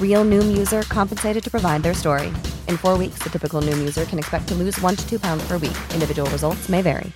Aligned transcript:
Real 0.00 0.24
Noom 0.24 0.56
user 0.56 0.82
compensated 0.82 1.42
to 1.42 1.50
provide 1.50 1.82
their 1.82 1.94
story. 1.94 2.28
In 2.68 2.76
four 2.76 2.96
weeks, 2.96 3.18
the 3.24 3.30
typical 3.30 3.60
Noom 3.60 3.78
user 3.78 4.04
can 4.04 4.20
expect 4.20 4.46
to 4.48 4.54
lose 4.54 4.80
one 4.80 4.94
to 4.94 5.08
two 5.08 5.18
pounds 5.18 5.46
per 5.48 5.58
week. 5.58 5.76
Individual 5.92 6.30
results 6.30 6.68
may 6.68 6.82
vary. 6.82 7.12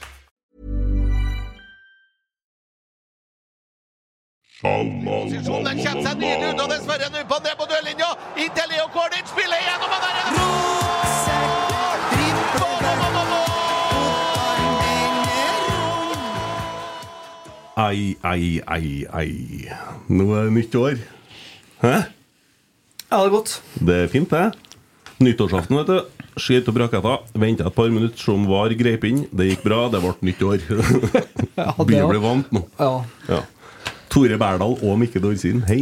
Posisjonen 4.59 5.79
kommer 5.79 6.03
seg 6.03 6.19
nydelig 6.19 6.49
ut, 6.51 6.61
og 6.65 6.71
dessverre 6.73 7.07
nå 7.15 7.21
på 7.31 7.37
ned 7.45 7.55
på 7.61 7.67
dørlinja. 7.71 8.09
Inntil 8.43 8.67
Leo 8.73 8.89
Kornic 8.91 9.31
spiller 9.31 9.55
igjennom, 9.63 9.91
og 9.95 10.01
er 10.03 10.15
det 10.19 10.57
Ai, 17.79 18.19
ai, 18.27 18.61
ai, 18.67 19.07
ai. 19.15 19.71
Nå 20.11 20.25
er 20.35 20.49
det 20.49 20.53
nytt 20.53 20.75
år. 20.75 20.97
Hæ? 21.79 22.18
Ja, 23.09 23.19
det 23.23 23.27
er 23.29 23.33
godt. 23.33 23.53
Det 23.89 23.95
er 24.05 24.11
fint, 24.13 24.33
det. 24.33 24.49
Nyttårsaften, 25.25 25.79
vet 25.81 25.89
du. 25.89 26.25
Skitt 26.39 26.69
og 26.71 26.77
raketta. 26.79 27.15
Venta 27.41 27.67
et 27.67 27.75
par 27.75 27.89
minutter, 27.91 28.21
som 28.21 28.45
var 28.47 28.71
greip 28.79 29.07
inn. 29.09 29.23
Det 29.35 29.49
gikk 29.51 29.65
bra, 29.67 29.79
det 29.91 30.03
ble 30.05 30.13
nytt 30.29 30.43
år. 30.47 30.61
Begynner 31.89 32.05
å 32.05 32.11
bli 32.13 32.21
vant 32.23 32.53
nå. 32.55 32.63
Ja. 32.79 32.91
Ja. 33.31 33.41
Tore 34.13 34.37
Berdal 34.41 34.77
og 34.79 34.99
Mikke 35.01 35.21
Dorsin, 35.25 35.65
hei. 35.69 35.81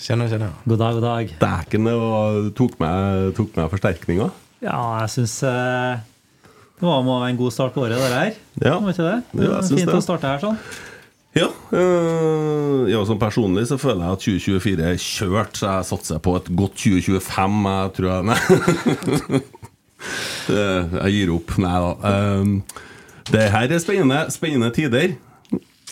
Kjenner, 0.00 0.30
kjenner. 0.30 0.54
God 0.64 0.80
dag, 0.80 0.96
god 0.96 1.04
dag. 1.08 1.34
Dæken, 1.42 1.88
det 1.90 1.96
var- 2.00 2.46
tok 2.56 2.78
med, 2.80 3.34
tok 3.36 3.58
meg 3.58 3.68
forsterkninga. 3.74 4.30
Ja, 4.64 4.78
jeg 5.02 5.10
syns 5.16 5.34
eh, 5.48 6.00
det 6.80 6.86
var 6.86 7.26
en 7.28 7.36
god 7.40 7.52
start 7.52 7.74
på 7.74 7.82
året, 7.84 7.98
det 8.00 8.14
her. 8.14 8.32
Ja. 8.62 8.78
Var 8.80 8.94
ikke 8.94 9.06
det? 9.10 9.18
det 9.34 9.50
Ja, 9.50 9.60
fint 9.66 9.84
det. 9.90 9.98
å 9.98 10.04
starte 10.04 10.30
her 10.30 10.40
sånn. 10.46 10.58
Ja, 11.36 11.46
øh, 11.78 12.88
ja, 12.90 13.04
som 13.06 13.18
personlig 13.20 13.68
så 13.70 13.76
føler 13.78 14.02
jeg 14.02 14.12
at 14.16 14.24
2024 14.24 14.82
er 14.90 14.96
kjørt, 14.98 15.56
så 15.60 15.68
jeg 15.76 15.86
satser 15.92 16.18
på 16.24 16.32
et 16.40 16.48
godt 16.58 16.74
2025. 16.74 17.68
Jeg 17.70 17.92
tror 17.94 18.10
jeg 18.10 18.24
Nei. 18.30 19.40
Jeg 20.50 21.12
gir 21.14 21.32
opp. 21.36 21.52
Nei 21.62 21.76
da. 21.84 21.90
Um, 22.40 22.54
det 23.30 23.44
her 23.52 23.70
er 23.76 23.82
spennende, 23.82 24.24
spennende 24.34 24.70
tider. 24.74 25.12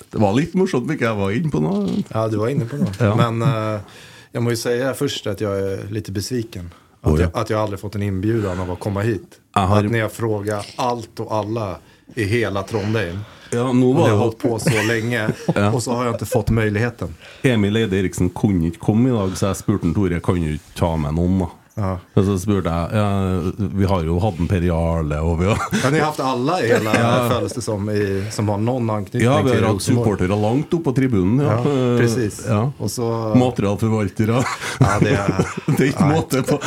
Det 0.09 0.21
var 0.23 0.35
litt 0.35 0.55
morsomt 0.59 0.91
ikke 0.95 1.07
jeg 1.07 1.19
var 1.19 1.35
inne 1.37 1.51
på 1.53 1.61
noe. 1.63 1.99
Ja, 2.09 2.25
du 2.33 2.39
var 2.41 2.51
inne 2.53 2.67
på 2.71 2.79
noe. 2.81 2.91
Ja. 2.99 3.13
Men 3.19 3.43
uh, 3.45 4.03
jeg 4.35 4.43
må 4.45 4.55
jo 4.55 4.59
si 4.61 4.75
først 4.99 5.27
at 5.31 5.43
jeg 5.45 5.69
er 5.71 5.85
litt 5.95 6.11
besviken. 6.15 6.71
At, 6.99 7.13
Oj. 7.13 7.21
jeg, 7.23 7.31
at 7.39 7.51
jeg 7.53 7.59
aldri 7.61 7.79
fått 7.79 7.95
en 8.01 8.07
inbjudan 8.09 8.59
av 8.65 8.73
å 8.75 8.79
komme 8.81 9.05
hit. 9.07 9.39
Har- 9.55 9.85
At 9.85 9.87
når 9.91 10.09
har 10.09 10.11
frågat 10.15 10.73
alt 10.83 11.23
og 11.23 11.31
alle 11.35 11.69
i 12.15 12.25
hele 12.25 12.63
Trondheim. 12.69 13.19
Ja, 13.51 13.73
nå 13.73 13.93
var 13.97 14.05
det 14.05 14.11
har 14.13 14.19
holdt 14.21 14.39
på 14.43 14.59
så 14.61 14.83
lenge, 14.89 15.23
Ja. 15.55 15.71
og 15.73 15.81
så 15.83 15.95
har 15.97 16.05
jeg 16.11 16.15
ikke 16.19 16.27
fått 16.29 16.51
muligheten. 16.53 17.15
Emil 17.49 17.77
Eide 17.81 17.97
Eriksen 17.97 18.29
kunne 18.31 18.69
ikke 18.69 18.83
komme 18.91 19.09
i 19.09 19.15
dag, 19.17 19.37
så 19.41 19.47
jeg 19.53 19.61
spurte 19.63 19.93
Tore 19.97 20.21
kan 20.21 20.35
du 20.43 20.51
ikke 20.59 20.75
ta 20.77 20.91
med 21.01 21.17
noen. 21.17 21.39
da 21.47 21.49
Ja. 21.79 21.93
Og 22.19 22.25
så 22.27 22.35
spurte 22.43 22.73
jeg 22.75 22.99
ja, 22.99 23.69
Vi 23.79 23.87
har 23.87 24.03
jo 24.03 24.17
hatt 24.23 24.41
en 24.43 24.49
Per 24.51 24.65
Jarle, 24.67 25.21
og 25.23 25.37
vi 25.39 25.47
har 25.47 25.61
Ja, 25.79 25.93
ni 25.95 26.01
har 26.03 26.11
hatt 26.11 26.23
alle 26.27 26.57
i 26.65 26.73
hele, 26.73 26.95
føles 27.33 27.55
det 27.55 27.63
som, 27.65 27.87
i, 27.93 28.07
som 28.35 28.51
har 28.51 28.59
noen 28.63 28.91
anknytning 28.97 29.23
Ja, 29.23 29.37
vi 29.47 29.55
har 29.55 29.69
hatt 29.69 29.85
supportere 29.85 30.39
langt 30.39 30.75
opp 30.75 30.85
på 30.89 30.95
tribunen. 30.97 31.45
Ja, 31.45 31.59
Ja, 31.59 31.97
precis. 31.99 32.41
Ja. 32.49 32.61
Også, 32.83 33.07
Materialforvaltere. 33.39 34.43
Ja, 34.83 34.99
det 35.03 35.17
Det 35.79 35.81
er 35.81 35.91
ikke 35.93 36.11
måte 36.11 36.43
på. 36.47 36.59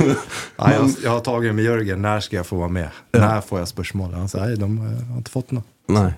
Nei, 0.60 0.72
jeg, 0.74 0.90
jeg 1.04 1.10
har 1.10 1.24
tatt 1.26 1.48
med 1.54 1.66
Jørgen. 1.66 2.04
Når 2.04 2.24
skal 2.26 2.40
jeg 2.40 2.48
få 2.48 2.60
være 2.62 2.76
med? 2.80 3.02
Når 3.16 3.42
får 3.44 3.62
jeg 3.62 3.72
spørsmålet? 3.74 4.20
Han 4.22 4.30
sier 4.32 4.54
nei, 4.54 4.60
de 4.60 5.10
har 5.12 5.20
ikke 5.20 5.34
fått 5.34 5.54
noe. 5.56 5.66
Nei. 5.92 6.10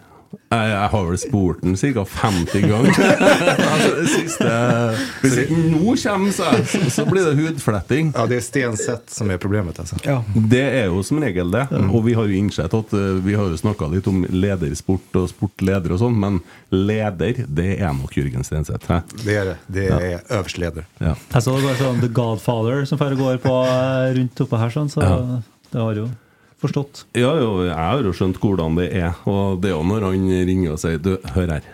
Jeg, 0.52 0.68
jeg 0.70 0.88
har 0.92 1.06
vel 1.08 1.18
spurt 1.18 1.62
den 1.64 1.76
ca. 1.80 2.04
50 2.06 2.66
ganger. 2.70 2.98
altså, 3.72 3.90
det 3.96 4.08
siste 4.12 4.50
Hvis 5.22 5.36
ikke 5.42 5.58
nå 5.72 5.94
kommer, 6.02 6.34
så, 6.36 6.50
så 6.94 7.04
blir 7.08 7.26
det 7.30 7.34
hudfletting. 7.40 8.12
Ja, 8.16 8.26
det 8.30 8.38
er 8.40 8.44
stensett 8.46 9.10
som 9.12 9.30
er 9.34 9.40
problemet. 9.42 9.78
Altså. 9.82 9.98
Det 10.52 10.62
er 10.62 10.86
jo 10.90 11.02
som 11.06 11.20
regel 11.22 11.50
det. 11.54 11.64
Og 11.90 12.04
vi 12.06 12.14
har 12.18 12.28
jo 12.30 12.36
innsett 12.38 12.74
at 12.76 12.94
eh, 12.96 13.18
Vi 13.26 13.34
har 13.38 13.50
jo 13.52 13.58
snakka 13.60 13.88
litt 13.92 14.06
om 14.10 14.22
ledersport 14.30 15.18
og 15.22 15.28
sportleder 15.32 15.96
og 15.96 16.02
sånn, 16.04 16.18
men 16.22 16.38
leder, 16.74 17.42
det 17.48 17.72
er 17.80 17.94
nok 17.96 18.14
Jørgen 18.16 18.44
Stenseth. 18.46 18.86
hæ? 18.90 19.00
Det 19.24 19.36
er 19.40 19.50
det. 19.52 19.56
Det 19.78 19.88
er 19.96 20.20
øverste 20.38 20.62
leder. 20.62 20.86
Ja. 21.00 21.14
Jeg 21.32 21.42
så 21.46 21.56
det 21.56 21.64
går 21.66 21.80
sånn 21.80 22.00
The 22.04 22.12
Godfather 22.16 22.84
som 22.88 22.98
fer 23.00 23.16
går 23.18 23.40
på 23.44 23.56
eh, 23.66 24.12
rundt 24.20 24.44
oppe 24.46 24.60
her, 24.62 24.72
sånn, 24.74 24.90
så 24.92 25.02
Ja. 25.06 25.18
det 25.72 25.82
har 25.82 26.00
jo 26.02 26.06
forstått. 26.66 27.04
Ja, 27.16 27.32
jo, 27.40 27.64
jeg 27.66 27.76
har 27.76 28.04
jo 28.04 28.12
skjønt 28.16 28.40
hvordan 28.42 28.76
det 28.78 28.90
er. 28.98 29.16
Og 29.30 29.62
det 29.62 29.70
er 29.70 29.76
jo 29.76 29.86
når 29.86 30.08
han 30.10 30.28
ringer 30.50 30.74
og 30.74 30.82
sier 30.82 31.00
Du, 31.02 31.14
hør 31.34 31.54
her. 31.56 31.66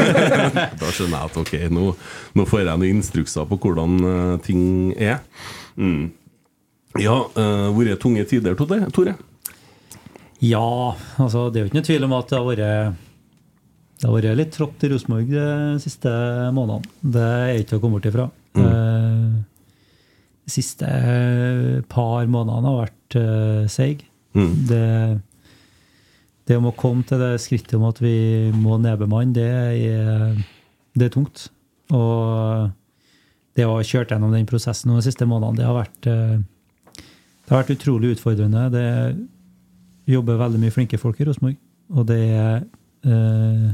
da 0.80 0.92
skjønner 0.92 1.16
jeg 1.16 1.30
at 1.30 1.40
ok, 1.42 1.54
nå, 1.72 1.88
nå 2.36 2.46
får 2.48 2.62
jeg 2.62 2.70
noen 2.70 3.00
instrukser 3.00 3.48
på 3.48 3.58
hvordan 3.62 3.96
eh, 4.10 4.36
ting 4.46 4.62
er. 4.94 5.22
Mm. 5.76 6.10
Ja, 7.00 7.16
uh, 7.36 7.70
vært 7.76 8.00
tunge 8.00 8.24
tider, 8.28 8.56
Tore? 8.56 8.86
Tore? 8.94 9.16
Ja, 10.44 10.94
altså 11.20 11.48
det 11.50 11.60
er 11.60 11.66
jo 11.66 11.70
ikke 11.70 11.78
noe 11.78 11.88
tvil 11.88 12.06
om 12.06 12.14
at 12.16 12.30
det 12.30 12.38
har 12.38 12.46
vært 12.46 13.02
det 13.96 14.04
har 14.04 14.12
vært 14.12 14.36
litt 14.36 14.52
trått 14.52 14.82
i 14.84 14.90
Rosenborg 14.92 15.30
de 15.30 15.44
siste 15.80 16.10
månedene. 16.52 16.96
Det 17.00 17.22
er 17.24 17.52
ikke 17.56 17.70
til 17.70 17.78
å 17.78 17.82
komme 17.84 17.96
bort 17.96 18.08
ifra. 18.10 18.26
Mm. 18.56 19.38
De 20.44 20.52
siste 20.52 20.90
par 21.88 22.28
månedene 22.28 22.74
har 22.74 22.82
vært 22.82 23.16
seig. 23.72 24.04
Mm. 24.36 24.54
Det, 24.68 24.86
det 26.46 26.58
om 26.60 26.68
å 26.70 26.76
komme 26.76 27.06
til 27.08 27.20
det 27.22 27.34
skrittet 27.42 27.78
om 27.78 27.86
at 27.88 28.00
vi 28.04 28.16
må 28.54 28.76
nedbemanne, 28.82 29.34
det 29.36 29.46
er, 29.48 30.42
det 30.94 31.08
er 31.08 31.14
tungt. 31.14 31.48
Og 31.94 32.68
det 33.56 33.64
å 33.64 33.76
ha 33.78 33.84
kjørt 33.86 34.12
gjennom 34.12 34.34
den 34.34 34.48
prosessen 34.48 34.92
de 34.92 35.02
siste 35.04 35.26
månedene, 35.28 35.60
det 35.60 35.68
har 35.68 35.76
vært, 35.78 36.08
eh, 36.10 36.36
det 36.96 37.52
har 37.52 37.62
vært 37.62 37.76
utrolig 37.76 38.16
utfordrende. 38.16 38.66
Det 38.74 40.12
jobber 40.12 40.40
veldig 40.42 40.60
mye 40.62 40.74
flinke 40.74 41.00
folk 41.00 41.20
i 41.20 41.28
Rosenborg. 41.28 41.56
Og 41.94 42.06
det 42.06 42.20
er, 42.36 42.66
eh, 43.04 43.68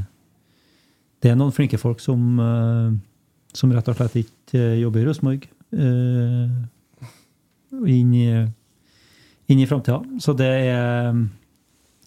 det 1.21 1.31
er 1.31 1.35
noen 1.35 1.51
flinke 1.51 1.79
folk 1.79 1.99
som, 1.99 2.39
eh, 2.39 2.91
som 3.53 3.71
rett 3.71 3.87
og 3.87 3.95
slett 3.95 4.25
ikke 4.25 4.79
jobber 4.79 5.01
i 5.01 5.05
Rosenborg. 5.05 5.47
inn 7.73 8.13
i, 8.13 8.47
inn 9.51 9.61
i 9.63 9.67
framtida. 9.69 10.01
Så 10.19 10.35
det 10.37 10.49
er 10.49 11.23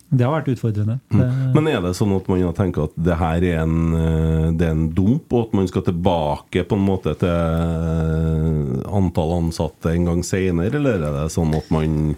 Det 0.06 0.22
har 0.22 0.36
vært 0.36 0.52
utfordrende. 0.52 1.00
Mm. 1.10 1.52
Men 1.56 1.66
er 1.66 1.80
det 1.82 1.96
sånn 1.98 2.12
at 2.14 2.28
man 2.30 2.54
tenker 2.54 2.84
at 2.86 2.92
det 2.94 3.16
her 3.18 3.42
er 3.42 3.56
en, 3.64 3.94
eh, 3.98 4.52
det 4.54 4.68
er 4.68 4.76
en 4.76 4.84
dump, 4.94 5.32
og 5.34 5.48
at 5.48 5.56
man 5.58 5.66
skal 5.66 5.82
tilbake 5.82 6.62
på 6.62 6.78
en 6.78 6.84
måte 6.86 7.16
til 7.18 7.26
eh, 7.26 8.84
antall 8.86 9.34
ansatte 9.40 9.90
en 9.90 10.06
gang 10.06 10.22
senere, 10.22 10.78
eller 10.78 11.02
er 11.02 11.16
det 11.16 11.32
sånn 11.34 11.50
at 11.58 11.72
man 11.74 12.14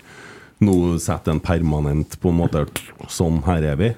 nå 0.61 0.77
setter 1.01 1.33
en 1.33 1.41
permanent 1.41 2.19
på 2.21 2.29
en 2.29 2.39
måte 2.43 2.67
Sånn, 3.09 3.41
her 3.47 3.65
er 3.65 3.81
vi? 3.81 3.91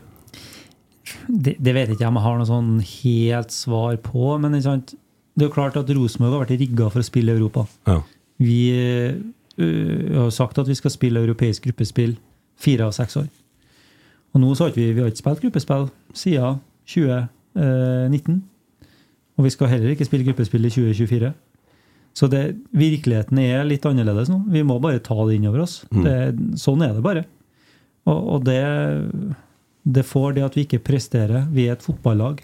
det, 1.27 1.57
det 1.59 1.75
vet 1.75 1.93
ikke 1.93 2.05
jeg 2.05 2.13
om 2.13 2.19
jeg 2.19 2.27
har 2.27 2.39
noe 2.39 2.49
sånn 2.49 2.71
helt 2.85 3.55
svar 3.55 3.99
på, 4.05 4.33
men 4.43 4.55
det 4.55 4.63
er 4.69 5.47
jo 5.47 5.53
klart 5.55 5.79
at 5.81 5.91
Rosenborg 5.91 6.37
har 6.37 6.45
vært 6.45 6.61
rigga 6.61 6.89
for 6.93 7.03
å 7.03 7.07
spille 7.07 7.35
i 7.35 7.39
Europa. 7.39 7.67
Ja. 7.89 8.01
Vi 8.41 8.61
øh, 9.59 10.17
har 10.17 10.31
sagt 10.31 10.59
at 10.59 10.69
vi 10.69 10.75
skal 10.79 10.91
spille 10.91 11.21
europeisk 11.21 11.65
gruppespill 11.65 12.17
fire 12.61 12.87
av 12.87 12.93
seks 12.97 13.17
år. 13.17 13.29
Og 14.35 14.41
nå 14.43 14.55
så 14.55 14.69
har 14.69 14.77
vi, 14.77 14.93
vi 14.93 15.01
har 15.01 15.11
ikke 15.11 15.23
spilt 15.23 15.43
gruppespill 15.43 15.89
siden 16.15 16.61
2019. 16.87 18.43
Og 19.39 19.47
vi 19.47 19.53
skal 19.55 19.73
heller 19.73 19.95
ikke 19.95 20.07
spille 20.07 20.27
gruppespill 20.29 20.69
i 20.69 20.71
2024. 20.71 21.33
Så 22.15 22.27
det, 22.31 22.43
virkeligheten 22.75 23.39
er 23.43 23.65
litt 23.67 23.87
annerledes 23.87 24.31
nå. 24.31 24.43
Vi 24.51 24.63
må 24.67 24.79
bare 24.83 25.03
ta 25.03 25.17
det 25.27 25.39
inn 25.39 25.47
over 25.51 25.65
oss. 25.65 25.81
Det, 25.91 26.17
sånn 26.61 26.83
er 26.85 26.97
det 26.97 27.05
bare. 27.05 27.25
Og, 28.09 28.19
og 28.37 28.45
det, 28.47 28.61
det 29.83 30.07
får 30.07 30.37
det 30.37 30.45
at 30.47 30.57
vi 30.57 30.65
ikke 30.67 30.83
presterer 30.85 31.47
Vi 31.55 31.69
er 31.69 31.77
et 31.77 31.85
fotballag. 31.85 32.43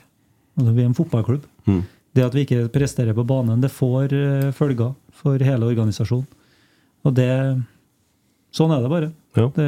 Altså, 0.56 0.72
vi 0.72 0.84
er 0.84 0.90
en 0.90 0.96
fotballklubb. 0.96 1.46
Mm. 1.68 1.82
Det 2.16 2.24
at 2.24 2.36
vi 2.36 2.46
ikke 2.46 2.68
presterer 2.72 3.16
på 3.16 3.26
banen, 3.28 3.60
det 3.60 3.72
får 3.74 4.14
uh, 4.14 4.52
følger 4.56 4.94
for 5.12 5.42
hele 5.42 5.68
organisasjonen. 5.68 6.28
Og 7.06 7.16
det 7.16 7.30
Sånn 8.56 8.72
er 8.72 8.80
det 8.80 8.88
bare. 8.88 9.08
Ja. 9.36 9.50
Det, 9.52 9.64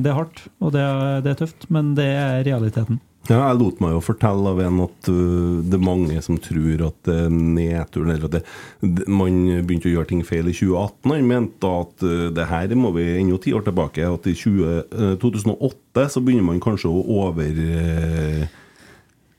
det 0.00 0.08
er 0.08 0.16
hardt, 0.16 0.46
og 0.64 0.70
det 0.72 0.80
er, 0.80 1.18
det 1.24 1.34
er 1.34 1.42
tøft, 1.42 1.66
men 1.74 1.92
det 1.98 2.06
er 2.08 2.38
realiteten. 2.46 3.02
Ja, 3.24 3.38
jeg 3.40 3.56
lot 3.56 3.78
meg 3.80 3.94
jo 3.94 4.02
fortelle 4.04 4.50
av 4.52 4.58
en 4.60 4.82
at 4.84 5.08
uh, 5.08 5.60
det 5.64 5.78
er 5.78 5.84
mange 5.84 6.20
som 6.24 6.36
tror 6.44 6.82
at 6.90 6.96
det 7.08 7.14
er 7.22 7.30
nedturen 7.32 8.12
Eller 8.12 8.26
at 8.28 8.34
det, 8.36 9.06
man 9.08 9.38
begynte 9.64 9.88
å 9.88 9.94
gjøre 9.94 10.10
ting 10.10 10.20
feil 10.28 10.50
i 10.50 10.52
2018. 10.52 11.08
Han 11.08 11.30
mente 11.30 11.70
at 11.84 12.04
uh, 12.04 12.26
det 12.36 12.48
her 12.50 12.74
må 12.76 12.92
vi 12.96 13.06
ennå 13.22 13.38
ti 13.40 13.54
år 13.56 13.64
tilbake. 13.64 14.04
At 14.04 14.28
i 14.28 14.36
20, 14.36 14.74
uh, 14.92 15.14
2008 15.22 16.04
så 16.12 16.20
begynner 16.24 16.44
man 16.50 16.60
kanskje 16.64 16.92
å 16.92 17.00
over 17.24 17.62
uh, 17.64 18.44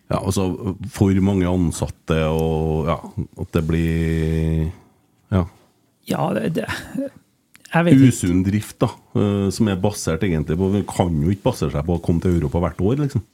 Ja, 0.09 0.17
altså 0.17 0.47
for 0.93 1.21
mange 1.25 1.49
ansatte, 1.49 2.17
og 2.29 2.89
ja, 2.89 2.97
at 3.45 3.53
det 3.53 3.65
blir 3.69 4.65
Ja. 5.33 5.45
Ja, 6.09 6.25
det, 6.33 6.49
det. 6.57 6.69
Usunn 7.75 8.43
drift, 8.45 8.77
da. 8.79 8.89
uh, 9.17 9.47
som 9.53 9.69
er 9.71 9.79
basert 9.81 10.23
egentlig 10.23 10.57
på 10.59 10.69
Kan 10.89 11.17
jo 11.23 11.33
ikke 11.33 11.49
basere 11.49 11.73
seg 11.73 11.87
på 11.87 11.97
å 11.97 12.03
komme 12.03 12.23
til 12.23 12.37
Europa 12.37 12.61
hvert 12.63 12.83
år, 12.83 13.01
liksom. 13.03 13.25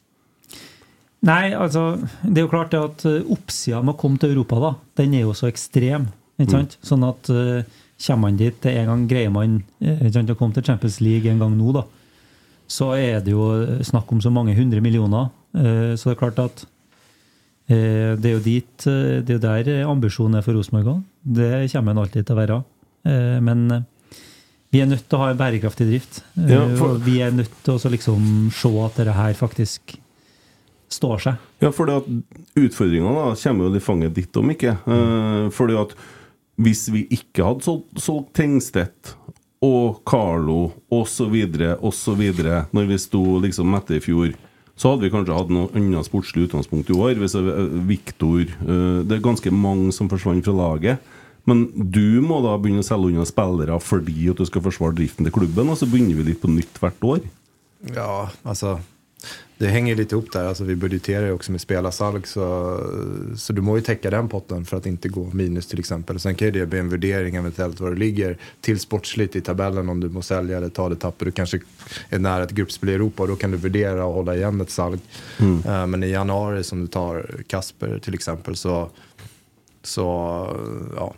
Nei, 1.21 1.51
altså, 1.53 1.99
det 2.23 2.41
er 2.41 2.47
jo 2.47 2.49
klart 2.49 2.71
det 2.73 2.79
at 2.81 3.03
eh, 3.05 3.27
oppsida 3.29 3.83
med 3.85 3.93
å 3.93 3.99
komme 4.01 4.17
til 4.17 4.31
Europa, 4.33 4.57
da, 4.57 4.71
den 4.97 5.13
er 5.13 5.27
jo 5.27 5.35
så 5.37 5.51
ekstrem. 5.51 6.07
Ikke 6.41 6.55
sant? 6.55 6.79
Sånn 6.81 7.05
at 7.05 7.29
uh, 7.29 7.61
kommer 8.01 8.23
man 8.23 8.39
dit 8.39 8.65
en 8.71 8.89
gang 8.89 9.03
greier 9.05 9.29
man 9.29 9.59
eh, 9.83 9.99
ikke 9.99 10.15
sant, 10.15 10.33
å 10.33 10.37
komme 10.39 10.57
til 10.57 10.65
Champions 10.65 10.97
League 11.05 11.29
en 11.29 11.43
gang 11.43 11.53
nå, 11.53 11.75
da, 11.77 11.85
så 12.65 12.95
er 12.97 13.21
det 13.21 13.35
jo 13.35 13.45
snakk 13.85 14.09
om 14.09 14.23
så 14.23 14.33
mange 14.33 14.57
hundre 14.57 14.81
millioner. 14.81 15.29
Uh, 15.53 15.93
så 15.93 16.09
det 16.09 16.15
er 16.15 16.21
klart 16.23 16.41
at 16.41 16.65
uh, 16.65 18.17
det 18.17 18.31
er 18.31 18.33
jo 18.33 18.43
dit 18.45 18.85
eh, 18.87 19.19
Det 19.21 19.35
er 19.35 19.37
jo 19.37 19.43
der 19.43 19.89
ambisjonen 19.91 20.39
er 20.39 20.45
for 20.45 20.57
Rosenborg 20.57 20.95
òg. 20.95 21.01
Det 21.21 21.51
kommer 21.75 21.93
en 21.93 22.01
alltid 22.01 22.25
til 22.25 22.33
å 22.33 22.41
være. 22.41 22.61
Eh, 23.07 23.37
men 23.41 23.65
eh, 23.71 23.85
vi 24.71 24.79
er 24.81 24.87
nødt 24.87 25.03
til 25.09 25.17
å 25.17 25.21
ha 25.25 25.31
en 25.33 25.37
bærekraftig 25.39 25.87
drift. 25.89 26.21
Eh, 26.37 26.51
Ja, 26.53 26.61
for- 26.77 26.97
vi 26.99 27.19
er 27.21 27.31
nødt 27.31 27.51
til 27.63 27.73
å 27.75 27.91
liksom 27.91 28.51
se 28.53 28.69
at 28.85 28.95
dette 28.95 29.13
her 29.13 29.33
faktisk 29.33 29.97
står 30.89 31.17
seg. 31.23 31.37
Ja, 31.61 31.71
for 31.71 31.87
utfordringene 31.87 33.35
kommer 33.41 33.69
jo 33.69 33.75
i 33.75 33.79
fanget 33.83 34.13
ditt 34.13 34.35
om 34.37 34.49
ikke. 34.49 34.77
Mm. 34.85 35.51
fordi 35.51 35.77
at 35.79 35.95
hvis 36.59 36.89
vi 36.91 37.07
ikke 37.09 37.43
hadde 37.43 37.63
solgt, 37.63 37.95
solgt 37.97 38.33
Tengstedt 38.33 39.13
og 39.63 40.01
Carlo 40.05 40.73
osv., 40.91 41.35
osv., 41.81 42.21
når 42.73 42.87
vi 42.87 42.97
sto 42.97 43.39
liksom 43.41 43.73
etter 43.77 43.95
i 43.95 43.99
fjor, 44.03 44.33
så 44.77 44.91
hadde 44.93 45.05
vi 45.05 45.11
kanskje 45.13 45.35
hatt 45.37 45.49
noe 45.53 45.69
annet 45.77 46.07
sportslig 46.07 46.47
utgangspunkt 46.49 46.89
i 46.89 46.97
år. 46.97 47.15
Hvis 47.21 47.35
eh, 47.35 47.81
Viktor 47.87 48.41
eh, 48.41 49.03
Det 49.05 49.17
er 49.17 49.21
ganske 49.21 49.51
mange 49.53 49.91
som 49.93 50.09
forsvant 50.09 50.43
fra 50.43 50.53
laget. 50.53 50.99
Men 51.49 51.65
du 51.73 52.21
må 52.21 52.41
da 52.45 52.55
begynne 52.61 52.83
å 52.83 52.87
selge 52.87 53.11
unna 53.11 53.25
spillere 53.27 53.79
fordi 53.81 54.29
at 54.31 54.41
du 54.41 54.45
skal 54.49 54.65
forsvare 54.65 54.97
driften 54.99 55.27
til 55.27 55.35
klubben, 55.35 55.71
og 55.71 55.79
så 55.79 55.89
begynner 55.89 56.19
vi 56.19 56.31
litt 56.31 56.41
på 56.43 56.51
nytt 56.51 56.81
hvert 56.81 57.07
år. 57.15 57.23
Ja, 57.95 58.27
altså 58.45 58.77
det 59.61 59.69
henger 59.69 59.99
litt 59.99 60.13
opp 60.17 60.31
der. 60.33 60.47
Altså, 60.49 60.65
vi 60.65 60.75
budsjetterer 60.79 61.29
jo 61.29 61.35
også 61.37 61.53
med 61.53 61.61
spillersalg, 61.61 62.25
så, 62.25 62.45
så 63.37 63.53
du 63.53 63.61
må 63.61 63.75
jo 63.77 63.83
täcka 63.85 64.09
den 64.09 64.29
potten 64.31 64.63
for 64.65 64.79
att 64.79 64.87
ikke 64.89 65.11
gå 65.13 65.27
minus 65.37 65.69
f.eks. 65.69 65.91
Så 66.23 66.33
kan 66.33 66.47
jo 66.47 66.55
det 66.55 66.65
bli 66.71 66.79
en 66.81 66.89
vurdering 66.89 67.37
eventuellt 67.37 67.77
hvor 67.77 67.93
det 67.93 68.01
ligger 68.01 68.37
til 68.65 68.79
sportslig 68.81 69.29
i 69.37 69.43
tabellen 69.45 69.89
om 69.93 70.01
du 70.01 70.09
må 70.09 70.23
selge 70.25 70.57
eller 70.57 70.73
ta 70.73 70.87
det 70.89 70.97
tappet. 71.03 71.29
Du 71.29 71.37
kanskje 71.37 71.61
er 72.09 72.23
nær 72.23 72.47
et 72.47 72.55
gruppspel 72.57 72.89
i 72.89 72.97
Europa 72.97 73.27
og 73.27 73.35
da 73.35 73.37
kan 73.43 73.53
du 73.53 73.59
vurdere 73.61 74.01
å 74.01 74.15
holde 74.17 74.39
igjen 74.39 74.65
et 74.65 74.73
salg. 74.73 75.05
Eh, 75.45 75.85
Men 75.93 76.03
i 76.03 76.13
januar, 76.15 76.57
som 76.65 76.81
du 76.81 76.89
tar 76.89 77.21
Kasper 77.47 77.99
f.eks., 77.99 78.15
exempel 78.17 78.57
så, 78.57 78.87
så 79.85 80.07
ja, 80.97 81.11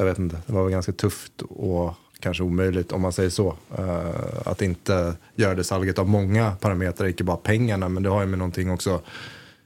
jag 0.00 0.06
vet 0.06 0.18
inte. 0.18 0.38
Det 0.46 0.52
var 0.52 0.62
väl 0.62 0.72
ganska 0.72 0.92
tufft 0.92 1.42
och 1.42 1.94
kanske 2.20 2.42
omöjligt 2.42 2.92
om 2.92 3.00
man 3.00 3.12
säger 3.12 3.30
så. 3.30 3.56
eh, 3.78 4.10
att 4.44 4.62
inte 4.62 5.14
göra 5.34 5.54
det 5.54 5.64
salget 5.64 5.98
av 5.98 6.08
många 6.08 6.52
parametrar, 6.60 7.08
inte 7.08 7.24
bara 7.24 7.36
pengarna. 7.36 7.88
Men 7.88 8.02
det 8.02 8.08
har 8.08 8.20
ju 8.20 8.26
med 8.26 8.38
någonting 8.38 8.70
också. 8.70 9.00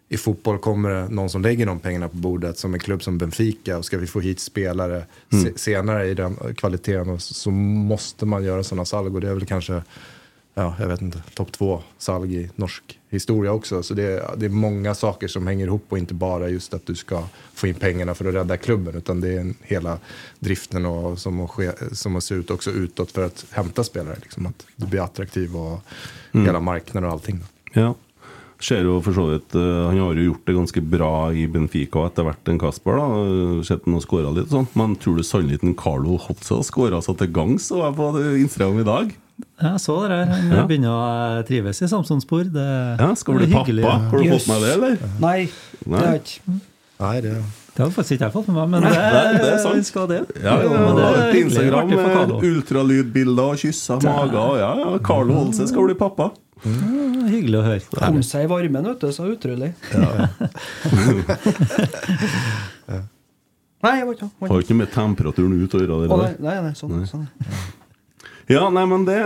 I 0.09 0.17
fotboll 0.17 0.59
kommer 0.59 0.91
det 0.91 1.09
någon 1.09 1.31
som 1.31 1.43
lägger 1.43 1.67
de 1.67 1.81
pengarna 1.81 2.09
på 2.09 2.17
bordet 2.17 2.59
som 2.59 2.75
en 2.75 2.81
klubb 2.81 3.03
som 3.03 3.19
Benfica. 3.19 3.79
Och 3.79 3.85
ska 3.85 3.99
vi 3.99 4.07
få 4.07 4.21
hit 4.21 4.41
spelare 4.41 5.05
se, 5.43 5.59
senare 5.59 6.07
i 6.07 6.15
den 6.15 6.37
kvaliteten 6.57 7.21
så, 7.21 7.35
så 7.35 7.51
måste 7.51 8.27
man 8.27 8.45
göra 8.45 8.65
sådana 8.65 8.85
salg. 8.85 9.15
Och 9.15 9.21
det 9.21 9.29
är 9.29 9.35
väl 9.35 9.47
kanske, 9.47 9.83
ja, 10.55 10.75
jag 10.79 10.89
vet 10.89 11.03
inte, 11.03 11.23
topp 11.35 11.53
två 11.53 11.83
salg 11.99 12.35
i 12.37 12.51
norsk 12.57 12.99
historia 13.11 13.53
också. 13.53 13.83
Så 13.83 13.95
det 13.95 14.03
är, 14.03 14.37
det 14.37 14.47
är 14.47 14.51
många 14.51 14.95
saker 14.95 15.29
som 15.29 15.47
hänger 15.47 15.67
ihop 15.67 15.85
och 15.89 15.99
inte 15.99 16.15
bara 16.15 16.49
just 16.49 16.75
att 16.75 16.87
du 16.87 16.95
ska 16.95 17.23
få 17.55 17.67
in 17.67 17.75
pengarna 17.75 18.15
för 18.15 18.25
att 18.25 18.35
rädda 18.35 18.57
klubben. 18.57 18.95
Utan 18.95 19.21
det 19.21 19.29
är 19.29 19.41
en, 19.41 19.55
hela 19.63 19.99
driften 20.39 20.87
och, 20.87 21.19
som, 21.19 21.41
att 21.41 21.51
ske, 21.51 21.71
som 21.93 22.17
att 22.17 22.25
se 22.25 22.35
ut 22.35 22.51
också 22.51 22.71
utåt 22.71 23.11
för 23.11 23.25
att 23.25 23.47
hämta 23.51 23.85
spelare. 23.85 24.17
Liksom, 24.23 24.47
att 24.47 24.67
du 24.77 24.87
blir 24.87 25.01
attraktiv 25.01 25.57
och 25.57 25.81
hela 26.33 26.61
marknaden 26.61 27.05
och 27.05 27.13
allting. 27.13 27.41
Ja. 27.73 27.95
Ser 28.65 28.85
jo 28.87 29.01
for 29.03 29.13
så 29.13 29.25
vidt 29.29 29.55
eh, 29.59 29.61
Han 29.61 29.99
har 29.99 30.15
jo 30.15 30.31
gjort 30.31 30.47
det 30.47 30.55
ganske 30.57 30.81
bra 30.81 31.33
i 31.35 31.43
Benfica 31.51 32.07
etter 32.07 32.25
hvert 32.25 32.49
en 32.49 32.61
Kasper. 32.63 32.97
da 32.97 33.09
Eh, 33.25 33.63
Sett 33.67 33.85
han 33.85 34.01
skåra 34.01 34.31
litt 34.31 34.47
og 34.49 34.55
sånn. 34.55 34.69
Men 34.79 34.95
tror 34.97 35.19
du 35.19 35.25
sannheten 35.27 35.73
en 35.73 35.77
Carlo 35.77 36.17
Hotza 36.17 36.63
skåra 36.65 37.03
seg 37.05 37.19
til 37.19 37.33
gangs 37.35 37.71
og 37.75 37.85
er 37.85 37.93
på 37.99 38.09
Instagram 38.41 38.81
i 38.81 38.87
dag? 38.89 39.13
Jeg 39.65 39.79
så 39.83 39.95
det 40.03 40.09
der. 40.11 40.25
Han 40.31 40.51
Ja. 40.53 40.63
begynner 40.67 40.91
å 40.95 41.43
trives 41.47 41.83
i 41.83 41.87
Samsonspor. 41.91 42.45
Det, 42.53 42.67
Ja, 43.01 43.15
Skal 43.15 43.35
bli 43.35 43.45
er 43.47 43.53
pappa? 43.53 43.99
Har 44.11 44.19
du 44.19 44.25
fått 44.31 44.47
med 44.49 44.61
det, 44.63 44.73
eller? 44.75 44.97
Nei, 45.21 45.49
Nei. 45.87 45.95
det 45.99 45.99
har 46.07 46.13
jeg 46.15 46.23
ikke. 46.23 46.41
Nei, 47.01 47.21
det, 47.21 47.33
Det 47.75 47.81
hadde 47.83 47.95
faktisk 47.97 48.13
ikke 48.15 48.25
jeg 48.29 48.33
fått 48.33 48.47
med 48.49 48.57
meg, 48.57 48.69
men 48.71 48.83
det, 48.83 48.91
Nei, 48.95 49.33
det 49.35 49.53
er 49.55 49.59
sant. 49.59 49.75
vi 49.75 49.83
skal 49.83 50.07
det. 50.07 50.21
Ja, 50.43 50.57
ja, 50.63 50.63
ja. 50.63 50.69
det 50.95 51.05
er 51.19 51.33
Instagram 51.43 51.89
med 51.91 52.31
ultralydbilder 52.47 53.43
og 53.51 53.57
kyssa 53.59 53.97
mager. 54.01 54.39
og 54.39 54.57
Ja, 54.59 54.75
ja, 54.79 54.99
Carlo 54.99 55.35
Holse 55.35 55.67
skal 55.67 55.83
bli 55.89 55.95
pappa. 55.99 56.31
Mm, 56.65 57.27
Hyggelig 57.29 57.59
å 57.59 57.63
høre. 57.65 57.81
Kom 57.99 58.23
seg 58.23 58.43
i 58.45 58.47
varmen, 58.47 58.85
vet 58.85 59.01
du. 59.01 59.09
Så 59.13 59.25
utrolig. 59.35 59.73
Nei, 63.85 63.99
jeg 63.99 64.07
var 64.07 64.15
ikke 64.15 64.31
Har 64.41 64.49
ikke- 64.63 64.71
noe 64.71 64.79
med 64.79 64.91
temperaturen 64.93 65.63
ut 65.63 65.75
å 65.75 65.79
gjøre. 65.83 66.09
nei, 66.09 66.35
nei, 66.41 66.61
nei, 66.63 66.73
sånn. 66.73 67.29
Ja, 68.51 68.69
nei, 68.73 68.85
men 68.91 69.07
det, 69.09 69.17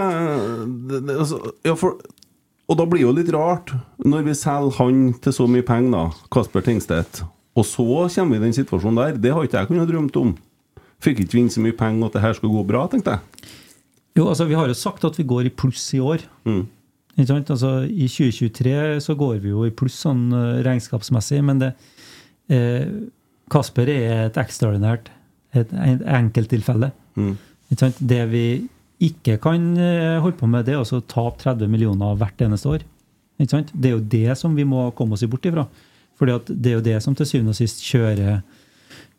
det, 0.91 1.03
det 1.09 1.17
altså, 1.19 1.41
ja, 1.67 1.75
for, 1.79 1.99
Og 2.69 2.79
da 2.79 2.87
blir 2.87 3.03
det 3.03 3.07
jo 3.07 3.15
litt 3.17 3.33
rart 3.35 3.73
når 4.05 4.27
vi 4.29 4.37
selger 4.39 4.77
han 4.79 5.09
til 5.25 5.35
så 5.35 5.49
mye 5.51 5.67
penger, 5.67 5.91
da, 5.95 6.29
Kasper 6.35 6.65
Tingstedt, 6.67 7.23
og 7.59 7.67
så 7.67 7.87
kommer 8.15 8.37
vi 8.37 8.43
i 8.43 8.45
den 8.47 8.55
situasjonen 8.55 9.01
der. 9.01 9.19
Det 9.19 9.33
har 9.35 9.47
ikke 9.47 9.63
jeg 9.63 9.71
kunnet 9.71 9.91
drømt 9.91 10.19
om. 10.21 10.37
Fikk 11.03 11.25
ikke 11.25 11.39
vi 11.39 11.45
inn 11.45 11.53
så 11.53 11.63
mye 11.63 11.77
penger 11.79 12.07
at 12.07 12.19
det 12.19 12.23
her 12.23 12.37
skulle 12.39 12.55
gå 12.55 12.67
bra, 12.69 12.85
tenkte 12.91 13.17
jeg. 13.17 13.55
Jo, 14.19 14.29
altså 14.29 14.49
Vi 14.51 14.57
har 14.59 14.71
jo 14.71 14.75
sagt 14.75 15.07
at 15.07 15.19
vi 15.19 15.27
går 15.27 15.49
i 15.49 15.55
pluss 15.55 15.85
i 15.95 16.03
år. 16.03 16.23
Mm. 16.47 16.65
Ikke 17.19 17.29
sant? 17.33 17.51
Altså 17.51 17.71
I 17.87 18.07
2023 18.07 19.01
så 19.03 19.15
går 19.19 19.39
vi 19.43 19.51
jo 19.51 19.67
i 19.67 19.75
pluss 19.75 19.99
sånn 20.05 20.29
eh, 20.35 20.63
regnskapsmessig, 20.67 21.43
men 21.47 21.63
det 21.63 21.73
eh, 22.55 22.87
Kasper 23.51 23.91
er 23.91 24.27
et 24.29 24.39
ekstraordinært 24.39 25.11
et, 25.57 25.71
enkelttilfelle. 25.73 26.93
Mm. 27.19 27.35
Det 27.99 28.23
vi 28.31 28.45
ikke 28.99 29.37
kan 29.43 29.73
eh, 29.79 30.19
holde 30.23 30.39
på 30.41 30.49
med, 30.51 30.65
det 30.67 30.75
er 30.75 30.81
også 30.81 31.01
å 31.01 31.07
tape 31.07 31.39
30 31.45 31.71
millioner 31.71 32.17
hvert 32.19 32.41
eneste 32.43 32.71
år. 32.73 32.87
Ikke 33.39 33.53
sant? 33.53 33.71
Det 33.73 33.91
er 33.91 33.95
jo 33.95 34.07
det 34.15 34.39
som 34.41 34.57
vi 34.59 34.67
må 34.67 34.89
komme 34.99 35.15
oss 35.15 35.23
bort 35.31 35.47
ifra. 35.47 35.69
Fordi 36.19 36.35
at 36.35 36.49
det 36.51 36.73
er 36.73 36.79
jo 36.81 36.87
det 36.89 36.97
som 37.05 37.15
til 37.15 37.29
syvende 37.31 37.55
og 37.55 37.59
sist 37.61 37.85
kjører 37.87 38.41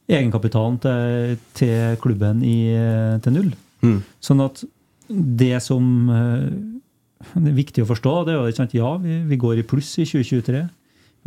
egenkapitalen 0.09 0.79
til, 0.83 1.37
til 1.55 1.95
klubben 2.03 2.43
i, 2.43 2.57
eh, 2.75 3.15
til 3.23 3.37
null. 3.37 3.53
Mm. 3.85 4.01
Sånn 4.23 4.43
at 4.43 4.65
det 5.07 5.55
som 5.63 5.85
eh, 6.11 6.49
det 7.37 7.53
er 7.53 7.61
viktig 7.61 7.85
å 7.85 7.89
forstå, 7.89 8.13
det 8.27 8.33
er 8.33 8.41
jo 8.41 8.51
ikke 8.51 8.61
sant, 8.61 8.75
ja, 8.75 8.91
vi, 8.99 9.21
vi 9.29 9.39
går 9.39 9.61
i 9.61 9.67
pluss 9.67 9.93
i 10.01 10.07
2023. 10.07 10.65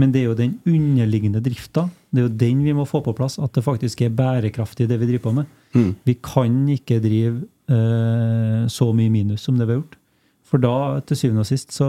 Men 0.00 0.12
det 0.12 0.23
er 0.23 0.30
jo 0.30 0.37
den 0.37 0.54
underliggende 0.68 1.40
drifta 1.44 1.87
det 2.12 2.21
er 2.21 2.26
jo 2.26 2.37
den 2.42 2.61
vi 2.64 2.75
må 2.76 2.85
få 2.88 3.00
på 3.04 3.14
plass. 3.16 3.38
At 3.40 3.54
det 3.56 3.64
faktisk 3.64 4.04
er 4.04 4.12
bærekraftig, 4.12 4.88
det 4.88 4.99
vi 5.00 5.09
driver 5.09 5.25
på 5.25 5.35
med. 5.40 5.52
Mm. 5.73 5.90
Vi 6.04 6.14
kan 6.21 6.59
ikke 6.75 7.00
drive 7.00 7.47
eh, 7.69 8.66
så 8.69 8.92
mye 8.95 9.11
minus 9.11 9.42
som 9.42 9.59
det 9.59 9.66
vi 9.69 9.73
har 9.76 9.83
gjort. 9.83 9.99
For 10.49 10.59
da, 10.61 11.00
til 11.09 11.16
syvende 11.16 11.40
og 11.47 11.49
sist, 11.49 11.73
så, 11.73 11.87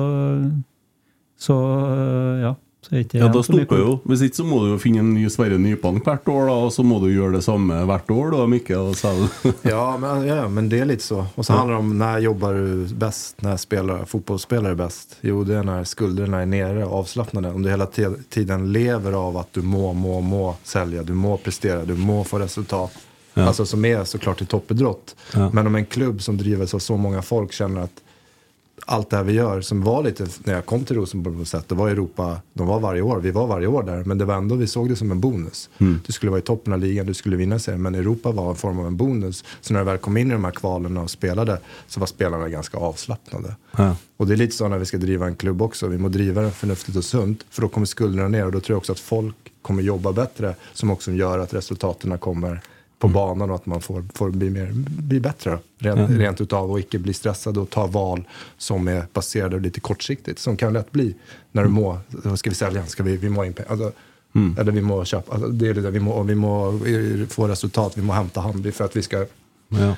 så 1.39 1.55
eh, 1.93 2.43
ja, 2.47 2.53
Så 2.83 2.95
er 2.97 3.03
ikke 3.05 3.19
Ja, 3.21 3.27
da 3.31 3.39
stopper 3.43 3.79
jo. 3.79 3.91
Hvis 4.11 4.21
ikke 4.25 4.35
så 4.41 4.43
må 4.43 4.57
du 4.63 4.73
jo 4.73 4.77
finne 4.79 4.99
en 4.99 5.13
ny 5.15 5.21
Sverre 5.31 5.55
Nypan 5.59 6.01
hvert 6.03 6.27
år, 6.27 6.47
da, 6.49 6.55
og 6.65 6.71
så 6.75 6.83
må 6.83 6.97
du 6.99 7.05
gjøre 7.13 7.37
det 7.37 7.43
samme 7.45 7.77
hvert 7.87 8.11
år, 8.11 8.31
da, 8.35 8.41
Mikkel. 8.51 8.89
og 8.91 8.95
så- 8.99 9.53
Ja 9.73 9.97
men, 9.97 10.25
ja, 10.27 10.41
men 10.51 10.67
det 10.71 10.81
er 10.81 10.89
litt 10.89 11.01
så. 11.03 11.21
Og 11.35 11.45
så 11.47 11.55
handler 11.55 11.77
det 11.77 11.79
om 11.85 11.93
når 12.01 12.23
jobber 12.25 12.59
du 12.59 12.93
best, 12.99 13.39
når 13.41 13.57
spiller, 13.63 14.03
fotballspiller 14.05 14.75
best? 14.75 15.15
Jo, 15.23 15.43
det 15.47 15.55
er 15.61 15.63
når 15.63 15.87
skuldrene 15.87 16.41
er 16.43 16.45
nere 16.45 16.85
och. 16.85 17.07
Om 17.55 17.63
du 17.63 17.69
hele 17.69 17.87
tiden 18.29 18.71
lever 18.73 19.13
av 19.15 19.37
at 19.37 19.53
du 19.53 19.61
må, 19.61 19.93
må, 19.93 20.19
må 20.21 20.55
selge, 20.63 21.03
du 21.07 21.13
må 21.13 21.37
prestere, 21.37 21.85
du 21.85 21.95
må 21.95 22.23
få 22.27 22.39
resultat. 22.43 22.91
Ja. 23.33 23.43
Alltså 23.43 23.65
som 23.65 23.85
är 23.85 24.03
såklart 24.03 24.41
i 24.41 24.45
toppidrott. 24.45 25.15
Ja. 25.33 25.49
Men 25.53 25.67
om 25.67 25.75
en 25.75 25.85
klubb 25.85 26.21
som 26.21 26.37
drivs 26.37 26.73
av 26.73 26.79
så 26.79 26.97
många 26.97 27.21
folk 27.21 27.51
känner 27.51 27.81
att 27.81 28.01
allt 28.85 29.09
det 29.09 29.17
här 29.17 29.23
vi 29.23 29.33
gör, 29.33 29.61
som 29.61 29.83
var 29.83 30.03
lite 30.03 30.27
när 30.43 30.53
jag 30.53 30.65
kom 30.65 30.85
till 30.85 30.95
Rosenborg 30.95 31.37
på 31.37 31.45
sätt, 31.45 31.69
det 31.69 31.75
var 31.75 31.89
Europa, 31.89 32.41
de 32.53 32.67
var 32.67 32.79
varje 32.79 33.01
år, 33.01 33.19
vi 33.19 33.31
var 33.31 33.47
varje 33.47 33.67
år 33.67 33.83
där, 33.83 34.03
men 34.03 34.17
det 34.17 34.25
var 34.25 34.35
ändå, 34.35 34.55
vi 34.55 34.67
såg 34.67 34.89
det 34.89 34.95
som 34.95 35.11
en 35.11 35.19
bonus. 35.19 35.69
Du 35.77 36.13
skulle 36.13 36.29
vara 36.29 36.39
i 36.39 36.43
toppen 36.43 36.73
av 36.73 36.79
ligan, 36.79 37.05
du 37.05 37.13
skulle 37.13 37.35
vinna 37.35 37.59
serien, 37.59 37.81
men 37.81 37.95
Europa 37.95 38.31
var 38.31 38.49
en 38.49 38.55
form 38.55 38.79
av 38.79 38.87
en 38.87 38.97
bonus. 38.97 39.43
Så 39.61 39.73
när 39.73 39.79
jag 39.79 39.85
väl 39.85 39.97
kom 39.97 40.17
in 40.17 40.29
i 40.29 40.33
de 40.33 40.43
här 40.43 40.51
kvalen 40.51 40.97
och 40.97 41.09
spelade 41.09 41.59
så 41.87 41.99
var 41.99 42.07
spelarna 42.07 42.49
ganska 42.49 42.77
avslappnade. 42.77 43.55
Ja. 43.77 43.95
Och 44.17 44.27
det 44.27 44.33
är 44.33 44.37
lite 44.37 44.55
så 44.55 44.67
när 44.67 44.77
vi 44.77 44.85
ska 44.85 44.97
driva 44.97 45.27
en 45.27 45.35
klubb 45.35 45.61
också, 45.61 45.87
vi 45.87 45.97
må 45.97 46.09
driva 46.09 46.41
den 46.41 46.51
förnuftigt 46.51 46.97
och 46.97 47.05
sunt, 47.05 47.45
för 47.49 47.61
då 47.61 47.67
kommer 47.67 47.85
skulderna 47.85 48.27
ner 48.27 48.45
och 48.45 48.51
då 48.51 48.59
tror 48.59 48.73
jag 48.73 48.77
också 48.77 48.91
att 48.91 48.99
folk 48.99 49.35
kommer 49.61 49.83
jobba 49.83 50.11
bättre, 50.11 50.55
som 50.73 50.91
också 50.91 51.11
gör 51.11 51.39
att 51.39 51.53
resultaten 51.53 52.17
kommer 52.17 52.61
på 53.03 53.09
banan 53.09 53.49
och 53.49 53.55
att 53.55 53.65
man 53.65 53.81
får, 53.81 54.03
får 54.13 54.29
bli, 54.29 54.49
mer, 54.49 54.71
bli 54.87 55.19
bättre 55.19 55.59
rent, 55.77 56.09
rent 56.09 56.41
utav 56.41 56.71
och 56.71 56.79
ikke 56.79 56.99
bli 56.99 57.13
stressad 57.13 57.57
och 57.57 57.69
ta 57.69 57.87
val 57.87 58.23
som 58.57 58.87
är 58.87 59.05
baserade 59.13 59.59
lite 59.59 59.79
kortsiktigt. 59.79 60.39
Som 60.39 60.57
kan 60.57 60.73
lätt 60.73 60.91
bli 60.91 61.15
när 61.51 61.63
du 61.63 61.69
må, 61.69 61.97
skal 62.19 62.37
ska 62.37 62.49
vi 62.49 62.55
sälja, 62.55 62.85
ska 62.85 63.03
vi, 63.03 63.17
vi 63.17 63.29
må 63.29 63.45
in 63.45 63.53
pengar. 63.53 63.91
mm. 64.35 64.55
Eller 64.59 64.71
vi 64.71 64.81
må 64.81 65.05
köpa, 65.05 65.33
alltså, 65.33 65.47
det 65.47 65.67
är 65.67 65.73
det 65.73 65.81
där, 65.81 65.91
vi 65.91 65.99
må, 65.99 66.23
vi 66.23 66.35
må 66.35 66.79
få 67.29 67.47
resultat, 67.47 67.97
vi 67.97 68.01
må 68.01 68.13
hämta 68.13 68.41
hand 68.41 68.73
för 68.73 68.85
att 68.85 68.95
vi 68.95 69.01
ska, 69.01 69.25
Ja. 69.69 69.95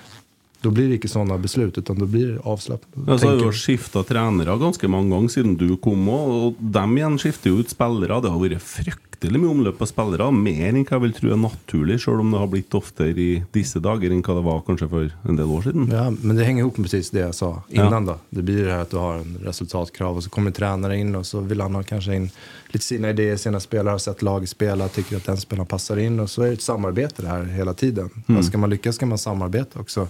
Då 0.65 0.71
blir 0.73 0.89
det 0.89 0.99
ikke 0.99 1.11
sånne 1.11 1.37
beslut 1.41 1.77
utan 1.77 1.99
da 2.01 2.07
blir 2.09 2.35
det 2.35 2.43
avslappet. 2.43 2.89
Ja, 3.05 3.17
så 3.21 3.29
har 3.29 3.41
jo 3.43 3.51
skifta 3.53 4.01
trenere 4.07 4.57
ganske 4.57 4.89
mange 4.89 5.13
ganger 5.13 5.33
siden 5.35 5.57
du 5.59 5.67
kom 5.81 6.07
òg, 6.09 6.31
og 6.35 6.63
dem 6.77 6.95
igjen 6.97 7.19
skifter 7.21 7.53
jo 7.53 7.61
ut 7.61 7.73
spillere. 7.73 8.17
Det 8.23 8.31
har 8.33 8.41
vært 8.41 8.65
fryktelig 8.65 9.41
mye 9.41 9.53
omløp 9.53 9.83
av 9.85 9.89
spillere, 9.91 10.31
mer 10.33 10.71
enn 10.71 10.81
hva 10.81 10.97
jeg 10.97 11.03
vil 11.05 11.15
tro 11.19 11.31
er 11.35 11.41
naturlig, 11.43 11.99
selv 12.01 12.23
om 12.23 12.33
det 12.33 12.41
har 12.41 12.51
blitt 12.51 12.77
oftere 12.77 13.13
i 13.13 13.29
disse 13.53 13.81
dager 13.83 14.13
enn 14.13 14.25
hva 14.25 14.39
det 14.39 14.45
var 14.47 14.65
kanskje 14.65 14.89
for 14.91 15.13
en 15.29 15.39
del 15.39 15.53
år 15.53 15.69
siden. 15.69 15.87
Ja, 15.93 16.09
men 16.09 16.39
det 16.39 16.49
henger 16.49 16.69
opp 16.69 16.81
med 16.81 16.89
precis 16.89 17.13
det 17.13 17.21
jeg 17.21 17.37
sa 17.37 17.51
innan 17.69 18.09
da. 18.09 18.19
Det 18.33 18.45
blir 18.47 18.65
det 18.65 18.73
her 18.73 18.85
at 18.87 18.93
du 18.93 18.99
har 19.01 19.21
en 19.21 19.39
resultatkrav 19.45 20.17
og 20.17 20.25
så 20.25 20.33
kommer 20.33 20.55
trenere 20.55 20.97
inn, 20.97 21.13
og 21.17 21.29
så 21.29 21.45
vil 21.45 21.61
han 21.61 21.77
ha 21.77 21.85
kanskje 21.85 22.21
in 22.23 22.29
lite 22.67 22.85
sina 22.85 23.09
idéer, 23.09 23.37
sina 23.37 23.59
spelare, 23.59 23.91
har 23.91 23.97
sett 23.97 24.21
laget 24.21 24.49
spela, 24.49 24.87
tycker 24.87 25.17
att 25.17 25.23
den 25.25 25.37
spelaren 25.37 25.67
passar 25.67 25.97
in 25.97 26.19
och 26.19 26.29
så 26.29 26.41
är 26.41 26.47
det 26.47 26.53
ett 26.53 26.61
samarbete 26.61 27.21
det 27.21 27.27
här 27.27 27.43
hela 27.43 27.73
tiden. 27.73 28.09
Mm. 28.27 28.43
ska 28.43 28.57
man 28.57 28.69
lyckas 28.69 28.95
ska 28.95 29.05
man 29.05 29.17
samarbeta 29.17 29.79
också. 29.79 30.07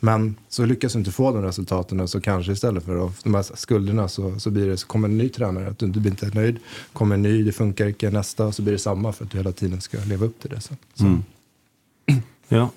Men 0.00 0.36
så 0.48 0.64
lyckas 0.64 0.92
du 0.92 0.98
inte 0.98 1.10
få 1.12 1.30
de 1.32 1.42
resultaten 1.42 2.08
så 2.08 2.20
kanske 2.20 2.52
istället 2.52 2.84
för 2.84 3.06
att- 3.06 3.24
de 3.24 3.34
här 3.34 3.42
skulderna 3.42 4.08
så, 4.08 4.40
så 4.40 4.50
blir 4.50 4.66
det, 4.66 4.76
så 4.76 4.86
kommer 4.86 5.08
en 5.08 5.18
ny 5.18 5.28
tränare, 5.28 5.68
att 5.68 5.78
du, 5.78 5.86
du 5.86 6.00
blir 6.00 6.10
inte 6.10 6.30
nöjd, 6.34 6.58
kommer 6.92 7.14
en 7.14 7.22
ny, 7.22 7.42
det 7.44 7.52
funkar 7.52 7.86
inte 7.86 8.10
nästa 8.10 8.46
och 8.46 8.54
så 8.54 8.62
blir 8.62 8.72
det 8.72 8.78
samma 8.78 9.12
för 9.12 9.24
att 9.24 9.30
du 9.30 9.38
hela 9.38 9.52
tiden 9.52 9.80
ska 9.80 9.98
leva 10.04 10.26
upp 10.26 10.40
till 10.40 10.50
det 10.50 10.60
Så. 10.60 10.74
Så. 10.94 11.18
Ja. 12.48 12.70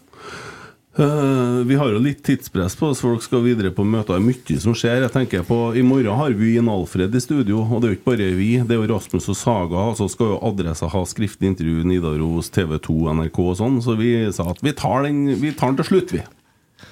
Eh, 0.96 1.64
vi 1.66 1.76
har 1.76 1.90
jo 1.90 1.98
litt 1.98 2.20
tidspress 2.26 2.76
på 2.78 2.92
oss, 2.92 3.00
for 3.02 3.16
dere 3.16 3.26
skal 3.26 3.42
videre 3.42 3.72
på 3.74 3.86
møter. 3.88 4.14
Det 4.14 4.20
er 4.20 4.28
mye 4.28 4.60
som 4.62 4.76
skjer. 4.78 5.00
Jeg 5.02 5.14
tenker 5.16 5.48
på, 5.48 5.58
I 5.74 5.82
morgen 5.86 6.20
har 6.20 6.36
vi 6.38 6.52
Jan 6.54 6.70
Alfred 6.70 7.16
i 7.18 7.22
studio, 7.24 7.64
og 7.66 7.82
det 7.82 7.88
er 7.90 7.96
jo 7.96 7.98
ikke 7.98 8.12
bare 8.12 8.30
vi. 8.38 8.52
Det 8.62 8.76
er 8.76 8.84
jo 8.84 8.92
Rasmus 8.94 9.32
og 9.34 9.40
Saga. 9.40 9.88
Og 9.90 9.98
så 9.98 10.06
skal 10.14 10.36
jo 10.36 10.40
Adressa 10.52 10.92
ha 10.94 11.02
skriftlig 11.10 11.50
intervju, 11.50 11.82
Nidaros, 11.90 12.52
TV 12.54 12.78
2, 12.78 13.00
NRK 13.18 13.42
og 13.42 13.58
sånn. 13.58 13.82
Så 13.82 13.98
vi 13.98 14.14
sa 14.38 14.52
at 14.54 14.62
vi 14.62 14.76
tar 14.78 15.08
den, 15.08 15.26
vi 15.42 15.56
tar 15.58 15.74
den 15.74 15.82
til 15.82 15.90
slutt, 15.90 16.14
vi. 16.14 16.22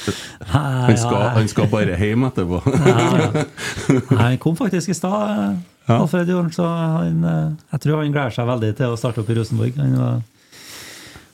Han 0.54 0.96
skal, 0.96 1.22
han 1.34 1.48
skal 1.50 1.68
bare 1.72 1.96
hjem 1.98 2.24
etterpå. 2.28 2.60
Nei, 2.70 4.16
Han 4.16 4.38
kom 4.40 4.56
faktisk 4.56 4.92
i 4.92 4.96
stad, 4.96 5.32
eh, 5.34 5.96
Alfred 5.96 6.30
Jorn, 6.30 6.50
så 6.54 6.64
han, 6.68 7.24
eh, 7.26 7.48
jeg 7.74 7.82
tror 7.84 8.00
han 8.00 8.12
gleder 8.14 8.34
seg 8.36 8.48
veldig 8.48 8.70
til 8.78 8.94
å 8.94 8.98
starte 9.00 9.22
opp 9.22 9.32
i 9.32 9.36
Rosenborg. 9.36 9.76
Han 9.80 9.96
var, 9.98 10.20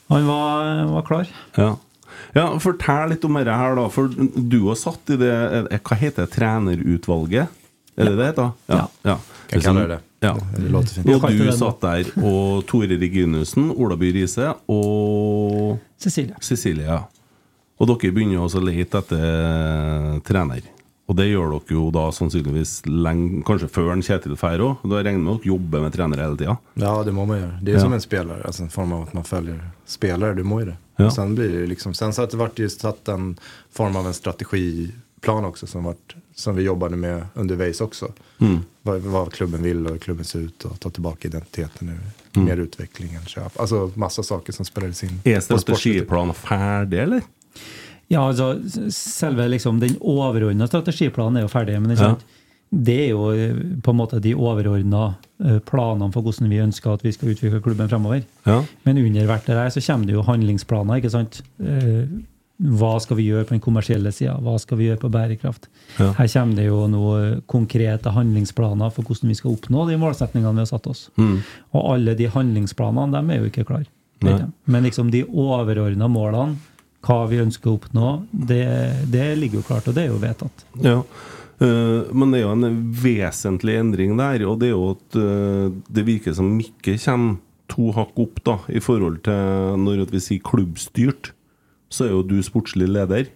han 0.09 0.27
var, 0.27 0.85
var 0.93 1.07
klar. 1.07 1.31
Ja. 1.57 1.71
ja, 2.37 2.47
Fortell 2.63 3.15
litt 3.15 3.25
om 3.27 3.39
dette 3.39 3.55
her, 3.59 3.77
da. 3.79 3.87
For 3.93 4.11
du 4.11 4.61
har 4.69 4.79
satt 4.79 5.15
i 5.15 5.19
det 5.21 5.33
eh, 5.33 5.81
Hva 5.81 5.99
heter 5.99 6.27
det? 6.27 6.33
Trenerutvalget? 6.37 7.65
Er 7.97 8.11
det 8.13 8.19
det 8.21 8.31
da? 8.37 8.51
Ja. 8.71 8.85
ja. 9.09 9.17
Kan 9.51 9.65
kalle 9.65 9.87
det 9.87 9.97
det. 9.97 10.03
Ja. 10.27 10.37
Det 10.57 10.69
låter 10.69 10.95
fint. 10.95 11.11
Og 11.11 11.27
du 11.31 11.53
satt 11.53 11.83
der, 11.85 12.09
og 12.23 12.65
Tore 12.69 12.99
Reginussen, 13.01 13.69
Ola 13.73 13.97
By 14.01 14.13
Riise 14.17 14.53
og 14.73 15.77
Cecilie. 16.01 16.37
Cecilie. 16.45 16.87
Ja. 16.87 17.03
Og 17.77 17.91
dere 17.91 18.15
begynner 18.15 18.45
også 18.45 18.63
å 18.63 18.67
lete 18.67 19.03
etter 19.03 19.27
eh, 19.27 20.13
trener. 20.27 20.65
Og 21.07 21.15
det 21.15 21.29
gjør 21.29 21.53
dere 21.53 21.71
jo 21.77 21.85
da 21.95 22.09
sannsynligvis 22.11 22.81
lenge, 22.91 23.43
kanskje 23.47 23.69
før 23.71 23.93
en 23.93 24.03
Kjetil 24.03 24.35
drar 24.35 24.59
òg. 24.59 24.81
Da 24.91 25.03
regner 25.07 25.23
med 25.23 25.37
at 25.37 25.45
dere 25.45 25.53
jobber 25.53 25.85
med 25.85 25.93
trenere 25.95 26.25
hele 26.27 26.37
tida. 26.41 26.57
Ja, 26.75 26.95
det 27.07 27.15
må 27.15 27.27
man 27.31 27.39
gjøre. 27.39 27.59
Det 27.63 27.73
er 27.73 27.77
Ja. 27.79 27.81
som 27.85 27.93
en 27.93 28.01
spelare, 28.01 28.43
altså 28.45 28.63
en 28.63 28.71
form 28.75 28.93
av 28.93 29.03
at 29.07 29.15
man 29.15 29.25
følger 29.25 29.61
spelare, 29.87 30.35
du 30.35 30.43
må 30.43 30.61
jo 30.61 30.67
det. 30.73 30.77
Ja. 30.99 31.11
Sen 31.11 31.35
blir 31.37 31.53
det 31.61 31.67
liksom, 31.69 31.95
sen 31.95 32.13
så 32.13 32.23
att 32.23 32.31
det 32.31 32.37
vart 32.37 32.59
ju 32.59 32.69
satt 32.69 33.09
en 33.09 33.37
form 33.71 33.97
av 33.97 34.07
en 34.07 34.15
strategiplan 34.15 35.45
också 35.45 35.67
som, 35.67 35.85
vart, 35.85 36.17
som 36.35 36.57
vi 36.57 36.63
jobbade 36.63 36.97
med 36.97 37.27
underveis 37.35 37.81
också. 37.81 38.13
Mm. 38.41 38.61
Vad, 38.83 39.01
vad 39.01 39.33
klubben 39.33 39.63
vill 39.63 39.87
och 39.87 39.93
hur 39.93 39.99
klubben 39.99 40.25
ser 40.25 40.39
ut 40.41 40.65
och 40.65 40.81
ta 40.81 40.91
tillbaka 40.91 41.29
identiteten 41.29 41.87
nu. 41.87 41.99
Mm. 42.37 42.49
Mer 42.49 42.57
utveckling 42.57 43.15
än 43.15 43.25
köp. 43.27 43.61
Alltså 43.61 43.91
massa 43.95 44.23
saker 44.23 44.53
som 44.53 44.65
spelades 44.65 45.05
in. 45.05 45.21
Er 45.25 45.41
strategiplanen 45.41 46.35
ferdig, 46.35 46.99
eller? 46.99 47.23
Ja, 48.09 48.23
altså, 48.29 48.53
selve 48.95 49.49
liksom, 49.51 49.81
den 49.83 49.97
overordna 50.01 50.67
strategiplanen 50.71 51.41
er 51.41 51.47
jo 51.47 51.49
ferdig. 51.51 51.81
Men 51.83 51.97
Ja. 51.97 52.15
det 52.73 52.99
er 53.01 53.09
jo 53.11 53.31
eh, 53.33 53.55
på 53.83 53.91
en 53.91 53.97
måte 53.99 54.21
de 54.23 54.35
overordna 54.35 55.17
planene 55.67 56.13
for 56.15 56.23
hvordan 56.23 56.49
vi 56.51 56.61
ønsker 56.63 56.93
at 56.95 57.03
vi 57.03 57.13
skal 57.13 57.29
utvikle 57.35 57.61
klubben 57.63 57.89
fremover. 57.91 58.23
Ja. 58.47 58.63
Men 58.85 58.99
under 58.99 59.27
hvert 59.27 59.47
der 59.47 59.69
så 59.71 59.81
kommer 59.87 60.07
det 60.07 60.15
jo 60.15 60.23
handlingsplaner. 60.23 60.97
ikke 61.03 61.11
sant? 61.11 61.43
Eh, 61.61 62.07
Hva 62.57 62.95
skal 63.05 63.19
vi 63.19 63.27
gjøre 63.29 63.45
på 63.45 63.53
den 63.53 63.61
kommersielle 63.61 64.09
sida? 64.17 64.39
Hva 64.41 64.55
skal 64.59 64.79
vi 64.79 64.87
gjøre 64.89 65.03
på 65.03 65.11
bærekraft? 65.13 65.67
Ja. 65.99 66.13
Her 66.17 66.27
kommer 66.33 66.55
det 66.57 66.65
jo 66.71 66.87
noen 66.89 67.43
konkrete 67.47 68.09
handlingsplaner 68.15 68.91
for 68.95 69.03
hvordan 69.05 69.29
vi 69.29 69.35
skal 69.37 69.53
oppnå 69.53 69.85
de 69.91 69.99
målsetningene 70.01 70.55
vi 70.55 70.63
har 70.65 70.71
satt 70.71 70.87
oss. 70.89 71.11
Mm. 71.19 71.43
Og 71.75 71.91
alle 71.93 72.15
de 72.17 72.31
handlingsplanene 72.33 73.13
de 73.13 73.35
er 73.35 73.43
jo 73.43 73.51
ikke 73.51 73.67
klare. 73.69 73.85
Men 74.65 74.83
liksom 74.89 75.11
de 75.13 75.25
overordna 75.29 76.09
målene, 76.09 76.57
hva 77.07 77.23
vi 77.31 77.41
ønsker 77.43 77.71
å 77.71 77.79
oppnå, 77.79 78.11
det, 78.31 78.67
det 79.13 79.31
ligger 79.39 79.61
jo 79.61 79.67
klart, 79.69 79.89
og 79.89 79.97
det 79.97 80.07
er 80.07 80.13
jo 80.13 80.21
vedtatt. 80.23 80.67
Ja. 80.83 80.99
Eh, 81.63 82.13
men 82.13 82.33
det 82.33 82.41
er 82.41 82.45
jo 82.45 82.55
en 82.57 82.83
vesentlig 83.01 83.79
endring 83.81 84.17
der, 84.19 84.45
og 84.49 84.61
det 84.61 84.71
er 84.71 84.75
jo 84.75 84.93
at 84.97 85.19
eh, 85.21 85.71
det 85.89 86.07
virker 86.09 86.37
som 86.37 86.53
Mikke 86.59 86.99
kommer 87.01 87.43
to 87.71 87.91
hakk 87.97 88.19
opp 88.23 88.43
da, 88.47 88.61
i 88.71 88.79
forhold 88.83 89.25
til 89.27 89.81
når 89.83 90.05
at 90.05 90.13
vi 90.15 90.23
sier 90.23 90.45
klubbstyrt, 90.47 91.33
så 91.91 92.07
er 92.07 92.15
jo 92.15 92.27
du 92.27 92.39
sportslig 92.45 92.89
leder. 92.91 93.31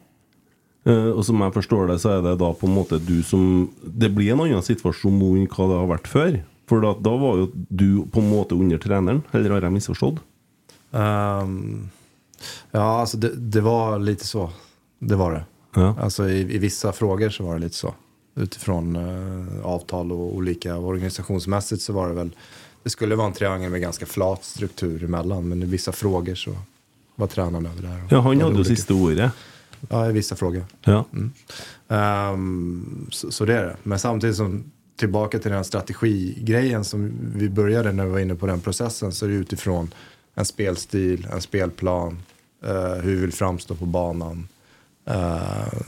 Eh, 0.88 1.10
og 1.10 1.24
som 1.26 1.42
jeg 1.42 1.54
forstår 1.56 1.90
det, 1.90 1.98
så 2.02 2.16
er 2.16 2.24
det 2.24 2.36
da 2.40 2.52
på 2.56 2.68
en 2.68 2.76
måte 2.76 3.00
du 3.02 3.20
som 3.26 3.68
Det 3.82 4.08
blir 4.14 4.32
en 4.32 4.44
annen 4.46 4.64
situasjon 4.64 5.18
nå 5.18 5.34
enn 5.36 5.50
hva 5.50 5.66
det 5.68 5.80
har 5.82 5.90
vært 5.90 6.10
før. 6.10 6.40
For 6.70 6.84
da, 6.84 6.94
da 7.02 7.14
var 7.18 7.40
jo 7.40 7.48
du 7.68 7.88
på 8.12 8.22
en 8.22 8.30
måte 8.30 8.54
under 8.54 8.78
treneren, 8.78 9.24
eller 9.34 9.56
har 9.56 9.66
jeg 9.66 9.74
misforstått? 9.74 10.20
Ehm, 10.94 11.90
ja, 12.70 13.00
alltså 13.00 13.16
det, 13.16 13.34
det 13.34 13.60
var 13.60 13.98
lite 13.98 14.26
så. 14.26 14.50
Det 14.98 15.16
var 15.16 15.32
det. 15.32 15.44
Ja. 15.74 15.96
Alltså 16.00 16.28
i, 16.28 16.54
i 16.54 16.58
vissa 16.58 16.92
frågor 16.92 17.28
så 17.30 17.44
var 17.44 17.54
det 17.54 17.60
lite 17.60 17.76
så. 17.76 17.94
Utifrån 18.36 18.96
eh, 18.96 19.66
avtal 19.66 20.12
och 20.12 20.34
olika 20.36 20.76
organisationsmässigt 20.76 21.82
så 21.82 21.92
var 21.92 22.08
det 22.08 22.14
väl 22.14 22.30
det 22.82 22.90
skulle 22.90 23.14
vara 23.14 23.26
en 23.26 23.32
triangel 23.32 23.70
med 23.70 23.80
ganska 23.80 24.06
flat 24.06 24.44
struktur 24.44 25.04
emellan 25.04 25.48
men 25.48 25.62
i 25.62 25.66
vissa 25.66 25.92
frågor 25.92 26.34
så 26.34 26.50
var 27.16 27.26
tränaren 27.26 27.66
över 27.66 27.82
där. 27.82 28.02
Ja, 28.10 28.20
han 28.20 28.40
hade 28.40 28.54
olika- 28.54 28.64
siste 28.68 28.94
ordet. 28.94 29.32
Ja, 29.88 30.08
i 30.08 30.12
vissa 30.12 30.36
frågor. 30.36 30.64
Ja. 30.84 31.04
Ehm, 31.88 33.06
så, 33.10 33.30
så 33.30 33.44
det 33.44 33.54
är 33.54 33.64
det. 33.64 33.76
Men 33.82 33.98
samtidigt 33.98 34.36
som 34.36 34.64
tillbaka 34.96 35.38
till 35.38 35.50
den 35.50 35.64
strategigrejen 35.64 36.84
som 36.84 37.12
vi 37.34 37.48
började 37.48 37.92
när 37.92 38.04
vi 38.04 38.10
var 38.10 38.18
inne 38.18 38.34
på 38.34 38.46
den 38.46 38.60
processen 38.60 39.12
så 39.12 39.24
är 39.26 39.30
det 39.30 39.34
utifrån 39.36 39.94
en 40.34 40.44
spelstil, 40.44 41.26
en 41.32 41.40
spelplan, 41.40 42.22
hur 43.02 43.14
vi 43.14 43.20
vill 43.20 43.32
framstå 43.32 43.74
på 43.74 43.86
banan. 43.86 44.48
Uh, 45.10 45.80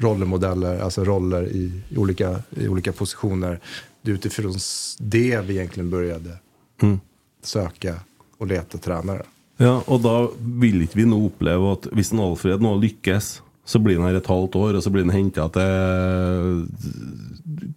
rollermodeller, 0.00 0.80
alltså 0.80 1.04
roller 1.04 1.46
i, 1.46 1.72
i, 1.88 1.96
olika, 1.96 2.42
i 2.50 2.68
olika 2.68 2.92
positioner. 2.92 3.60
Det 4.02 4.10
är 4.10 4.14
utifrån 4.14 4.54
det 4.98 5.40
vi 5.40 5.54
egentligen 5.54 5.90
började 5.90 6.36
Mm. 6.82 7.00
söka 7.42 7.94
och 8.38 8.46
leta 8.46 8.78
tränare. 8.78 9.22
Ja, 9.56 9.82
og 9.86 10.00
da 10.00 10.28
vil 10.40 10.80
ikke 10.82 10.96
vi 10.96 11.04
nå 11.04 11.18
oppleve 11.26 11.72
at 11.74 11.88
hvis 11.92 12.12
en 12.14 12.22
Alfred 12.24 12.62
nå 12.64 12.70
lykkes, 12.80 13.42
så 13.64 13.78
blir 13.78 13.98
han 14.00 14.08
her 14.08 14.16
et 14.16 14.26
halvt 14.32 14.56
år, 14.56 14.78
og 14.78 14.82
så 14.82 14.90
blir 14.90 15.04
han 15.04 15.12
henta 15.12 15.44
til 15.52 16.64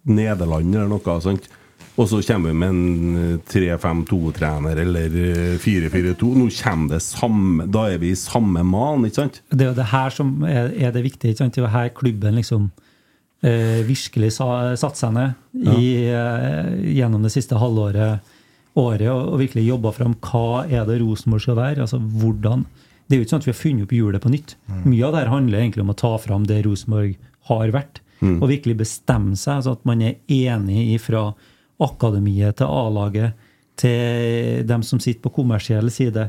Nederland 0.08 0.74
eller 0.74 0.88
noe 0.88 1.18
sånt. 1.20 1.48
Og 1.94 2.08
så 2.10 2.18
kommer 2.26 2.50
vi 2.50 2.58
med 2.58 2.72
en 2.72 3.18
eh, 3.20 3.42
3-5-2-trener 3.52 4.80
eller 4.82 5.18
eh, 5.20 5.58
4-4-2. 5.62 6.30
Nå 6.40 6.48
kommer 6.58 6.96
det 6.96 7.02
samme 7.06 7.68
Da 7.70 7.84
er 7.92 8.00
vi 8.02 8.10
i 8.10 8.18
samme 8.18 8.64
malen, 8.66 9.06
ikke 9.06 9.22
sant? 9.22 9.42
Det 9.50 9.62
er 9.62 9.70
jo 9.70 9.78
det 9.78 9.90
her 9.92 10.14
som 10.14 10.32
er, 10.48 10.72
er 10.74 10.94
det 10.94 11.04
viktige. 11.06 11.34
Ikke 11.34 11.44
sant? 11.44 11.54
Det 11.54 11.62
er 11.62 11.68
jo 11.68 11.74
her 11.76 11.92
klubben 11.94 12.40
liksom 12.40 12.70
eh, 13.46 13.84
virkelig 13.86 14.32
sa, 14.40 14.48
satt 14.80 14.98
seg 14.98 15.14
ned 15.14 15.70
i, 15.76 15.86
eh, 16.10 16.72
gjennom 16.98 17.22
det 17.22 17.34
siste 17.36 17.62
halvåret, 17.62 18.32
året, 18.74 19.06
og, 19.12 19.34
og 19.36 19.38
virkelig 19.44 19.68
jobba 19.68 19.94
fram 19.94 20.18
hva 20.18 20.64
er 20.66 20.88
det 20.88 20.98
Rosenborg 20.98 21.46
skal 21.46 21.60
være. 21.60 21.84
altså 21.86 22.00
hvordan 22.02 22.66
Det 23.06 23.14
er 23.14 23.20
jo 23.20 23.28
ikke 23.28 23.36
sånn 23.36 23.44
at 23.44 23.46
vi 23.46 23.54
har 23.54 23.60
funnet 23.62 23.86
opp 23.86 23.94
hjulet 23.94 24.24
på 24.24 24.32
nytt. 24.34 24.56
Mye 24.82 25.06
av 25.06 25.14
det 25.14 25.22
her 25.22 25.34
handler 25.36 25.60
egentlig 25.62 25.84
om 25.84 25.94
å 25.94 26.00
ta 26.02 26.16
fram 26.18 26.48
det 26.50 26.64
Rosenborg 26.66 27.14
har 27.52 27.70
vært, 27.70 28.00
og 28.24 28.46
virkelig 28.48 28.78
bestemme 28.80 29.36
seg, 29.36 29.58
altså 29.60 29.74
at 29.76 29.82
man 29.84 30.00
er 30.00 30.14
enig 30.32 30.94
ifra 30.94 31.34
akademiet 31.84 32.56
til 32.60 32.66
A-laget 32.66 33.32
til 33.80 34.62
dem 34.68 34.82
som 34.86 35.00
sitter 35.02 35.24
på 35.24 35.32
kommersiell 35.40 35.90
side, 35.90 36.28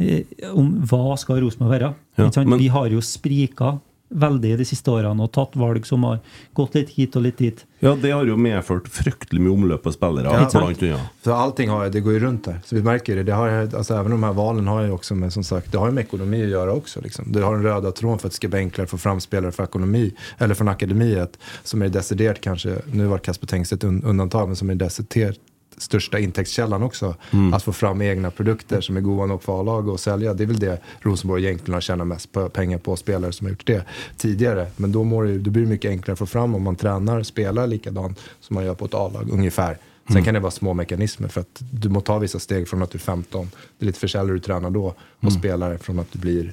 eh, 0.00 0.22
om 0.54 0.70
hva 0.88 1.16
skal 1.20 1.42
Rosenborg 1.42 1.74
være. 1.74 1.94
Ja, 2.18 2.30
men- 2.44 2.58
Vi 2.58 2.68
har 2.68 2.88
jo 2.88 3.00
sprika 3.00 3.78
veldig 4.08 4.54
de 4.58 4.64
siste 4.64 4.90
årene 4.90 5.24
og 5.24 5.32
tatt 5.34 5.56
valg 5.58 5.86
som 5.86 6.04
har 6.08 6.20
gått 6.56 6.76
litt 6.78 6.92
hit 6.96 7.16
og 7.18 7.24
litt 7.26 7.38
dit. 7.38 7.64
Ja, 7.84 7.92
det 7.94 8.10
har 8.10 8.26
jo 8.26 8.36
medført 8.40 8.88
fryktelig 8.90 9.42
mye 9.44 9.52
omløp 9.54 9.86
av 9.86 9.94
spillere. 9.94 10.32
Ja. 10.32 10.48
blant 10.50 10.82
annet. 10.82 11.10
Så 11.24 11.34
allting 11.34 11.70
har, 11.70 11.88
det 11.92 12.00
går 12.06 12.16
jo 12.16 12.22
rundt 12.26 12.48
der. 12.48 12.60
Så 12.64 12.76
vi 12.78 12.82
merker 12.82 13.16
det. 13.16 13.22
det 13.28 13.36
har, 13.36 13.48
altså, 13.48 13.94
även 13.94 14.16
de 14.16 14.22
her 14.22 14.32
valgene 14.32 14.70
har 14.70 14.88
jo 14.88 14.96
også 14.98 15.14
med, 15.14 15.32
som 15.32 15.44
sagt, 15.44 15.72
det 15.72 15.78
har 15.78 15.92
jo 15.92 15.96
med 15.98 16.06
ekonomi 16.08 16.42
å 16.46 16.50
gjøre 16.54 16.78
også. 16.80 17.02
Liksom. 17.04 17.32
Det 17.32 17.44
har 17.44 17.58
den 17.58 17.66
röda 17.68 17.92
tråden 17.92 18.18
for 18.18 18.30
at 18.30 18.36
det 18.36 18.40
skal 18.40 18.54
bli 18.54 18.64
enklere 18.64 18.84
att 18.84 18.90
få 18.90 18.98
fram 18.98 19.20
spelare 19.20 19.52
för 19.52 19.64
ekonomi, 19.64 20.14
eller 20.38 20.54
for 20.54 20.68
akademiet, 20.68 21.38
som 21.62 21.82
er 21.82 21.92
desidert 21.92 22.40
kanskje 22.40 22.80
nu 22.92 23.06
var 23.06 23.18
Kasper 23.18 23.46
Tengstedt 23.46 23.84
un, 23.84 24.02
undantag, 24.04 24.48
men 24.48 24.56
som 24.56 24.70
er 24.70 24.80
deciderat 24.80 25.38
största 25.78 26.18
intäktskällan 26.18 26.82
också. 26.82 27.14
Att 27.54 27.62
få 27.62 27.72
fram 27.72 28.02
egna 28.02 28.30
produkter 28.30 28.80
som 28.80 28.96
är 28.96 29.00
goda 29.00 29.26
nog 29.26 29.42
för 29.42 29.60
A-lag 29.60 29.88
och 29.88 30.00
sälja. 30.00 30.34
Det 30.34 30.42
är 30.44 30.46
väl 30.46 30.58
det 30.58 30.80
Rosenborg 31.00 31.44
egentligen 31.44 31.74
har 31.74 31.80
tjänat 31.80 32.06
mest 32.06 32.28
pengar 32.52 32.78
på, 32.78 32.96
spelare 32.96 33.32
som 33.32 33.44
har 33.46 33.50
gjort 33.50 33.66
det 33.66 33.84
tidigare. 34.16 34.66
Men 34.76 34.92
då, 34.92 35.04
mår 35.04 35.24
det, 35.24 35.30
ju- 35.30 35.38
blir 35.38 35.62
det 35.62 35.68
mycket 35.68 35.88
enklare 35.90 36.12
att 36.12 36.18
få 36.18 36.26
fram 36.26 36.54
om 36.54 36.62
man 36.62 36.76
tränar, 36.76 37.22
spelar 37.22 37.66
likadant 37.66 38.20
som 38.40 38.54
man 38.54 38.64
gör 38.64 38.74
på 38.74 38.84
ett 38.84 38.94
A-lag, 38.94 39.28
ungefär. 39.30 39.78
Sen 40.12 40.24
kan 40.24 40.34
det 40.34 40.40
vara 40.40 40.50
små 40.50 40.74
mekanismer 40.74 41.28
för 41.28 41.40
att 41.40 41.62
du 41.72 41.88
måste 41.88 42.06
ta 42.06 42.18
vissa 42.18 42.38
steg 42.38 42.68
från 42.68 42.82
att 42.82 42.90
du 42.90 42.96
är 42.96 43.00
15. 43.00 43.50
Det 43.78 43.84
är 43.84 43.86
lite 43.86 43.98
försäljare 44.00 44.32
du 44.36 44.40
tränar 44.40 44.70
då 44.70 44.94
och 45.20 45.32
spelar 45.32 45.76
från 45.76 45.98
att 45.98 46.12
du 46.12 46.18
blir 46.18 46.52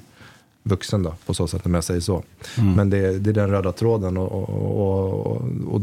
vuxen 0.62 1.02
då, 1.02 1.14
på 1.26 1.34
så 1.34 1.46
sätt 1.46 1.66
om 1.66 1.74
jag 1.74 1.84
säger 1.84 2.00
så. 2.00 2.22
Men 2.76 2.90
det, 2.90 3.18
det 3.18 3.30
är 3.30 3.34
den 3.34 3.50
röda 3.50 3.72
tråden 3.72 4.16
och, 4.16 4.32
och, 4.32 5.30
och, 5.30 5.42
och 5.74 5.80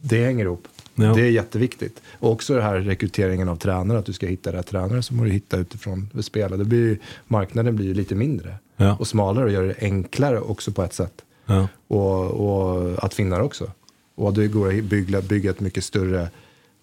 det 0.00 0.24
hänger 0.24 0.44
ihop. 0.44 0.68
Ja. 0.96 1.12
Det 1.14 1.20
är 1.20 1.30
jätteviktigt. 1.30 2.02
Och 2.18 2.32
också 2.32 2.54
det 2.54 2.62
här 2.62 2.76
rekryteringen 2.80 3.48
av 3.48 3.56
tränare, 3.56 3.98
att 3.98 4.06
du 4.06 4.12
ska 4.12 4.26
hitta 4.26 4.52
rätt 4.52 4.66
tränare 4.66 5.02
så 5.02 5.14
må 5.14 5.24
du 5.24 5.30
hitta 5.30 5.56
utifrån 5.56 6.10
spelare. 6.22 6.56
Det 6.58 6.64
blir 6.64 6.98
marknaden 7.26 7.76
blir 7.76 7.86
ju 7.86 7.94
lite 7.94 8.14
mindre 8.14 8.54
Ja. 8.76 8.96
och 9.00 9.06
smalare 9.06 9.44
och 9.44 9.50
gör 9.50 9.62
det 9.66 9.74
enklare 9.80 10.40
också 10.40 10.72
på 10.72 10.82
ett 10.82 10.94
sätt. 10.94 11.22
Ja. 11.46 11.68
Och, 11.88 12.24
och 12.30 13.04
att 13.04 13.14
finna 13.14 13.36
det 13.36 13.42
också. 13.42 13.70
Och 14.14 14.34
det 14.34 14.48
går 14.48 14.68
att 14.78 14.84
bygga, 14.84 15.20
bygga 15.22 15.50
ett 15.50 15.60
mycket 15.60 15.84
större 15.84 16.28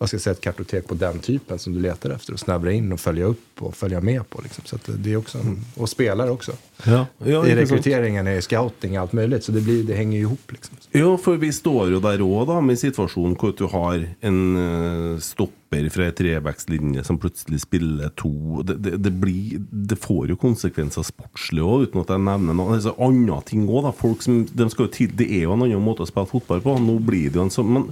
vad 0.03 0.09
ska 0.09 0.15
jag 0.15 0.21
säga, 0.21 0.31
ett 0.31 0.41
kartotek 0.41 0.87
på 0.87 0.93
den 0.93 1.19
typen 1.19 1.59
som 1.59 1.73
du 1.73 1.79
letar 1.79 2.09
efter 2.09 2.33
och 2.33 2.39
snävra 2.39 2.71
in 2.71 2.91
och 2.91 2.99
följa 2.99 3.25
upp 3.25 3.39
och 3.59 3.75
följa 3.75 4.01
med 4.01 4.29
på. 4.29 4.41
Liksom. 4.41 4.63
Så 4.65 4.75
att 4.75 4.89
det 4.97 5.13
är 5.13 5.17
också 5.17 5.37
en, 5.37 5.65
och 5.75 5.89
spelare 5.89 6.29
också. 6.29 6.51
Ja, 6.85 7.05
ja, 7.17 7.25
I 7.25 7.55
rekrutteringen, 7.55 8.25
rekryteringen, 8.25 8.27
i 8.27 8.41
scouting, 8.41 8.97
allt 8.97 9.13
möjligt. 9.13 9.43
Så 9.43 9.51
det, 9.51 9.61
blir, 9.61 9.83
det 9.83 9.93
hänger 9.93 10.17
ju 10.17 10.23
ihop. 10.23 10.51
Liksom. 10.51 10.77
Ja, 10.91 11.17
for 11.17 11.35
vi 11.35 11.53
står 11.53 11.93
jo 11.93 12.01
der 12.03 12.19
òg, 12.19 12.47
da, 12.49 12.57
med 12.59 12.79
situasjonen 12.81 13.37
hvor 13.39 13.53
du 13.55 13.63
har 13.71 14.03
en 14.19 14.39
eh, 14.59 15.21
stopper 15.23 15.87
fra 15.89 16.09
ei 16.09 16.15
trevekstlinje 16.19 17.03
som 17.07 17.17
plutselig 17.17 17.61
spiller 17.63 18.11
to. 18.19 18.59
Det, 18.67 18.75
det, 18.83 18.97
det, 19.05 19.13
blir, 19.23 19.61
det 19.71 19.95
får 20.03 20.33
jo 20.33 20.39
konsekvenser 20.41 21.07
sportslig 21.07 21.63
òg, 21.63 21.87
uten 21.87 22.03
at 22.03 22.11
jeg 22.11 22.25
nevner 22.27 22.59
noe. 22.59 22.75
Altså, 22.75 22.91
andre 22.99 23.39
ting 23.47 23.63
òg, 23.69 23.87
da. 23.87 23.95
Folk 24.03 24.27
som, 24.27 24.43
de 24.51 24.67
skal 24.67 24.89
jo 24.89 24.95
til, 24.99 25.15
det 25.15 25.31
er 25.31 25.47
jo 25.47 25.55
en 25.55 25.63
annen 25.63 25.87
måte 25.87 26.03
å 26.03 26.11
spille 26.11 26.27
fotball 26.35 26.65
på. 26.67 26.75
Nå 26.83 26.99
blir 27.07 27.31
det 27.31 27.39
jo 27.39 27.47
en 27.47 27.55
sånn 27.55 27.87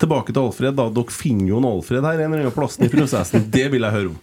tilbake 0.00 0.32
til 0.32 0.42
Alfred, 0.42 0.76
da. 0.78 0.88
Dere 0.92 1.14
finner 1.14 1.50
jo 1.50 1.60
en 1.60 1.68
Alfred 1.68 2.04
her 2.04 2.22
en 2.22 2.30
eller 2.30 2.46
annen 2.46 2.54
plass 2.54 2.78
i 2.80 2.90
prosessen. 2.92 3.46
Det 3.52 3.66
vil 3.72 3.86
jeg 3.86 3.96
høre 3.96 4.12
om. 4.14 4.18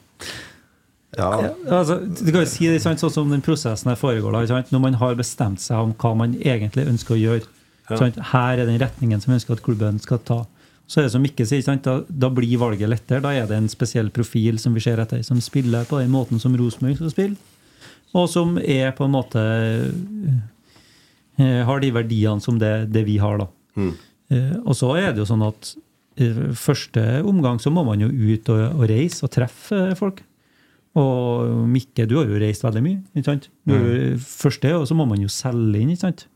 Ja. 1.17 1.29
Altså, 1.69 1.99
du 2.01 2.31
kan 2.31 2.41
jo 2.41 2.49
si 2.49 2.69
det 2.71 2.79
sant, 2.81 3.01
sånn 3.01 3.13
som 3.13 3.29
den 3.33 3.43
prosessen 3.45 3.91
her 3.91 3.99
foregår 3.99 4.33
da, 4.33 4.45
sant? 4.49 4.71
Når 4.73 4.81
man 4.88 4.97
har 5.01 5.19
bestemt 5.19 5.62
seg 5.62 5.77
om 5.77 5.93
hva 6.01 6.13
man 6.23 6.33
egentlig 6.41 6.88
ønsker 6.89 7.15
å 7.17 7.21
gjøre. 7.21 7.45
Sant? 7.91 8.17
Her 8.31 8.63
er 8.63 8.69
den 8.69 8.81
retningen 8.81 9.21
som 9.21 9.33
vi 9.33 9.38
ønsker 9.38 9.57
at 9.57 9.65
klubben 9.65 9.99
skal 10.01 10.21
ta. 10.25 10.39
Så 10.89 10.99
er 10.99 11.07
det 11.07 11.13
som 11.13 11.23
Mikke 11.23 11.45
sier, 11.47 11.62
sant? 11.65 11.86
Da, 11.86 12.01
da 12.07 12.29
blir 12.33 12.57
valget 12.62 12.89
lettere. 12.89 13.21
Da 13.23 13.33
er 13.36 13.47
det 13.49 13.57
en 13.59 13.69
spesiell 13.71 14.09
profil 14.13 14.59
som 14.62 14.75
vi 14.75 14.83
ser 14.83 15.01
etter, 15.03 15.21
som 15.25 15.39
spiller 15.41 15.86
på 15.89 16.01
den 16.01 16.12
måten 16.13 16.41
som 16.41 16.55
Rosenborg 16.59 16.97
skal 16.99 17.13
spille. 17.13 17.38
Og 18.13 18.27
som 18.29 18.57
er 18.62 18.91
på 18.93 19.07
en 19.07 19.13
måte 19.15 19.41
eh, 21.41 21.62
Har 21.65 21.79
de 21.81 21.89
verdiene 21.95 22.43
som 22.43 22.59
det, 22.62 22.91
det 22.93 23.05
vi 23.07 23.17
har, 23.21 23.41
da. 23.41 23.47
Eh, 23.79 23.93
og 24.65 24.76
så 24.78 24.91
er 25.00 25.12
det 25.13 25.24
jo 25.24 25.30
sånn 25.30 25.43
at 25.48 25.74
i 26.22 26.28
første 26.60 27.02
omgang 27.26 27.58
så 27.62 27.72
må 27.74 27.82
man 27.88 28.04
jo 28.04 28.10
ut 28.12 28.50
og, 28.54 28.62
og 28.78 28.86
reise 28.91 29.26
og 29.26 29.32
treffe 29.34 29.80
eh, 29.89 29.96
folk. 29.98 30.22
Og 31.00 31.63
Mikke, 31.74 32.06
du 32.06 32.19
har 32.19 32.30
jo 32.30 32.38
reist 32.41 32.62
veldig 32.65 32.84
mye. 32.86 33.00
ikke 33.17 33.26
sant? 33.32 33.48
Du, 33.65 33.74
Først 34.22 34.62
det, 34.62 34.76
og 34.78 34.86
så 34.86 34.93
må 34.98 35.08
man 35.10 35.24
jo 35.24 35.32
selge 35.34 35.82
inn. 35.82 35.89
ikke 35.96 36.04
sant? 36.06 36.28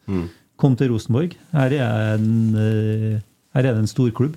Kom 0.58 0.74
til 0.80 0.90
Rosenborg. 0.90 1.36
Her 1.54 1.76
er, 1.78 2.16
en, 2.16 2.56
eh, 2.58 3.20
her 3.54 3.68
er 3.70 3.76
det 3.78 3.84
en 3.84 3.92
storklubb. 3.92 4.34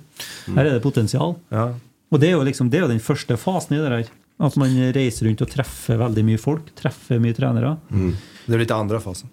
Her 0.51 0.67
er 0.67 0.75
det 0.75 0.83
potensial. 0.85 1.39
Ja. 1.49 1.71
Og 2.11 2.21
det 2.21 2.29
er 2.29 2.35
jo 2.37 2.45
liksom, 2.45 2.69
det 2.69 2.77
er 2.77 2.85
jo 2.85 2.91
den 2.93 3.01
første 3.01 3.37
fasen 3.41 3.79
i 3.79 3.81
det 3.81 3.89
der. 3.89 4.11
At 4.41 4.57
man 4.61 4.77
reiser 4.93 5.25
rundt 5.25 5.41
og 5.41 5.49
treffer 5.49 5.97
veldig 6.01 6.23
mye 6.29 6.41
folk. 6.41 6.69
Treffer 6.77 7.21
mye 7.21 7.33
trenere. 7.37 7.77
Det 8.45 8.53
är 8.53 8.59
litt 8.59 8.71
andre 8.71 8.99
fasen. 9.01 9.29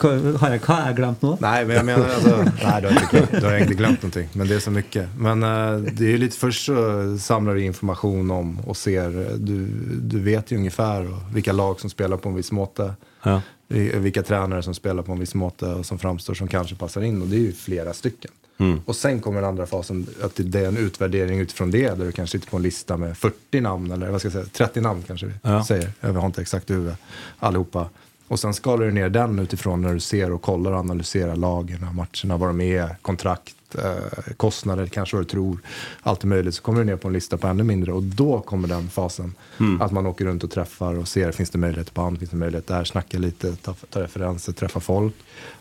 Hva, 0.00 0.10
har, 0.42 0.54
jeg, 0.56 0.60
hva 0.64 0.76
har 0.78 0.86
jeg 0.90 0.96
glemt 0.98 1.22
nå? 1.24 1.32
Nei, 1.44 1.64
men 1.64 1.76
jeg 1.76 1.88
mener 1.88 2.12
altså, 2.16 2.36
Nei, 2.44 2.76
du 2.80 2.88
har, 2.88 3.00
ikke, 3.02 3.22
du 3.30 3.46
har 3.46 3.56
egentlig 3.56 3.78
glemt 3.78 4.06
noe. 4.06 4.24
Men 4.34 4.50
det 4.50 4.56
er 4.58 4.64
så 4.64 4.74
mye. 4.74 5.06
Men 5.28 5.46
uh, 5.46 5.88
det 5.90 6.12
er 6.12 6.22
litt 6.22 6.38
først 6.38 6.70
så 6.70 6.84
samler 7.20 7.58
du 7.58 7.64
information 7.64 8.30
om 8.34 8.54
og 8.64 8.76
ser. 8.78 9.14
Du, 9.38 9.56
du 10.00 10.18
vet 10.24 10.52
jo 10.54 10.58
omtrent 10.58 10.78
hvilke 10.78 11.34
vilka 11.34 11.52
lag 11.52 11.80
som 11.80 11.90
spiller 11.90 12.16
på 12.16 12.28
en 12.28 12.38
viss 12.38 12.52
måte. 12.52 12.94
Ja. 13.24 13.40
Hvilke 13.68 13.98
Vilka 13.98 14.22
tränare 14.22 14.62
som 14.62 14.74
spiller 14.74 15.02
på 15.02 15.12
en 15.12 15.20
viss 15.20 15.34
måte 15.34 15.66
og 15.80 15.86
som 15.86 15.98
framstår 15.98 16.34
som 16.34 16.48
kanskje 16.48 16.76
passer 16.76 17.04
inn. 17.04 17.20
Og 17.22 17.28
det 17.28 17.38
er 17.40 17.46
jo 17.48 17.58
flere 17.58 17.94
stykker. 17.94 18.30
Mm. 18.58 18.80
Og 18.86 18.94
sen 18.96 19.20
kommer 19.20 19.40
den 19.42 19.50
andre 19.50 19.66
fasen, 19.66 20.04
at 20.22 20.36
det 20.38 20.60
er 20.60 20.68
en 20.68 20.78
utvärdering 20.78 21.40
utifrån 21.40 21.70
det. 21.70 21.88
der 21.98 22.06
du 22.06 22.12
kanskje 22.12 22.38
sitter 22.38 22.50
på 22.50 22.56
en 22.56 22.62
lista 22.62 22.96
med 22.96 23.16
40 23.18 23.60
namn, 23.60 23.92
eller 23.92 24.10
vad 24.10 24.20
ska 24.20 24.26
jag 24.26 24.32
säga, 24.32 24.46
30 24.52 24.80
namn 24.80 25.02
kanskje 25.02 25.26
vi 25.26 25.34
Ja. 25.42 25.64
sier. 25.64 25.92
Jeg 26.00 26.12
har 26.12 26.28
ikke 26.28 26.40
exakt 26.40 26.70
i 26.70 26.74
huvudet, 26.74 26.96
allihopa. 27.38 27.88
Och 28.34 28.40
sen 28.40 28.54
skalar 28.54 28.86
du 28.86 28.92
ner 28.92 29.08
den 29.08 29.38
utifrån 29.38 29.82
när 29.82 29.94
du 29.94 30.00
ser 30.00 30.32
och 30.32 30.42
kollar 30.42 30.72
och 30.72 30.78
analyserar 30.78 31.36
lagen, 31.36 31.78
matcherna, 31.92 32.36
vad 32.36 32.48
de 32.48 32.60
är, 32.60 32.96
kontrakt, 33.02 33.56
eh, 33.74 34.32
kostnader, 34.36 34.86
kanske 34.86 35.16
vad 35.16 35.24
du 35.24 35.28
tror. 35.28 35.58
Allt 36.02 36.24
möjligt. 36.24 36.54
Så 36.54 36.62
kommer 36.62 36.78
du 36.78 36.84
ner 36.84 36.96
på 36.96 37.08
en 37.08 37.14
lista 37.14 37.36
på 37.36 37.46
ännu 37.46 37.62
mindre 37.62 37.92
och 37.92 38.02
då 38.02 38.40
kommer 38.40 38.68
den 38.68 38.88
fasen. 38.88 39.34
Att 39.80 39.92
man 39.92 40.06
åker 40.06 40.24
runt 40.24 40.44
och 40.44 40.50
träffar 40.50 40.94
och 40.94 41.08
ser, 41.08 41.32
finns 41.32 41.50
det 41.50 41.58
möjlighet 41.58 41.94
på 41.94 42.02
hand, 42.02 42.18
finns 42.18 42.30
det 42.30 42.36
möjlighet 42.36 42.66
där, 42.66 42.84
snacka 42.84 43.18
lite, 43.18 43.56
ta, 43.56 43.74
ta 43.90 44.02
referenser, 44.02 44.52
träffa 44.52 44.80
folk. 44.80 45.14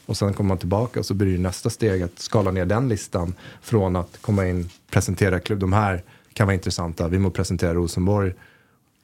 Och 0.05 0.17
sen 0.17 0.33
kommer 0.33 0.47
man 0.47 0.57
tillbaka 0.57 0.99
och 0.99 1.05
så 1.05 1.13
blir 1.13 1.31
det 1.31 1.43
nästa 1.43 1.69
steg 1.69 2.01
att 2.01 2.19
skala 2.19 2.51
ner 2.51 2.65
den 2.65 2.89
listan 2.89 3.33
från 3.61 3.95
att 3.95 4.17
komma 4.21 4.47
in, 4.47 4.69
presentera 4.89 5.39
klubb, 5.39 5.59
de 5.59 5.73
här 5.73 6.03
kan 6.33 6.47
vara 6.47 6.55
intressanta, 6.55 7.07
vi 7.07 7.19
må 7.19 7.29
presentera 7.29 7.73
Rosenborg 7.73 8.33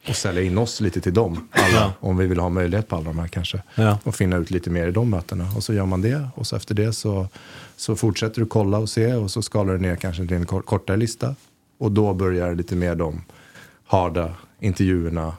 och 0.10 0.16
sälja 0.16 0.42
in 0.42 0.58
oss 0.58 0.82
lite 0.82 1.02
till 1.02 1.14
dem, 1.14 1.48
alla, 1.52 1.94
om 2.00 2.18
vi 2.18 2.28
vill 2.28 2.40
ha 2.40 2.50
möjlighet 2.50 2.88
på 2.88 2.96
alla 2.96 3.06
de 3.06 3.20
här 3.20 3.28
kanske. 3.28 3.64
Ja. 3.76 4.00
Och 4.04 4.16
finna 4.16 4.38
ut 4.38 4.52
lite 4.52 4.70
mer 4.70 4.88
i 4.88 4.92
de 4.92 5.10
mötena. 5.10 5.48
Och 5.56 5.64
så 5.64 5.74
gör 5.74 5.86
man 5.86 6.02
det 6.02 6.28
och 6.36 6.48
så 6.48 6.56
efter 6.56 6.76
det 6.76 6.94
så, 6.94 7.28
så 7.76 7.96
fortsätter 7.96 8.42
du 8.42 8.46
kolla 8.48 8.78
och 8.78 8.90
se 8.90 9.14
och 9.14 9.32
så 9.32 9.42
skalar 9.42 9.74
du 9.74 9.80
ner 9.80 9.96
kanske 9.96 10.28
till 10.28 10.38
en 10.38 10.46
kor- 10.46 10.62
kortare 10.62 10.98
lista. 10.98 11.36
Och 11.78 11.92
då 11.92 12.14
börjar 12.14 12.56
lite 12.56 12.76
mer 12.76 12.96
de 12.96 13.22
harda 13.86 14.34
intervjuerna, 14.60 15.34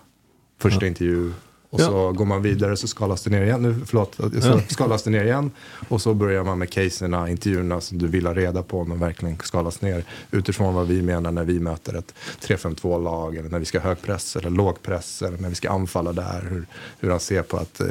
första 0.59 0.87
intervju. 0.87 1.33
Och 1.73 1.81
Ja. 1.81 1.85
så 1.87 2.13
går 2.13 2.25
man 2.25 2.43
vidare 2.43 2.77
så 2.77 2.89
skalas 2.89 3.23
det 3.23 3.31
ner 3.31 3.43
igen. 3.43 3.63
Nu, 3.63 3.77
förlåt, 3.87 4.17
så 4.43 4.61
skalas 4.69 5.03
det 5.03 5.11
ner 5.11 5.25
igen. 5.25 5.51
Och 5.89 6.03
så 6.03 6.15
börjar 6.15 6.45
man 6.45 6.59
med 6.59 6.71
caserna, 6.71 7.29
intervjuerna 7.31 7.81
som 7.81 7.99
du 7.99 8.07
vill 8.07 8.27
ha 8.27 8.35
reda 8.35 8.63
på 8.63 8.81
om 8.81 8.89
de 8.89 8.99
verkligen 9.01 9.39
skalas 9.39 9.81
ner. 9.81 10.05
Utifrån 10.31 10.75
vad 10.75 10.87
vi 10.87 11.03
menar 11.03 11.31
när 11.33 11.45
vi 11.45 11.61
möter 11.61 11.95
ett 11.99 12.15
3-5-2-lag 12.43 13.37
eller 13.37 13.49
när 13.51 13.59
vi 13.59 13.65
ska 13.65 13.79
ha 13.81 13.89
hög 13.89 14.03
press 14.03 14.37
eller 14.37 14.51
lågpress 14.51 15.23
eller 15.23 15.39
när 15.39 15.49
vi 15.49 15.55
ska 15.55 15.71
anfalla 15.71 16.13
där. 16.13 16.47
Hur, 16.51 16.67
hur 17.01 17.11
han 17.11 17.21
ser 17.21 17.43
på 17.43 17.57
att 17.57 17.81
eh, 17.81 17.87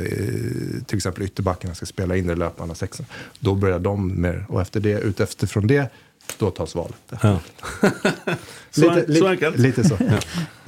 till 0.86 0.98
exempel 0.98 1.24
ytterbackarna 1.24 1.76
ska 1.76 1.86
spela 1.86 2.15
in 2.15 2.30
i 2.30 2.36
löpande 2.36 2.76
sexan. 2.76 3.06
Då 3.39 3.56
börjar 3.56 3.80
de 3.80 4.08
med, 4.08 4.44
och 4.50 4.62
efter 4.62 4.80
det, 4.80 5.00
utifrån 5.00 5.68
det, 5.68 5.89
då 6.38 6.52
tas 6.52 6.76
valet. 6.76 6.96
Ja. 7.22 7.39
Så, 8.72 8.82
Lite, 8.82 9.06
så 9.06 9.12
lite, 9.12 9.30
enkelt. 9.30 9.58
lite 9.58 9.89
så. 9.89 9.98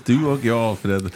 Du 0.05 0.25
och 0.25 0.45
jag, 0.45 0.57
Alfred. 0.59 1.01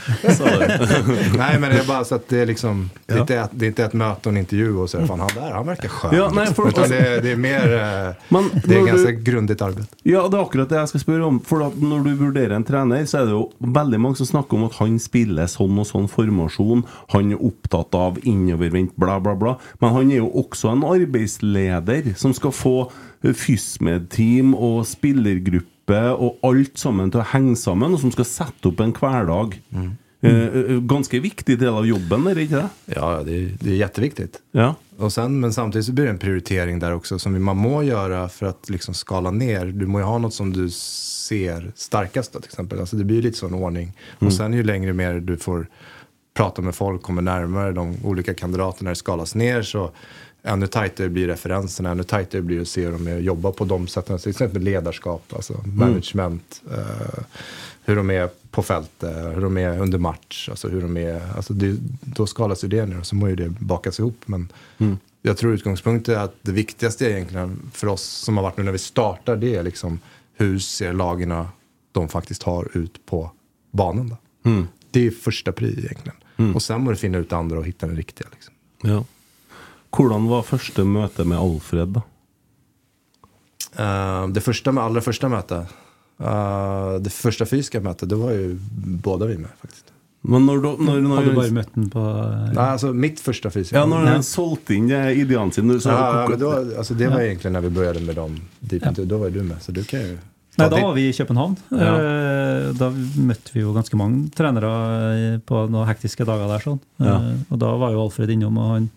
Nej, 1.37 1.59
men 1.59 1.69
det 1.71 1.79
är 1.79 1.87
bara 1.87 2.03
så 2.05 2.15
att 2.15 2.27
det 2.29 2.39
är 2.39 2.45
liksom, 2.45 2.89
det, 3.05 3.13
är 3.13 3.19
inte 3.21 3.35
ett, 3.39 3.49
det 3.53 3.65
är 3.65 3.67
inte 3.67 3.83
ett 3.85 3.93
möte 3.93 4.29
och 4.29 4.33
en 4.33 4.37
intervju 4.37 4.75
och 4.77 4.89
så 4.89 4.97
det, 4.97 5.07
fan 5.07 5.19
han 5.19 5.29
där, 5.35 5.51
han 5.51 5.65
verkar 5.65 5.87
skön. 5.89 6.15
Ja, 6.15 6.31
nej, 6.35 6.47
liksom. 6.47 6.71
det, 6.89 6.97
är- 6.97 7.21
det 7.21 7.31
er 7.31 7.35
mer, 7.35 7.73
eh, 8.07 8.13
Men 8.29 8.49
det 8.65 8.75
er 8.75 8.85
ganska 8.85 9.11
du- 9.11 9.21
grundigt 9.31 9.61
arbete. 9.61 9.87
Ja, 10.03 10.27
det 10.27 10.37
er 10.37 10.41
akkurat 10.45 10.69
det 10.69 10.77
jeg 10.79 10.87
skal 10.87 10.99
spørre 11.03 11.25
om. 11.25 11.39
For 11.39 11.63
at 11.67 11.75
Når 11.81 12.03
du 12.03 12.15
vurderer 12.15 12.55
en 12.55 12.63
trener, 12.63 13.05
så 13.05 13.17
er 13.21 13.25
det 13.25 13.31
jo 13.35 13.51
veldig 13.59 13.99
mange 13.99 14.15
som 14.17 14.25
snakker 14.29 14.57
om 14.57 14.63
at 14.69 14.73
han 14.79 14.99
spiller 14.99 15.45
sånn 15.51 15.79
og 15.79 15.85
sånn 15.89 16.07
formasjon. 16.09 16.83
Han 17.13 17.31
er 17.31 17.41
opptatt 17.45 17.95
av 17.95 18.17
innovervendt, 18.23 18.95
bla, 18.97 19.19
bla, 19.19 19.35
bla. 19.35 19.55
Men 19.81 19.93
han 19.93 20.11
er 20.11 20.17
jo 20.23 20.29
også 20.43 20.71
en 20.71 20.83
arbeidsleder 20.87 22.13
som 22.17 22.33
skal 22.33 22.51
få 22.51 22.75
eh, 23.23 23.33
FysMed-team 23.33 24.53
og 24.55 24.85
spillergruppe 24.89 25.71
og 25.93 26.39
alt 26.43 26.79
sammen 26.81 27.11
til 27.13 27.21
å 27.21 27.29
henge 27.33 27.55
sammen, 27.55 27.93
og 27.93 28.01
som 28.01 28.11
skal 28.11 28.25
sette 28.25 28.71
opp 28.71 28.79
en 28.81 28.95
hverdag. 28.95 29.59
Mm. 29.69 29.91
eh, 30.25 30.79
ganske 30.81 31.19
viktig 31.19 31.59
del 31.59 31.75
av 31.77 31.85
jobben, 31.85 32.27
er 32.27 32.35
det 32.35 32.47
ikke 32.47 32.63
det? 32.63 32.95
Ja, 32.95 33.23
det 33.23 33.35
er, 33.35 33.49
det 33.59 33.69
är 33.71 33.75
jätteviktigt. 33.75 34.41
Ja. 34.51 34.75
Och 34.97 35.13
sen, 35.13 35.39
men 35.39 35.53
samtidigt 35.53 35.85
så 35.85 35.91
blir 35.91 36.05
det 36.05 36.09
en 36.09 36.17
prioritering 36.17 36.79
der 36.79 36.95
også 36.95 37.19
som 37.19 37.43
man 37.43 37.57
må 37.57 37.83
gjøre 37.83 38.29
for 38.31 38.49
å 38.49 38.53
liksom 38.71 38.95
skala 38.95 39.31
ner. 39.31 39.65
Du 39.65 39.85
må 39.87 39.99
jo 39.99 40.07
ha 40.07 40.17
noe 40.23 40.31
som 40.31 40.53
du 40.53 40.69
ser 40.71 41.71
starkast 41.75 42.33
då, 42.33 42.39
till 42.39 42.49
exempel. 42.49 42.79
Alltså 42.79 42.95
det 42.95 43.03
blir 43.03 43.21
litt 43.21 43.37
sånn 43.37 43.53
ordning. 43.53 43.91
ordning. 43.91 44.27
Og 44.27 44.33
sen 44.33 44.53
ju 44.53 44.63
längre 44.63 44.93
mer 44.93 45.19
du 45.19 45.37
får 45.37 45.67
prata 46.35 46.61
med 46.61 46.75
folk, 46.75 47.01
kommer 47.01 47.21
nærmere 47.21 47.71
de 47.71 47.97
olika 48.03 48.33
kandidaterna, 48.33 48.89
det 48.89 48.95
skalas 48.95 49.35
ner 49.35 49.61
så 49.61 49.91
ännu 50.45 50.67
tajtare 50.67 51.10
blir 51.10 51.27
referenserna, 51.27 51.91
ännu 51.91 52.03
tajtare 52.03 52.41
blir 52.41 52.62
att 52.62 52.67
se 52.67 52.86
hur 52.86 52.91
de 52.91 53.19
jobber 53.19 53.51
på 53.51 53.65
de 53.65 53.88
sätten. 53.88 54.19
Till 54.19 54.29
exempel 54.29 54.62
ledarskap, 54.62 55.34
alltså 55.36 55.63
management, 55.65 56.62
eh, 56.71 57.23
hur 57.84 57.95
de 57.95 58.10
är 58.10 58.29
på 58.51 58.63
fältet, 58.63 59.15
hur 59.36 59.41
de 59.41 59.58
är 59.58 59.79
under 59.79 59.97
match, 59.97 60.49
alltså 60.49 60.67
hur 60.67 60.81
de 60.81 60.97
är, 60.97 61.21
alltså 61.36 61.53
det, 61.53 61.77
då 62.01 62.27
skalas 62.27 62.63
ju 62.63 62.67
det 62.67 62.86
ner 62.86 62.99
och 62.99 63.05
så 63.05 63.15
må 63.15 63.29
ju 63.29 63.36
det 63.36 63.49
bakas 63.49 63.99
ihop. 63.99 64.17
Men 64.25 64.47
jag 65.21 65.38
tror 65.38 65.53
utgångspunkten 65.53 66.15
är 66.15 66.19
att 66.19 66.36
det 66.41 66.51
viktigaste 66.51 67.12
egentligen 67.12 67.71
för 67.73 67.88
oss 67.88 68.03
som 68.03 68.38
har 68.38 68.43
varit 68.43 68.58
nu 68.58 68.63
när 68.63 68.71
vi 68.71 68.77
startar, 68.77 69.36
det 69.36 69.55
är 69.55 69.63
liksom 69.63 69.99
hur 70.34 70.60
ser 70.60 70.93
lagarna 70.93 71.49
de 71.91 72.10
faktiskt 72.10 72.43
har 72.43 72.77
ut 72.77 73.05
på 73.05 73.31
banan 73.71 74.10
då? 74.10 74.17
Det 74.91 75.08
är 75.08 75.12
första 75.12 75.51
pri 75.51 75.67
egentligen. 75.67 76.17
Och 76.55 76.62
sen 76.62 76.81
må 76.81 76.91
du 76.91 76.97
finna 76.97 77.17
ut 77.17 77.34
andra 77.34 77.60
och 77.60 77.65
hitta 77.65 77.88
den 77.88 77.95
riktiga. 77.95 78.27
Liksom. 78.31 78.53
ja. 78.81 79.05
Hvordan 79.95 80.27
var 80.29 80.43
første 80.43 80.84
møte 80.88 81.23
med 81.27 81.39
Alfred, 81.39 81.95
da? 81.95 82.01
Uh, 83.75 84.27
det 84.31 84.43
første, 84.43 84.71
aller 84.71 85.03
første 85.03 85.27
møtet 85.31 85.65
mötet, 85.65 85.81
eh, 86.23 86.93
det 87.03 87.12
første 87.12 87.43
fysiske 87.49 87.81
møtet, 87.84 88.08
det 88.08 88.17
var 88.19 88.31
jo 88.31 88.53
både 89.03 89.27
vi 89.27 89.38
med 89.41 89.51
faktisk. 89.60 89.91
Men 90.25 90.45
når, 90.47 90.62
du- 90.63 90.84
når, 90.84 91.01
når, 91.03 91.15
Hadde 91.19 91.29
du 91.34 91.36
bare 91.38 91.51
møtt 91.53 91.73
den 91.75 91.89
på 91.93 92.03
Nei, 92.55 92.63
altså 92.71 92.93
mitt 92.95 93.19
første 93.21 93.51
fysiske 93.53 93.75
møte. 93.75 93.81
Ja, 93.84 93.86
når 93.86 94.08
han 94.10 94.23
solgte 94.25 94.73
inn 94.73 94.88
de 94.89 95.01
ideene 95.21 95.53
sine 95.53 95.75
så, 95.79 95.91
Ja, 95.91 96.21
ja, 96.23 96.27
men 96.29 96.39
då, 96.39 96.53
det 96.97 97.10
var 97.12 97.19
egentlig 97.19 97.51
når 97.51 97.62
vi 97.62 97.69
begynte 97.75 98.05
med 98.08 98.15
dem. 98.15 98.39
De, 98.62 98.79
ja. 98.81 98.91
Da 99.05 99.17
var 99.21 99.29
du 99.29 99.43
med, 99.43 99.60
så 99.62 99.71
du 99.75 99.84
kan 99.84 100.01
jo 100.01 100.15
Nei, 100.58 100.69
da 100.71 100.79
var 100.79 100.93
vi 100.95 101.10
i 101.10 101.12
København. 101.12 101.58
Ja. 101.75 102.71
Da 102.79 102.88
møtte 102.89 103.51
vi 103.51 103.60
jo 103.60 103.73
ganske 103.75 103.97
mange 103.99 104.29
trenere 104.31 104.69
eh, 105.12 105.39
på 105.43 105.65
noen 105.67 105.86
hektiske 105.89 106.23
dager 106.25 106.47
der. 106.47 106.63
sånn. 106.63 106.79
Ja. 107.03 107.17
Eh, 107.19 107.41
Og 107.51 107.60
da 107.60 107.73
var 107.75 107.91
jo 107.91 108.05
Alfred 108.05 108.31
innom, 108.31 108.55
og 108.58 108.69
han 108.71 108.88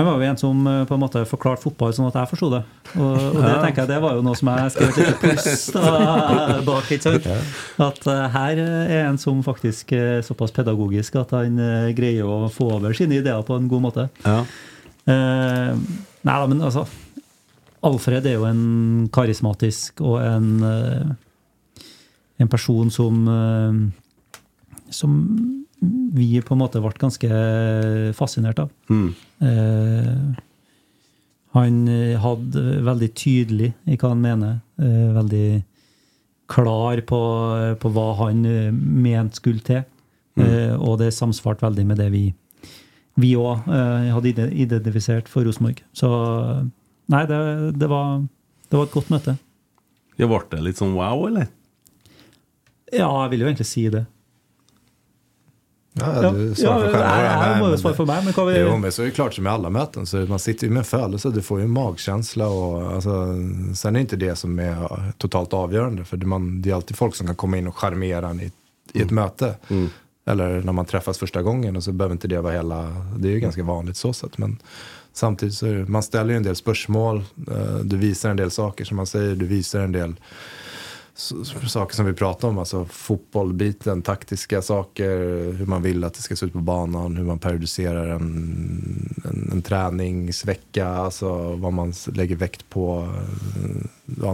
han 0.00 0.06
var 0.08 0.22
jo 0.22 0.28
en 0.30 0.38
som 0.40 0.60
eh, 0.70 0.80
på 0.88 0.96
en 0.96 1.02
måte 1.02 1.20
forklarte 1.28 1.62
fotball 1.66 1.92
sånn 1.96 2.08
at 2.08 2.16
jeg 2.16 2.30
forsto 2.30 2.48
det. 2.54 2.60
Og, 2.94 3.18
og 3.18 3.38
det 3.44 3.52
tenker 3.64 3.82
jeg 3.82 3.90
det 3.90 3.98
var 4.02 4.16
jo 4.16 4.24
noe 4.24 4.38
som 4.38 4.50
jeg 4.52 4.72
skrev 4.74 4.88
et 4.90 4.98
lite 5.02 5.18
pluss 5.20 5.66
bak. 6.70 6.88
ikke 6.96 7.04
sant? 7.04 7.28
At 7.86 8.08
eh, 8.08 8.24
her 8.36 8.62
er 8.64 8.94
en 9.10 9.20
som 9.20 9.44
faktisk 9.46 9.92
er 9.98 10.24
såpass 10.26 10.54
pedagogisk 10.56 11.20
at 11.20 11.36
han 11.36 11.60
eh, 11.60 11.90
greier 11.98 12.24
å 12.28 12.48
få 12.52 12.70
over 12.78 12.96
sine 12.96 13.20
ideer 13.20 13.44
på 13.46 13.58
en 13.60 13.68
god 13.70 13.86
måte. 13.90 14.08
ja. 14.26 14.40
Eh, 15.08 15.72
nei 16.28 16.34
da, 16.36 16.44
men 16.50 16.58
altså 16.60 16.82
Alfred 17.88 18.26
er 18.28 18.34
jo 18.36 18.42
en 18.44 19.06
karismatisk 19.08 20.02
og 20.04 20.18
en 20.20 20.50
eh, 20.68 21.86
En 22.44 22.50
person 22.52 22.90
som 22.92 23.22
eh, 23.32 23.78
Som 24.92 25.14
vi 25.80 26.40
på 26.44 26.54
en 26.54 26.60
måte 26.60 26.80
ble 26.82 26.92
ganske 27.00 27.28
fascinert 28.18 28.58
av. 28.60 28.70
Mm. 28.92 29.08
Eh, 29.40 30.40
han 31.56 31.78
eh, 31.90 32.18
hadde 32.20 32.64
veldig 32.86 33.08
tydelig 33.18 33.72
i 33.90 33.96
hva 33.98 34.12
han 34.12 34.20
mener. 34.22 34.60
eh, 34.78 35.08
veldig 35.16 35.46
klar 36.50 37.00
på, 37.06 37.20
på 37.80 37.92
hva 37.94 38.06
han 38.24 38.44
eh, 38.46 38.70
mente 38.74 39.40
skulle 39.40 39.64
til. 39.66 39.82
Eh, 40.40 40.74
og 40.78 40.98
det 41.00 41.10
samsvarte 41.16 41.66
veldig 41.66 41.86
med 41.88 41.98
det 42.00 42.10
vi 42.14 42.26
vi 43.20 43.34
òg 43.36 43.66
hadde 43.68 44.46
identifisert 44.54 45.26
for 45.28 45.44
Rosenborg. 45.44 45.82
Så 45.92 46.08
nei, 47.10 47.24
det, 47.28 47.40
det, 47.76 47.88
var, 47.90 48.22
det 48.70 48.78
var 48.78 48.86
et 48.86 48.94
godt 48.94 49.10
møte. 49.12 49.34
Ja, 50.16 50.28
Ble 50.30 50.38
det 50.54 50.62
litt 50.64 50.78
sånn 50.80 50.94
wow, 50.96 51.26
eller? 51.28 51.50
Ja, 52.94 53.10
jeg 53.24 53.32
vil 53.34 53.42
jo 53.44 53.50
egentlig 53.50 53.68
si 53.68 53.84
det. 53.92 54.06
Ja, 56.00 56.30
du 56.30 56.38
du 56.54 56.62
ja, 56.62 56.74
jeg, 56.82 57.36
jeg 57.44 57.60
må 57.60 57.68
jo 57.70 57.76
svare 57.82 57.94
for 57.98 58.06
meg, 58.08 58.24
men 58.24 58.34
hva 58.36 58.44
vi 58.48 58.58
Jo, 58.60 58.76
men 58.78 58.90
så 58.92 59.02
er 59.02 59.10
det 59.10 59.14
klart 59.16 59.34
som 59.34 59.46
i 59.46 59.50
alle 59.50 59.70
möten. 59.70 60.06
Så 60.06 60.24
man 60.28 60.38
sitter 60.38 60.66
ju 60.66 60.72
med 60.72 60.86
følelse, 60.86 61.30
du 61.30 61.42
får 61.42 61.60
jo 61.60 61.64
en 61.64 61.70
magkänsla. 61.70 62.48
Och, 62.48 62.92
alltså, 62.94 63.26
sen 63.74 63.96
är 63.96 64.00
inte 64.00 64.16
det 64.16 64.36
som 64.36 64.58
er 64.58 65.12
totalt 65.18 65.52
avgjørende, 65.52 66.04
for 66.04 66.16
man, 66.26 66.60
det 66.62 66.70
er 66.70 66.74
alltid 66.74 66.96
folk 66.96 67.14
som 67.14 67.26
kan 67.26 67.36
komme 67.36 67.58
inn 67.58 67.68
og 67.68 67.74
charmera 67.76 68.30
en 68.30 68.40
i, 68.40 68.50
i 68.92 69.02
ett 69.02 69.10
möte. 69.10 69.54
Eller 70.26 70.62
når 70.62 70.72
man 70.72 70.84
träffas 70.86 71.18
første 71.18 71.42
gangen, 71.42 71.76
Och 71.76 71.84
så 71.84 71.92
behöver 71.92 72.12
inte 72.12 72.28
det 72.28 72.40
vara 72.40 72.52
hela... 72.52 72.80
Det 73.16 73.28
er 73.28 73.32
jo 73.34 73.40
ganske 73.40 73.62
vanlig 73.62 73.96
så 73.96 74.12
sett, 74.12 74.38
Men 74.38 74.58
samtidig 75.12 75.54
så 75.54 75.66
er 75.66 75.74
det, 75.74 75.88
man 75.88 76.02
ställer 76.02 76.30
ju 76.30 76.36
en 76.36 76.42
del 76.42 76.56
spörsmål. 76.56 77.22
eh, 77.50 77.78
Du 77.84 77.96
viser 77.96 78.30
en 78.30 78.36
del 78.36 78.50
saker 78.50 78.84
som 78.84 78.96
man 78.96 79.06
sier, 79.06 79.34
Du 79.34 79.46
viser 79.46 79.80
en 79.80 79.92
del 79.92 80.14
saker 81.68 81.94
som 81.96 82.06
vi 82.06 82.12
pratar 82.12 82.48
om, 82.48 82.58
alltså 82.58 82.84
fotbollbiten, 82.84 84.02
taktiska 84.02 84.62
saker, 84.62 85.08
hur 85.52 85.66
man 85.66 85.82
vill 85.82 86.04
att 86.04 86.14
det 86.14 86.22
ska 86.22 86.36
se 86.36 86.46
ut 86.46 86.52
på 86.52 86.58
banan, 86.58 87.16
hur 87.16 87.24
man 87.24 87.38
periodiserar 87.38 88.06
en, 88.08 89.20
en, 89.24 89.48
en 89.52 89.62
träningsvecka, 89.62 90.88
alltså 90.88 91.56
vad 91.56 91.72
man 91.72 91.92
lägger 92.12 92.36
väkt 92.36 92.68
på, 92.70 93.08
eh, 94.20 94.28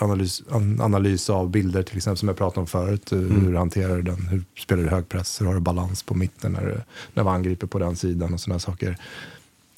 analys, 0.00 0.42
analys 0.80 1.30
av 1.30 1.50
bilder 1.50 1.82
till 1.82 1.96
exempel 1.96 2.18
som 2.18 2.28
jag 2.28 2.36
pratade 2.36 2.60
om 2.60 2.66
förut, 2.66 3.12
hur- 3.12 3.40
hur 3.40 3.54
hanterar 3.54 3.96
du 3.96 4.02
den, 4.02 4.26
hur 4.26 4.44
spelar 4.58 4.82
du 4.82 4.88
högpress, 4.88 5.40
hur 5.40 5.46
har 5.46 5.54
du 5.54 5.60
balans 5.60 6.02
på 6.02 6.14
mitten 6.14 6.52
när, 6.52 6.66
du, 6.66 6.80
när 7.14 7.22
vi 7.22 7.28
angriper 7.30 7.66
på 7.66 7.78
den 7.78 7.96
sidan 7.96 8.34
och 8.34 8.40
sådana 8.40 8.58
saker. 8.58 8.96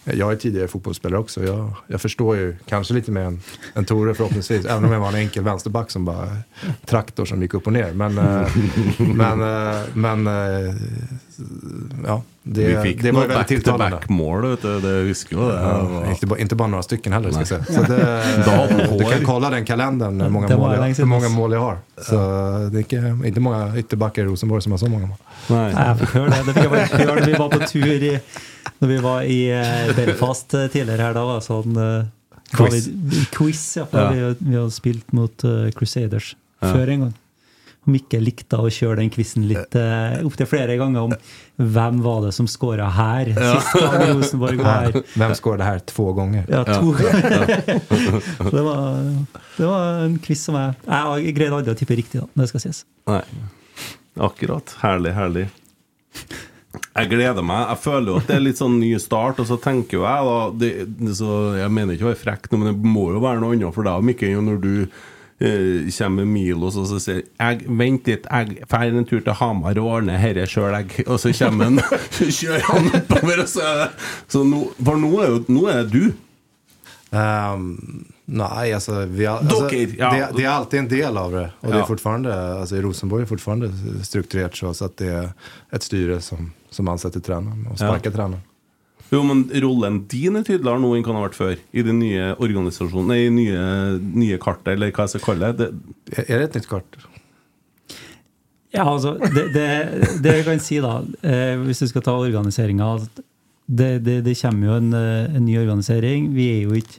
Jag 0.05 0.33
är 0.33 0.37
tidigare 0.37 0.69
fotbollsspelare 0.69 1.21
också. 1.21 1.45
Jag, 1.45 1.71
jag 1.87 2.01
förstår 2.01 2.37
ju 2.37 2.57
kanske 2.67 2.95
lite 2.95 3.11
mer 3.11 3.21
än, 3.21 3.41
än 3.75 3.85
Tore 3.85 4.15
förhoppningsvis. 4.15 4.65
Även 4.65 4.85
om 4.85 4.93
jag 4.93 5.01
var 5.01 5.09
en 5.09 5.15
enkel 5.15 5.43
vänsterback 5.43 5.91
som 5.91 6.05
bara 6.05 6.37
traktor 6.87 7.25
som 7.25 7.43
gick 7.43 7.55
upp 7.55 7.67
och 7.67 7.73
ner. 7.73 7.93
Men, 7.93 8.19
eh, 8.19 8.49
men, 8.99 9.41
eh, 9.41 9.83
men 9.95 10.27
eh, 10.27 10.75
ja, 12.07 12.23
det, 12.43 12.65
Vi 12.67 12.75
fikk 12.83 13.03
det 13.03 13.13
var 13.17 13.29
noe 13.29 13.39
back-to-back-mål, 13.39 14.47
vet 14.51 14.63
du. 14.63 14.73
Det 14.85 14.93
husker 15.09 15.37
jo 15.37 15.47
det. 15.49 15.57
Ja, 15.63 16.11
inte, 16.11 16.27
bare 16.27 16.41
inte 16.41 16.57
bara 16.57 16.69
några 16.69 16.83
stycken 16.83 17.13
heller 17.13 17.33
Skal 17.33 17.47
jeg 17.47 17.67
si. 17.67 17.75
Så 17.75 17.83
det, 17.83 18.99
du 18.99 19.05
kan 19.05 19.25
kolla 19.25 19.51
den 19.51 19.65
kalenderen 19.65 20.21
hvor 20.21 20.35
mange, 20.35 20.57
mål 20.57 20.75
jeg, 20.77 20.97
hvor 20.99 21.11
mange 21.11 21.31
mål 21.33 21.57
jeg 21.57 21.65
har. 21.65 21.81
Så 21.97 22.21
det 22.73 22.83
er 22.83 22.87
ikke, 22.87 23.15
ikke 23.31 23.45
mange 23.45 23.81
ytterbacker 23.83 24.27
i 24.27 24.29
Rosenborg 24.29 24.63
som 24.63 24.77
har 24.77 24.83
så 24.85 24.93
mange 24.93 25.09
mål. 25.09 25.19
Nei. 25.49 25.65
Jeg 25.73 25.97
fikk 26.03 26.15
høre 26.19 26.31
det. 26.35 26.43
Det 26.45 26.57
fikk 26.59 26.67
jeg 26.67 26.75
bare 26.77 26.87
høre 26.93 27.17
når 27.19 27.27
vi 27.31 27.41
var 27.41 27.51
på 27.57 27.73
tur 27.73 28.09
i 28.11 28.13
Når 28.81 28.93
vi 28.93 29.01
var 29.09 29.27
i 29.35 29.41
eh, 29.55 29.97
Belfast 29.97 30.55
eh, 30.55 30.69
tidligere 30.69 31.09
her. 31.09 31.17
Da 31.17 31.27
var 31.27 31.41
det 31.41 31.49
sånn 31.49 31.83
eh, 31.89 32.13
Quiz. 32.55 32.87
Vi, 32.87 33.27
quiz, 33.35 33.67
ja. 33.81 33.89
for 33.91 34.05
Ja. 34.05 34.13
Vi, 34.13 34.51
vi 34.53 34.57
har 34.61 34.71
spilt 34.71 35.13
mot 35.17 35.49
Crusaders 35.75 36.35
før 36.61 36.93
en 36.93 37.07
gang. 37.09 37.15
Mikke 37.91 38.21
likte 38.23 38.61
å 38.61 38.71
kjøre 38.73 39.03
den 39.03 39.11
quizen 39.13 39.45
litt 39.49 39.77
uh, 39.77 40.21
opptil 40.25 40.49
flere 40.49 40.77
ganger 40.81 41.09
om 41.09 41.17
hvem 41.57 42.01
var 42.03 42.23
det 42.25 42.33
som 42.35 42.49
skåra 42.51 42.87
her 42.97 43.29
sist 43.35 43.75
gang 43.79 44.07
Rosenborg 44.09 44.63
var 44.65 44.87
her. 44.87 44.97
Hvem 45.21 45.35
skåra 45.39 45.69
her 45.69 45.85
to 45.87 46.07
ganger? 46.17 46.49
Ja, 46.51 46.65
to 46.67 46.95
Så 46.99 48.51
det, 48.51 48.65
var, 48.65 48.97
det 49.59 49.69
var 49.69 50.01
en 50.07 50.17
quiz 50.25 50.43
som 50.49 50.59
jeg 50.59 50.75
Jeg 50.89 51.37
greide 51.37 51.61
aldri 51.61 51.77
å 51.77 51.79
tippe 51.79 51.99
riktig, 52.01 52.25
da. 52.25 52.43
Det 52.43 52.51
skal 52.51 52.65
sies. 52.65 52.83
Nei. 53.11 53.23
Akkurat. 54.25 54.75
Herlig, 54.83 55.15
herlig. 55.15 55.47
Jeg 56.95 57.11
gleder 57.11 57.43
meg. 57.47 57.65
Jeg 57.73 57.83
føler 57.85 58.11
jo 58.11 58.19
at 58.21 58.29
det 58.31 58.37
er 58.37 58.45
litt 58.45 58.61
sånn 58.61 58.77
ny 58.81 58.93
start, 59.03 59.41
og 59.43 59.49
så 59.49 59.59
tenker 59.63 59.99
jo 59.99 60.05
jeg 60.07 60.29
da 60.29 60.37
det, 60.59 60.71
det, 60.99 61.17
så 61.19 61.39
Jeg 61.59 61.75
mener 61.75 61.97
ikke 61.97 62.09
å 62.09 62.13
være 62.13 62.23
frekk, 62.23 62.49
men 62.55 62.71
det 62.71 62.95
må 62.95 63.09
jo 63.15 63.23
være 63.23 63.43
noe 63.43 63.57
annet 63.57 63.75
for 63.75 63.87
deg, 63.87 64.07
Mikkel, 64.11 64.39
når 64.43 64.63
du 64.63 64.73
eh, 65.45 65.91
kommer 65.99 66.27
Milos 66.29 66.79
og 66.81 66.87
så 66.91 66.99
sier 67.03 67.23
jeg, 67.23 67.65
'Vent 67.69 68.09
litt, 68.11 68.27
jeg 68.31 68.67
drar 68.71 68.89
en 68.89 69.09
tur 69.09 69.21
til 69.21 69.37
Hamar 69.41 69.79
og 69.81 69.91
ordner 69.99 70.23
dette 70.25 70.51
sjøl', 70.51 70.75
jeg. 70.81 71.07
Og 71.07 71.21
så 71.21 71.33
kommer 71.39 71.71
han 71.71 71.81
kjører 72.39 72.67
han 72.71 72.91
oppover, 73.01 73.45
og 73.45 73.49
så 73.49 73.67
er 73.69 73.81
det 73.83 73.89
Så 74.29 74.45
nå, 74.49 74.65
For 74.85 75.01
nå 75.01 75.13
er, 75.21 75.35
jo, 75.35 75.45
nå 75.49 75.67
er 75.71 75.83
det 75.83 75.93
du. 75.93 76.15
Um, 77.15 78.05
nei, 78.27 78.73
altså, 78.75 79.05
vi 79.07 79.29
har, 79.29 79.45
altså 79.45 79.69
Docker, 79.69 79.93
ja. 79.99 80.11
det, 80.11 80.23
det 80.39 80.47
er 80.47 80.51
alltid 80.55 80.81
en 80.81 80.89
del 80.91 81.21
av 81.21 81.37
det. 81.37 81.45
Og 81.61 81.69
det 81.71 81.79
er 81.79 81.87
fortfarande, 81.93 82.33
altså, 82.33 82.79
i 82.81 82.83
Rosenborg 82.83 83.23
er 83.23 83.31
fortfarande 83.31 83.71
strukturert 84.03 84.59
så, 84.59 84.73
så 84.75 84.89
at 84.91 84.99
det 84.99 85.13
er 85.13 85.31
et 85.77 85.87
styre 85.87 86.19
som, 86.25 86.51
som 86.75 86.91
ansetter 86.91 87.23
treneren 87.23 87.69
og 87.71 87.79
sparker 87.79 88.11
ja. 88.11 88.17
tränaren. 88.17 88.43
Jo, 89.15 89.23
men 89.27 89.45
rollen 89.63 90.01
din 90.11 90.39
er 90.39 90.47
tydeligere 90.47 90.83
nå 90.83 90.91
enn 90.97 91.05
hva 91.05 91.13
den 91.13 91.19
har 91.21 91.27
vært 91.29 91.39
før. 91.39 91.59
I 91.71 91.85
de 91.87 91.95
nye 91.95 92.31
organisasjonen 92.43 93.15
i 93.15 93.29
nye, 93.31 93.67
nye 94.03 94.39
kartet, 94.43 94.75
eller 94.75 94.95
hva 94.95 95.07
jeg 95.07 95.15
skal 95.15 95.27
kalle 95.29 95.53
det. 95.59 95.71
är 96.27 96.39
det 96.39 96.49
et 96.49 96.57
nytt 96.59 96.71
kart? 96.71 96.99
Ja, 98.75 98.89
altså, 98.91 99.15
det, 99.35 99.53
det, 99.55 99.69
det 100.23 100.35
jeg 100.41 100.47
kan 100.49 100.63
si, 100.63 100.81
da, 100.83 100.97
eh, 101.23 101.55
hvis 101.63 101.85
du 101.85 101.87
skal 101.93 102.03
ta 102.03 102.17
organiseringa 102.19 102.89
det, 103.67 104.05
det, 104.05 104.17
det 104.27 104.35
kommer 104.41 104.67
jo 104.67 104.79
en, 104.81 104.93
eh, 104.99 105.37
en 105.37 105.45
ny 105.47 105.55
organisering. 105.61 106.33
Vi 106.35 106.49
er 106.57 106.65
jo 106.65 106.75
ikke 106.81 106.99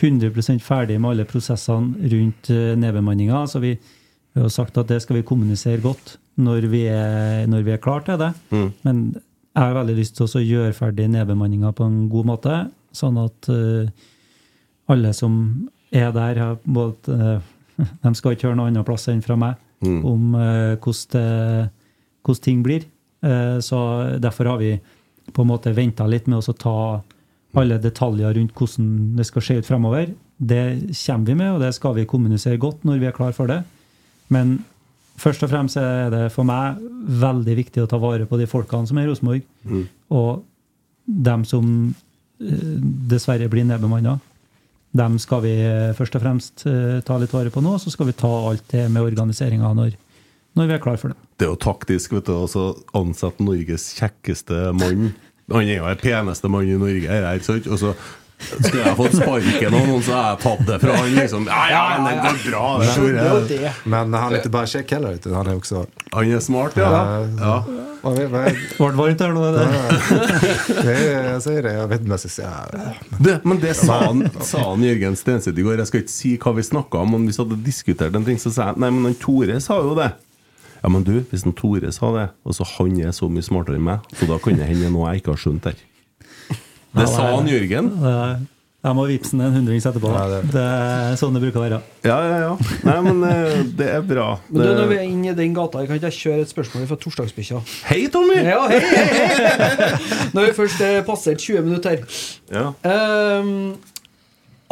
100% 0.00 0.62
ferdig 0.64 1.00
med 1.00 1.10
alle 1.10 1.26
prosessene 1.28 2.10
rundt 2.12 2.52
eh, 2.54 2.76
nedbemanninga. 2.78 3.42
Så 3.50 3.58
vi, 3.58 3.74
vi 4.32 4.44
har 4.44 4.52
sagt 4.54 4.78
at 4.78 4.88
det 4.88 5.00
skal 5.02 5.18
vi 5.18 5.26
kommunisere 5.26 5.82
godt 5.82 6.16
når 6.40 6.70
vi 6.72 6.86
er, 6.88 7.44
når 7.50 7.66
vi 7.66 7.74
er 7.74 7.82
klar 7.82 8.06
til 8.06 8.16
det. 8.20 8.30
Men 8.86 9.10
jeg 9.54 9.62
har 9.62 9.76
veldig 9.76 9.96
lyst 9.98 10.16
til 10.18 10.28
å 10.28 10.42
gjøre 10.44 10.76
ferdig 10.76 11.08
nedbemanninga 11.10 11.72
på 11.76 11.86
en 11.88 12.04
god 12.12 12.28
måte, 12.28 12.58
sånn 12.94 13.18
at 13.22 13.48
uh, 13.50 13.88
alle 14.90 15.10
som 15.16 15.34
er 15.90 16.12
der, 16.14 16.38
har 16.38 16.60
både, 16.64 17.16
uh, 17.16 17.88
de 18.04 18.14
skal 18.18 18.36
ikke 18.36 18.50
høre 18.50 18.60
noe 18.60 18.70
annet 18.70 18.86
plass 18.86 19.08
enn 19.10 19.24
fra 19.24 19.38
meg 19.40 19.58
om 19.80 20.34
eh, 20.36 20.76
hvordan, 20.76 21.70
hvordan 22.24 22.44
ting 22.44 22.64
blir. 22.64 22.86
Eh, 23.24 23.58
så 23.60 23.78
derfor 24.20 24.44
har 24.52 24.58
vi 24.58 24.74
på 25.32 25.42
en 25.42 25.50
måte 25.50 25.72
venta 25.72 26.06
litt 26.06 26.28
med 26.28 26.40
å 26.40 26.56
ta 26.56 27.02
alle 27.60 27.78
detaljer 27.82 28.34
rundt 28.36 28.54
hvordan 28.56 29.16
det 29.18 29.26
skal 29.28 29.44
se 29.44 29.58
ut 29.60 29.66
fremover. 29.66 30.12
Det 30.36 30.64
kommer 30.94 31.26
vi 31.26 31.34
med, 31.36 31.52
og 31.54 31.60
det 31.64 31.72
skal 31.76 31.96
vi 31.98 32.08
kommunisere 32.08 32.60
godt 32.60 32.84
når 32.84 33.00
vi 33.00 33.08
er 33.10 33.16
klar 33.16 33.32
for 33.36 33.50
det. 33.50 33.62
Men 34.30 34.60
først 35.20 35.44
og 35.44 35.50
fremst 35.52 35.78
er 35.80 36.10
det 36.12 36.22
for 36.34 36.48
meg 36.48 36.80
veldig 37.20 37.56
viktig 37.58 37.84
å 37.84 37.88
ta 37.90 38.00
vare 38.00 38.26
på 38.28 38.38
de 38.40 38.48
folkene 38.50 38.88
som 38.88 38.98
er 38.98 39.06
i 39.06 39.10
Rosenborg. 39.10 39.46
Og 40.16 40.42
dem 41.10 41.44
som 41.48 41.70
eh, 42.40 42.74
dessverre 43.10 43.48
blir 43.50 43.66
nedbemanna. 43.68 44.18
Dem 44.96 45.18
skal 45.22 45.42
vi 45.44 45.54
eh, 45.62 45.90
først 45.96 46.16
og 46.18 46.24
fremst 46.24 46.66
eh, 46.68 47.00
ta 47.06 47.18
litt 47.20 47.34
vare 47.34 47.52
på 47.54 47.62
nå, 47.62 47.76
så 47.78 47.92
skal 47.92 48.10
vi 48.10 48.16
ta 48.18 48.30
alt 48.50 48.66
det 48.72 48.88
med 48.90 49.06
organiseringa 49.06 49.72
når, 49.76 49.96
når 50.58 50.70
vi 50.70 50.76
er 50.76 50.82
klar 50.82 51.00
for 51.00 51.12
det. 51.12 51.28
Det 51.38 51.46
er 51.46 51.52
jo 51.52 51.60
taktisk 51.62 52.16
vet 52.16 52.30
du, 52.30 52.34
å 52.34 52.70
ansette 52.98 53.44
Norges 53.46 53.90
kjekkeste 53.98 54.70
mann. 54.76 55.12
Han 55.50 55.66
er 55.66 55.80
jo 55.80 55.86
den 55.88 56.02
peneste 56.02 56.50
mannen 56.50 56.76
i 56.76 56.80
Norge. 56.80 57.10
Her, 57.10 57.42
sant? 57.42 57.66
Og 57.70 57.80
så 57.80 57.94
skulle 58.40 58.84
jeg 58.84 58.96
fått 58.98 59.16
sparken 59.18 59.76
av 59.76 59.86
noen, 59.88 60.02
så 60.06 60.16
har 60.16 60.30
jeg 60.32 60.40
tatt 60.44 60.64
det 60.68 60.78
fra 60.84 60.96
han. 60.96 61.12
liksom 61.16 61.46
Ja, 61.50 61.60
ja, 61.70 61.82
men 61.98 62.08
det 62.08 62.24
går 62.24 62.40
bra. 62.46 62.64
Det. 62.80 62.88
Skjønner. 62.94 63.78
Men 63.84 64.16
han 64.16 64.32
er 64.32 64.40
ikke 64.40 64.54
bare 64.56 64.72
kjekk 64.72 64.96
heller, 64.96 65.20
utan 65.20 65.38
han 65.40 65.52
er 65.52 65.60
også 65.60 65.84
Han 66.14 66.34
er 66.34 66.44
smart, 66.44 66.80
ja. 66.80 66.90
ja. 67.40 67.56
Ble 68.00 68.24
det 68.24 68.28
varmt 68.96 69.20
her 69.20 69.34
nå? 69.36 69.42
det? 69.52 69.64
det 70.86 70.94
jeg 70.96 71.58
jag 71.60 71.90
det. 72.72 72.86
Det, 73.18 73.34
men 73.44 73.60
det 73.60 73.74
sa 73.76 73.98
han, 74.06 74.24
sa 74.40 74.62
han 74.70 74.84
Jørgen 74.84 75.18
Stenseth 75.20 75.60
i 75.60 75.66
går. 75.66 75.82
Jeg 75.82 75.90
skal 75.90 76.04
ikke 76.04 76.14
si 76.14 76.32
hva 76.40 76.54
vi 76.56 76.64
snakka 76.64 77.04
om, 77.04 77.12
men 77.14 77.28
hvis 77.28 77.40
vi 77.40 77.44
hadde 77.44 77.60
diskutert 77.66 78.16
en 78.16 78.24
ting, 78.24 78.40
så 78.40 78.52
sa 78.54 78.70
jeg 78.70 78.80
nei, 78.80 78.92
men 78.96 79.10
han 79.10 79.18
Tore 79.20 79.60
sa 79.60 79.82
jo 79.84 79.92
det. 79.98 80.10
Ja, 80.80 80.88
men 80.88 81.04
du, 81.04 81.18
hvis 81.28 81.44
han 81.44 81.56
Tore 81.56 81.92
sa 81.92 82.12
det, 82.16 82.26
og 82.44 82.56
så 82.56 82.64
han 82.78 82.96
er 83.04 83.12
så 83.16 83.28
mye 83.28 83.44
smartere 83.44 83.76
enn 83.76 83.84
meg, 83.90 84.08
så 84.16 84.28
da 84.30 84.40
kan 84.40 84.56
det 84.56 84.70
hende 84.70 84.92
noe 84.94 85.12
jeg 85.12 85.20
ikke 85.20 85.34
har 85.34 85.42
skjønt 85.44 85.68
her. 85.68 85.82
Det 86.96 87.06
sa 87.08 87.28
han 87.36 87.46
Jørgen. 87.50 87.92
Jeg 88.80 88.96
må 88.96 89.02
vippse 89.10 89.34
den 89.36 89.42
en 89.44 89.52
hundrings 89.58 89.84
etterpå. 89.84 90.08
Ja, 90.08 90.22
det- 90.30 90.52
det 90.54 90.60
er 90.64 91.16
sånn 91.20 91.34
det 91.36 91.42
bruker 91.42 91.60
å 91.60 91.64
være. 91.66 91.80
Ja, 92.02 92.16
ja, 92.24 92.36
ja. 92.46 92.54
Nei, 92.88 92.94
men 93.04 93.18
eh, 93.28 93.62
det 93.76 93.88
er 93.92 94.00
bra. 94.08 94.38
Men 94.48 94.62
du, 94.62 94.68
når 94.78 94.88
vi 94.88 94.96
er 94.96 95.02
inne 95.04 95.28
i 95.28 95.34
den 95.36 95.52
gata, 95.52 95.82
kan 95.86 95.98
ikke 96.00 96.08
jeg 96.08 96.16
kjøre 96.22 96.40
et 96.46 96.48
spørsmål 96.54 96.86
fra 96.88 96.96
torsdagsbikkja? 96.96 97.60
Hei, 97.90 98.06
Tommy! 98.08 98.38
Ja, 98.40 98.62
hei, 98.72 98.80
hei, 98.80 99.04
hei! 99.04 99.90
Når 100.34 100.46
vi 100.48 100.56
først 100.56 100.80
er 100.80 101.02
passert 101.04 101.38
20 101.44 101.60
minutter. 101.68 102.00
Ja. 102.50 102.72
Um, 102.82 103.76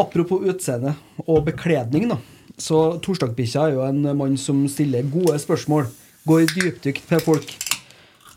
apropos 0.01 0.41
utseende 0.49 0.97
og 1.27 1.45
bekledning, 1.45 2.09
da. 2.09 2.17
Så 2.59 2.97
Torsdagsbikkja 3.05 3.69
er 3.69 3.77
jo 3.77 3.85
en 3.87 4.03
mann 4.19 4.37
som 4.41 4.65
stiller 4.73 5.05
gode 5.13 5.37
spørsmål. 5.39 5.85
Går 6.27 6.41
i 6.47 6.49
dypdykk 6.57 7.05
til 7.13 7.21
folk. 7.29 7.53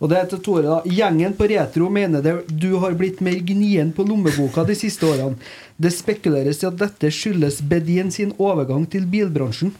Og 0.01 0.09
det 0.09 0.17
heter 0.17 0.41
Tore, 0.41 0.65
da. 0.65 0.79
Gjengen 0.89 1.35
på 1.37 1.45
Retro 1.51 1.89
mener 1.93 2.23
det 2.25 2.33
du 2.49 2.71
har 2.81 2.95
blitt 2.97 3.21
mer 3.21 3.37
gnien 3.45 3.91
på 3.93 4.05
lommeboka 4.07 4.63
de 4.65 4.73
siste 4.77 5.05
årene. 5.05 5.37
Det 5.77 5.93
spekuleres 5.93 6.63
i 6.63 6.69
at 6.71 6.79
dette 6.79 7.11
skyldes 7.13 7.61
Bedien 7.69 8.09
sin 8.13 8.33
overgang 8.41 8.87
til 8.89 9.05
bilbransjen. 9.09 9.75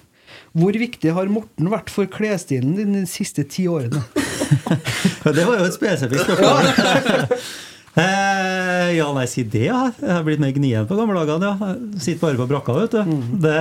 Hvor 0.53 0.75
viktig 0.77 1.13
har 1.15 1.31
Morten 1.31 1.71
vært 1.71 1.89
for 1.89 2.09
klesstilen 2.11 2.75
din 2.77 2.93
de 2.99 3.03
siste 3.09 3.47
ti 3.49 3.65
årene? 3.71 4.03
Det 5.37 5.45
var 5.47 5.61
jo 5.61 5.67
et 5.67 5.77
spesifikt 5.77 6.25
spørsmål. 6.27 7.35
Eh, 7.91 8.93
ja, 8.95 9.09
nei, 9.11 9.25
si 9.27 9.43
det, 9.43 9.65
ja. 9.65 9.89
Jeg 9.99 10.13
har 10.15 10.21
blitt 10.23 10.39
mer 10.39 10.53
gnien 10.55 10.85
på 10.87 10.95
gamle 10.95 11.25
dager. 11.27 11.43
ja. 11.43 11.71
Sitter 11.99 12.21
bare 12.21 12.39
på 12.39 12.45
brakka, 12.47 12.75
vet 12.77 12.93
du. 12.95 13.15
Det, 13.43 13.55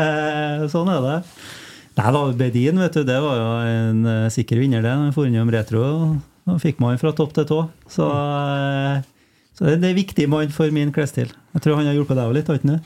sånn 0.71 0.87
er 0.93 1.01
det. 1.03 1.17
Nei 1.99 2.13
da, 2.15 2.21
Bedin, 2.39 2.79
vet 2.79 2.95
du, 2.95 3.03
det 3.09 3.17
var 3.25 3.41
jo 3.41 3.49
en 3.67 4.05
eh, 4.07 4.29
sikker 4.31 4.63
vinner, 4.63 4.87
det. 4.87 4.93
Han 4.95 5.11
for 5.17 5.27
innom 5.27 5.51
retro. 5.51 5.83
Da 6.49 6.57
fikk 6.63 6.81
man 6.83 6.99
fra 7.01 7.13
topp 7.17 7.35
til 7.37 7.47
tå. 7.49 7.61
Så, 7.91 8.07
eh, 8.07 9.03
så 9.57 9.67
det 9.67 9.77
er 9.77 9.91
en 9.91 10.01
viktig 10.01 10.29
mann 10.31 10.55
for 10.55 10.73
min 10.75 10.93
klesstil. 10.95 11.33
Jeg 11.55 11.63
tror 11.65 11.77
han 11.81 11.91
har 11.91 11.99
hjulpet 11.99 12.17
deg 12.19 12.35
litt, 12.37 12.49
har 12.49 12.59
han 12.59 12.63
ikke 12.63 12.75
det? 12.77 12.81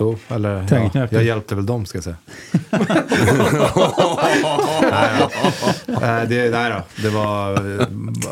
Jo, 0.00 0.16
eller 0.32 0.64
ja, 0.70 1.08
Jeg 1.12 1.26
jag 1.26 1.42
vel 1.48 1.56
väl 1.56 1.66
dem 1.66 1.82
skal 1.86 2.00
jeg 2.00 2.04
si. 2.04 2.14
ja. 6.00 6.24
det, 6.28 6.50
då, 6.50 6.82
det 7.02 7.10
var, 7.10 7.58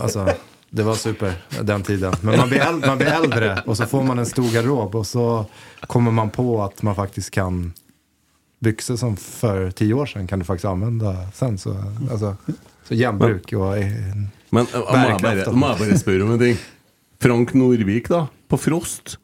Altså, 0.00 0.32
det 0.70 0.82
var 0.82 0.94
super 0.94 1.32
den 1.62 1.82
tiden. 1.82 2.14
Men 2.20 2.38
man 2.38 2.48
blir, 2.48 2.60
eldre, 2.60 2.88
man 2.88 2.98
blir 2.98 3.12
eldre 3.12 3.62
og 3.66 3.76
så 3.76 3.86
får 3.86 4.02
man 4.02 4.18
en 4.18 4.26
stor 4.26 4.48
garderobe, 4.54 4.98
og 4.98 5.06
så 5.06 5.44
kommer 5.86 6.10
man 6.10 6.30
på 6.30 6.64
at 6.64 6.82
man 6.82 6.94
faktisk 6.94 7.34
kan 7.34 7.72
Bukser 8.60 8.96
som 9.00 9.14
for 9.16 9.70
ti 9.72 9.86
år 9.92 10.06
siden 10.06 10.26
kan 10.28 10.38
du 10.38 10.44
faktisk 10.44 10.68
anvende 10.68 11.16
sen. 11.32 11.58
Så, 11.58 11.76
alltså, 12.10 12.36
så 12.90 12.98
gjenbruk 12.98 13.52
jo 13.54 13.64
eh, 13.76 13.86
Men 14.50 14.66
eh, 14.66 14.82
må 14.82 15.00
jeg, 15.06 15.22
bare, 15.22 15.52
må 15.54 15.70
jeg 15.70 15.80
bare 15.84 15.98
spørre 16.00 16.26
om 16.26 16.34
en 16.34 16.42
ting. 16.42 16.60
Frank 17.20 17.52
Norvik, 17.54 18.08
da. 18.10 18.24
På 18.50 18.56
Frost. 18.58 19.18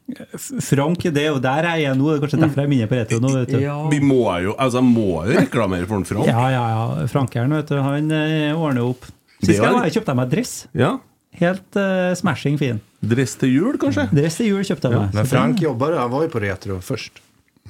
Frank, 0.63 1.01
det 1.03 1.23
er 1.25 1.31
jo 1.33 1.39
der 1.43 1.65
jeg 1.67 1.87
er 1.89 1.97
nå. 1.97 2.11
Det 2.13 2.19
er 2.19 2.21
kanskje 2.23 2.39
derfor 2.45 2.61
jeg 2.61 2.69
er 2.69 2.71
minner 2.71 2.87
på 2.91 2.95
retro 2.99 3.19
nå. 3.19 3.31
vet 3.41 3.51
du. 3.51 3.57
Ja. 3.59 3.75
Vi 3.91 3.99
må 3.99 4.21
jo 4.45 4.53
altså, 4.55 4.79
jeg 4.79 4.87
må 4.93 5.07
jo 5.27 5.35
reklamere 5.35 5.89
for 5.89 5.99
en 5.99 6.07
Frank. 6.07 6.29
Ja, 6.29 6.45
ja, 6.53 6.63
ja. 6.71 7.07
Frankeren, 7.11 7.55
vet 7.57 7.73
du, 7.73 7.79
han 7.83 8.11
eh, 8.13 8.53
ordner 8.55 8.85
opp. 8.87 9.09
Sist 9.41 9.59
gang 9.59 9.75
var- 9.75 9.89
jeg 9.89 9.97
kjøpte 9.97 10.13
jeg 10.13 10.21
meg 10.21 10.31
dress. 10.31 10.53
Ja. 10.77 10.93
Helt 11.37 11.75
uh, 11.77 12.13
smashing 12.17 12.55
fin. 12.57 12.79
Dress 13.05 13.35
til 13.37 13.51
jul, 13.53 13.75
kanskje? 13.81 14.07
Dress 14.15 14.39
til 14.39 14.47
jul 14.53 14.63
kjøpte 14.65 14.89
jeg 14.89 14.97
meg. 15.03 15.11
Men 15.19 15.27
Frank 15.29 15.59
jobba 15.61 15.91
han 15.97 16.09
var 16.13 16.23
jo 16.25 16.31
på 16.33 16.41
Retro 16.41 16.79
først. 16.81 17.19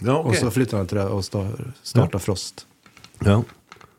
Ja, 0.05 0.13
Och 0.21 0.35
så 0.35 0.51
flytta 0.51 0.77
han 0.77 0.87
til 0.87 0.99
det 0.99 1.07
og 1.09 1.23
starta 1.25 2.19
Frost. 2.21 2.67
ja. 3.25 3.41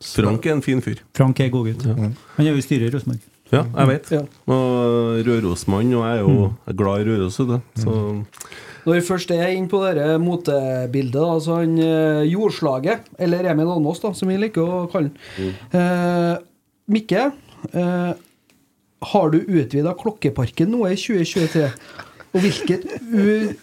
Frank 0.04 0.46
er 0.46 0.54
en 0.54 0.62
fin 0.62 0.80
fyr. 0.84 1.02
Frank 1.16 1.40
er 1.40 1.50
god 1.50 1.72
gutt. 1.72 1.88
Han 2.36 2.46
er 2.46 2.52
jo 2.52 2.60
i 2.60 2.64
styret 2.64 2.88
i 2.88 2.94
Rosenborg. 2.94 3.26
Ja, 3.48 3.62
jeg 3.64 3.88
vet. 3.88 4.10
Ja. 4.12 4.20
Og 4.52 5.22
Rørosmann, 5.24 5.92
og 5.96 6.04
jeg 6.04 6.18
er 6.18 6.20
jo 6.20 6.48
er 6.68 6.76
glad 6.76 7.00
i 7.00 7.08
Røros. 7.08 7.36
du. 7.36 7.54
Så 7.80 7.94
Når 8.84 8.94
vi 8.94 9.00
først 9.00 9.30
er 9.32 9.54
inne 9.54 9.68
på 9.68 9.80
dette 9.84 10.18
motebildet, 10.20 11.16
da, 11.16 11.38
så 11.40 11.60
han 11.62 11.78
eh, 11.80 12.28
Jordslaget, 12.28 13.08
eller 13.18 13.50
Emil 13.50 13.72
Almås, 13.72 14.00
da, 14.04 14.12
som 14.16 14.28
vi 14.28 14.36
liker 14.40 14.64
å 14.64 14.86
kalle 14.92 15.10
han. 15.36 15.54
Eh, 15.72 16.44
Mikke, 16.88 17.30
eh, 17.72 18.12
har 19.12 19.30
du 19.32 19.38
utvida 19.40 19.96
Klokkeparken 19.96 20.72
nå 20.72 20.86
i 20.88 20.96
2023? 20.96 21.68
Og 22.28 22.42
hvilket 22.44 22.84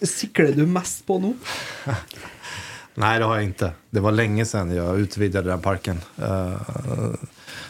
sikler 0.09 0.55
du 0.57 0.65
mest 0.69 1.05
på 1.05 1.19
nå? 1.21 1.35
Nej, 2.95 3.19
det 3.19 3.25
har 3.25 3.35
jag 3.35 3.43
inte. 3.43 3.71
Det 3.89 3.99
var 3.99 4.11
länge 4.11 4.45
sedan 4.45 4.75
jag 4.75 4.99
utvidgade 4.99 5.49
den 5.49 5.61
parken. 5.61 5.99
Uh, 6.19 6.25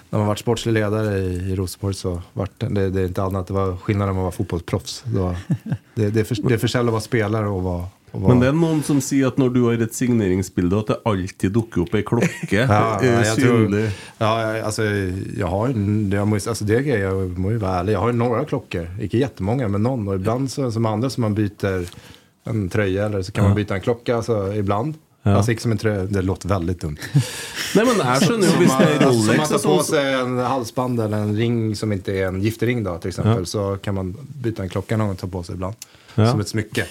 när 0.10 0.20
man 0.20 0.28
varit 0.28 0.40
sportslig 0.40 0.74
ledare 0.74 1.18
i, 1.18 1.52
i 1.52 1.56
Rosenborg 1.56 1.94
så 1.94 2.22
var 2.34 2.50
det, 2.58 2.90
det, 2.90 3.02
är 3.02 3.06
inte 3.06 3.24
annat. 3.24 3.48
Det 3.48 3.54
var 3.54 3.78
skillnaden 3.78 4.16
med 4.16 4.22
att 4.22 4.24
vara 4.24 4.32
fotbollsproffs. 4.32 5.04
Det, 5.06 5.20
var, 5.20 5.36
det, 5.96 6.10
det, 6.10 6.20
är 6.20 6.24
för, 6.24 6.50
det 6.50 6.64
är 6.64 6.68
sällan 6.68 6.88
att 6.88 6.92
vara 6.92 7.02
spelare 7.02 7.48
och 7.48 7.64
vara... 7.64 7.86
Och 8.16 8.22
Men 8.30 8.40
det 8.40 8.48
er 8.48 8.56
noen 8.56 8.80
som 8.86 9.02
sier 9.04 9.28
at 9.28 9.40
når 9.42 9.50
du 9.52 9.58
har 9.66 9.82
et 9.84 9.96
signeringsbilde, 9.96 10.78
at 10.86 10.92
det 10.94 10.98
alltid 11.10 11.52
dukker 11.52 11.82
opp 11.84 11.98
ei 12.00 12.04
klokke 12.08 12.62
Ja, 12.62 12.78
jeg 13.04 13.26
ja, 13.28 13.34
tror, 13.36 13.66
synlig. 13.66 13.82
ja, 14.22 14.30
altså, 14.64 14.86
jeg 14.86 15.50
har 15.52 15.74
Jeg 15.76 16.30
måste, 16.32 16.54
alltså 16.54 16.68
det 16.70 16.80
jeg 16.88 17.02
jag 17.04 17.34
må 17.36 17.52
jo 17.52 17.60
være 17.60 17.82
ærlig. 17.82 17.96
Jeg 17.98 18.04
har 18.06 18.16
noen 18.16 18.48
klokker. 18.48 18.88
Ikke 19.04 19.20
jättemånga, 19.20 19.68
men 19.68 19.84
noen. 19.84 20.08
Og 20.08 20.22
ibland 20.22 20.48
så, 20.54 20.70
som 20.72 20.88
andre, 20.88 21.12
som 21.12 21.28
man 21.28 21.36
byter 21.36 21.90
en 22.48 22.70
trøye, 22.72 23.04
eller 23.10 23.26
så 23.26 23.36
kan 23.36 23.50
man 23.50 23.58
bytte 23.58 23.76
en 23.76 23.84
klokke. 23.84 24.16
Altså, 24.16 24.40
ibland. 24.56 24.96
Ja. 25.26 25.40
Altså 25.40 25.56
ikke 25.56 25.64
som 25.64 25.74
en 25.74 25.80
trøye, 25.82 26.04
det 26.14 26.22
låter 26.22 26.52
veldig 26.52 26.76
dumt. 26.84 27.06
Nei, 27.76 27.84
men 27.88 27.98
jeg 27.98 28.28
skjønner 28.28 28.52
jo 28.52 28.60
hvis 28.62 28.76
det 28.78 28.90
er 28.92 29.00
Rolex 29.02 29.26
som 29.26 29.40
man 29.42 29.50
tar 29.50 29.64
på 29.66 29.78
seg 29.88 30.10
en 30.20 30.36
halsband 30.46 31.02
eller 31.08 31.26
en 31.26 31.34
ring 31.40 31.58
som 31.80 31.96
ikke 31.96 32.14
er 32.14 32.28
en 32.30 32.38
giftering 32.44 32.84
då, 32.86 32.94
till 33.02 33.16
ja. 33.18 33.34
så 33.50 33.66
kan 33.82 33.98
man 33.98 34.14
byta 34.14 34.64
en 34.64 34.70
klocka 34.70 35.00
någon 35.02 35.18
tar 35.18 35.34
på 35.34 35.42
seg 35.48 35.58
ibland. 35.58 35.90
Ja. 36.16 36.30
Som 36.30 36.46
et 36.46 36.52
smykke. 36.54 36.86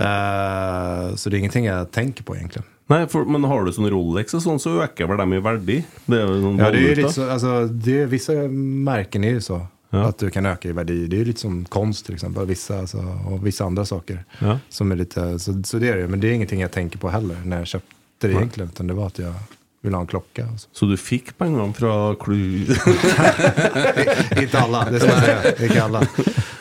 uh, 0.00 1.14
så 1.18 1.28
det 1.28 1.36
er 1.36 1.38
ingenting 1.42 1.68
jeg 1.68 1.92
tenker 1.94 2.24
på 2.24 2.38
egentligen. 2.38 2.66
Nei, 2.88 3.02
for, 3.12 3.28
men 3.28 3.44
har 3.44 3.66
du 3.66 3.72
sånn 3.76 3.90
Rolex 3.92 4.32
og 4.38 4.42
sånn, 4.46 4.60
så 4.62 4.78
øker 4.86 5.10
vel 5.10 5.20
dem 5.20 5.36
i 5.36 5.42
verdi? 5.44 5.82
Det 6.08 6.22
er 6.22 6.24
jo 6.24 6.38
sånn 6.46 6.62
Ja, 6.62 6.70
det 6.72 6.80
er, 6.80 6.86
ju 6.86 6.94
valuta. 6.94 7.12
så, 7.12 7.26
altså, 7.34 7.54
det, 7.68 7.98
visse 8.08 8.36
märken 8.48 9.28
er 9.28 9.36
jo 9.36 9.44
så. 9.44 9.58
Ja. 9.90 10.04
Att 10.04 10.18
du 10.18 10.30
kan 10.30 10.46
öka 10.46 10.68
i 10.68 10.72
värde. 10.72 10.92
Det 11.06 11.16
är 11.16 11.18
ju 11.18 11.24
lite 11.24 11.40
som 11.40 11.64
konst 11.64 12.06
till 12.06 12.14
exempel. 12.14 12.46
Vissa, 12.46 12.78
alltså, 12.78 12.98
och 13.26 13.46
vissa 13.46 13.64
andra 13.64 13.84
saker. 13.84 14.24
Ja. 14.38 14.58
Som 14.68 14.92
är 14.92 14.96
lite, 14.96 15.38
så, 15.38 15.62
så 15.64 15.78
det 15.78 15.88
är 15.88 15.96
det. 15.96 16.08
Men 16.08 16.20
det 16.20 16.28
är 16.28 16.32
ingenting 16.32 16.60
jag 16.60 16.72
tänker 16.72 16.98
på 16.98 17.08
heller 17.08 17.36
när 17.44 17.58
jag 17.58 17.66
köpte 17.66 17.94
det 18.18 18.32
egentligen. 18.32 18.70
Utan 18.70 18.86
det 18.86 18.94
var 18.94 19.06
att 19.06 19.18
jag 19.18 19.34
ville 19.80 19.96
ha 19.96 20.00
en 20.00 20.06
klocka. 20.06 20.48
så. 20.56 20.68
Så 20.72 20.86
du 20.86 20.96
fikk 20.96 21.38
pengene 21.38 21.72
fra 21.72 22.14
Klu... 22.14 22.66
inte 24.42 24.58
alla, 24.58 24.84
det 24.90 25.00
ska 25.00 25.08
jag 25.08 25.22
säga. 25.22 25.66
Inte 25.66 25.84
alla. 25.84 26.06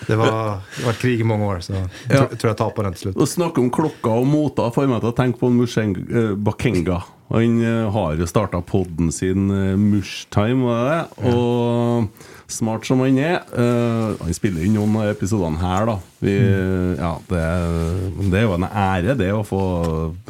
Det 0.07 0.15
var, 0.15 0.59
det 0.77 0.85
var 0.85 0.93
krig 0.93 1.19
i 1.19 1.23
många 1.23 1.45
år. 1.45 1.59
Så 1.59 1.73
jag 1.73 1.89
tror, 2.09 2.29
jeg 2.31 2.49
jag 2.49 2.57
tapade 2.57 2.87
den 2.87 2.93
till 2.93 3.01
slut. 3.01 3.17
Å 3.17 3.25
snakke 3.25 3.61
om 3.61 3.69
klokka 3.69 4.09
og 4.09 4.27
moter 4.27 4.71
får 4.71 4.87
meg 4.87 5.01
til 5.03 5.11
å 5.11 5.15
tenke 5.17 5.39
på 5.39 5.49
Musheng, 5.51 5.97
eh, 6.07 6.35
Bakenga. 6.35 7.01
Han 7.27 7.59
eh, 7.59 7.91
har 7.91 8.15
jo 8.15 8.27
starta 8.29 8.61
podden 8.63 9.11
sin 9.11 9.51
uh, 9.51 9.75
Mushtime, 9.79 10.63
var 10.63 10.83
det 10.83 10.91
det? 10.95 11.31
Og 11.33 12.27
smart 12.47 12.87
som 12.87 13.01
han 13.03 13.17
er 13.19 13.41
Uh, 13.51 14.15
Han 14.21 14.35
spiller 14.35 14.63
inn 14.63 14.77
noen 14.77 14.93
av 15.01 15.09
episodene 15.11 15.59
her, 15.59 15.87
da. 15.89 15.95
Vi, 16.23 16.33
Ja, 16.97 17.11
det, 17.29 17.41
det 18.31 18.39
er 18.39 18.45
jo 18.47 18.55
en 18.55 18.65
ære, 18.65 19.15
det, 19.19 19.27
å 19.35 19.43
få 19.45 19.61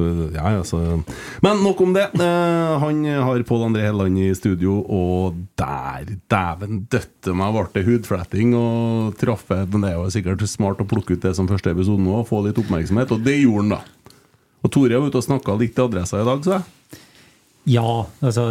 eh, 0.01 0.23
Ja, 0.35 0.49
altså 0.57 0.99
Men 1.45 1.61
nok 1.63 1.83
om 1.85 1.93
det. 1.95 2.07
Uh, 2.17 2.77
han 2.81 3.03
har 3.05 3.45
Pål 3.47 3.67
André 3.69 3.85
Helland 3.87 4.19
i 4.19 4.31
studio, 4.37 4.79
og 4.81 5.37
der, 5.59 6.15
dæven 6.31 6.85
døtte 6.91 7.35
meg, 7.37 7.53
ble 7.55 7.67
det 7.77 7.85
hudfletting 7.87 8.55
og 8.57 9.13
traffe 9.21 9.61
Men 9.69 9.85
det 9.85 9.93
er 9.93 9.99
jo 9.99 10.09
sikkert 10.17 10.47
smart 10.49 10.81
å 10.83 10.89
plukke 10.89 11.15
ut 11.15 11.29
det 11.29 11.35
som 11.37 11.49
første 11.49 11.73
episode 11.73 12.01
nå, 12.03 12.23
og 12.23 12.29
få 12.31 12.41
litt 12.47 12.59
oppmerksomhet, 12.61 13.13
og 13.13 13.23
det 13.27 13.37
gjorde 13.43 13.67
han, 13.67 13.77
da. 13.77 13.96
Og 14.65 14.71
Tore 14.73 14.97
var 14.97 15.07
ute 15.09 15.19
og 15.19 15.25
snakka 15.25 15.55
litt 15.59 15.75
til 15.77 15.85
adressa 15.87 16.21
i 16.21 16.27
dag, 16.27 16.43
så 16.43 16.57
jeg. 16.57 17.01
Ja, 17.67 17.89
altså 18.23 18.45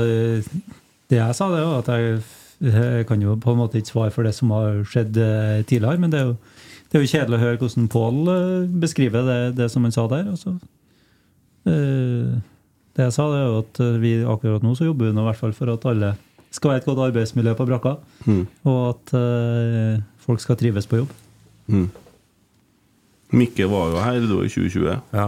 Det 1.08 1.16
jeg 1.16 1.34
sa, 1.38 1.48
det 1.48 1.62
var 1.64 1.80
at 1.80 1.88
jeg, 1.88 2.20
jeg 2.66 3.06
kan 3.08 3.22
jo 3.22 3.36
på 3.40 3.54
en 3.54 3.60
måte 3.62 3.80
ikke 3.80 3.92
svare 3.94 4.12
for 4.14 4.26
det 4.26 4.34
som 4.36 4.52
har 4.54 4.82
skjedd 4.90 5.16
eh, 5.22 5.62
tidligere, 5.64 6.00
men 6.02 6.12
det 6.12 6.20
er 6.20 6.26
jo, 6.30 6.36
det 6.90 6.98
er 6.98 7.04
jo 7.04 7.12
kjedelig 7.12 7.38
å 7.38 7.42
høre 7.44 7.60
hvordan 7.62 7.88
Pål 7.92 8.20
eh, 8.32 8.68
beskriver 8.84 9.26
det, 9.26 9.40
det 9.60 9.70
som 9.72 9.86
han 9.86 9.94
sa 9.94 10.06
der. 10.12 10.28
Altså. 10.34 10.56
Eh, 11.70 12.36
Det 12.96 13.04
jeg 13.04 13.12
sa, 13.12 13.26
det 13.28 13.40
er 13.42 13.48
jo 13.50 13.58
at 13.60 13.80
vi 14.00 14.12
akkurat 14.24 14.62
nå 14.64 14.70
så 14.78 14.86
jobber 14.88 15.10
vi 15.10 15.12
nå 15.16 15.20
i 15.20 15.28
hvert 15.28 15.40
fall 15.42 15.52
for 15.52 15.68
at 15.68 15.84
alle 15.90 16.14
skal 16.56 16.70
være 16.70 16.80
et 16.80 16.86
godt 16.88 17.02
arbeidsmiljø 17.10 17.52
på 17.58 17.66
brakka, 17.68 17.90
og 18.64 18.78
at 18.88 19.10
uh, 19.12 19.98
folk 20.24 20.40
skal 20.40 20.56
trives 20.56 20.86
på 20.88 21.02
jobb. 21.02 21.10
Mm. 21.68 21.90
Mikke 23.36 23.66
var 23.68 23.90
jo 23.92 24.00
her 24.00 24.16
i 24.16 24.22
2020. 24.24 24.86
Ja. 25.12 25.26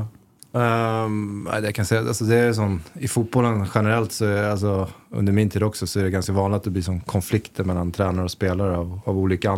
Ehm, 0.52 1.42
nei, 1.44 1.60
det 1.60 1.74
kan 1.76 1.84
jeg 1.84 1.90
si. 1.90 1.98
Altså, 2.00 2.26
det 2.28 2.38
er 2.40 2.54
sånn, 2.56 2.78
I 3.04 3.10
fotballen 3.10 3.66
generellt, 3.68 4.14
så 4.16 4.28
er, 4.30 4.46
altså, 4.54 4.76
under 5.12 5.34
min 5.36 5.50
tid 5.52 5.64
også, 5.66 5.86
så 5.86 6.00
er 6.00 6.08
det 6.08 6.14
ganske 6.16 6.36
vanlig 6.36 6.60
at 6.60 6.68
det 6.68 6.72
blir 6.76 6.86
sånn 6.86 7.02
konflikter 7.08 7.68
mellan 7.68 7.92
tränare 7.92 8.30
og 8.30 8.32
spelare 8.32 8.78
av, 8.80 8.94
av 9.04 9.20
olika 9.20 9.52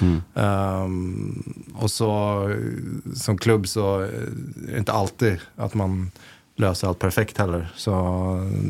Mm. 0.00 0.20
Um, 0.34 1.74
og 1.80 1.90
så 1.90 2.10
eh, 2.50 3.10
som 3.18 3.38
klubb 3.38 3.66
så 3.70 3.88
er 4.04 4.30
det 4.70 4.84
ikke 4.84 5.00
alltid 5.00 5.44
at 5.56 5.74
man 5.78 6.06
løser 6.62 6.88
alt 6.88 7.02
perfekt 7.02 7.38
heller. 7.42 7.66
Så 7.74 7.94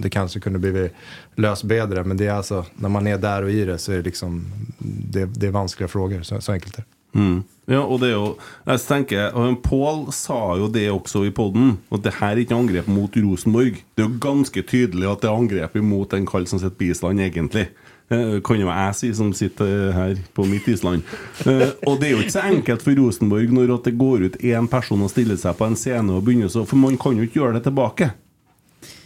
det 0.01 0.13
kanskje 0.15 0.41
kunne 0.41 0.63
blitt 0.63 0.97
løst 1.37 1.69
bedre, 1.69 2.05
men 2.05 2.17
det 2.17 2.31
er 2.31 2.39
altså, 2.39 2.65
når 2.81 2.97
man 2.97 3.09
er 3.11 3.21
der 3.21 3.45
og 3.45 3.53
i 3.53 3.65
det 3.69 3.77
så 3.83 3.93
er 3.93 4.01
det 4.01 4.15
liksom, 4.15 4.41
det, 4.81 5.29
det 5.37 5.51
er 5.51 5.57
vanskelige 5.57 5.93
frågor, 5.93 6.25
så, 6.25 6.41
så 6.41 6.57
enkelt 6.57 6.81
er 6.81 6.87
det. 6.87 6.94
Mm. 7.15 7.45
Ja, 7.71 7.81
og 7.81 8.01
det 8.03 8.11
er 8.11 8.17
jo 8.19 8.35
Jeg 8.67 8.81
tenker, 8.85 9.31
Pål 9.65 10.11
sa 10.13 10.57
jo 10.61 10.69
det 10.69 10.91
også 10.93 11.23
i 11.25 11.33
poden, 11.33 11.79
at 11.95 12.03
det 12.05 12.19
her 12.19 12.35
er 12.35 12.43
ikke 12.43 12.59
angrep 12.59 12.91
mot 12.91 13.17
Rosenborg. 13.17 13.81
Det 13.97 14.05
er 14.05 14.11
jo 14.11 14.21
ganske 14.21 14.63
tydelig 14.63 15.09
at 15.09 15.23
det 15.23 15.31
er 15.31 15.39
angrep 15.39 15.79
mot 15.81 16.13
en 16.13 16.27
kall 16.29 16.47
som 16.51 16.61
sitter 16.61 16.77
på 16.77 16.91
Island, 16.91 17.21
egentlig. 17.25 17.69
Det 18.11 18.43
kan 18.45 18.61
jo 18.61 18.69
jeg 18.69 18.97
si, 18.99 19.13
som 19.17 19.31
sitter 19.33 19.93
her 19.97 20.19
på 20.37 20.45
mitt 20.45 20.67
Island. 20.69 21.07
Eh, 21.49 21.71
og 21.89 22.01
det 22.01 22.11
er 22.11 22.13
jo 22.13 22.21
ikke 22.21 22.37
så 22.37 22.45
enkelt 22.51 22.85
for 22.85 23.01
Rosenborg 23.01 23.55
når 23.57 23.73
det 23.87 23.95
går 23.99 24.27
ut 24.27 24.37
én 24.45 24.69
person 24.69 25.01
og 25.03 25.11
stiller 25.11 25.41
seg 25.41 25.57
på 25.57 25.71
en 25.71 25.79
scene 25.79 26.13
og 26.13 26.27
begynner 26.27 26.53
så 26.53 26.67
For 26.69 26.77
man 26.77 26.99
kan 27.01 27.17
jo 27.17 27.25
ikke 27.25 27.41
gjøre 27.41 27.57
det 27.57 27.65
tilbake. 27.65 28.11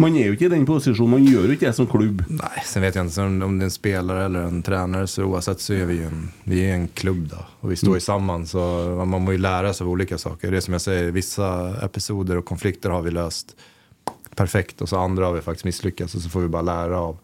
Man 0.02 0.16
er 0.16 0.28
jo 0.28 0.36
ikke 0.36 0.46
i 0.46 0.52
den 0.52 0.66
posisjonen. 0.68 1.16
Man 1.16 1.24
gjør 1.26 1.48
jo 1.48 1.56
ikke 1.56 1.68
det 1.68 1.76
som 1.76 1.88
klubb. 1.90 2.22
Nei, 2.30 2.64
sen 2.66 2.84
vet 2.84 2.98
jeg 2.98 3.10
ikke 3.10 3.24
om 3.26 3.56
det 3.58 3.66
er 3.66 3.70
en 3.70 3.74
spiller 3.74 4.20
eller 4.26 4.50
en 4.50 4.60
trener, 4.66 5.08
så 5.10 5.26
oavsett 5.26 5.64
så 5.64 5.74
er 5.78 5.88
vi 5.90 5.98
en, 6.06 6.28
vi 6.48 6.62
er 6.66 6.76
en 6.76 6.86
klubb 6.98 7.24
da. 7.32 7.42
Og 7.62 7.72
vi 7.72 7.80
står 7.80 7.98
mm. 7.98 8.04
sammen, 8.04 8.46
så 8.50 8.66
man 9.02 9.24
må 9.24 9.34
jo 9.34 9.42
lære 9.42 9.72
seg 9.74 9.86
av 9.86 9.94
olika 9.94 10.18
saker. 10.18 10.50
Det 10.50 10.56
är 10.56 10.66
som 10.66 10.78
jeg 10.78 10.86
sier, 10.86 11.10
vissa 11.12 11.50
episoder 11.84 12.40
og 12.40 12.46
konflikter 12.46 12.94
har 12.94 13.02
vi 13.02 13.16
løst 13.16 13.56
perfekt 14.38 14.82
og 14.82 14.88
så 14.90 15.00
andre 15.02 15.26
har 15.26 15.34
vi 15.34 15.42
faktisk 15.42 15.66
mislykkes, 15.66 16.14
og 16.14 16.22
så 16.22 16.30
får 16.30 16.46
vi 16.46 16.52
bare 16.54 16.68
lære 16.68 17.02
av, 17.08 17.18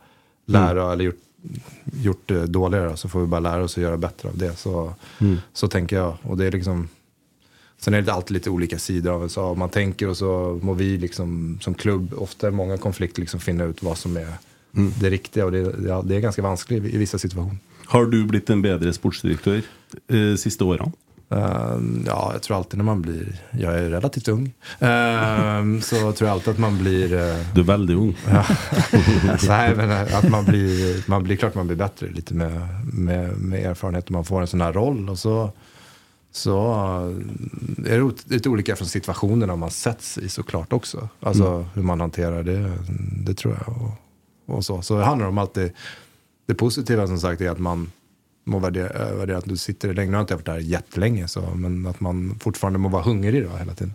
lära 0.50 0.90
eller 0.92 1.10
gjort, 1.10 1.22
gjort 2.02 2.28
det 2.32 2.46
dårligere, 2.46 2.96
så 2.96 3.08
får 3.08 3.26
vi 3.26 3.32
bare 3.36 3.46
lære 3.46 3.68
oss 3.68 3.78
å 3.78 3.84
gjøre 3.84 4.00
bättre 4.02 4.32
av 4.32 4.38
det. 4.40 4.52
Så, 4.58 4.84
så 5.52 5.68
tenker 5.70 6.00
jeg. 6.00 6.22
Og 6.24 6.38
det 6.40 6.48
er 6.48 6.58
liksom 6.58 6.86
Sen 7.78 7.94
är 7.94 8.02
det 8.02 8.12
alltid 8.12 8.34
lite 8.34 8.50
olika 8.50 8.78
sidor 8.78 9.12
av 9.12 9.22
USA. 9.22 9.54
Man 9.54 9.68
tänker 9.68 10.08
och 10.08 10.16
så 10.16 10.60
må 10.62 10.74
vi 10.74 10.98
liksom, 10.98 11.58
som 11.60 11.74
klubb, 11.74 12.14
ofta 12.16 12.48
i 12.48 12.50
många 12.50 12.78
konflikter, 12.78 13.20
liksom 13.20 13.40
finne 13.40 13.64
ut 13.64 13.82
hva 13.82 13.94
som 13.94 14.16
är 14.16 14.28
det 14.72 15.10
riktige. 15.10 15.44
Og 15.44 15.52
det, 15.52 15.62
ja, 15.86 16.02
det 16.02 16.16
er 16.16 16.26
ganske 16.26 16.42
vanskelig 16.42 16.84
i, 16.84 16.94
i 16.94 16.98
vissa 16.98 17.18
situasjoner. 17.18 17.58
Har 17.86 18.06
du 18.06 18.24
blitt 18.24 18.50
en 18.50 18.62
bedre 18.64 18.92
sportsdirektør 18.96 19.60
eh, 20.08 20.34
siste 20.40 20.64
årene? 20.64 20.92
Uh, 21.32 21.80
ja, 22.04 22.18
jeg 22.36 22.42
tror 22.44 22.58
alltid 22.58 22.78
når 22.78 22.86
man 22.86 23.00
blir, 23.02 23.28
Jeg 23.56 23.64
er 23.64 23.94
relativt 23.96 24.28
ung, 24.28 24.44
Uh, 24.76 25.80
så 25.88 26.12
tror 26.12 26.26
jeg 26.26 26.32
alltid 26.34 26.52
at 26.52 26.60
man 26.62 26.76
blir 26.78 27.14
uh, 27.16 27.40
Du 27.56 27.62
er 27.62 27.70
veldig 27.72 27.96
ung. 27.96 28.12
Ja. 28.28 28.44
Nej, 29.48 29.74
men 29.76 29.90
at 29.90 30.28
man 30.30 30.44
blir, 30.44 31.02
man 31.10 31.24
blir 31.24 31.40
klart 31.40 31.56
man 31.56 31.66
blir 31.66 31.80
bättre 31.80 32.10
litt 32.12 32.30
med, 32.30 32.54
med, 32.92 33.38
med 33.40 33.66
erfarenhet 33.70 34.12
man 34.14 34.24
får 34.24 34.44
en 34.44 34.52
sånn 34.52 34.64
här 34.66 34.76
roll. 34.76 35.00
Og 35.08 35.18
så, 35.18 35.34
så 36.36 36.56
er 37.86 37.90
är 37.92 37.96
det 37.96 38.02
ot- 38.02 38.30
lite 38.30 38.48
olika 38.48 38.76
från 38.76 38.88
situationerna 38.88 39.56
man 39.56 39.70
sätts 39.70 40.18
i 40.18 40.28
såklart 40.28 40.72
också. 40.72 41.08
Alltså 41.20 41.66
hur 41.74 41.82
man 41.82 42.00
hanterar 42.00 42.42
det, 42.42 42.72
det 43.26 43.34
tror 43.34 43.54
jag. 43.66 43.76
Och, 43.82 44.56
och 44.56 44.64
så. 44.64 44.82
så 44.82 44.98
det 44.98 45.04
handlar 45.04 45.26
om 45.28 45.38
alltid, 45.38 45.72
det 46.46 46.54
positiva 46.54 47.06
som 47.06 47.18
sagt 47.18 47.40
är 47.40 47.50
att 47.50 47.58
man 47.58 47.90
må 48.44 48.58
värdera, 48.58 49.14
värdera 49.14 49.38
att 49.38 49.44
du 49.44 49.56
sitter 49.56 49.94
länge. 49.94 50.10
Nu 50.10 50.16
har 50.16 50.20
jag 50.20 50.24
inte 50.24 50.34
varit 50.34 50.46
där 50.46 50.58
jättelänge, 50.58 51.28
så, 51.28 51.40
men 51.54 51.86
att 51.86 52.00
man 52.00 52.38
fortfarande 52.40 52.78
må 52.78 52.88
vara 52.88 53.02
hungrig 53.02 53.44
då, 53.44 53.56
hela 53.56 53.74
tiden. 53.74 53.92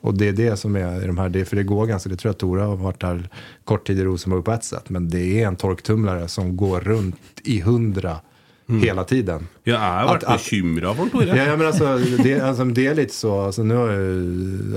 Och 0.00 0.14
det 0.14 0.28
är 0.28 0.32
det 0.32 0.56
som 0.56 0.76
är 0.76 1.04
i 1.04 1.06
de 1.06 1.18
här, 1.18 1.28
det, 1.28 1.44
för 1.44 1.56
det 1.56 1.62
går 1.62 1.86
ganska, 1.86 2.08
det 2.10 2.16
tror 2.16 2.28
jag 2.28 2.38
Tora 2.38 2.64
har 2.64 2.76
varit 2.76 3.00
där 3.00 3.28
kort 3.64 3.86
tid 3.86 3.98
i 3.98 4.04
Rosenborg 4.04 4.42
på 4.42 4.52
ett 4.52 4.64
sätt, 4.64 4.90
men 4.90 5.10
det 5.10 5.42
är 5.42 5.46
en 5.46 5.56
torktumlare 5.56 6.28
som 6.28 6.56
går 6.56 6.80
runt 6.80 7.16
i 7.44 7.60
hundra 7.60 8.16
hela 8.66 9.04
tiden. 9.04 9.46
Jeg 9.64 9.78
har 9.78 10.06
vært 10.06 10.22
At- 10.22 10.24
at- 10.24 10.38
bekymra 10.38 10.94
for 10.94 11.06
Tore. 11.08 11.36
Ja, 11.36 11.56
men 11.56 11.66
alltså, 11.66 11.98
det, 12.22 12.40
alltså, 12.40 12.64
det 12.64 12.86
är 12.86 12.94
lite 12.94 13.14
så, 13.14 13.40
alltså, 13.40 13.62
nu, 13.62 13.74
har 13.74 13.88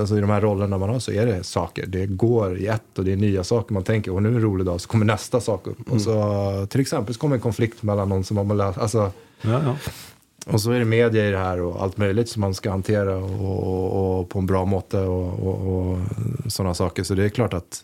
alltså, 0.01 0.17
i 0.17 0.21
de 0.21 0.29
här 0.29 0.41
rollerna 0.41 0.77
man 0.77 0.89
har 0.89 0.99
så 0.99 1.11
är 1.11 1.25
det 1.25 1.43
saker. 1.43 1.85
Det 1.85 2.05
går 2.05 2.57
i 2.57 2.67
ett 2.67 2.97
och 2.97 3.05
det 3.05 3.11
är 3.11 3.15
nya 3.17 3.43
saker. 3.43 3.73
Man 3.73 3.83
tänker, 3.83 4.13
och 4.13 4.23
nu 4.23 4.29
är 4.29 4.33
en 4.35 4.41
rolig 4.41 4.65
dag, 4.65 4.81
så 4.81 4.87
kommer 4.89 5.05
nästa 5.05 5.41
sak 5.41 5.67
upp. 5.67 5.91
Och 5.91 6.01
så, 6.01 6.67
till 6.69 6.81
exempel 6.81 7.13
så 7.13 7.19
kommer 7.19 7.35
en 7.35 7.41
konflikt 7.41 7.83
mellan 7.83 8.09
någon 8.09 8.23
som 8.23 8.35
man 8.47 8.57
läst, 8.57 8.77
alltså, 8.77 9.11
Ja, 9.41 9.61
ja. 9.63 9.75
och 10.45 10.61
så 10.61 10.71
är 10.71 10.79
det 10.79 10.85
media 10.85 11.27
i 11.27 11.31
det 11.31 11.37
här 11.37 11.61
och 11.61 11.81
allt 11.83 11.97
möjligt 11.97 12.29
som 12.29 12.41
man 12.41 12.53
ska 12.53 12.69
hantera 12.69 13.17
och, 13.17 13.39
och, 13.41 14.19
och 14.19 14.29
på 14.29 14.39
en 14.39 14.45
bra 14.45 14.65
måte 14.65 14.97
og 14.99 15.39
och, 15.47 15.91
och 15.91 15.97
sådana 16.47 16.73
saker. 16.73 17.03
Så 17.03 17.13
det 17.15 17.23
är 17.25 17.29
klart 17.29 17.53
att 17.53 17.83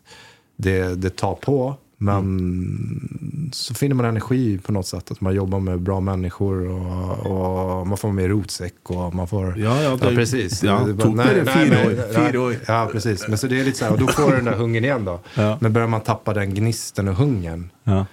det, 0.57 0.95
det 1.01 1.09
tar 1.15 1.33
på. 1.35 1.75
Men 2.05 3.49
så 3.53 3.73
finner 3.73 3.95
man 3.95 4.05
energi 4.05 4.57
på 4.57 4.71
något 4.71 4.87
sätt. 4.87 5.11
Att 5.11 5.21
man 5.21 5.35
jobbar 5.35 5.59
med 5.59 5.79
bra 5.81 5.99
människor 5.99 6.67
och, 6.69 7.79
och 7.79 7.87
man 7.87 7.97
får 7.97 8.11
mer 8.11 8.29
rotsäck 8.29 8.73
och 8.83 9.15
man 9.15 9.27
får... 9.27 9.59
Ja, 9.59 9.81
ja, 9.83 9.95
det- 10.01 10.15
precis. 10.15 10.63
ja, 10.63 10.79
Det 10.79 10.93
det, 10.93 10.93
bara- 10.93 11.09
nej, 11.09 11.85
år, 11.85 12.19
nej, 12.19 12.37
år. 12.37 12.55
Ja, 12.67 12.89
precis. 12.91 13.27
Men 13.27 13.37
så 13.37 13.47
det 13.47 13.59
är 13.59 13.63
lite 13.65 13.77
så 13.77 13.85
här, 13.85 13.91
och 13.91 13.99
då 13.99 14.07
får 14.07 14.29
du 14.29 14.35
den 14.35 14.45
där 14.45 14.53
hungern 14.55 14.83
igen 14.83 15.05
då. 15.05 15.19
Ja. 15.35 15.57
Men 15.61 15.73
börjar 15.73 15.87
man 15.87 16.01
tappa 16.01 16.33
den 16.33 16.53
gnisten 16.53 17.07
och 17.07 17.15
hungern 17.15 17.69
ja. 17.83 18.05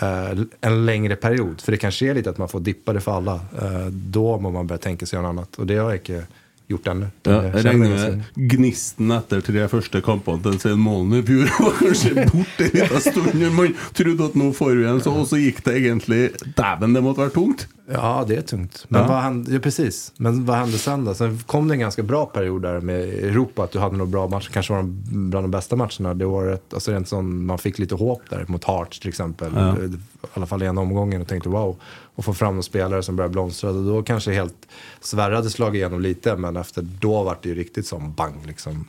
eh, 0.00 0.38
en 0.60 0.86
längre 0.86 1.16
period, 1.16 1.60
för 1.60 1.72
det 1.72 1.78
kanske 1.78 2.10
är 2.10 2.14
lite 2.14 2.30
att 2.30 2.38
man 2.38 2.48
får 2.48 2.60
dippa 2.60 2.92
det 2.92 3.00
för 3.00 3.12
alla, 3.12 3.34
eh, 3.34 3.86
då 3.92 4.38
må 4.38 4.50
man 4.50 4.66
börja 4.66 4.78
tänka 4.78 5.06
sig 5.06 5.18
något 5.22 5.28
annat. 5.28 5.56
Och 5.56 5.66
det 5.66 5.76
har 5.76 5.90
jag 5.90 5.98
inte 5.98 6.26
gjort 6.70 6.86
ännu. 6.86 7.06
Ja, 7.22 7.32
Jag 7.32 7.54
jeg 7.54 7.64
regner 7.64 7.88
med 7.88 8.22
gnisten 8.50 9.10
etter 9.10 9.40
tre 9.40 9.66
første 9.68 10.00
kampene 10.04 10.42
til 10.42 10.58
Svein 10.60 10.78
Målen 10.80 11.18
i 11.18 11.22
fjor 11.26 11.50
var 11.64 11.76
kanskje 11.80 12.14
borte 12.32 12.64
en 12.64 12.70
liten 12.80 13.00
stund. 13.00 13.34
når 13.34 13.50
Man 13.56 13.74
trodde 13.94 14.24
at 14.30 14.34
nå 14.34 14.52
får 14.52 14.74
vi 14.80 14.86
en, 14.86 15.00
så, 15.04 15.10
og 15.12 15.26
så 15.30 15.36
gikk 15.42 15.62
det 15.66 15.76
egentlig 15.82 16.30
Dæven, 16.56 16.94
det 16.94 17.02
måtte 17.04 17.20
være 17.26 17.36
tungt! 17.36 17.68
Ja, 17.92 18.24
det 18.28 18.36
är 18.36 18.42
tungt. 18.42 18.84
Men 18.88 19.00
Ja. 19.02 19.08
vad 19.08 19.22
hände, 19.22 19.52
ja, 19.52 19.58
precis. 19.58 20.12
Men 20.16 20.44
vad 20.46 20.56
hände 20.56 20.78
sen 20.78 21.04
då? 21.04 21.14
Sen 21.14 21.38
kom 21.46 21.68
det 21.68 21.74
en 21.74 21.80
ganska 21.80 22.02
bra 22.02 22.26
period 22.26 22.62
där 22.62 22.80
med 22.80 23.00
Europa, 23.02 23.64
att 23.64 23.72
du 23.72 23.78
hade 23.78 23.96
några 23.96 24.10
bra 24.10 24.28
matcher. 24.28 24.50
Kanske 24.52 24.72
var 24.72 24.80
de 24.80 25.30
bland 25.30 25.44
de 25.44 25.50
bästa 25.50 25.76
matcherna 25.76 26.14
det 26.14 26.24
året. 26.24 26.74
Alltså 26.74 26.92
rent 26.92 27.08
som 27.08 27.46
man 27.46 27.58
fick 27.58 27.78
lite 27.78 27.94
hopp 27.94 28.22
där 28.30 28.44
mot 28.48 28.64
Hearts 28.64 29.00
till 29.00 29.08
exempel. 29.08 29.50
Ja. 29.54 29.76
I 29.76 29.90
alla 30.34 30.46
fall 30.46 30.62
en 30.62 30.78
omgången 30.78 31.20
och 31.22 31.28
tänkte 31.28 31.48
wow. 31.48 31.76
Och 32.20 32.24
få 32.24 32.34
fram 32.34 32.54
några 32.54 32.62
spelare 32.62 33.02
som 33.02 33.16
börjar 33.16 33.28
blomstra. 33.28 33.72
Då 33.72 34.02
kanske 34.02 34.32
helt 34.32 34.68
Sverre 35.00 35.34
hade 35.34 35.50
slagit 35.50 35.74
igenom 35.74 36.00
lite, 36.00 36.36
men 36.36 36.56
efter 36.56 36.82
då 36.82 37.22
var 37.22 37.38
det 37.42 37.48
ju 37.48 37.54
riktigt 37.54 37.86
som 37.86 38.12
bang 38.12 38.46
liksom. 38.46 38.84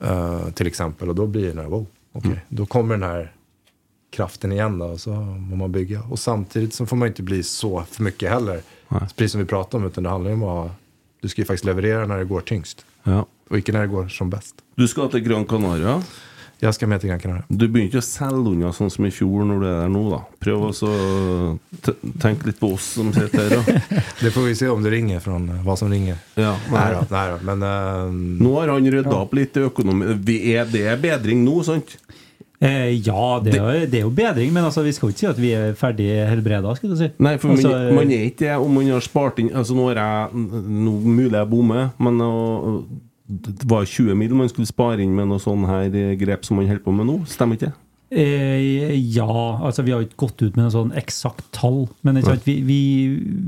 Eh, 0.00 0.50
till 0.50 0.66
exempel. 0.66 1.08
Och 1.08 1.14
då 1.14 1.26
blir 1.26 1.42
det 1.42 1.48
den 1.48 1.58
här, 1.58 1.64
wow, 1.64 1.86
okej. 2.12 2.44
Då 2.48 2.66
kommer 2.66 2.94
den 2.94 3.10
här 3.10 3.32
kraften 4.10 4.52
igen 4.52 4.78
då 4.78 4.86
och 4.86 5.00
så 5.00 5.10
må 5.50 5.56
man 5.56 5.72
bygga. 5.72 6.02
Och 6.02 6.18
samtidigt 6.18 6.74
så 6.74 6.86
får 6.86 6.96
man 6.96 7.08
inte 7.08 7.22
bli 7.22 7.42
så 7.42 7.84
för 7.90 8.02
mycket 8.02 8.30
heller. 8.30 8.60
Precis 8.88 9.32
som 9.32 9.40
vi 9.40 9.46
pratade 9.46 9.84
om, 9.84 9.90
utan 9.90 10.04
det 10.04 10.10
handlar 10.10 10.30
ju 10.30 10.36
om 10.36 10.42
att 10.42 10.72
du 11.20 11.28
ska 11.28 11.40
ju 11.40 11.46
faktiskt 11.46 11.64
leverera 11.64 12.06
när 12.06 12.18
det 12.18 12.24
går 12.24 12.40
tyngst. 12.40 12.86
Ja. 13.02 13.26
Och 13.50 13.58
ikke 13.58 13.72
när 13.72 13.80
det 13.80 13.86
går 13.86 14.08
som 14.08 14.30
bäst. 14.30 14.54
Du 14.74 14.88
skal 14.88 15.10
til 15.10 15.20
Gran 15.20 15.44
Canaria. 15.44 16.02
Jag 16.64 16.74
skal 16.74 16.88
med 16.88 17.00
til 17.02 17.10
Gran 17.10 17.20
Canaria. 17.20 17.44
Du 17.48 17.66
begynner 17.68 17.90
ikke 17.90 18.00
å 18.00 18.06
selge 18.06 18.52
unna 18.54 18.70
sånn 18.72 18.88
som 18.92 19.04
i 19.04 19.10
fjor 19.12 19.44
når 19.44 19.58
du 19.60 19.66
er 19.68 19.74
der 19.82 19.90
nå, 19.92 20.02
da. 20.08 20.20
Prøv 20.40 20.62
å 20.70 20.70
tenke 22.22 22.48
litt 22.48 22.60
på 22.62 22.70
oss 22.76 22.86
som 22.96 23.10
sitter 23.12 23.42
her, 23.42 23.58
da. 23.60 23.82
Det 24.24 24.32
får 24.32 24.46
vi 24.48 24.54
se 24.62 24.70
om 24.72 24.80
det 24.84 24.94
ringer 24.94 25.20
fra 25.20 25.36
hva 25.66 25.76
som 25.76 25.92
ringer. 25.92 26.16
Ja, 26.40 26.54
nei, 26.72 26.86
da, 26.94 27.02
nei 27.12 27.24
da. 27.34 27.38
Men 27.50 27.66
uh, 27.68 28.16
Nå 28.46 28.54
har 28.56 28.72
han 28.72 28.88
rydda 28.96 29.12
opp 29.18 29.36
litt 29.36 29.60
i 29.60 29.66
økonomi. 29.68 30.08
Er, 30.54 30.64
det 30.72 30.86
er 30.94 31.00
bedring 31.04 31.44
nå, 31.44 31.58
sant? 31.68 31.98
Eh, 32.64 32.94
ja, 33.04 33.24
det 33.44 33.58
er, 33.58 33.60
jo- 33.60 33.86
det 33.92 33.98
er 34.00 34.04
jo 34.06 34.12
bedring, 34.14 34.52
men 34.54 34.64
altså, 34.64 34.80
vi 34.86 34.92
skal 34.96 35.10
jo 35.10 35.12
ikke 35.12 35.20
si 35.26 35.28
at 35.34 35.40
vi 35.42 35.50
er 35.58 35.74
ferdig 35.76 36.06
helbreda, 36.30 36.72
Skal 36.78 36.94
du 36.94 36.96
si. 36.96 37.10
Nei, 37.20 37.34
for 37.42 37.52
altså, 37.52 37.72
man, 37.74 37.98
man 37.98 38.12
er 38.14 38.28
ikke 38.30 38.46
det 38.46 38.54
om 38.56 38.72
man 38.78 38.88
har 38.94 39.04
spart 39.04 39.42
inn 39.42 39.50
Altså 39.52 39.76
Nå 39.76 39.90
er 39.92 40.00
jeg 40.00 40.46
nå 40.86 40.94
mulig 41.04 41.34
jeg 41.34 41.50
bommer, 41.50 41.90
men 42.00 42.22
å- 42.24 42.78
det 43.34 43.68
var 43.70 43.86
20 43.88 44.16
mil 44.18 44.34
man 44.38 44.50
skulle 44.52 44.68
spare 44.68 45.02
inn 45.04 45.14
med 45.16 45.30
noe 45.30 45.42
sånn 45.42 45.66
her 45.68 45.88
eh, 45.90 46.14
grep 46.20 46.46
som 46.46 46.60
man 46.60 46.68
holder 46.70 46.84
på 46.84 46.94
med 46.94 47.08
nå. 47.08 47.16
Stemmer 47.30 47.58
ikke 47.58 47.70
det? 47.70 47.78
Eh, 48.14 48.94
ja, 49.16 49.58
altså 49.64 49.82
vi 49.82 49.94
har 49.94 50.04
ikke 50.04 50.20
gått 50.26 50.42
ut 50.44 50.58
med 50.58 50.68
en 50.68 50.74
sånn 50.74 50.92
eksakt 50.98 51.46
tall, 51.56 51.88
men 52.06 52.20
vi, 52.44 52.60
vi, 52.62 52.80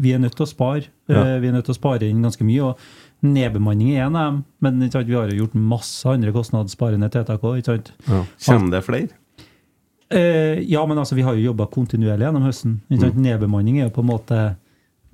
vi 0.02 0.14
er 0.14 0.22
nødt 0.22 0.34
til 0.38 0.46
å 0.46 0.50
spare. 0.50 0.88
Ja. 1.06 1.22
Eh, 1.22 1.36
vi 1.42 1.50
er 1.50 1.54
nødt 1.54 1.68
til 1.68 1.76
å 1.76 1.78
spare 1.78 2.08
inn 2.08 2.24
ganske 2.24 2.46
mye. 2.46 2.72
og 2.72 3.26
Nedbemanning 3.26 3.94
er 3.94 4.06
en 4.06 4.18
av 4.18 4.32
dem, 4.32 4.40
men 4.64 4.82
vi 4.82 5.14
har 5.14 5.30
jo 5.30 5.44
gjort 5.44 5.54
masse 5.56 6.08
andre 6.10 6.34
kostnadssparende 6.34 7.08
tiltak 7.14 7.46
òg. 7.46 7.62
Kommer 7.66 8.74
det 8.74 8.82
flere? 8.86 9.14
Eh, 10.10 10.62
ja, 10.70 10.82
men 10.86 10.98
altså, 10.98 11.16
vi 11.18 11.24
har 11.26 11.34
jo 11.34 11.48
jobba 11.50 11.66
kontinuerlig 11.70 12.28
gjennom 12.28 12.46
høsten. 12.46 12.80
Mm. 12.90 13.08
Nedbemanning 13.22 13.80
er 13.80 13.88
jo 13.88 13.96
på 13.96 14.04
en 14.04 14.10
måte 14.10 14.42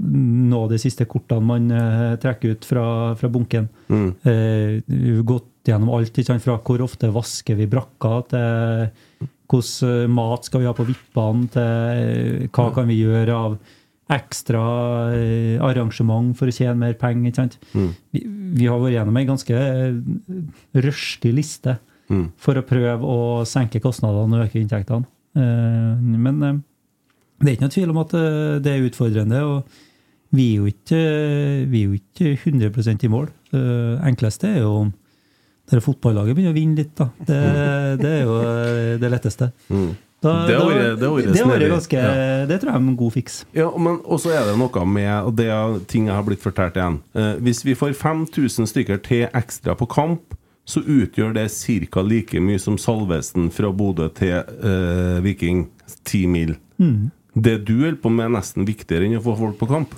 nå 0.03 0.63
de 0.71 0.79
siste 0.83 1.07
kortene 1.11 1.47
man 1.47 1.69
eh, 1.71 2.15
trekker 2.23 2.57
ut 2.57 2.67
fra, 2.67 2.85
fra 3.19 3.31
bunken. 3.33 3.69
Mm. 3.89 4.09
Eh, 4.27 5.23
gått 5.27 5.49
gjennom 5.69 5.93
alt, 5.95 6.19
fra 6.43 6.59
hvor 6.59 6.83
ofte 6.83 7.13
vasker 7.15 7.59
vi 7.61 7.69
brakka, 7.71 8.17
til 8.33 9.29
hvordan 9.53 10.03
eh, 10.03 10.11
mat 10.11 10.49
skal 10.49 10.63
vi 10.63 10.67
ha 10.71 10.75
på 10.75 10.89
vippene, 10.89 11.47
til 11.55 11.63
eh, 11.63 12.51
hva 12.51 12.67
kan 12.75 12.91
vi 12.91 12.99
gjøre 13.03 13.37
av 13.37 13.57
ekstra 14.13 14.61
arrangement 15.65 16.35
for 16.37 16.51
å 16.51 16.53
tjene 16.53 16.77
mer 16.77 16.99
penger. 17.01 17.55
Mm. 17.73 17.93
Vi, 18.13 18.25
vi 18.59 18.67
har 18.69 18.83
vært 18.83 18.99
gjennom 18.99 19.17
ei 19.17 19.29
ganske 19.31 19.63
røstig 20.83 21.33
liste 21.39 21.79
Mm. 22.13 22.27
for 22.37 22.59
å 22.59 22.65
prøve 22.67 23.09
å 23.09 23.21
senke 23.49 23.81
kostnadene 23.81 24.37
og 24.37 24.45
øke 24.45 24.61
inntektene. 24.61 25.07
Eh, 25.39 25.95
Men 26.03 26.43
eh, 26.43 26.59
det 27.41 27.49
er 27.49 27.55
ikke 27.57 27.65
noe 27.65 27.75
tvil 27.77 27.93
om 27.95 28.01
at 28.03 28.13
det 28.63 28.73
er 28.73 28.85
utfordrende. 28.85 29.41
og 29.43 29.65
vi 30.33 30.47
er 30.53 30.57
jo 30.63 30.67
ikke, 30.71 31.01
vi 31.71 31.83
er 31.83 31.89
jo 31.91 31.99
ikke 31.99 32.33
100 32.45 33.05
i 33.05 33.09
mål. 33.13 33.29
Det 33.53 34.01
enkleste 34.09 34.49
er 34.49 34.61
jo 34.63 34.71
om 34.87 34.93
dere 35.71 35.81
fotballaget 35.85 36.35
begynner 36.37 36.53
å 36.53 36.57
vinne 36.57 36.77
litt. 36.77 36.95
da. 36.99 37.11
Det, 37.27 37.41
det 38.01 38.11
er 38.19 38.25
jo 38.25 38.39
det 39.03 39.11
letteste. 39.13 39.53
Da, 39.69 39.73
Mm. 39.73 39.93
Det 40.23 40.55
vært- 40.55 40.99
det 41.01 41.43
har 41.43 41.59
det 41.59 41.71
ganske, 41.71 41.93
Ja. 41.99 42.47
det 42.47 42.61
tror 42.61 42.71
jeg 42.71 42.75
er 42.75 42.89
en 42.89 42.97
god 42.97 43.13
fiks. 43.13 43.45
Ja, 43.53 43.71
men 43.77 43.99
også 44.07 44.31
er 44.31 44.45
det 44.47 44.57
noe 44.57 44.85
med 44.87 45.25
Og 45.27 45.35
det 45.35 45.47
er 45.49 45.81
ting 45.89 46.07
jeg 46.07 46.15
har 46.15 46.23
blitt 46.23 46.39
fortalt 46.41 46.75
igjen. 46.75 47.01
Eh, 47.15 47.35
hvis 47.41 47.65
vi 47.65 47.75
får 47.75 47.93
5000 47.97 48.67
stykker 48.71 49.03
til 49.03 49.27
ekstra 49.35 49.75
på 49.77 49.89
kamp, 49.89 50.35
så 50.65 50.79
utgjør 50.81 51.35
det 51.35 51.51
ca. 51.51 52.01
like 52.03 52.35
mye 52.39 52.61
som 52.61 52.77
Salvesen 52.79 53.51
fra 53.51 53.73
Bodø 53.73 54.09
til 54.15 54.45
eh, 54.63 55.21
Viking. 55.21 55.69
10 56.05 56.27
mil. 56.29 56.57
Mm. 56.79 57.11
Det 57.35 57.65
du 57.65 57.81
holder 57.83 57.97
på 58.01 58.11
med, 58.11 58.27
er 58.27 58.39
nesten 58.39 58.65
viktigere 58.65 59.05
enn 59.05 59.19
å 59.19 59.23
få 59.23 59.37
folk 59.37 59.59
på 59.59 59.67
kamp. 59.69 59.91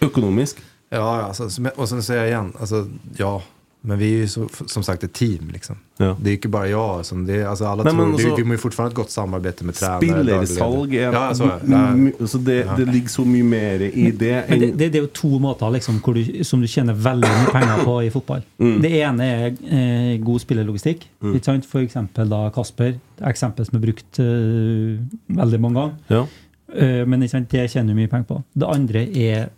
Økonomisk. 0.00 0.56
ja, 0.90 1.22
altså, 1.22 1.70
och 1.76 1.88
sen 1.88 2.02
säger 2.02 2.20
jag 2.20 2.28
igen, 2.30 2.52
alltså, 2.60 2.86
ja. 3.16 3.42
Men 3.80 3.98
vi 3.98 4.14
är 4.14 4.18
ju 4.18 4.28
så, 4.28 4.48
som 4.66 4.82
sagt 4.82 5.04
ett 5.04 5.12
team 5.12 5.50
liksom. 5.52 5.76
Ja. 5.96 6.16
Det 6.20 6.30
är 6.30 6.34
ikke 6.34 6.38
inte 6.38 6.48
bara 6.48 6.68
jag 6.68 7.06
som 7.06 7.26
det 7.26 7.34
är, 7.34 7.46
alltså 7.46 7.64
alla 7.64 7.82
Nej, 7.82 7.92
tror, 7.92 8.00
men 8.02 8.08
det, 8.08 8.14
alltså- 8.24 8.36
vi 8.36 8.42
har 8.42 8.50
ju 8.52 8.58
fortfarande 8.58 8.90
ett 8.92 8.96
gott 8.96 9.10
samarbete 9.10 9.64
med 9.64 9.74
tränare. 9.74 9.98
Spillersalg 9.98 10.94
er 10.94 11.12
Ja, 11.12 11.18
altså, 11.18 11.50
ja. 11.68 12.26
så 12.26 12.38
det, 12.38 12.66
det 12.76 12.84
ligger 12.84 13.08
så 13.08 13.24
mye 13.24 13.42
mer 13.44 13.80
i 13.80 14.10
det 14.10 14.44
Men 14.48 14.60
det, 14.60 14.66
det, 14.66 14.88
det 14.92 14.98
er 14.98 15.02
jo 15.02 15.06
to 15.14 15.38
måter 15.38 15.70
liksom, 15.70 16.00
hvor 16.04 16.14
du, 16.14 16.44
som 16.44 16.60
du 16.60 16.66
tjener 16.66 16.94
veldig 16.94 17.28
mye 17.28 17.52
penger 17.52 17.84
på 17.84 18.02
i 18.02 18.10
fotball. 18.10 18.42
Mm. 18.58 18.80
Det 18.82 18.90
ene 19.00 19.24
er 19.24 19.46
eh, 19.70 20.18
god 20.26 20.40
spillerlogistikk. 20.40 21.06
Ikke 21.22 21.44
sant? 21.44 21.66
For 21.66 21.78
eksempel 21.80 22.28
da 22.28 22.48
Kasper. 22.54 22.98
Et 23.20 23.22
eksempel 23.30 23.66
som 23.66 23.78
er 23.78 23.86
brukt 23.86 24.18
eh, 24.18 24.98
veldig 25.38 25.60
mange 25.60 25.80
ganger. 25.80 25.94
Ja. 26.10 26.24
Eh, 26.74 27.06
men 27.06 27.22
ikke 27.22 27.36
sant? 27.38 27.50
det 27.52 27.70
tjener 27.70 27.94
du 27.94 28.00
mye 28.02 28.10
penger 28.10 28.26
på. 28.34 28.42
Det 28.58 28.66
andre 28.74 29.06
er 29.16 29.48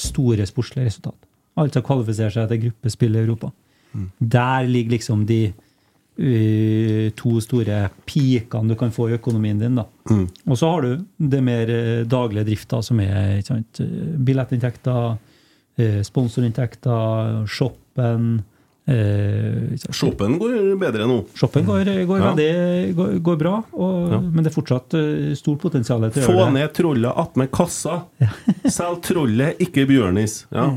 store 0.00 0.46
sportslige 0.48 0.88
resultat. 0.88 1.16
Altså 1.60 1.82
kvalifisere 1.84 2.32
seg 2.34 2.48
til 2.50 2.62
gruppespill 2.66 3.16
i 3.16 3.24
Europa. 3.24 3.50
Der 4.18 4.68
ligger 4.68 4.94
liksom 4.94 5.24
de 5.26 5.40
uh, 5.50 7.06
to 7.18 7.40
store 7.42 7.88
pikene 8.06 8.70
du 8.70 8.76
kan 8.78 8.92
få 8.94 9.08
i 9.10 9.16
økonomien 9.18 9.58
din. 9.58 9.80
da. 9.80 9.86
Og 10.46 10.58
så 10.58 10.70
har 10.70 10.86
du 10.86 11.04
det 11.18 11.42
mer 11.42 11.70
eh, 11.70 12.04
daglige 12.06 12.44
drifta, 12.44 12.82
som 12.82 13.00
er 13.00 13.38
ikke 13.38 13.48
sant, 13.54 13.80
eh, 13.80 14.14
billettinntekter, 14.18 15.18
sponsorinntekter, 16.04 17.46
shoppen 17.48 18.42
eh. 18.88 19.76
Shoppen 19.92 20.38
går 20.38 20.76
bedre 20.80 21.06
nå. 21.06 21.24
Shoppen 21.36 21.64
går, 21.66 21.84
går, 22.06 22.18
Ja. 22.20 22.34
veldig, 22.34 22.94
går, 22.96 23.18
går 23.22 23.38
bra, 23.38 23.56
og, 23.72 24.12
Ja. 24.12 24.20
men 24.20 24.44
det 24.44 24.52
er 24.52 24.60
fortsatt 24.62 24.94
eh, 24.94 25.34
stort 25.34 25.60
potensial 25.60 26.00
til 26.10 26.22
å 26.22 26.26
Få 26.26 26.32
gjøre 26.38 26.46
det. 26.46 26.54
ned 26.60 26.72
trollet 26.74 27.12
attmed 27.16 27.50
kassa. 27.50 28.02
Selg 28.66 29.02
trollet, 29.02 29.58
ikke 29.60 29.86
Bjørnis. 29.86 30.44
Ja. 30.52 30.70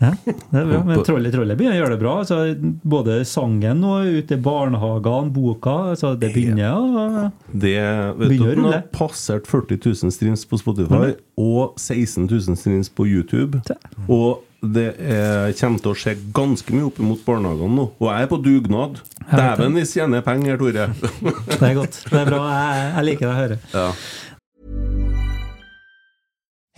Ja, 0.00 0.10
det 0.24 0.34
er 0.52 0.64
bra. 0.68 0.78
Men 0.84 1.02
Trollet 1.04 1.32
Trollet 1.32 1.56
begynner 1.56 1.78
å 1.78 1.80
gjøre 1.80 1.94
det 1.94 2.00
bra. 2.00 2.12
Altså, 2.20 2.36
både 2.84 3.24
sangen 3.24 3.82
og 3.88 4.04
ute 4.04 4.34
i 4.36 4.40
barnehagene, 4.42 5.30
boka 5.32 5.94
altså, 5.94 6.10
Det 6.18 6.28
begynner 6.34 6.74
å 6.76 7.32
Det 7.52 7.72
Begynner 8.18 8.54
du, 8.56 8.62
Den 8.64 8.72
har 8.72 8.82
passert 8.92 9.46
40 9.48 9.78
000 10.04 10.12
streams 10.12 10.44
på 10.44 10.58
Spotify 10.60 11.14
og 11.40 11.78
16 11.80 12.26
000 12.28 12.56
streams 12.60 12.90
på 12.92 13.06
YouTube. 13.08 13.62
Og 14.08 14.42
det 14.62 14.88
er, 14.98 15.52
kommer 15.60 15.78
til 15.82 15.92
å 15.92 15.98
skje 15.98 16.16
ganske 16.34 16.74
mye 16.74 16.88
opp 16.88 16.96
mot 17.02 17.20
barnehagene 17.22 17.76
nå. 17.78 17.84
Og 18.00 18.08
jeg 18.10 18.26
er 18.26 18.30
på 18.30 18.38
dugnad. 18.42 18.96
Jeg 18.98 19.28
vet 19.28 19.36
det. 19.36 19.44
Dæven, 19.44 19.76
vi 19.76 19.84
tjener 19.86 20.24
penger, 20.26 20.56
Tore. 20.58 20.88
Det 21.52 21.60
er 21.62 21.76
godt. 21.78 22.00
Det 22.10 22.18
er 22.18 22.30
bra. 22.32 22.40
Jeg, 22.50 22.88
jeg 22.96 23.06
liker 23.06 23.26
det 23.26 23.30
å 23.30 23.38
høre. 23.38 23.60
Ja. 23.74 23.92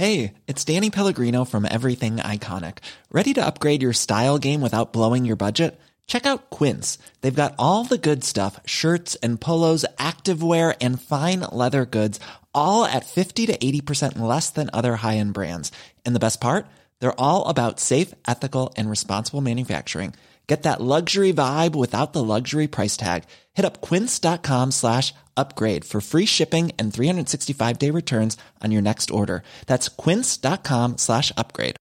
Hey, 0.00 0.32
it's 0.46 0.64
Danny 0.64 0.90
Pellegrino 0.90 1.44
from 1.44 1.66
Everything 1.66 2.16
Iconic. 2.16 2.78
Ready 3.12 3.34
to 3.34 3.44
upgrade 3.44 3.82
your 3.82 3.92
style 3.92 4.38
game 4.38 4.62
without 4.62 4.92
blowing 4.94 5.26
your 5.26 5.36
budget? 5.36 5.78
Check 6.06 6.26
out 6.26 6.50
Quince. 6.50 6.98
They've 7.20 7.42
got 7.42 7.54
all 7.58 7.84
the 7.84 7.98
good 7.98 8.24
stuff 8.24 8.58
shirts 8.66 9.14
and 9.22 9.40
polos, 9.40 9.84
activewear, 9.98 10.74
and 10.80 11.00
fine 11.00 11.40
leather 11.52 11.84
goods, 11.84 12.18
all 12.54 12.84
at 12.84 13.06
50 13.06 13.46
to 13.46 13.56
80% 13.56 14.18
less 14.18 14.50
than 14.50 14.70
other 14.72 14.96
high 14.96 15.16
end 15.18 15.34
brands. 15.34 15.70
And 16.04 16.14
the 16.14 16.26
best 16.26 16.40
part? 16.40 16.66
They're 17.00 17.20
all 17.20 17.48
about 17.48 17.80
safe, 17.80 18.14
ethical, 18.28 18.72
and 18.76 18.88
responsible 18.88 19.40
manufacturing. 19.40 20.14
Get 20.46 20.64
that 20.64 20.80
luxury 20.80 21.32
vibe 21.32 21.76
without 21.76 22.12
the 22.12 22.24
luxury 22.24 22.66
price 22.66 22.96
tag. 22.96 23.22
Hit 23.54 23.64
up 23.64 23.80
quince.com 23.80 24.72
slash 24.72 25.14
upgrade 25.36 25.84
for 25.84 26.00
free 26.00 26.26
shipping 26.26 26.72
and 26.76 26.92
365 26.92 27.78
day 27.78 27.90
returns 27.90 28.36
on 28.60 28.72
your 28.72 28.82
next 28.82 29.12
order. 29.12 29.44
That's 29.66 29.88
quince.com 29.88 30.98
slash 30.98 31.32
upgrade. 31.36 31.76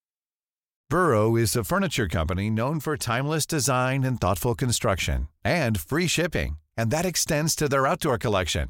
Burrow 0.89 1.35
is 1.35 1.55
a 1.55 1.63
furniture 1.63 2.07
company 2.07 2.49
known 2.49 2.79
for 2.79 2.97
timeless 2.97 3.45
design 3.45 4.03
and 4.03 4.19
thoughtful 4.19 4.55
construction 4.55 5.27
and 5.43 5.79
free 5.79 6.07
shipping, 6.07 6.57
and 6.77 6.89
that 6.91 7.05
extends 7.05 7.55
to 7.55 7.69
their 7.69 7.85
outdoor 7.85 8.17
collection. 8.17 8.69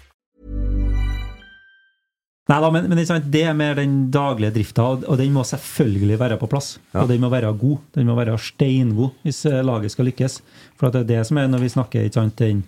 Nei 2.51 2.57
da, 2.59 2.69
men, 2.73 2.89
men 2.91 2.99
det, 2.99 3.39
er 3.39 3.51
er 3.53 3.55
mer 3.55 3.77
den 3.79 3.93
daglige 4.11 4.51
drifta, 4.57 4.83
og, 4.99 5.13
den 5.19 5.31
må 5.31 5.45
selvfølgelig 5.47 6.17
være 6.19 6.37
på 6.41 6.49
plass. 6.51 6.73
Og 6.99 7.07
den 7.07 7.21
må 7.23 7.29
være 7.31 7.53
god. 7.55 7.77
Den 7.95 8.09
må 8.09 8.17
være 8.17 8.35
steingod 8.43 9.13
hvis 9.23 9.45
eh, 9.47 9.61
laget 9.63 9.93
skal 9.93 10.09
lykkes. 10.09 10.41
For 10.75 10.89
at 10.89 10.97
det 10.97 11.05
er 11.05 11.09
det 11.13 11.21
som 11.29 11.39
er 11.39 11.47
når 11.47 11.63
vi 11.63 11.71
snakker 11.71 12.03
ikke 12.03 12.17
sant, 12.19 12.43
den, 12.43 12.63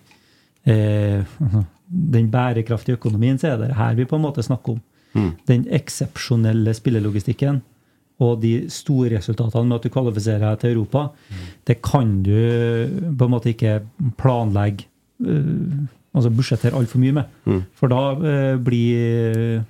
eh, 0.64 1.36
den 2.16 2.32
bærekraftige 2.32 2.96
økonomien, 2.96 3.40
så 3.40 3.52
er 3.52 3.60
det 3.60 3.76
her 3.76 4.00
vi 4.00 4.08
på 4.08 4.20
en 4.20 4.24
måte 4.24 4.46
snakker 4.46 4.78
om. 4.78 4.82
Den 5.46 5.68
eksepsjonelle 5.70 6.74
spillelogistikken 6.74 7.60
og 8.24 8.40
de 8.42 8.70
store 8.72 9.18
resultatene 9.18 9.68
med 9.68 9.76
at 9.78 9.84
du 9.86 9.94
kvalifiserer 9.94 10.42
deg 10.46 10.62
til 10.62 10.72
Europa, 10.74 11.04
det 11.68 11.76
kan 11.86 12.16
du 12.26 12.34
på 13.20 13.28
en 13.28 13.34
måte 13.34 13.52
ikke 13.52 13.76
planlegge 14.18 14.88
eh, 15.28 15.84
Altså 16.14 16.30
budsjettere 16.30 16.78
altfor 16.78 17.02
mye 17.02 17.16
med. 17.20 17.64
For 17.80 17.90
da 17.90 18.02
eh, 18.22 18.56
blir 18.62 19.64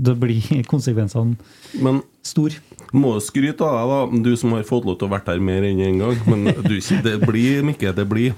da 0.00 0.14
blir 0.16 0.40
konsekvensene 0.72 1.36
Men 1.84 1.98
store. 2.24 2.56
må 2.96 3.12
jo 3.14 3.20
skryte 3.22 3.62
av 3.62 3.74
deg, 3.76 3.90
da, 3.90 4.22
du 4.24 4.30
som 4.40 4.50
har 4.56 4.64
fått 4.66 4.86
lov 4.88 4.96
til 4.98 5.06
å 5.06 5.10
vært 5.12 5.28
her 5.30 5.38
mer 5.44 5.62
enn 5.62 5.78
én 5.78 5.92
en 5.92 5.98
gang. 6.00 6.16
Men 6.26 6.48
du, 6.64 6.78
det 7.04 7.12
blir, 7.22 7.60
Mikke, 7.68 7.92
det 7.94 8.06
blir. 8.08 8.32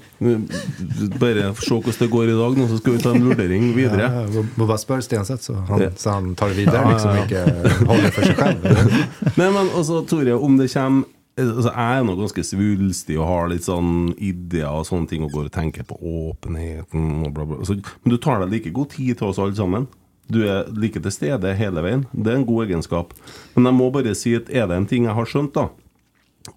Bare 1.21 1.47
se 1.57 1.71
hvordan 1.73 1.95
det 2.03 2.09
går 2.13 2.29
i 2.33 2.35
dag, 2.37 2.59
nå 2.59 2.67
så 2.69 2.77
skal 2.81 2.97
vi 2.97 3.01
ta 3.05 3.13
en 3.15 3.25
vurdering 3.31 3.71
videre. 3.77 4.09
Ja, 4.11 4.25
må- 4.35 4.45
må 4.59 4.67
bare 4.69 4.77
spørre 4.83 5.01
Stenseth, 5.07 5.47
så 5.47 5.55
han, 5.71 5.87
så 5.97 6.13
han 6.19 6.35
tar 6.35 6.53
det 6.53 6.65
videre. 6.65 6.83
Liksom 6.91 7.23
ikke 7.23 7.41
holder 7.89 8.13
for 8.13 8.29
seg 8.29 8.43
selv. 8.43 8.95
Nei, 9.39 9.49
men 9.57 9.71
altså, 9.73 10.03
Tore, 10.11 10.35
om 10.37 10.59
det 10.59 10.69
kommer 10.75 11.07
altså, 11.39 11.71
Jeg 11.71 11.99
er 11.99 12.05
nå 12.07 12.15
ganske 12.19 12.45
svulstig 12.45 13.17
og 13.19 13.29
har 13.29 13.51
litt 13.51 13.67
sånn 13.67 14.13
ideer 14.17 14.69
og 14.69 14.87
sånne 14.89 15.09
ting 15.09 15.25
og 15.25 15.33
går 15.33 15.49
og 15.49 15.55
tenker 15.55 15.87
på 15.87 15.97
åpenheten 15.97 17.25
og 17.25 17.33
bla, 17.33 17.45
bla. 17.49 17.59
Altså, 17.61 17.79
men 18.03 18.15
du 18.15 18.19
tar 18.21 18.43
deg 18.43 18.53
like 18.57 18.73
god 18.75 18.93
tid 18.95 19.17
til 19.19 19.29
oss 19.29 19.41
alle 19.41 19.57
sammen. 19.57 19.87
Du 20.31 20.41
er 20.47 20.69
like 20.71 21.01
til 21.03 21.13
stede 21.13 21.55
hele 21.59 21.83
veien. 21.83 22.05
Det 22.15 22.31
er 22.31 22.39
en 22.39 22.47
god 22.47 22.67
egenskap. 22.67 23.11
Men 23.55 23.67
jeg 23.69 23.77
må 23.79 23.89
bare 23.93 24.15
si 24.17 24.35
at 24.37 24.51
er 24.51 24.69
det 24.69 24.77
en 24.77 24.89
ting 24.89 25.09
jeg 25.09 25.17
har 25.17 25.27
skjønt, 25.29 25.55
da, 25.57 25.67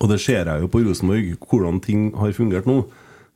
og 0.00 0.10
det 0.10 0.18
ser 0.22 0.48
jeg 0.48 0.62
jo 0.62 0.70
på 0.70 0.82
Rosenborg, 0.82 1.32
hvordan 1.46 1.80
ting 1.84 2.08
har 2.18 2.34
fungert 2.34 2.66
nå. 2.66 2.80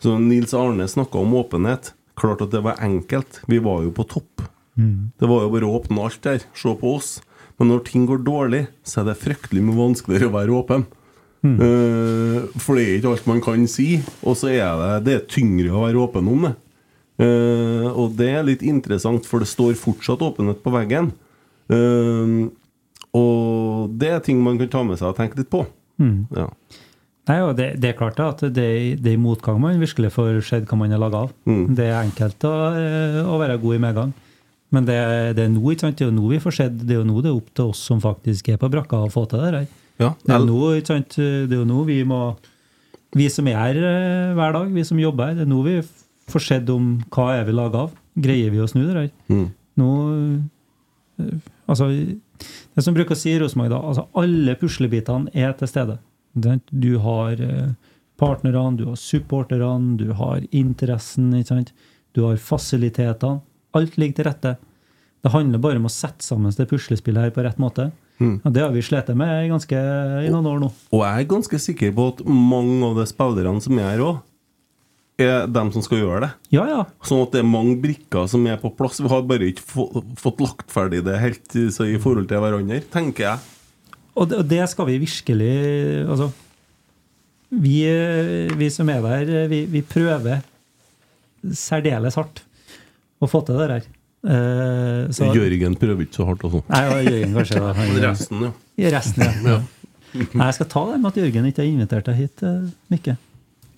Så 0.03 0.17
Nils 0.19 0.55
Arne 0.57 0.89
snakka 0.89 1.21
om 1.21 1.35
åpenhet. 1.39 1.93
Klart 2.19 2.43
at 2.43 2.53
det 2.53 2.63
var 2.65 2.81
enkelt. 2.83 3.41
Vi 3.47 3.61
var 3.63 3.85
jo 3.85 3.93
på 3.95 4.07
topp. 4.09 4.43
Det 5.21 5.29
var 5.29 5.45
jo 5.45 5.53
bare 5.53 5.69
å 5.69 5.77
åpne 5.79 6.07
alt 6.07 6.23
der. 6.25 6.43
Se 6.57 6.73
på 6.81 6.95
oss. 6.97 7.21
Men 7.61 7.71
når 7.71 7.85
ting 7.87 8.07
går 8.09 8.25
dårlig, 8.25 8.63
så 8.83 9.03
er 9.03 9.11
det 9.11 9.21
fryktelig 9.21 9.63
mye 9.63 9.79
vanskeligere 9.79 10.31
å 10.31 10.35
være 10.39 10.57
åpen. 10.57 10.87
Eh, 11.41 12.59
for 12.61 12.77
det 12.77 12.85
er 12.85 12.99
ikke 12.99 13.15
alt 13.15 13.29
man 13.31 13.41
kan 13.45 13.67
si. 13.71 13.95
Og 14.25 14.37
så 14.41 14.53
er 14.53 14.67
det, 14.81 14.91
det 15.07 15.17
er 15.17 15.29
tyngre 15.31 15.73
å 15.73 15.87
være 15.87 16.03
åpen 16.03 16.29
om 16.31 16.47
det. 16.49 16.55
Eh, 17.21 17.89
og 17.91 18.15
det 18.19 18.31
er 18.33 18.47
litt 18.47 18.65
interessant, 18.67 19.27
for 19.29 19.43
det 19.43 19.51
står 19.51 19.77
fortsatt 19.81 20.23
åpenhet 20.25 20.63
på 20.65 20.75
veggen. 20.75 21.13
Eh, 21.73 22.37
og 23.17 23.99
det 23.99 24.15
er 24.15 24.23
ting 24.25 24.41
man 24.45 24.61
kan 24.61 24.71
ta 24.71 24.85
med 24.87 25.01
seg 25.01 25.11
og 25.11 25.19
tenke 25.19 25.41
litt 25.41 25.51
på. 25.53 25.65
Ja. 26.01 26.47
Nei, 27.29 27.37
og 27.45 27.53
det, 27.59 27.75
det 27.83 27.91
er 27.91 27.99
klart 27.99 28.19
at 28.25 28.41
det, 28.43 28.71
det 29.03 29.13
er 29.13 29.19
i 29.19 29.21
motgang 29.21 29.59
man 29.63 29.79
virkelig 29.79 30.11
får 30.15 30.41
sett 30.47 30.67
hva 30.71 30.79
man 30.81 30.95
er 30.95 31.01
laga 31.03 31.27
av. 31.27 31.35
Det 31.45 31.87
er 31.87 32.01
enkelt 32.01 32.47
å, 32.49 32.55
eh, 32.75 33.21
å 33.23 33.37
være 33.43 33.59
god 33.63 33.77
i 33.77 33.83
medgang. 33.85 34.15
Men 34.71 34.87
det, 34.87 34.97
det 35.35 35.45
er 35.45 35.51
nå 35.51 35.73
ikke 35.73 35.89
sant? 35.89 35.99
Det 35.99 36.07
er 36.07 36.11
jo 36.13 36.15
nå 36.17 36.31
vi 36.31 36.41
får 36.43 36.57
sett, 36.57 36.79
det 36.79 36.95
er 36.95 37.01
jo 37.01 37.07
nå 37.09 37.21
det 37.25 37.31
er 37.33 37.39
opp 37.39 37.51
til 37.59 37.73
oss 37.73 37.83
som 37.91 38.03
faktisk 38.03 38.53
er 38.53 38.59
på 38.63 38.71
brakka 38.71 39.03
å 39.03 39.11
få 39.11 39.27
til 39.31 39.43
det 39.43 39.51
her. 39.51 39.71
Ja, 40.01 40.15
Det 40.25 40.35
er 40.35 40.45
nå? 40.47 40.59
Det 40.81 41.21
er 41.21 41.57
jo 41.59 41.67
nå 41.69 41.85
vi 41.89 42.01
må 42.09 42.37
Vi 43.17 43.27
som 43.29 43.49
er 43.51 43.59
her 43.59 43.77
eh, 43.77 44.35
hver 44.39 44.55
dag, 44.55 44.69
vi 44.73 44.85
som 44.87 44.99
jobber 45.01 45.31
her, 45.33 45.39
det 45.41 45.45
er 45.45 45.51
nå 45.51 45.63
vi 45.67 45.81
får 46.31 46.45
sett 46.47 46.69
om 46.71 46.93
hva 47.11 47.33
er 47.41 47.47
vi 47.49 47.55
laga 47.57 47.87
av. 47.89 47.95
Greier 48.15 48.53
vi 48.55 48.61
å 48.63 48.69
snu 48.71 48.85
det 48.87 48.95
der? 48.95 49.09
Mm. 49.31 49.49
Nå 49.81 49.89
eh, 51.19 51.35
Altså, 51.71 51.87
det 52.75 52.83
som 52.83 52.95
bruker 52.97 53.15
å 53.15 53.19
si 53.19 53.31
i 53.31 53.39
Rosenborg, 53.39 53.71
da, 53.71 53.79
altså 53.91 54.07
alle 54.19 54.57
puslebitene 54.59 55.31
er 55.39 55.53
til 55.59 55.71
stede. 55.71 55.99
Du 56.35 56.91
har 57.05 57.43
eh, 57.45 57.75
partnerne, 58.19 58.77
du 58.79 58.87
har 58.89 58.99
supporterne, 58.99 59.97
du 60.01 60.11
har 60.19 60.43
interessen, 60.51 61.31
du 61.31 62.23
har 62.25 62.41
fasilitetene. 62.43 63.43
Alt 63.77 63.99
ligger 64.01 64.19
til 64.19 64.27
rette. 64.27 64.57
Det 65.23 65.31
handler 65.31 65.63
bare 65.63 65.79
om 65.79 65.87
å 65.87 65.93
sette 65.93 66.25
sammen 66.27 66.51
det 66.57 66.67
puslespillet 66.71 67.29
her 67.29 67.35
på 67.35 67.45
rett 67.47 67.61
måte. 67.63 67.91
Mm. 68.21 68.35
Og 68.45 68.53
det 68.53 68.63
har 68.63 68.73
vi 68.75 68.83
slitt 68.85 69.09
med 69.17 69.47
i 69.47 69.51
ganske 69.51 69.85
i 70.27 70.33
noen 70.33 70.49
år 70.51 70.59
nå. 70.61 70.73
Og 70.93 71.05
jeg 71.07 71.23
er 71.23 71.31
ganske 71.31 71.61
sikker 71.67 71.95
på 71.97 72.11
at 72.13 72.21
mange 72.29 72.83
av 72.85 72.99
de 73.01 73.07
spillerne 73.09 73.65
som 73.65 73.81
er 73.81 73.89
her 73.95 74.05
òg, 74.05 74.19
er 75.21 75.49
dem 75.53 75.69
som 75.73 75.85
skal 75.85 76.01
gjøre 76.01 76.21
det. 76.25 76.31
Ja, 76.55 76.63
ja. 76.69 76.83
Sånn 77.05 77.23
at 77.27 77.35
det 77.35 77.43
er 77.43 77.49
mange 77.49 77.75
brikker 77.83 78.29
som 78.31 78.45
er 78.49 78.61
på 78.61 78.71
plass. 78.77 79.03
Vi 79.03 79.11
har 79.11 79.25
bare 79.29 79.51
ikke 79.51 79.65
få, 79.67 79.87
fått 80.21 80.41
lagt 80.41 80.73
ferdig 80.73 81.03
det 81.05 81.19
helt 81.21 81.57
så 81.75 81.89
i 81.89 81.99
forhold 82.01 82.31
til 82.31 82.41
hverandre, 82.41 82.81
tenker 82.93 83.27
jeg. 83.27 83.51
Og 84.17 84.31
det, 84.31 84.41
og 84.41 84.49
det 84.51 84.63
skal 84.73 84.89
vi 84.89 85.01
virkelig 85.03 85.53
Altså, 86.11 86.31
vi, 87.51 87.77
vi 88.57 88.71
som 88.73 88.89
er 88.93 89.05
der, 89.05 89.49
vi, 89.51 89.65
vi 89.71 89.83
prøver 89.87 90.43
særdeles 91.57 92.19
hardt 92.21 92.45
å 93.21 93.29
få 93.29 93.43
til 93.45 93.61
det 93.61 93.69
der. 93.71 93.89
Eh, 94.21 95.09
så- 95.17 95.31
Jørgen 95.33 95.77
prøver 95.81 96.03
ikke 96.05 96.19
så 96.21 96.27
hardt. 96.29 96.43
Altså. 96.45 96.63
Nei, 96.69 96.83
Jørgen 97.07 97.35
kanskje 97.39 97.61
da. 97.63 97.73
Han, 97.79 97.97
resten, 98.05 98.43
ja. 98.45 98.51
I 98.77 98.91
resten, 98.93 99.23
ja. 99.49 99.61
Nei, 100.13 100.47
jeg 100.51 100.55
skal 100.59 100.67
ta 100.69 100.83
det 100.91 101.01
med 101.01 101.09
at 101.13 101.21
Jørgen 101.23 101.47
ikke 101.49 101.63
har 101.63 101.71
invitert 101.71 102.05
deg 102.11 102.17
hit, 102.19 102.43
eh, 102.45 102.71
Mikke. 102.93 103.17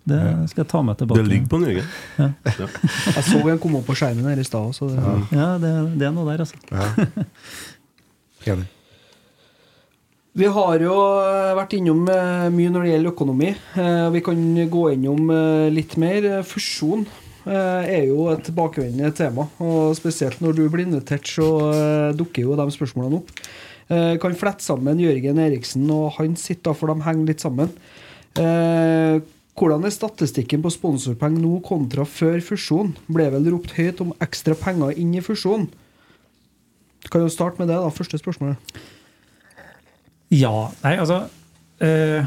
Det 0.02 0.18
skal 0.50 0.64
jeg 0.64 0.68
ta 0.72 0.80
med 0.82 0.96
tilbake. 0.98 1.20
Det 1.22 1.28
ligger 1.30 1.46
på 1.52 1.58
en 1.60 1.66
Jørgen. 1.68 1.90
Ja. 2.18 2.28
Jeg 3.14 3.22
så 3.28 3.38
han 3.46 3.60
kom 3.62 3.76
opp 3.78 3.84
på 3.86 3.94
skjermen 3.94 4.26
her 4.26 4.40
i 4.42 4.46
stad. 4.48 4.72
så 4.74 4.88
det- 4.90 5.38
Ja, 5.38 5.52
det, 5.62 5.70
det 6.00 6.08
er 6.08 6.14
noe 6.16 6.26
der, 6.26 6.42
altså. 6.42 6.56
Enig. 8.50 8.66
Vi 10.34 10.48
har 10.48 10.78
jo 10.80 10.96
eh, 11.22 11.52
vært 11.54 11.74
innom 11.76 12.02
mye 12.08 12.72
når 12.72 12.82
det 12.86 12.90
gjelder 12.96 13.12
økonomi. 13.12 13.50
Vi 14.16 14.20
kan 14.26 14.42
gå 14.72 14.82
innom 14.96 15.30
litt 15.76 15.94
mer. 16.00 16.26
Fusjon 16.42 17.06
er 17.50 18.06
jo 18.06 18.28
et 18.32 18.44
tilbakevendende 18.46 19.10
tema. 19.18 19.48
Og 19.62 19.96
spesielt 19.98 20.40
når 20.42 20.56
du 20.58 20.62
blir 20.70 20.86
invitert, 20.86 21.26
så 21.26 21.48
eh, 21.72 22.14
dukker 22.18 22.46
jo 22.46 22.56
de 22.58 22.66
spørsmålene 22.76 23.18
opp. 23.20 23.32
Eh, 23.90 24.14
Kan 24.22 24.36
flette 24.38 24.64
sammen 24.64 25.00
Jørgen 25.02 25.40
Eriksen 25.42 25.88
og 25.90 26.12
han 26.18 26.36
sitt, 26.38 26.68
for 26.78 26.92
de 26.92 27.06
henger 27.06 27.32
litt 27.32 27.44
sammen. 27.44 27.72
Eh, 28.38 29.20
Hvordan 29.52 29.84
er 29.84 29.92
statistikken 29.92 30.62
på 30.64 30.70
sponsorpenger 30.72 31.42
nå 31.42 31.58
kontra 31.66 32.06
før 32.08 32.38
fusjon? 32.40 32.94
Ble 33.12 33.26
vel 33.34 33.50
ropt 33.52 33.74
høyt 33.76 34.00
om 34.00 34.14
ekstra 34.24 34.56
penger 34.56 34.94
inn 34.96 35.12
i 35.12 35.20
fusjon? 35.20 35.66
Kan 37.12 37.26
jo 37.26 37.28
starte 37.28 37.60
med 37.60 37.68
det, 37.68 37.76
da. 37.76 37.90
Første 37.92 38.16
spørsmålet. 38.16 38.56
Ja, 40.32 40.70
nei, 40.80 40.94
altså 40.96 41.26
eh, 41.84 42.24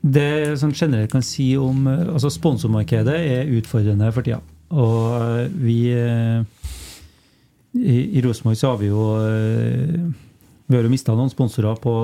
Det 0.00 0.24
jeg 0.24 0.56
sånn 0.62 0.72
generelt 0.72 1.12
kan 1.12 1.24
si 1.24 1.52
om 1.60 1.84
eh, 1.90 2.08
altså 2.14 2.30
Sponsormarkedet 2.32 3.18
er 3.20 3.52
utfordrende 3.58 4.08
for 4.14 4.24
tida. 4.24 4.40
Og 4.72 5.16
eh, 5.18 5.52
vi 5.60 5.76
eh, 5.92 6.40
I, 7.76 7.96
i 8.16 8.22
Rosenborg 8.24 8.58
så 8.58 8.72
har 8.72 8.80
vi 8.80 8.88
jo 8.88 9.04
Vi 10.70 10.76
har 10.76 10.86
jo 10.86 10.92
mista 10.92 11.14
noen 11.14 11.30
sponsorer 11.32 11.76
på, 11.82 11.94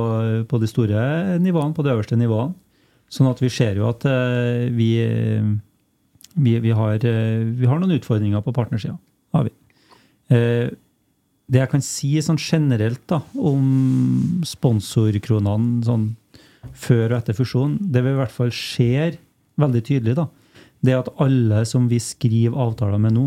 på 0.51 0.61
de 0.61 0.69
store 0.71 1.39
nivåene, 1.43 1.75
på 1.75 1.85
de 1.87 1.93
øverste 1.95 2.19
nivåene. 2.19 2.55
Sånn 3.09 3.31
at 3.31 3.41
vi 3.41 3.49
ser 3.55 3.79
jo 3.79 3.87
at 3.87 4.03
vi, 4.75 4.89
vi, 6.35 6.55
vi, 6.59 6.73
har, 6.75 6.99
vi 6.99 7.69
har 7.71 7.79
noen 7.79 7.95
utfordringer 7.95 8.43
på 8.43 8.55
partnersida. 8.57 8.97
Har 9.31 9.47
vi. 9.47 9.53
Det 11.47 11.61
jeg 11.63 11.71
kan 11.71 11.85
si 11.87 12.11
sånn 12.19 12.43
generelt 12.43 13.05
da, 13.07 13.21
om 13.39 14.43
sponsorkronene 14.43 15.87
sånn 15.87 16.09
før 16.77 17.11
og 17.11 17.19
etter 17.21 17.37
fusjon, 17.37 17.77
det 17.81 18.03
vi 18.05 18.13
i 18.13 18.19
hvert 18.19 18.35
fall 18.35 18.53
ser 18.55 19.19
veldig 19.61 19.83
tydelig, 19.87 20.17
da, 20.19 20.27
det 20.85 20.95
er 20.95 21.03
at 21.03 21.13
alle 21.23 21.65
som 21.69 21.89
vi 21.91 22.01
skriver 22.03 22.57
avtaler 22.67 23.01
med 23.03 23.17
nå, 23.17 23.27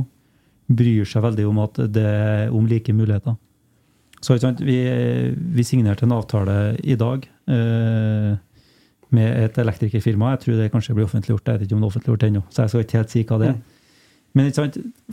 bryr 0.69 1.07
seg 1.09 1.23
veldig 1.25 1.45
om 1.49 1.63
at 1.63 1.79
det 1.89 2.09
om 2.53 2.67
like 2.69 2.93
muligheter. 2.93 3.37
Så 4.21 4.35
vi, 4.59 4.77
vi 5.55 5.63
signerte 5.63 6.05
en 6.05 6.13
avtale 6.13 6.75
i 6.83 6.97
dag 6.99 7.23
eh, 7.47 8.35
med 9.15 9.43
et 9.45 9.57
elektrikerfirma. 9.57 10.33
Jeg 10.35 10.43
tror 10.43 10.59
det 10.59 10.71
kanskje 10.73 10.95
blir 10.97 11.07
offentliggjort. 11.07 11.47
Jeg 11.47 11.61
vet 11.61 11.65
ikke 11.65 11.77
om 11.77 11.81
det 11.81 11.87
er 11.87 11.93
offentliggjort 11.93 12.25
ennå, 12.27 12.43
så 12.51 12.61
jeg 12.65 12.73
skal 12.73 12.85
ikke 12.85 12.99
helt 12.99 13.15
si 13.15 13.23
hva 13.23 13.39
det 13.41 13.49
er. 13.53 13.59
Men 14.37 14.51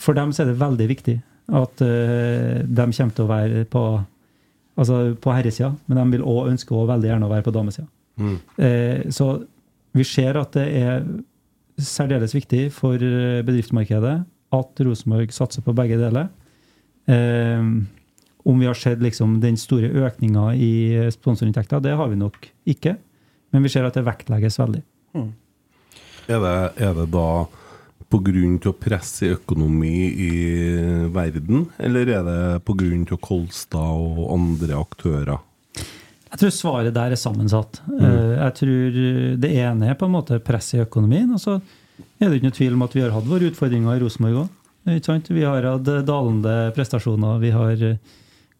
for 0.02 0.18
dem 0.18 0.34
er 0.34 0.50
det 0.50 0.60
veldig 0.60 0.88
viktig 0.90 1.16
at 1.56 1.82
eh, 1.86 2.62
de 2.66 2.86
kommer 2.90 3.16
til 3.16 3.24
å 3.24 3.30
være 3.30 3.64
på, 3.70 3.84
altså 4.76 5.00
på 5.22 5.36
herresida, 5.36 5.70
men 5.86 6.00
de 6.02 6.16
vil 6.16 6.26
også 6.26 6.52
ønske 6.52 6.74
også 6.74 6.90
veldig 6.90 7.12
gjerne 7.12 7.28
å 7.28 7.32
være 7.32 7.46
på 7.46 7.54
damesida. 7.54 7.86
Mm. 8.16 8.36
Eh, 8.56 9.08
så 9.12 9.30
vi 9.96 10.04
ser 10.04 10.38
at 10.40 10.56
det 10.56 10.66
er 10.80 11.04
særdeles 11.76 12.34
viktig 12.36 12.68
for 12.74 13.00
eh, 13.00 13.42
bedriftsmarkedet 13.46 14.16
at 14.56 14.82
Rosenborg 14.86 15.34
satser 15.34 15.64
på 15.64 15.74
begge 15.76 15.98
deler. 16.00 16.30
Eh, 17.06 17.62
om 18.46 18.62
vi 18.62 18.68
har 18.68 18.78
sett 18.78 19.02
liksom 19.02 19.40
den 19.42 19.58
store 19.58 19.90
økninga 20.06 20.52
i 20.54 20.72
sponsorinntekter, 21.10 21.82
det 21.82 21.96
har 21.98 22.08
vi 22.08 22.18
nok 22.20 22.46
ikke. 22.68 22.94
Men 23.50 23.64
vi 23.64 23.72
ser 23.72 23.86
at 23.88 23.96
det 23.96 24.06
vektlegges 24.06 24.58
veldig. 24.60 24.82
Er 26.26 26.42
det, 26.42 26.58
er 26.82 26.94
det 26.94 27.06
da 27.14 27.28
pga. 28.10 28.72
press 28.78 29.22
i 29.22 29.32
økonomi 29.34 30.06
i 30.12 30.30
verden, 31.10 31.66
eller 31.78 32.06
er 32.06 32.22
det 32.26 32.64
pga. 32.64 33.16
Kolstad 33.16 33.78
og 33.80 34.32
andre 34.34 34.78
aktører? 34.78 35.38
Jeg 36.36 36.42
tror 36.42 36.52
svaret 36.52 36.92
der 36.92 37.14
er 37.14 37.16
sammensatt. 37.16 37.80
Mm. 37.88 38.02
Jeg 38.36 38.54
tror 38.58 38.96
Det 39.40 39.50
ene 39.56 39.88
er 39.88 39.96
på 39.96 40.04
en 40.04 40.12
måte 40.12 40.36
press 40.44 40.74
i 40.76 40.82
økonomien. 40.84 41.32
og 41.32 41.40
så 41.40 41.60
er 42.20 42.28
det 42.28 42.36
ikke 42.36 42.50
noe 42.50 42.58
tvil 42.58 42.76
om 42.76 42.84
at 42.84 42.92
vi 42.92 43.00
har 43.00 43.14
hatt 43.14 43.28
våre 43.28 43.48
utfordringer 43.48 43.96
i 43.96 44.02
Rosenborg 44.02 44.42
òg. 44.44 44.50
Vi 45.32 45.42
har 45.42 45.64
hatt 45.64 45.88
dalende 46.06 46.54
prestasjoner. 46.76 47.40
Vi 47.40 47.50
har 47.50 47.82
eh, 47.82 47.96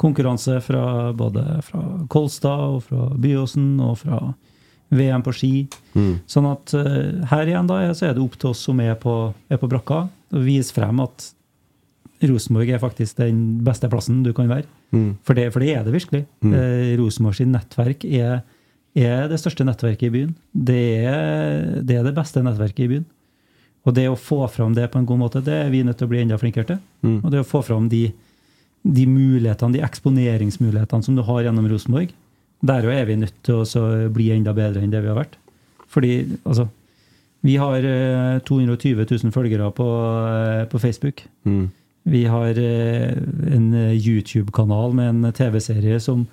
konkurranse 0.01 0.59
fra 0.65 1.13
både 1.13 1.45
fra 1.63 1.83
Kolstad 2.09 2.65
og 2.65 2.83
fra 2.89 3.11
Byåsen 3.13 3.77
og 3.85 3.99
fra 4.01 4.23
VM 4.89 5.23
på 5.23 5.35
ski. 5.37 5.53
Sånn 6.27 6.49
at 6.49 6.75
eh, 6.75 7.23
her 7.31 7.47
igjen 7.47 7.69
da, 7.69 7.83
så 7.95 8.09
er 8.09 8.17
det 8.17 8.25
opp 8.25 8.41
til 8.41 8.55
oss 8.55 8.65
som 8.67 8.81
er 8.81 8.97
på, 8.99 9.35
er 9.53 9.61
på 9.61 9.71
brakka, 9.71 10.07
å 10.09 10.43
vise 10.43 10.75
frem 10.75 11.05
at 11.05 11.31
Rosenborg 12.23 12.71
er 12.73 12.81
faktisk 12.81 13.19
den 13.21 13.41
beste 13.67 13.89
plassen 13.93 14.23
du 14.25 14.33
kan 14.33 14.49
være. 14.49 14.65
For, 15.27 15.37
det, 15.37 15.51
for 15.53 15.61
det 15.61 15.75
er 15.75 15.83
det 15.85 15.93
virkelig. 15.93 16.23
Eh, 16.57 16.95
Rosenborg 17.01 17.43
nettverk 17.51 18.05
er, 18.09 18.41
er 18.97 19.27
det 19.29 19.41
største 19.43 19.67
nettverket 19.69 20.09
i 20.09 20.15
byen. 20.15 20.33
Det 20.53 20.85
er, 21.05 21.83
det 21.85 21.99
er 21.99 22.07
det 22.07 22.15
beste 22.17 22.41
nettverket 22.43 22.87
i 22.87 22.89
byen. 22.95 23.07
Og 23.87 23.95
det 23.95 24.09
å 24.11 24.17
få 24.19 24.41
fram 24.51 24.73
det 24.75 24.89
på 24.91 24.99
en 24.99 25.07
god 25.07 25.19
måte, 25.21 25.43
det 25.47 25.55
er 25.67 25.69
vi 25.71 25.85
nødt 25.87 25.99
til 26.01 26.09
å 26.09 26.11
bli 26.11 26.23
enda 26.25 26.39
flinkere 26.41 26.67
til. 26.73 26.79
Og 27.23 27.31
det 27.31 27.43
å 27.45 27.47
få 27.47 27.61
fram 27.63 27.89
de, 27.93 28.09
de 28.83 29.05
mulighetene, 29.07 29.77
de 29.77 29.85
eksponeringsmulighetene 29.87 31.07
som 31.07 31.15
du 31.15 31.23
har 31.23 31.45
gjennom 31.47 31.69
Rosenborg, 31.71 32.11
der 32.67 32.89
er 32.91 33.05
vi 33.07 33.19
nødt 33.21 33.37
til 33.47 33.63
å 33.63 33.87
bli 34.11 34.31
enda 34.35 34.55
bedre 34.57 34.83
enn 34.83 34.91
det 34.91 35.05
vi 35.05 35.13
har 35.13 35.21
vært. 35.21 35.37
Fordi 35.93 36.17
altså 36.45 36.69
Vi 37.47 37.55
har 37.61 37.85
eh, 37.85 38.41
220 38.43 39.05
000 39.07 39.31
følgere 39.31 39.69
på, 39.71 39.85
eh, 39.87 40.65
på 40.67 40.79
Facebook. 40.83 41.21
Vi 42.07 42.25
har 42.31 42.59
eh, 42.59 43.13
en 43.57 43.75
eh, 43.75 43.95
YouTube-kanal 43.99 44.93
med 44.95 45.09
en 45.09 45.33
TV-serie 45.35 45.99
som 46.01 46.27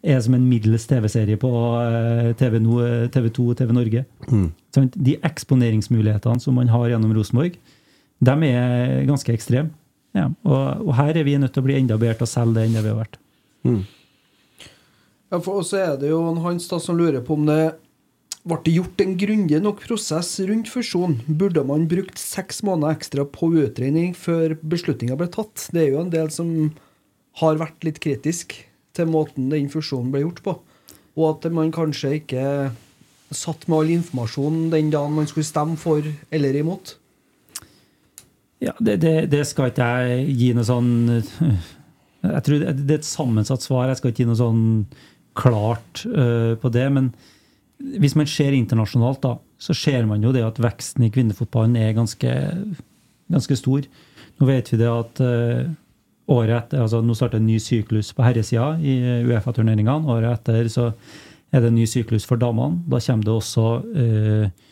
er 0.00 0.20
som 0.24 0.34
en 0.34 0.46
middels 0.48 0.86
TV-serie 0.88 1.36
på 1.36 1.50
eh, 1.82 2.30
TV, 2.38 2.56
no, 2.64 2.78
TV 3.12 3.28
2 3.36 3.48
og 3.52 3.58
TV 3.58 3.74
Norge. 3.76 4.04
Mm. 4.30 4.48
de 4.94 5.18
eksponeringsmulighetene 5.28 6.40
som 6.40 6.56
man 6.56 6.72
har 6.72 6.88
gjennom 6.88 7.12
Rosenborg, 7.12 7.58
de 8.24 8.36
er 8.48 9.04
ganske 9.08 9.32
ekstreme. 9.34 9.74
Ja, 10.16 10.30
og, 10.48 10.86
og 10.88 10.94
her 10.96 11.18
er 11.18 11.28
vi 11.28 11.36
nødt 11.36 11.52
til 11.52 11.62
å 11.62 11.68
bli 11.68 11.76
enda 11.76 11.98
bedre 12.00 12.22
til 12.22 12.28
å 12.28 12.30
selge 12.30 12.56
det 12.56 12.64
enn 12.64 12.78
det 12.78 12.86
vi 12.86 12.94
har 12.94 13.02
vært. 13.02 13.20
Ja, 15.28 15.42
for 15.44 15.60
også 15.60 15.76
er 15.76 16.00
det 16.00 16.08
jo 16.08 16.22
en 16.30 16.40
Hans 16.40 16.70
da 16.70 16.80
som 16.80 16.96
lurer 16.96 17.20
på 17.20 17.36
om 17.36 17.44
det 17.44 17.74
ble 18.48 18.58
det 18.64 18.74
gjort 18.78 19.02
en 19.04 19.16
grundig 19.20 19.60
nok 19.62 19.82
prosess 19.84 20.30
rundt 20.48 20.70
fusjon. 20.72 21.18
Burde 21.28 21.64
man 21.68 21.88
brukt 21.90 22.20
seks 22.20 22.62
måneder 22.66 22.96
ekstra 22.96 23.26
på 23.28 23.50
utredning 23.60 24.14
før 24.16 24.56
beslutninga 24.62 25.18
ble 25.20 25.28
tatt? 25.32 25.68
Det 25.74 25.84
er 25.84 25.90
jo 25.92 26.02
en 26.02 26.12
del 26.14 26.32
som 26.34 26.50
har 27.42 27.60
vært 27.60 27.84
litt 27.86 28.00
kritisk 28.02 28.56
til 28.96 29.10
måten 29.10 29.50
den 29.52 29.68
fusjonen 29.72 30.10
ble 30.14 30.24
gjort 30.24 30.42
på. 30.46 30.56
Og 31.18 31.26
at 31.30 31.48
man 31.54 31.74
kanskje 31.74 32.16
ikke 32.20 32.44
satt 33.34 33.66
med 33.68 33.78
all 33.78 33.92
informasjon 33.98 34.68
den 34.72 34.90
dagen 34.94 35.16
man 35.18 35.28
skulle 35.28 35.46
stemme 35.46 35.76
for 35.80 36.06
eller 36.32 36.56
imot. 36.56 36.96
Ja, 38.64 38.72
det, 38.80 38.98
det, 39.04 39.14
det 39.30 39.44
skal 39.46 39.70
ikke 39.70 39.86
jeg 39.86 40.30
gi 40.34 40.48
noe 40.56 40.66
sånn 40.66 40.88
Jeg 42.18 42.40
tror 42.42 42.62
det 42.64 42.72
er 42.72 42.96
et 42.96 43.06
sammensatt 43.06 43.62
svar. 43.62 43.86
Jeg 43.86 44.00
skal 44.00 44.10
ikke 44.10 44.24
gi 44.24 44.30
noe 44.32 44.40
sånn 44.40 44.62
klart 45.38 46.02
uh, 46.10 46.56
på 46.58 46.70
det. 46.74 46.86
Men 46.90 47.12
hvis 47.78 48.16
man 48.18 48.26
ser 48.26 48.56
internasjonalt, 48.56 49.20
da, 49.22 49.36
så 49.62 49.74
ser 49.76 50.06
man 50.06 50.22
jo 50.24 50.32
det 50.34 50.44
at 50.46 50.58
veksten 50.62 51.06
i 51.06 51.10
kvinnefotballen 51.14 51.76
er 51.78 51.96
ganske, 51.96 52.32
ganske 53.30 53.58
stor. 53.58 53.86
Nå 54.38 54.48
vet 54.48 54.72
vi 54.72 54.78
det 54.80 54.88
at 54.90 55.22
uh, 55.22 55.68
året 56.28 56.54
etter, 56.58 56.82
altså 56.82 57.00
Nå 57.02 57.16
starter 57.16 57.40
en 57.40 57.48
ny 57.48 57.58
syklus 57.62 58.10
på 58.14 58.24
herresida 58.26 58.72
i 58.82 58.98
Uefa-turneringene. 59.26 60.10
Året 60.10 60.40
etter 60.40 60.70
så 60.72 60.90
er 61.54 61.62
det 61.62 61.70
en 61.70 61.78
ny 61.78 61.86
syklus 61.88 62.26
for 62.28 62.40
damene. 62.40 62.82
Da 62.90 63.00
kommer 63.02 63.28
det 63.28 63.36
også 63.36 63.68
uh, 63.82 64.66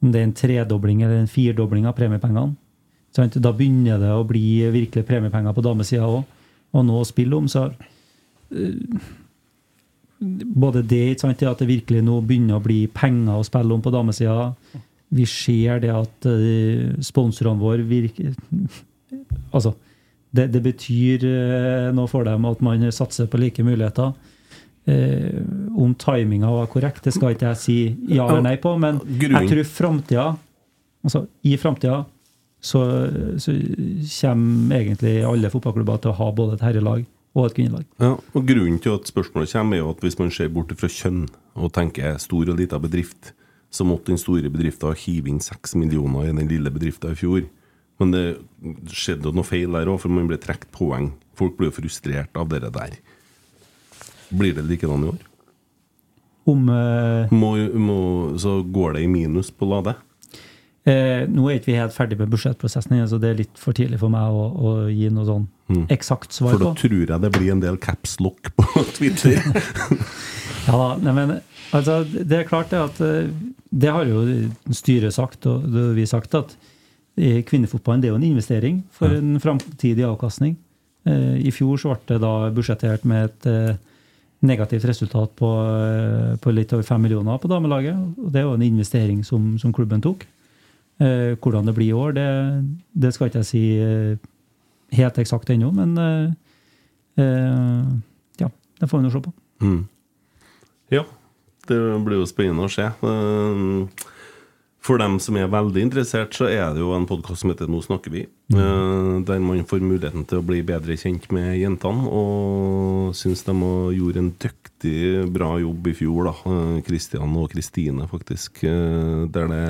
om 0.00 0.10
det 0.12 0.20
er 0.20 0.26
en 0.26 0.36
tredobling 0.36 1.02
eller 1.04 1.20
en 1.20 1.30
firedobling 1.30 1.86
av 1.88 1.96
premiepengene. 1.98 2.56
Sånn, 3.14 3.32
Da 3.42 3.52
begynner 3.52 3.98
det 4.00 4.10
å 4.14 4.26
bli 4.26 4.62
virkelig 4.70 5.06
premiepenger 5.06 5.54
på 5.54 5.64
damesida 5.66 6.06
òg, 6.06 6.22
og 6.70 6.86
noe 6.86 7.02
å 7.02 7.08
spille 7.08 7.36
om. 7.36 7.48
Så 7.50 7.66
øh, 8.54 9.00
både 10.20 10.82
det, 10.84 11.20
sant, 11.20 11.38
det 11.40 11.48
at 11.48 11.62
det 11.62 11.68
virkelig 11.70 12.02
nå 12.04 12.20
begynner 12.26 12.58
å 12.58 12.64
bli 12.64 12.84
penger 12.92 13.40
å 13.40 13.46
spille 13.46 13.74
om 13.74 13.82
på 13.82 13.92
damesida. 13.94 14.50
Vi 15.10 15.26
ser 15.26 15.80
det 15.82 15.92
at 15.94 16.28
øh, 16.28 16.98
sponsorene 17.02 17.60
våre 17.60 17.86
virker 17.86 18.36
Altså, 19.50 19.72
det, 20.30 20.50
det 20.54 20.60
betyr 20.62 21.24
øh, 21.26 21.88
noe 21.96 22.10
for 22.10 22.28
dem 22.28 22.44
at 22.46 22.60
man 22.62 22.84
satser 22.94 23.26
på 23.30 23.40
like 23.40 23.64
muligheter. 23.66 24.12
Eh, 24.90 25.40
om 25.76 25.96
timinga 25.98 26.52
var 26.52 26.70
korrekt, 26.70 27.02
det 27.04 27.12
skal 27.16 27.34
ikke 27.34 27.50
jeg 27.50 27.60
si 27.60 27.78
ja 28.14 28.24
eller 28.28 28.44
nei 28.46 28.54
på, 28.62 28.72
men 28.80 29.00
jeg 29.20 29.50
tror 29.50 29.66
framtida 29.68 30.30
Altså, 31.00 31.22
i 31.48 31.54
framtida 31.56 32.02
så, 32.60 32.80
så 33.40 33.54
kommer 34.20 34.76
egentlig 34.76 35.14
alle 35.24 35.48
fotballklubber 35.52 36.00
til 36.02 36.12
å 36.12 36.18
ha 36.18 36.26
både 36.36 36.58
et 36.58 36.64
herrelag 36.66 37.06
og 37.34 37.46
et 37.46 37.54
kvinnelag. 37.54 37.84
Ja, 38.02 38.16
og 38.34 38.46
Grunnen 38.48 38.80
til 38.82 38.96
at 38.96 39.06
spørsmålet 39.10 39.52
kommer, 39.52 39.76
er 39.76 39.84
jo 39.84 39.90
at 39.92 40.00
hvis 40.02 40.18
man 40.18 40.32
ser 40.34 40.48
bort 40.50 40.72
fra 40.80 40.88
kjønn 40.90 41.28
og 41.54 41.72
tenker 41.76 42.18
stor 42.18 42.50
og 42.50 42.58
liten 42.58 42.82
bedrift, 42.82 43.32
så 43.70 43.86
måtte 43.86 44.10
den 44.10 44.18
store 44.18 44.50
bedriften 44.50 44.96
hive 44.98 45.30
inn 45.30 45.38
seks 45.44 45.76
millioner 45.78 46.26
i 46.26 46.34
den 46.34 46.48
lille 46.50 46.72
bedriften 46.74 47.12
i 47.14 47.18
fjor. 47.20 47.44
Men 48.00 48.10
det 48.14 48.24
skjedde 48.90 49.28
jo 49.28 49.34
noe 49.36 49.46
feil 49.46 49.70
der 49.76 49.90
òg, 49.92 50.00
for 50.02 50.10
man 50.10 50.26
ble 50.26 50.38
trukket 50.42 50.70
poeng. 50.74 51.12
Folk 51.38 51.54
blir 51.58 51.70
jo 51.70 51.76
frustrert 51.78 52.34
av 52.40 52.48
det 52.50 52.64
der. 52.66 52.96
Blir 54.30 54.54
det 54.56 54.64
likedan 54.66 55.04
i 55.04 55.10
år? 55.12 55.20
Om 56.50 56.68
eh, 56.72 57.30
Må, 57.36 57.50
må, 57.78 57.98
så 58.40 58.58
går 58.64 58.96
det 58.96 59.02
i 59.04 59.10
minus 59.12 59.50
på 59.54 59.68
Lade? 59.70 59.94
eh, 60.88 61.28
Nå 61.30 61.46
er 61.50 61.58
ikke 61.60 61.70
vi 61.70 61.78
helt 61.78 61.94
ferdig 61.94 62.18
med 62.18 62.30
budsjettprosessen, 62.32 62.96
så 63.06 63.18
det 63.20 63.30
er 63.34 63.40
litt 63.44 63.60
for 63.60 63.76
tidlig 63.76 64.00
for 64.00 64.10
meg 64.10 64.32
å, 64.34 64.46
å 64.50 64.72
gi 64.90 65.10
noe 65.12 65.28
sånn 65.28 65.46
eksakt 65.92 66.34
svar 66.36 66.54
på. 66.54 66.58
For 66.58 66.64
da 66.64 66.72
tror 66.78 66.96
jeg 67.12 67.22
det 67.24 67.30
blir 67.36 67.52
en 67.54 67.62
del 67.62 67.78
capslock 67.82 68.52
på 68.56 68.84
Twitter. 68.98 69.40
Ja, 70.66 70.76
da, 71.00 71.12
men 71.16 71.30
altså, 71.72 72.02
det 72.04 72.36
er 72.36 72.44
klart 72.44 72.68
det 72.68 72.76
at 72.82 72.98
eh, 73.00 73.30
Det 73.72 73.88
har 73.90 74.04
jo 74.04 74.20
styret 74.76 75.14
sagt, 75.16 75.46
og 75.48 75.64
det 75.64 75.84
har 75.86 75.94
vi 75.96 76.04
sagt, 76.06 76.34
at 76.36 76.52
eh, 77.16 77.38
kvinnefotballen 77.48 78.02
det 78.02 78.10
er 78.10 78.12
jo 78.12 78.18
en 78.20 78.26
investering 78.28 78.82
for 78.92 79.08
en 79.16 79.38
framtidig 79.40 80.04
avkastning. 80.04 80.58
Eh, 81.08 81.38
I 81.48 81.50
fjor 81.56 81.80
så 81.80 81.94
ble 81.94 82.12
det 82.12 82.20
da 82.26 82.34
budsjettert 82.52 83.08
med 83.08 83.30
et 83.30 83.80
negativt 84.44 84.84
resultat 84.88 85.32
på, 85.40 85.48
på 86.44 86.52
litt 86.52 86.76
over 86.76 86.84
fem 86.84 87.00
millioner 87.08 87.40
på 87.40 87.48
damelaget. 87.48 87.96
og 88.20 88.28
Det 88.32 88.42
er 88.42 88.46
jo 88.46 88.54
en 88.58 88.68
investering 88.68 89.24
som, 89.24 89.54
som 89.58 89.72
klubben 89.72 90.04
tok. 90.04 90.28
Eh, 91.00 91.32
hvordan 91.40 91.64
det 91.64 91.74
blir 91.74 91.88
i 91.88 91.96
år, 91.96 92.12
det, 92.12 92.28
det 92.92 93.14
skal 93.14 93.30
ikke 93.30 93.40
jeg 93.40 93.48
si 93.48 93.64
helt 94.96 95.18
eksakt 95.22 95.50
ennå, 95.52 95.70
men 95.74 95.96
eh, 95.98 96.30
eh, 97.22 97.90
ja, 98.42 98.50
det 98.80 98.88
får 98.90 99.00
vi 99.00 99.06
nå 99.06 99.12
se 99.14 99.24
på. 99.24 99.32
Mm. 99.62 99.82
Ja, 100.90 101.04
det 101.68 101.80
blir 102.06 102.20
jo 102.22 102.30
spennende 102.30 102.66
å 102.66 102.72
se. 102.72 102.88
Eh, 102.90 104.08
For 104.80 104.96
dem 104.96 105.18
som 105.20 105.36
er 105.36 105.50
veldig 105.52 105.82
interessert, 105.84 106.32
så 106.32 106.46
er 106.48 106.70
det 106.72 106.80
jo 106.80 106.94
en 106.96 107.04
podkast 107.04 107.42
som 107.42 107.50
heter 107.52 107.68
Nå 107.68 107.82
snakker 107.84 108.14
vi. 108.14 108.22
Mm. 108.48 109.26
Der 109.28 109.42
man 109.44 109.60
får 109.68 109.82
muligheten 109.84 110.24
til 110.24 110.40
å 110.40 110.46
bli 110.48 110.62
bedre 110.64 110.96
kjent 110.96 111.26
med 111.36 111.58
jentene. 111.60 112.08
Og 112.08 113.10
syns 113.14 113.44
de 113.44 113.52
gjorde 113.98 114.22
en 114.22 114.30
dyktig, 114.40 115.28
bra 115.36 115.50
jobb 115.60 115.90
i 115.92 115.94
fjor, 115.98 116.30
da. 116.30 116.56
Kristian 116.86 117.36
og 117.36 117.52
Kristine, 117.52 118.08
faktisk. 118.08 118.62
Der 118.64 119.52
det 119.52 119.60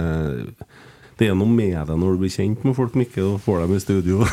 det 1.21 1.29
er 1.29 1.37
noe 1.37 1.53
med 1.53 1.75
deg 1.77 1.99
når 2.01 2.15
du 2.15 2.23
blir 2.23 2.33
kjent 2.33 2.63
med 2.65 2.73
folk, 2.79 2.95
Mikke, 2.97 3.21
og 3.27 3.41
får 3.45 3.59
dem 3.61 3.75
i 3.77 3.81
studio. 3.83 4.25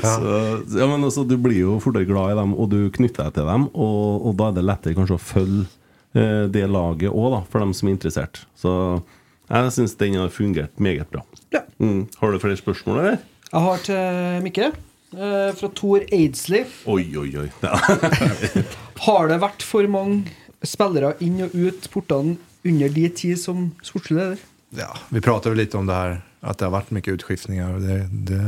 så, 0.00 0.36
ja, 0.72 0.86
men 0.88 1.04
altså, 1.04 1.26
du 1.28 1.34
blir 1.36 1.58
jo 1.58 1.74
fortere 1.84 2.08
glad 2.08 2.32
i 2.32 2.38
dem, 2.38 2.54
og 2.56 2.70
du 2.72 2.78
knytter 2.94 3.28
deg 3.28 3.36
til 3.36 3.50
dem, 3.50 3.66
og, 3.74 4.24
og 4.24 4.38
da 4.38 4.48
er 4.48 4.56
det 4.56 4.64
lettere 4.64 4.96
kanskje 4.96 5.18
å 5.18 5.20
følge 5.20 5.66
eh, 6.16 6.46
det 6.54 6.64
laget 6.72 7.12
òg, 7.12 7.28
da, 7.34 7.42
for 7.52 7.60
dem 7.60 7.74
som 7.76 7.90
er 7.90 7.96
interessert. 7.98 8.40
Så 8.56 8.72
jeg 9.50 9.74
syns 9.76 9.96
den 10.00 10.16
har 10.16 10.32
fungert 10.32 10.80
meget 10.80 11.12
bra. 11.12 11.26
Ja. 11.52 11.60
Mm. 11.76 12.06
Har 12.22 12.32
du 12.32 12.40
flere 12.40 12.62
spørsmål, 12.62 13.02
eller? 13.02 13.20
Jeg 13.50 13.66
har 13.66 13.84
til 13.90 14.40
Mikke, 14.46 14.70
eh, 15.18 15.50
fra 15.60 15.72
Tor 15.76 16.08
Aidsley. 16.08 16.64
Oi, 16.88 17.04
oi, 17.20 17.28
oi. 17.44 17.50
Ja. 17.60 17.76
Har 19.04 19.28
det 19.28 19.42
vært 19.44 19.60
for 19.66 19.84
mange 19.92 20.32
spillere 20.64 21.12
inn 21.20 21.42
og 21.44 21.52
ut 21.52 21.92
portene 21.92 22.38
under 22.64 22.88
de 22.96 23.08
tid 23.12 23.36
som 23.36 23.68
sportslig 23.84 24.22
leder? 24.22 24.44
Ja, 24.76 24.90
vi 25.08 25.20
prater 25.20 25.50
jo 25.50 25.58
litt 25.58 25.74
om 25.74 25.86
det 25.86 25.98
her 25.98 26.16
at 26.44 26.58
det 26.60 26.66
har 26.66 26.74
vært 26.74 26.90
mye 26.92 27.14
utskiftninger, 27.14 27.78
det, 27.80 27.98
det, 28.28 28.40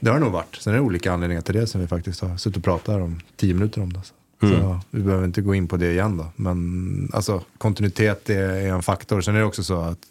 det 0.00 0.10
har 0.10 0.20
det 0.20 0.30
varit. 0.32 0.56
Sen 0.56 0.72
är 0.72 0.76
det 0.76 0.82
olika 0.82 1.16
til 1.18 1.42
till 1.42 1.54
det 1.54 1.66
som 1.66 1.80
vi 1.80 1.86
faktisk 1.86 2.22
har 2.22 2.36
suttit 2.36 2.56
og 2.56 2.64
pratat 2.64 3.02
om 3.02 3.20
ti 3.36 3.54
minutter 3.54 3.82
om 3.82 3.92
det. 3.92 4.00
Så. 4.04 4.14
Så 4.40 4.80
vi 4.90 5.02
behøver 5.02 5.28
ikke 5.28 5.42
gå 5.44 5.54
inn 5.54 5.68
på 5.68 5.76
det 5.76 5.92
igjen. 5.92 6.16
Da. 6.16 6.30
Men 6.36 7.10
altså, 7.12 7.42
kontinuitet 7.58 8.30
er 8.30 8.66
är 8.66 8.74
en 8.74 8.82
faktor. 8.82 9.20
Sen 9.20 9.36
er 9.36 9.40
det 9.40 9.48
også 9.48 9.62
så 9.62 9.80
at 9.90 10.06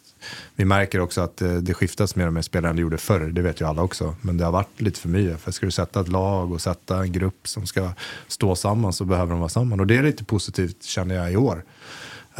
vi 0.56 0.64
merker 0.64 1.00
også 1.00 1.24
at 1.24 1.42
det, 1.64 1.74
skiftes 1.74 2.14
mer 2.16 2.28
og 2.28 2.36
mer 2.36 2.44
spillere 2.44 2.70
enn 2.70 2.76
det 2.76 2.84
gjorde 2.84 3.00
før. 3.02 3.26
Det 3.32 3.42
vet 3.42 3.60
jo 3.62 3.68
alle 3.70 3.82
også, 3.82 4.14
Men 4.22 4.36
det 4.36 4.44
har 4.44 4.52
vært 4.52 4.82
litt 4.84 4.98
for 4.98 5.08
mye. 5.08 5.36
For 5.40 5.56
skal 5.56 5.70
du 5.70 5.74
sette 5.74 6.00
et 6.00 6.12
lag 6.12 6.52
og 6.52 6.60
sette 6.60 6.94
en 6.94 7.12
grupp 7.12 7.48
som 7.48 7.66
skal 7.66 7.92
stå 8.28 8.54
sammen, 8.54 8.92
så 8.92 9.04
behøver 9.08 9.34
de 9.34 9.40
være 9.40 9.56
sammen. 9.56 9.80
Og 9.80 9.88
det 9.88 9.98
er 9.98 10.08
litt 10.10 10.26
positivt 10.26 10.84
kjenner 10.84 11.22
jeg, 11.22 11.32
i 11.32 11.40
år. 11.40 11.64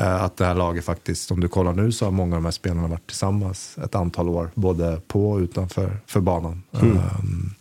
Eh, 0.00 0.22
Att 0.24 0.36
det 0.36 0.44
här 0.44 0.54
laget 0.54 0.84
faktiskt, 0.84 1.28
som 1.28 1.40
du 1.40 1.48
kollar 1.48 1.72
nu 1.72 1.92
så 1.92 2.04
har 2.04 2.12
många 2.12 2.36
av 2.36 2.42
de 2.42 2.44
här 2.44 2.52
spelarna 2.52 2.88
varit 2.88 3.06
tillsammans 3.06 3.78
ett 3.84 3.94
antal 3.94 4.28
år. 4.28 4.50
Både 4.54 5.00
på 5.06 5.30
och 5.30 5.38
utanför 5.38 6.00
för 6.06 6.20
banan. 6.20 6.62
Um, 6.70 7.54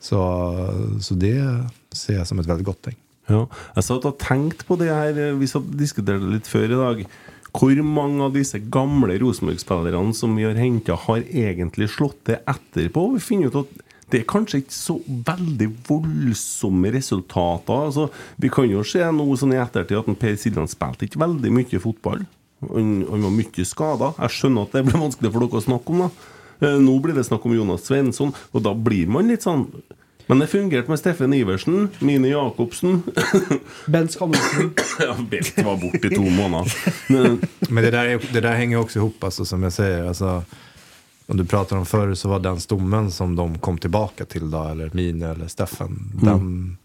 så, 0.00 0.18
så 1.00 1.14
det 1.14 1.38
ser 1.92 2.18
jeg 2.18 2.26
som 2.26 2.38
et 2.38 2.48
veldig 2.48 2.66
godt 2.66 2.82
ting. 2.88 2.96
Ja, 3.30 3.46
jeg 3.76 3.86
satt 3.86 4.06
og 4.08 4.18
tenkte 4.18 4.66
på 4.66 4.76
det 4.80 4.88
her 4.90 5.14
eh, 5.14 5.36
Vi 5.38 5.46
satt 5.46 5.62
og 5.62 5.78
diskuterte 5.78 6.24
det 6.24 6.40
litt 6.40 6.50
før 6.50 6.64
i 6.66 6.80
dag. 6.80 7.04
Hvor 7.52 7.82
mange 7.84 8.24
av 8.24 8.34
disse 8.34 8.58
gamle 8.72 9.18
Rosenborg-spillerne 9.20 10.14
som 10.16 10.34
vi 10.36 10.46
har 10.48 10.58
henta, 10.58 10.96
har 10.96 11.22
egentlig 11.28 11.90
slått 11.92 12.22
til 12.26 12.40
etterpå? 12.48 13.04
Vi 13.14 13.22
finner 13.22 13.52
ut 13.52 13.60
at 13.62 13.91
det 14.12 14.20
er 14.20 14.28
kanskje 14.28 14.60
ikke 14.60 14.76
så 14.76 14.98
veldig 15.26 15.70
voldsomme 15.88 16.92
resultater. 16.92 17.86
Altså, 17.88 18.10
vi 18.36 18.50
kan 18.52 18.68
jo 18.68 18.84
se 18.84 19.00
nå 19.08 19.26
sånn 19.40 19.56
i 19.56 19.60
ettertid 19.62 19.98
at 20.02 20.12
Per 20.20 20.36
Siljan 20.36 20.68
spilte 20.70 21.08
ikke 21.08 21.22
veldig 21.24 21.52
mye 21.56 21.80
fotball. 21.80 22.26
Han, 22.68 22.92
han 23.08 23.24
var 23.26 23.34
mye 23.34 23.64
skada. 23.66 24.12
Jeg 24.20 24.36
skjønner 24.36 24.68
at 24.68 24.76
det 24.76 24.84
blir 24.86 25.00
vanskelig 25.00 25.32
for 25.32 25.46
dere 25.46 25.62
å 25.62 25.66
snakke 25.66 25.96
om. 25.96 26.04
da 26.04 26.10
Eh, 26.62 26.78
Nå 26.78 26.98
blir 27.02 27.16
det 27.16 27.24
snakk 27.26 27.44
om 27.46 27.56
Jonas 27.56 27.88
Svensson, 27.88 28.30
og 28.52 28.62
da 28.62 28.72
blir 28.74 29.10
man 29.10 29.30
litt 29.30 29.42
sånn 29.46 29.66
Men 30.30 30.38
det 30.38 30.46
fungerte 30.52 30.88
med 30.88 31.00
Steffen 31.00 31.32
Iversen, 31.34 31.88
Mine 31.98 32.30
Jacobsen 32.30 33.00
Bent 33.92 34.14
Skammelsen. 34.14 34.68
Ja, 35.02 35.16
Bent 35.18 35.56
var 35.66 35.80
borte 35.82 36.06
i 36.06 36.12
to 36.14 36.22
måneder. 36.22 36.70
Men, 37.10 37.40
Men 37.68 37.84
det 37.84 37.90
der 37.90 38.06
henger 38.06 38.20
jo 38.22 38.38
også 38.38 38.54
hänger 38.60 38.78
också 38.78 38.98
ihop, 39.00 39.24
alltså, 39.24 39.44
som 39.44 39.66
jeg 39.66 39.72
sier. 39.72 40.06
Alltså, 40.08 40.44
om 41.32 41.38
du 41.38 41.44
pratar 41.44 41.76
om 41.76 41.86
förr 41.86 42.14
så 42.14 42.28
var 42.28 42.40
den 42.40 42.60
stommen 42.60 43.10
som 43.10 43.36
de 43.36 43.58
kom 43.58 43.78
tillbaka 43.78 44.24
till, 44.24 44.50
då, 44.50 44.64
eller 44.64 44.90
Mine 44.92 45.30
eller 45.30 45.46
Steffen, 45.46 46.12
den 46.22 46.76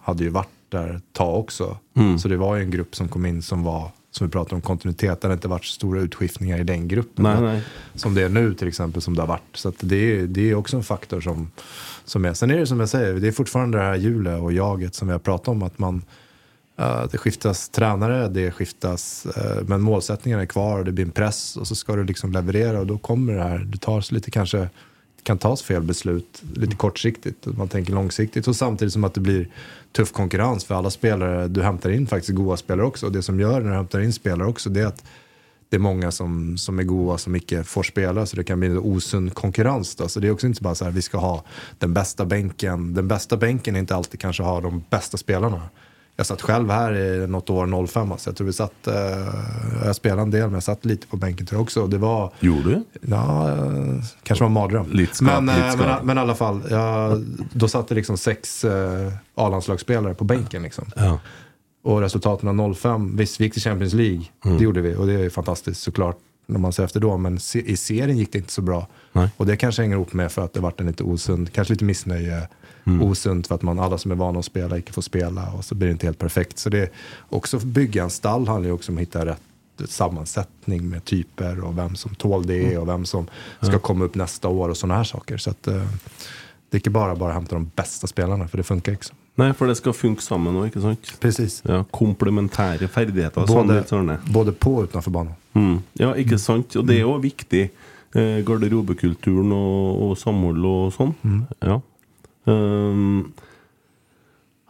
hade 0.00 0.24
ju 0.24 0.30
varit 0.30 0.48
där 0.68 0.96
ett 0.96 1.12
tag 1.12 1.40
också. 1.40 1.76
Så 2.18 2.28
det 2.28 2.36
var 2.36 2.56
ju 2.56 2.62
en 2.62 2.70
grupp 2.70 2.96
som 2.96 3.08
kom 3.08 3.26
in 3.26 3.42
som 3.42 3.62
var, 3.62 3.90
som 4.10 4.26
vi 4.26 4.30
pratade 4.30 4.54
om, 4.54 4.60
kontinuitet. 4.60 5.20
Det 5.20 5.26
hade 5.26 5.34
inte 5.34 5.48
varit 5.48 5.64
så 5.64 5.72
stora 5.72 6.00
utskiftningar 6.00 6.58
i 6.58 6.64
den 6.64 6.88
gruppen. 6.88 7.22
Nej, 7.22 7.34
nei. 7.34 7.42
nej. 7.42 7.62
Som 7.94 8.14
det 8.14 8.22
är 8.22 8.28
nu 8.28 8.54
till 8.54 8.68
exempel, 8.68 9.02
som 9.02 9.14
det 9.14 9.22
har 9.22 9.26
varit. 9.26 9.56
Så 9.56 9.72
det, 9.80 9.96
är, 9.96 10.26
det 10.26 10.50
är 10.50 10.54
också 10.54 10.76
en 10.76 10.82
faktor 10.82 11.20
som, 11.20 11.50
som 12.04 12.24
är. 12.24 12.34
Sen 12.34 12.50
är 12.50 12.58
det 12.58 12.66
som 12.66 12.80
jag 12.80 12.88
säger, 12.88 13.14
det 13.14 13.28
är 13.28 13.32
fortfarande 13.32 13.78
det 13.78 13.84
här 13.84 13.96
hjulet 13.96 14.42
och 14.42 14.52
jaget 14.52 14.94
som 14.94 15.08
vi 15.08 15.12
har 15.12 15.18
pratat 15.18 15.48
om. 15.48 15.62
Att 15.62 15.78
man, 15.78 16.02
det 17.10 17.18
skiftas 17.18 17.68
trenere, 17.68 18.28
det 18.28 18.50
skiftas, 18.50 19.26
eh, 19.26 19.62
men 19.66 19.80
målsättningen 19.80 20.40
är 20.40 20.46
kvar 20.46 20.78
og 20.78 20.84
det 20.84 20.92
blir 20.92 21.04
en 21.04 21.10
press 21.10 21.56
och 21.56 21.68
så 21.68 21.74
ska 21.74 21.96
du 21.96 22.04
liksom 22.04 22.32
leverera 22.32 22.80
och 22.80 22.86
då 22.86 22.98
kommer 22.98 23.34
det 23.34 23.42
här, 23.42 23.58
det 23.58 23.78
tas 23.78 24.12
lite 24.12 24.30
kanske, 24.30 24.68
kan 25.22 25.38
tas 25.38 25.62
fel 25.62 25.82
beslut 25.82 26.42
lite 26.54 26.76
kortsiktigt. 26.76 27.46
Man 27.46 27.68
tänker 27.68 27.92
långsiktigt 27.92 28.48
och 28.48 28.56
samtidigt 28.56 28.92
som 28.92 29.04
att 29.04 29.14
det 29.14 29.20
blir 29.20 29.48
tuff 29.92 30.12
konkurrens 30.12 30.64
för 30.64 30.74
alla 30.74 30.90
spelare. 30.90 31.48
Du 31.48 31.62
hämtar 31.62 31.90
in 31.90 32.06
faktiskt 32.06 32.36
goda 32.36 32.56
spelare 32.56 32.86
också 32.86 33.06
och 33.06 33.12
det 33.12 33.22
som 33.22 33.40
gör 33.40 33.60
när 33.60 33.70
du 33.70 33.76
hämtar 33.76 34.00
in 34.00 34.12
spelare 34.12 34.48
också 34.48 34.70
det 34.70 34.80
är 34.80 34.86
att 34.86 35.04
det 35.68 35.76
är 35.76 35.80
många 35.80 36.10
som, 36.10 36.58
som 36.58 36.78
är 36.78 36.82
goda 36.82 37.18
som 37.18 37.34
inte 37.34 37.64
får 37.64 37.82
spela 37.82 38.26
så 38.26 38.36
det 38.36 38.44
kan 38.44 38.60
bli 38.60 38.68
en 38.68 38.78
osund 38.78 39.34
konkurrens. 39.34 40.12
Så 40.12 40.20
det 40.20 40.26
är 40.26 40.30
också 40.30 40.46
inte 40.46 40.62
bara 40.62 40.74
så 40.74 40.84
här 40.84 40.92
vi 40.92 41.02
ska 41.02 41.18
ha 41.18 41.44
den 41.78 41.94
bästa 41.94 42.24
bänken. 42.24 42.94
Den 42.94 43.08
bästa 43.08 43.36
bänken 43.36 43.76
är 43.76 43.80
inte 43.80 43.96
alltid 43.96 44.20
kanske 44.20 44.42
ha 44.42 44.60
de 44.60 44.84
bästa 44.90 45.16
spelarna. 45.16 45.60
Jag 46.22 46.26
satt 46.26 46.42
själv 46.42 46.70
här 46.70 46.96
i 46.96 47.26
något 47.26 47.50
år, 47.50 47.86
05, 47.86 48.12
så 48.18 48.28
jag 48.28 48.36
tror 48.36 48.46
vi 48.46 48.52
satt, 48.52 48.86
eh, 48.86 48.94
jag 49.84 49.96
spelade 49.96 50.22
en 50.22 50.30
del 50.30 50.42
men 50.44 50.52
jag 50.52 50.62
satt 50.62 50.84
lite 50.84 51.06
på 51.06 51.16
bänken 51.16 51.46
tror 51.46 51.56
jag 51.58 51.62
också. 51.62 51.86
Det 51.86 51.98
var, 51.98 52.32
Gjorde 52.40 52.68
du? 52.70 52.84
Ja, 53.00 53.48
kanske 54.22 54.42
var 54.42 54.46
en 54.46 54.52
mardröm. 54.52 54.86
Lite 54.92 55.16
skap, 55.16 55.42
men, 55.42 55.46
lite 55.56 55.66
eh, 55.66 55.72
skap. 55.72 55.86
men, 55.86 56.06
men 56.06 56.18
i 56.18 56.20
alla 56.20 56.34
fall, 56.34 56.60
ja, 56.70 57.16
då 57.52 57.68
satt 57.68 57.88
det 57.88 57.94
liksom 57.94 58.18
sex 58.18 58.64
eh, 58.64 59.12
A-landslagsspelare 59.34 60.14
på 60.14 60.24
bänken. 60.24 60.62
Liksom. 60.62 60.84
Ja. 60.96 61.18
Och 61.84 62.00
resultaten 62.00 62.60
av 62.60 62.74
05, 62.74 63.16
visst 63.16 63.40
vi 63.40 63.44
gick 63.44 63.52
till 63.52 63.62
Champions 63.62 63.92
League, 63.94 64.22
Mm. 64.44 64.58
det 64.58 64.64
gjorde 64.64 64.80
vi 64.80 64.94
och 64.94 65.06
det 65.06 65.12
är 65.14 65.30
fantastiskt 65.30 65.82
såklart 65.82 66.16
när 66.46 66.58
man 66.58 66.72
ser 66.72 66.84
efter 66.84 67.00
då. 67.00 67.16
Men 67.16 67.38
se, 67.40 67.70
i 67.70 67.76
serien 67.76 68.18
gick 68.18 68.32
det 68.32 68.38
inte 68.38 68.52
så 68.52 68.62
bra. 68.62 68.86
Nej. 69.12 69.28
Och 69.36 69.46
det 69.46 69.56
kanske 69.56 69.82
hänger 69.82 69.96
ihop 69.96 70.12
med 70.12 70.32
för 70.32 70.44
att 70.44 70.52
det 70.52 70.60
varit 70.60 70.80
en 70.80 70.86
lite 70.86 71.02
osund, 71.04 71.52
kanske 71.52 71.72
lite 71.74 71.84
missnöje. 71.84 72.48
Mm. 72.84 73.02
Osunt 73.02 73.46
för 73.46 73.54
att 73.54 73.62
man, 73.62 73.78
alla 73.78 73.98
som 73.98 74.10
är 74.10 74.14
vana 74.14 74.38
att 74.38 74.44
spela 74.44 74.76
inte 74.76 74.92
får 74.92 75.02
spela 75.02 75.50
och 75.52 75.64
så 75.64 75.74
blir 75.74 75.88
det 75.88 75.92
inte 75.92 76.06
helt 76.06 76.18
perfekt. 76.18 76.58
Så 76.58 76.68
det 76.68 76.78
är 76.78 76.90
också 77.28 77.58
bygga 77.58 78.02
en 78.02 78.10
stall 78.10 78.48
handlar 78.48 78.68
ju 78.68 78.74
också 78.74 78.92
om 78.92 78.98
att 78.98 79.02
hitta 79.02 79.26
rätt 79.26 79.42
sammansättning 79.84 80.88
med 80.88 81.04
typer 81.04 81.64
och 81.64 81.78
vem 81.78 81.96
som 81.96 82.14
tål 82.14 82.46
det 82.46 82.76
og 82.76 82.82
och 82.82 82.88
vem 82.88 83.04
som 83.04 83.26
ska 83.60 83.78
komma 83.78 84.04
upp 84.04 84.14
nästa 84.14 84.48
år 84.48 84.68
och 84.68 84.76
sådana 84.76 84.96
här 84.96 85.04
saker. 85.04 85.38
Så 85.38 85.50
att, 85.50 85.66
eh, 85.66 85.74
det 86.70 86.76
är 86.76 86.78
inte 86.78 86.90
bara 86.90 87.16
bara 87.16 87.32
hämta 87.32 87.54
de 87.54 87.70
bästa 87.76 88.06
spelarna 88.06 88.48
för 88.48 88.56
det 88.56 88.64
funkar 88.64 88.92
ikke 88.92 89.04
så. 89.04 89.14
Nei, 89.34 89.52
for 89.56 89.66
det 89.66 89.78
skal 89.78 89.94
funke 89.96 90.20
sammen 90.22 90.56
òg, 90.60 90.66
ikke 90.68 90.80
sant? 90.82 91.12
Precis. 91.20 91.62
Ja, 91.64 91.78
Komplementære 91.90 92.88
ferdigheter. 92.92 93.46
Både, 93.48 94.18
både 94.28 94.52
på 94.52 94.74
og 94.76 94.90
utenfor 94.90 95.14
banen. 95.14 95.32
Mm. 95.56 95.78
Ja, 95.96 96.10
ikke 96.20 96.36
sant? 96.38 96.76
Og 96.76 96.84
det 96.88 96.98
er 96.98 97.06
jo 97.06 97.14
viktig. 97.22 97.62
Eh, 98.12 98.42
garderobekulturen 98.44 99.54
og, 99.56 100.02
og 100.04 100.18
samhold 100.20 100.66
og 100.68 100.92
sånn. 100.92 101.14
Ja. 101.64 101.78
Um, 102.48 103.32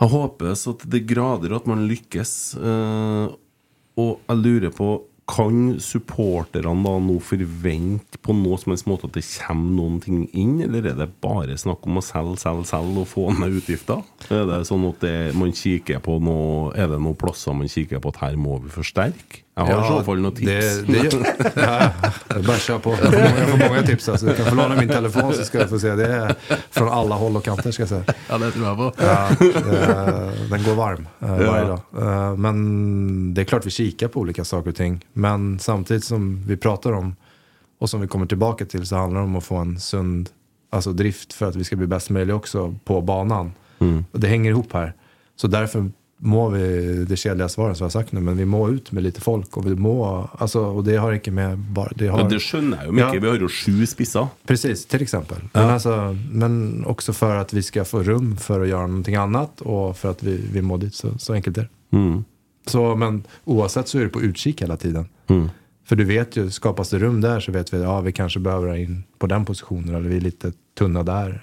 jeg 0.03 0.11
håper 0.13 0.57
så 0.59 0.75
til 0.77 0.91
de 0.93 1.01
grader 1.07 1.55
at 1.57 1.69
man 1.71 1.87
lykkes. 1.89 2.35
Uh, 2.59 3.33
og 4.01 4.21
jeg 4.29 4.43
lurer 4.43 4.75
på 4.75 4.91
Kan 5.33 5.77
supporterne 5.81 6.73
da 6.83 6.93
nå 7.01 7.15
forvente 7.23 8.19
på 8.21 8.35
noe 8.35 8.57
som 8.59 8.73
helst 8.73 8.89
måte 8.91 9.07
at 9.07 9.15
det 9.15 9.23
kommer 9.23 9.77
noen 9.77 10.01
ting 10.03 10.25
inn, 10.35 10.57
eller 10.67 10.89
er 10.91 10.97
det 10.99 11.07
bare 11.23 11.55
snakk 11.57 11.87
om 11.87 12.01
å 12.01 12.03
selge, 12.05 12.41
selge, 12.43 12.67
selge 12.69 13.05
og 13.05 13.09
få 13.09 13.29
ned 13.39 13.55
utgifter? 13.61 14.03
Er 14.35 14.43
det 14.51 14.59
sånn 14.69 14.89
at 14.91 14.99
det, 15.07 15.15
man 15.39 15.55
kikker 15.57 16.03
på 16.05 16.19
noe 16.27 16.75
Er 16.75 16.91
det 16.91 16.99
noen 16.99 17.17
plasser 17.17 17.55
man 17.57 17.71
kikker 17.71 18.03
på 18.03 18.13
at 18.13 18.21
her 18.25 18.37
må 18.37 18.59
vi 18.65 18.75
forsterke? 18.75 19.45
Jeg 19.55 19.65
har 19.69 19.83
i 19.85 19.89
så 19.89 20.05
fall 20.07 20.21
noen 20.25 20.37
tips. 20.37 20.79
Det, 20.89 21.09
det, 21.13 21.63
ja, 21.63 21.91
bara 22.29 22.57
att 22.57 22.63
köra 22.63 22.79
på. 22.79 22.91
Jeg 22.91 23.13
får 23.13 23.19
jeg 23.21 23.49
får 23.49 23.59
mange 23.59 23.83
tips. 23.87 24.09
Altså. 24.09 24.27
Du 24.27 24.35
kan 24.35 24.47
få 24.47 24.55
låne 24.55 24.77
min 24.77 24.89
telefon 24.89 25.35
så 25.35 25.45
skal 25.45 25.61
jeg 25.61 25.69
få 25.69 25.81
se. 25.83 25.93
Det 25.99 26.07
er 26.09 26.33
fra 26.73 26.87
alle 26.97 27.19
håll 27.21 27.37
og 27.37 27.45
kanter 27.45 27.75
skal 27.77 27.85
jeg 27.85 27.91
si. 27.91 28.15
Ja, 28.31 28.39
det 28.41 28.49
tror 28.55 28.65
jeg 28.71 28.79
på. 28.81 28.89
Ja, 28.97 29.19
det, 29.43 29.83
den 30.55 30.65
går 30.65 30.79
varm 30.79 31.05
eh, 31.21 31.43
varje 31.43 31.67
dag. 31.69 31.85
Eh, 32.05 32.39
men 32.47 32.63
det 33.37 33.45
er 33.45 33.51
klart 33.53 33.69
vi 33.69 33.75
kikker 33.77 34.09
på 34.15 34.25
olika 34.25 34.45
saker 34.45 34.73
og 34.73 34.79
ting. 34.79 35.03
Men 35.13 35.59
samtidig 35.61 36.07
som 36.09 36.33
vi 36.49 36.57
prater 36.57 36.97
om 36.97 37.13
og 37.83 37.91
som 37.91 38.01
vi 38.01 38.07
kommer 38.07 38.31
tilbake 38.31 38.65
til, 38.71 38.87
så 38.87 39.03
handler 39.03 39.21
det 39.21 39.27
om 39.27 39.41
å 39.41 39.45
få 39.45 39.59
en 39.59 39.77
sund 39.83 40.31
altså 40.73 40.95
drift 40.97 41.35
for 41.37 41.51
at 41.51 41.57
vi 41.59 41.67
skal 41.67 41.81
bli 41.83 41.91
best 41.91 42.13
mulig 42.15 42.33
også 42.35 42.71
på 42.89 43.01
banan. 43.05 43.53
Mm. 43.83 44.05
det 44.13 44.29
henger 44.29 44.51
ihop 44.51 44.73
her. 44.73 44.93
Så 45.37 45.49
därför 45.49 45.91
må 46.23 46.49
vi, 46.53 46.63
det 47.09 47.17
kjedelige 47.19 47.51
svaret 47.51 47.79
som 47.79 47.85
jeg 47.85 47.91
har 47.91 47.95
sagt 47.97 48.13
nå, 48.15 48.21
men 48.23 48.37
vi 48.39 48.47
må 48.47 48.61
ut 48.71 48.93
med 48.95 49.03
lite 49.03 49.23
folk 49.25 49.57
Og, 49.59 49.65
vi 49.67 49.75
må, 49.75 49.95
altså, 50.39 50.63
og 50.71 50.85
det 50.87 51.01
har 51.03 51.17
ikke 51.17 51.33
med 51.35 51.59
bare, 51.75 51.97
det 51.99 52.13
har, 52.13 52.23
Ja, 52.23 52.29
det 52.31 52.39
skjønner 52.45 52.85
jeg 52.85 52.91
jo, 52.91 52.95
ikke. 52.95 53.09
Ja. 53.19 53.23
Vi 53.25 53.31
har 53.33 53.43
jo 53.43 53.51
sju 53.51 53.87
spisser. 53.91 54.29
Precis, 54.47 54.85
eksempel. 54.87 55.41
Ja. 55.51 55.57
Men, 55.57 55.73
altså, 55.75 55.97
men 56.31 56.61
også 56.87 57.15
for 57.17 57.43
at 57.43 57.55
vi 57.55 57.65
skal 57.67 57.89
få 57.89 58.05
rum 58.07 58.37
for 58.41 58.63
å 58.63 58.69
gjøre 58.69 58.93
noe 59.01 59.25
annet, 59.25 59.65
og 59.67 59.97
for 59.99 60.15
at 60.15 60.23
vi, 60.23 60.37
vi 60.55 60.63
må 60.63 60.79
dit. 60.83 60.95
Så, 60.95 61.15
så 61.19 61.35
enkelt 61.35 61.59
er 61.59 61.67
det. 61.67 61.99
Mm. 61.99 62.23
Så, 62.71 62.85
men 62.97 63.25
oavsett 63.51 63.91
så 63.91 63.99
er 63.99 64.07
det 64.07 64.15
på 64.15 64.23
utkik 64.23 64.63
hele 64.63 64.79
tiden. 64.79 65.11
Mm. 65.33 65.49
För 65.85 65.97
du 65.97 66.05
vet 66.05 66.37
ju, 66.37 66.51
skapas 66.51 66.91
det 66.91 66.99
rum 66.99 67.21
där 67.21 67.41
så 67.41 67.53
vet 67.53 67.73
vi 67.73 67.77
att 67.77 67.83
ja, 67.83 68.01
vi 68.01 68.13
kanske 68.13 68.39
behöver 68.41 68.69
ha 68.69 68.77
in 68.77 69.05
på 69.19 69.27
den 69.27 69.45
positionen 69.45 69.95
eller 69.95 70.09
vi 70.09 70.17
är 70.17 70.21
lite 70.21 70.53
tunna 70.79 71.03
där. 71.03 71.43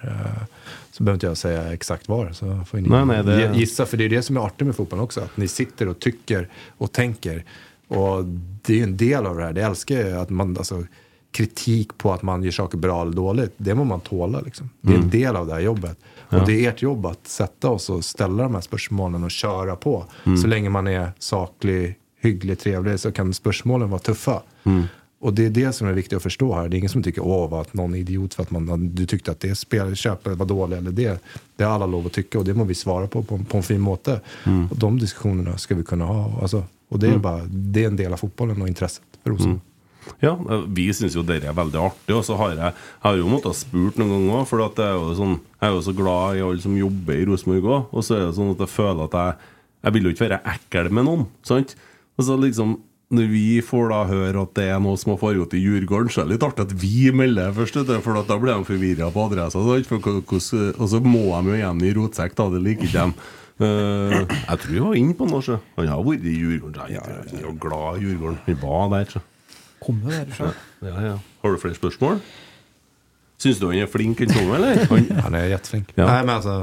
Så 0.91 0.97
Så 0.97 1.03
behöver 1.03 1.15
inte 1.15 1.25
jag 1.27 1.37
säga 1.37 1.73
exakt 1.73 2.07
var. 2.09 2.31
Så 2.31 2.61
får 2.67 2.77
ni 2.77 2.89
Nej, 2.89 3.05
nej, 3.05 3.23
det- 3.23 3.57
gissa, 3.57 3.85
för 3.85 3.97
det 3.97 4.05
är 4.05 4.09
det 4.09 4.21
som 4.21 4.37
är 4.37 4.41
artigt 4.41 4.65
med 4.67 4.75
fotbollen 4.75 5.03
också. 5.03 5.21
Att 5.21 5.37
ni 5.37 5.47
sitter 5.47 5.87
och 5.87 5.99
tycker 5.99 6.49
och 6.77 6.91
tänker. 6.91 7.43
Och 7.87 8.25
det 8.65 8.73
är 8.73 8.77
ju 8.77 8.83
en 8.83 8.97
del 8.97 9.25
av 9.25 9.37
det 9.37 9.43
här. 9.43 9.53
Det 9.53 9.61
älskar 9.61 9.95
jag 9.95 10.19
att 10.21 10.29
man, 10.29 10.57
alltså, 10.57 10.83
kritik 11.31 11.97
på 11.97 12.13
att 12.13 12.21
man 12.21 12.43
gör 12.43 12.51
saker 12.51 12.77
bra 12.77 13.01
eller 13.01 13.11
dåligt. 13.13 13.53
Det 13.57 13.75
må 13.75 13.83
man 13.83 13.99
tåla 13.99 14.41
liksom. 14.41 14.69
Det 14.81 14.93
är 14.93 14.97
en 14.97 15.09
del 15.09 15.35
av 15.35 15.47
det 15.47 15.53
här 15.53 15.59
jobbet. 15.59 15.97
Och 16.29 16.45
det 16.45 16.65
är 16.65 16.69
ert 16.69 16.81
jobb 16.81 17.05
att 17.05 17.27
sätta 17.27 17.69
oss 17.69 17.89
och 17.89 18.05
ställa 18.05 18.43
de 18.43 18.53
här 18.53 18.61
spörsmålen 18.61 19.23
och 19.23 19.31
köra 19.31 19.75
på. 19.75 20.05
Så 20.41 20.47
länge 20.47 20.69
man 20.69 20.87
är 20.87 21.11
saklig 21.19 21.95
hyggligt 22.21 22.61
trevlig 22.61 22.99
så 22.99 23.11
kan 23.11 23.33
spørsmålene 23.33 23.91
være 23.91 24.41
Mm. 24.63 24.83
Och 25.21 25.33
det 25.33 25.45
är 25.45 25.49
det 25.49 25.73
som 25.73 25.87
är 25.87 25.93
viktigt 25.93 26.17
att 26.17 26.23
förstå 26.23 26.55
här. 26.55 26.69
Det 26.69 26.75
är 26.75 26.77
ingen 26.77 26.89
som 26.89 27.03
tycker 27.03 27.21
åh 27.25 27.53
att 27.53 27.73
någon 27.73 27.95
är 27.95 27.99
idiot 27.99 28.33
för 28.33 28.43
att 28.43 28.51
man, 28.51 28.89
du 28.95 29.05
tyckte 29.05 29.31
att 29.31 29.39
det 29.39 29.55
spel, 29.55 29.95
köpet 29.95 30.37
var 30.37 30.45
dåligt 30.45 30.77
eller 30.77 30.91
det. 30.91 31.23
Det 31.55 31.63
har 31.63 31.71
alla 31.71 31.85
lov 31.85 32.05
att 32.05 32.13
tycka 32.13 32.39
och 32.39 32.45
det 32.45 32.53
må 32.53 32.63
vi 32.63 32.75
svara 32.75 33.07
på 33.07 33.23
på, 33.23 33.39
på 33.49 33.57
en 33.57 33.63
fin 33.63 33.81
måte. 33.81 34.21
Och 34.71 34.77
de 34.77 34.99
diskussionerna 34.99 35.57
ska 35.57 35.75
vi 35.75 35.83
kunna 35.83 36.05
ha. 36.05 36.39
Alltså, 36.41 36.63
og 36.89 36.99
det 36.99 37.09
er, 37.13 37.19
bare, 37.21 37.45
det 37.49 37.83
er 37.83 37.91
en 37.91 37.97
del 37.99 38.13
av 38.13 38.17
fotballen 38.17 38.61
og 38.63 38.69
interessen 38.69 39.03
for 39.21 39.35
Rosenborg. 39.35 39.61
Ja, 40.23 40.31
eh, 40.33 40.63
vi 40.73 40.87
syns 40.93 41.13
jo 41.13 41.21
dette 41.21 41.45
er 41.51 41.53
veldig 41.53 41.77
artig. 41.77 42.15
Og 42.15 42.23
så 42.25 42.37
har 42.39 42.55
jeg, 42.55 42.57
jeg 42.57 43.03
har 43.03 43.19
jo 43.19 43.27
måttet 43.29 43.59
spurt 43.59 43.99
noen 43.99 44.15
ganger 44.15 44.39
òg, 44.39 44.47
for 44.49 44.63
at 44.65 44.81
jeg, 44.81 44.95
er 44.95 44.97
jo 44.97 45.13
sånn, 45.19 45.35
jeg 45.59 45.67
er 45.67 45.75
jo 45.75 45.83
så 45.85 45.93
glad 45.99 46.39
i 46.39 46.41
alle 46.47 46.63
som 46.63 46.79
jobber 46.79 47.19
i 47.19 47.27
Rosenborg 47.29 47.69
òg. 47.69 47.93
Og 47.93 48.07
så 48.07 48.17
er 48.17 48.25
det 48.25 48.33
sånn 48.39 48.53
at 48.55 48.65
jeg 48.65 48.73
føler 48.73 49.05
at 49.05 49.21
jeg 49.21 49.55
Jeg 49.79 49.93
vil 49.95 50.03
jo 50.03 50.11
ikke 50.11 50.25
være 50.25 50.41
ekkel 50.43 50.89
med 50.91 51.05
noen, 51.07 51.21
sant? 51.47 51.69
Og 52.19 52.27
så 52.27 52.35
liksom 52.37 52.77
når 53.09 53.25
vi 53.31 53.45
får 53.65 53.87
da 53.89 54.03
høre 54.05 54.43
at 54.45 54.51
det 54.59 54.67
er 54.69 54.81
noe 54.83 54.97
som 55.01 55.15
har 55.15 55.17
foregått 55.21 55.55
i 55.57 55.63
Djurgården, 55.63 56.11
så 56.13 56.21
er 56.21 56.27
det 56.27 56.35
litt 56.35 56.43
artig 56.45 56.67
at 56.67 56.75
vi 56.77 57.09
melder 57.15 57.55
først, 57.57 57.79
for 58.05 58.19
da 58.21 58.37
blir 58.37 58.51
de 58.53 58.67
forvirra 58.67 59.07
på 59.13 59.23
adressa. 59.25 59.61
Og 59.63 60.83
så 60.91 61.01
må 61.01 61.23
de 61.25 61.49
jo 61.49 61.55
igjen 61.57 61.81
i 61.87 61.93
rotsekk, 61.97 62.35
da. 62.37 62.45
Det 62.53 62.61
liker 62.67 62.85
ikke 62.85 63.07
de. 63.07 63.31
Uh, 63.59 64.13
jeg 64.13 64.61
tror 64.61 64.75
jeg 64.75 64.85
var 64.85 64.99
inne 65.01 65.15
på 65.17 65.25
noe, 65.27 65.41
sjø. 65.43 65.57
Han 65.79 65.89
har 65.89 66.05
vært 66.05 66.27
i 66.29 66.35
Djurgården. 66.37 66.77
så 66.77 66.85
Jeg 66.93 67.39
er 67.41 67.47
jo 67.47 67.55
glad 67.65 67.97
i 67.97 68.05
Djurgården. 68.05 68.37
Han 68.45 68.61
var 68.61 68.93
der, 68.93 69.09
så. 69.15 69.23
Kom 69.81 70.05
jo 70.05 70.13
der 70.13 70.29
så. 70.37 70.51
Ja, 70.85 70.95
ja. 71.09 71.17
Har 71.41 71.55
du 71.55 71.59
flere 71.65 71.79
spørsmål? 71.79 72.21
Syns 73.39 73.59
du 73.59 73.69
han 73.71 73.81
er 73.81 73.89
flink, 73.89 74.21
han 74.21 74.31
Tom, 74.35 74.53
eller? 74.53 74.85
Han, 74.91 75.09
Han 75.25 75.39
er 75.39 75.49
jätteflink. 75.55 75.95
Ja. 75.97 76.05
Nei, 76.05 76.21
men 76.27 76.35
alltså, 76.37 76.59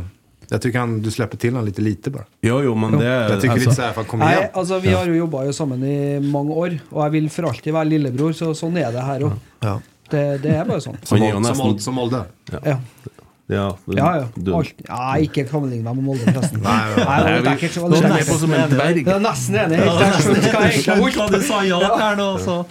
jag 0.48 0.62
tycker 0.62 0.78
han, 0.78 1.02
du 1.02 1.10
släpper 1.10 1.36
till 1.36 1.52
honom 1.52 1.66
lite 1.66 1.82
lite 1.82 2.10
bara. 2.10 2.24
jo, 2.42 2.62
jo, 2.62 2.74
men 2.74 2.98
det 2.98 3.04
Jag 3.04 3.40
tycker 3.40 3.54
altså- 3.54 3.70
lite 3.70 4.04
kom 4.08 4.20
fan 4.20 4.28
Nei, 4.28 4.48
altså 4.52 4.78
Vi 4.80 4.92
har 4.92 5.06
jo 5.06 5.14
jobba 5.14 5.52
sammen 5.52 5.82
i 5.84 6.20
mange 6.20 6.52
år, 6.54 6.78
og 6.92 7.02
jeg 7.04 7.10
vil 7.12 7.28
for 7.30 7.42
alltid 7.48 7.72
være 7.72 7.84
lillebror, 7.88 8.32
så 8.32 8.52
sånn 8.54 8.76
er 8.78 8.92
det 8.92 9.02
her 9.02 9.20
òg. 9.20 9.32
Ja. 9.62 9.78
Det, 10.10 10.42
det 10.42 10.50
er 10.54 10.64
bare 10.64 10.80
sånn. 10.80 10.96
Som, 11.04 11.18
Som, 11.18 11.56
Molde, 11.58 11.80
som 11.82 11.94
Molde. 11.94 12.24
Ja, 12.52 12.78
Ja, 13.48 13.76
du, 13.86 13.94
ja. 13.96 14.06
ja. 14.18 14.26
du- 14.34 14.54
Alt. 14.54 14.74
ja 14.88 15.14
ikke 15.22 15.44
sammenlign 15.48 15.82
med 15.84 16.02
Molde, 16.02 16.24
forresten. 16.32 16.60
Nei, 16.62 16.94
nei, 16.96 17.04
Nei, 17.06 17.42
det 17.42 17.62
er 17.62 17.68
så 17.68 17.88
Nå 17.88 17.94
er 17.94 18.00
slemt. 18.00 18.16
jeg 18.18 18.26
på 18.26 18.38
som 18.38 18.52
en 18.54 18.70
dverg. 18.70 18.96
Jeg 19.04 19.14
er 19.14 19.20
nesten 19.20 19.54
enig. 19.54 19.78
Jeg 19.78 20.86
jeg 20.86 21.30
du 21.30 21.40
sa 21.46 21.60
ja 21.62 21.78
til 21.78 21.98
her 22.02 22.16
nå, 22.16 22.28
så 22.42 22.64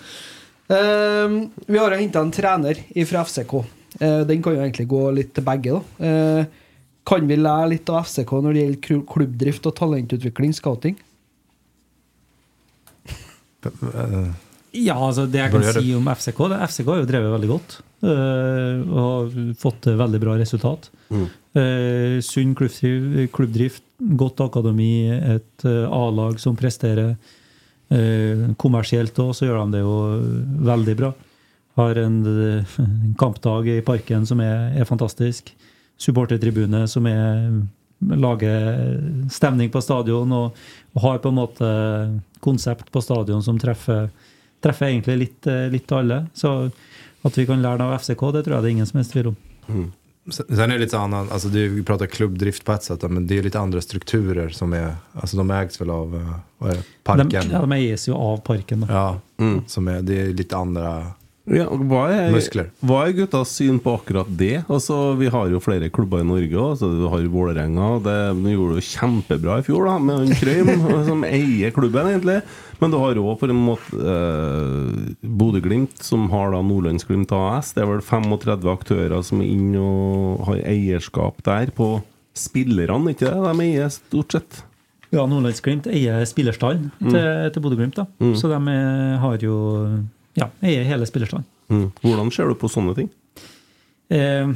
Ehm, 0.70 1.50
vi 1.68 1.78
har 1.78 1.92
jo 1.94 1.98
henta 2.00 2.22
en 2.26 2.32
trener 2.34 2.80
fra 3.06 3.24
FCK. 3.24 3.54
Uh, 4.02 4.24
den 4.28 4.42
kan 4.44 4.56
jo 4.56 4.62
egentlig 4.64 4.88
gå 4.90 5.02
litt 5.16 5.34
til 5.34 5.44
begge. 5.46 5.72
da 6.00 6.06
Eh, 6.06 6.46
Kan 7.06 7.28
vi 7.30 7.38
lære 7.38 7.70
litt 7.76 7.90
av 7.94 8.08
FCK 8.08 8.32
når 8.42 8.56
det 8.56 8.64
gjelder 8.64 9.04
klubbdrift 9.12 9.68
og 9.70 9.76
talentutvikling, 9.78 10.56
scouting? 10.58 10.98
Ja, 14.76 14.96
altså 15.00 15.26
det 15.30 15.40
jeg 15.40 15.54
kan 15.54 15.64
si 15.78 15.94
om 15.96 16.10
FCK 16.12 16.40
det, 16.52 16.60
FCK 16.68 16.90
har 16.92 17.00
jo 17.00 17.10
drevet 17.10 17.34
veldig 17.36 17.50
godt. 17.50 17.78
øh, 18.06 18.82
og 18.90 19.06
har 19.06 19.54
fått 19.62 19.88
veldig 19.88 20.22
bra 20.22 20.36
resultat. 20.42 20.90
Uh, 21.12 22.20
sunn 22.26 22.52
klubbdrift, 22.58 23.32
klubbdrift, 23.34 23.84
godt 24.20 24.42
akademi, 24.44 25.08
et 25.08 25.66
uh, 25.66 25.86
A-lag 25.88 26.42
som 26.42 26.58
presterer. 26.60 27.16
Uh, 27.86 28.52
kommersielt 28.60 29.16
òg, 29.22 29.32
så 29.38 29.48
gjør 29.48 29.62
de 29.62 29.78
det 29.78 29.86
jo 29.86 29.96
veldig 30.68 30.98
bra. 31.00 31.14
Har 31.80 32.02
en, 32.02 32.20
en 32.26 33.16
kampdag 33.20 33.70
i 33.72 33.80
parken 33.86 34.28
som 34.28 34.42
er, 34.44 34.74
er 34.76 34.90
fantastisk. 34.90 35.54
Supportertribune 35.98 36.88
som 36.88 37.06
er 37.08 37.62
lager 38.00 39.28
stemning 39.32 39.70
på 39.72 39.82
stadion 39.82 40.32
og, 40.36 40.58
og 40.94 41.02
har 41.02 41.18
på 41.24 41.32
en 41.32 41.38
måte 41.40 41.70
konsept 42.44 42.92
på 42.92 43.02
stadion 43.02 43.44
som 43.44 43.60
treffer, 43.60 44.10
treffer 44.64 44.90
egentlig 44.92 45.16
litt, 45.18 45.48
litt 45.72 45.92
alle. 45.96 46.26
Så 46.34 46.52
at 47.26 47.38
vi 47.40 47.46
kan 47.48 47.62
lære 47.64 47.80
det 47.82 47.86
av 47.88 47.96
FCK, 48.00 48.26
det 48.36 48.44
tror 48.46 48.58
jeg 48.58 48.62
det 48.66 48.70
er 48.70 48.76
ingen 48.76 48.90
som 48.90 49.00
helst 49.00 49.16
tvil 49.16 49.32
om. 49.32 49.38
Sen 50.30 50.46
sen 50.56 50.60
är 50.60 50.68
det 50.68 50.80
lite 50.80 50.98
annan, 51.00 51.30
alltså 51.32 51.48
du 51.48 51.68
vi 51.70 51.84
pratar 51.84 52.06
klubbdrift 52.06 52.66
på 52.66 52.72
ett 52.72 52.84
sätt, 52.84 53.02
men 53.12 53.28
det 53.28 53.38
är 53.38 53.44
lite 53.44 53.60
andra 53.60 53.82
strukturer 53.82 54.50
som 54.50 54.74
är, 54.74 54.96
alltså 55.14 55.38
de 55.38 55.52
ägs 55.52 55.82
väl 55.82 55.90
av, 55.90 56.16
eh, 56.16 56.36
vad 56.58 56.72
är 56.72 56.76
det, 56.76 56.84
parken? 57.04 57.30
De, 57.30 57.52
ja, 57.52 57.62
de 57.62 57.72
eies 57.72 58.08
jo 58.08 58.16
av 58.16 58.38
parken. 58.38 58.80
Da. 58.82 58.88
Ja, 58.90 59.20
Mm. 59.38 59.62
som 59.68 59.88
är, 59.88 60.02
det 60.02 60.22
är 60.22 60.34
lite 60.34 60.58
andra 60.58 61.06
Ja, 61.46 61.68
hva 61.70 62.08
er, 62.10 62.32
Muskler. 62.34 62.72
Hva 62.82 63.04
er 63.06 63.12
guttas 63.14 63.52
syn 63.54 63.76
på 63.80 63.92
akkurat 64.00 64.26
det? 64.34 64.64
Altså, 64.66 65.14
Vi 65.20 65.28
har 65.30 65.52
jo 65.54 65.60
flere 65.62 65.92
klubber 65.94 66.24
i 66.24 66.26
Norge 66.26 66.58
Altså, 66.58 66.90
Du 66.90 67.04
har 67.12 67.22
Vålerenga. 67.30 68.02
det- 68.02 68.44
De 68.44 68.50
gjorde 68.56 68.76
det 68.76 68.82
jo 68.82 68.90
kjempebra 68.98 69.60
i 69.60 69.66
fjor 69.68 69.86
da, 69.86 70.00
med 70.00 70.18
han 70.18 70.34
Krøym, 70.40 71.06
som 71.10 71.22
eier 71.24 71.70
klubben, 71.72 72.08
egentlig. 72.10 72.42
Men 72.82 72.90
du 72.92 72.98
har 72.98 73.14
òg 73.22 73.38
på 73.40 73.48
en 73.50 73.62
måte 73.62 73.94
eh, 73.94 75.14
Bodø-Glimt, 75.24 76.02
som 76.02 76.30
har 76.32 76.50
da 76.52 76.62
Nordlandsglimt 76.66 77.32
AS. 77.32 77.74
Det 77.74 77.84
er 77.84 77.92
vel 77.94 78.02
35 78.02 78.66
aktører 78.74 79.24
som 79.24 79.40
er 79.42 79.46
inne 79.54 79.78
og 79.86 80.46
har 80.48 80.56
eierskap 80.66 81.44
der 81.46 81.70
på 81.78 82.02
spillerne, 82.36 83.14
ikke 83.14 83.30
det? 83.30 83.38
De 83.38 83.64
eier 83.70 83.90
stort 83.94 84.32
sett. 84.34 84.64
Ja, 85.14 85.24
Nordlandsglimt 85.30 85.86
eier 85.88 86.26
spillerstallen 86.26 86.90
til, 87.00 87.52
til 87.54 87.62
Bodø-Glimt. 87.64 87.96
da. 88.02 88.08
Så 88.34 88.50
de 88.50 88.76
har 89.22 89.38
jo 89.46 90.02
ja, 90.40 90.50
eier 90.66 90.88
hele 90.88 91.08
spillerstallen. 91.10 91.48
Mm. 91.72 91.88
Hvordan 92.04 92.32
ser 92.34 92.52
du 92.52 92.58
på 92.60 92.70
sånne 92.72 92.96
ting? 92.98 93.10
Eh, 94.14 94.52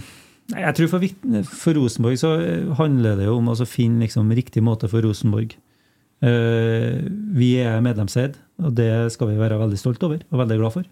jeg 0.53 0.75
tror 0.77 0.91
for, 0.91 1.07
for 1.49 1.77
Rosenborg 1.77 2.19
så 2.21 2.35
eh, 2.43 2.69
handler 2.79 3.19
det 3.19 3.29
jo 3.29 3.39
om 3.39 3.49
å 3.51 3.57
finne 3.63 4.05
liksom, 4.05 4.31
riktig 4.37 4.63
måte 4.65 4.89
for 4.91 5.05
Rosenborg. 5.05 5.55
Eh, 6.25 6.99
vi 7.39 7.53
er 7.63 7.83
medlemseid, 7.85 8.37
og 8.61 8.75
det 8.77 8.91
skal 9.15 9.31
vi 9.31 9.39
være 9.39 9.59
veldig 9.61 9.79
stolt 9.79 10.03
over 10.05 10.23
og 10.29 10.41
veldig 10.43 10.59
glad 10.61 10.75
for. 10.75 10.89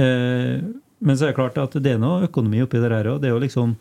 Eh, 0.00 0.60
men 1.02 1.18
så 1.18 1.26
er 1.26 1.32
det 1.32 1.38
klart 1.40 1.58
at 1.58 1.74
det 1.82 1.96
er 1.96 2.02
noe 2.02 2.28
økonomi 2.28 2.62
oppi 2.62 2.80
det 2.80 2.92
her 2.92 3.10
òg. 3.14 3.22
Det 3.22 3.30
er 3.30 3.34
jo 3.34 3.42
liksom 3.42 3.74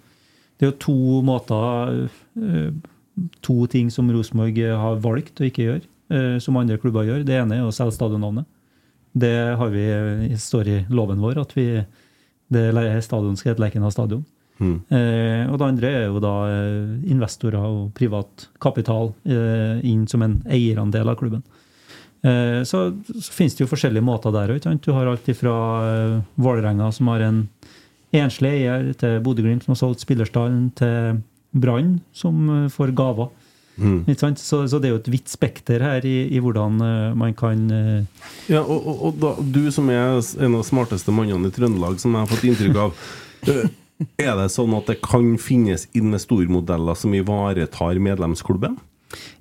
det 0.61 0.67
er 0.67 0.73
jo 0.75 0.81
to 0.83 1.21
måter 1.25 2.03
eh, 2.37 2.73
To 3.43 3.65
ting 3.69 3.89
som 3.91 4.07
Rosenborg 4.09 4.55
har 4.55 4.99
valgt 5.03 5.41
å 5.41 5.45
ikke 5.45 5.65
gjøre, 5.65 5.81
eh, 6.15 6.35
som 6.41 6.55
andre 6.57 6.77
klubber 6.79 7.03
gjør. 7.05 7.25
Det 7.27 7.35
ene 7.35 7.57
er 7.59 7.65
å 7.67 7.73
selge 7.75 7.97
stadionnavnet. 7.97 8.47
Det 9.11 9.35
har 9.59 9.73
vi, 9.73 9.87
står 10.39 10.67
i 10.67 10.77
loven 10.89 11.19
vår 11.23 11.41
at 11.41 11.55
vi, 11.57 11.65
det 12.51 12.67
stadion 13.03 13.35
skal 13.39 13.53
hete 13.53 13.63
Lerkendal 13.63 13.91
stadion. 13.91 14.23
Eh, 14.61 15.49
og 15.49 15.57
det 15.57 15.67
andre 15.67 15.89
er 15.89 16.03
jo 16.05 16.21
da 16.21 16.35
eh, 16.51 16.91
investorer 17.09 17.63
og 17.65 17.89
privat 17.97 18.47
kapital 18.61 19.09
eh, 19.25 19.81
inn 19.89 20.05
som 20.09 20.21
en 20.21 20.37
eierandel 20.45 21.09
av 21.09 21.17
klubben. 21.17 21.41
Eh, 22.21 22.61
så, 22.67 22.83
så 23.09 23.33
finnes 23.33 23.57
det 23.57 23.65
jo 23.65 23.71
forskjellige 23.71 24.05
måter 24.05 24.33
der 24.35 24.53
òg. 24.53 24.67
Du 24.85 24.91
har 24.93 25.09
alt 25.09 25.29
fra 25.39 25.55
eh, 25.87 26.19
Vålerenga, 26.37 26.91
som 26.93 27.09
har 27.09 27.25
en 27.25 27.41
enslig 28.13 28.53
eier, 28.59 28.91
til 29.01 29.17
Bodø-Glimt, 29.25 29.65
som 29.65 29.73
har 29.73 29.81
solgt 29.81 30.05
spillerstallen, 30.05 30.69
til 30.77 31.23
Brann, 31.57 31.97
som 32.13 32.67
får 32.71 32.93
gaver. 32.95 33.31
Sant? 34.19 34.39
Så, 34.41 34.63
så 34.69 34.79
det 34.81 34.89
er 34.89 34.95
jo 34.95 35.01
et 35.01 35.11
vidt 35.13 35.31
spekter 35.31 35.81
her 35.81 36.05
i, 36.05 36.27
i 36.29 36.41
hvordan 36.43 36.81
uh, 36.83 37.17
man 37.17 37.35
kan 37.37 37.63
uh... 37.71 38.25
Ja, 38.51 38.61
og, 38.61 38.77
og, 38.77 39.03
og 39.07 39.19
da, 39.21 39.31
Du 39.41 39.63
som 39.73 39.89
er 39.89 40.19
en 40.19 40.57
av 40.57 40.61
de 40.61 40.67
smarteste 40.67 41.13
mannene 41.15 41.49
i 41.49 41.55
Trøndelag, 41.55 41.97
som 42.01 42.13
jeg 42.13 42.25
har 42.25 42.31
fått 42.31 42.47
inntrykk 42.49 42.81
av 42.83 42.97
Er 44.21 44.33
det 44.37 44.47
sånn 44.53 44.73
at 44.73 44.87
det 44.89 44.97
kan 45.05 45.35
finnes 45.41 45.87
investormodeller 45.97 46.97
som 46.97 47.13
ivaretar 47.13 47.99
medlemsklubben? 48.01 48.79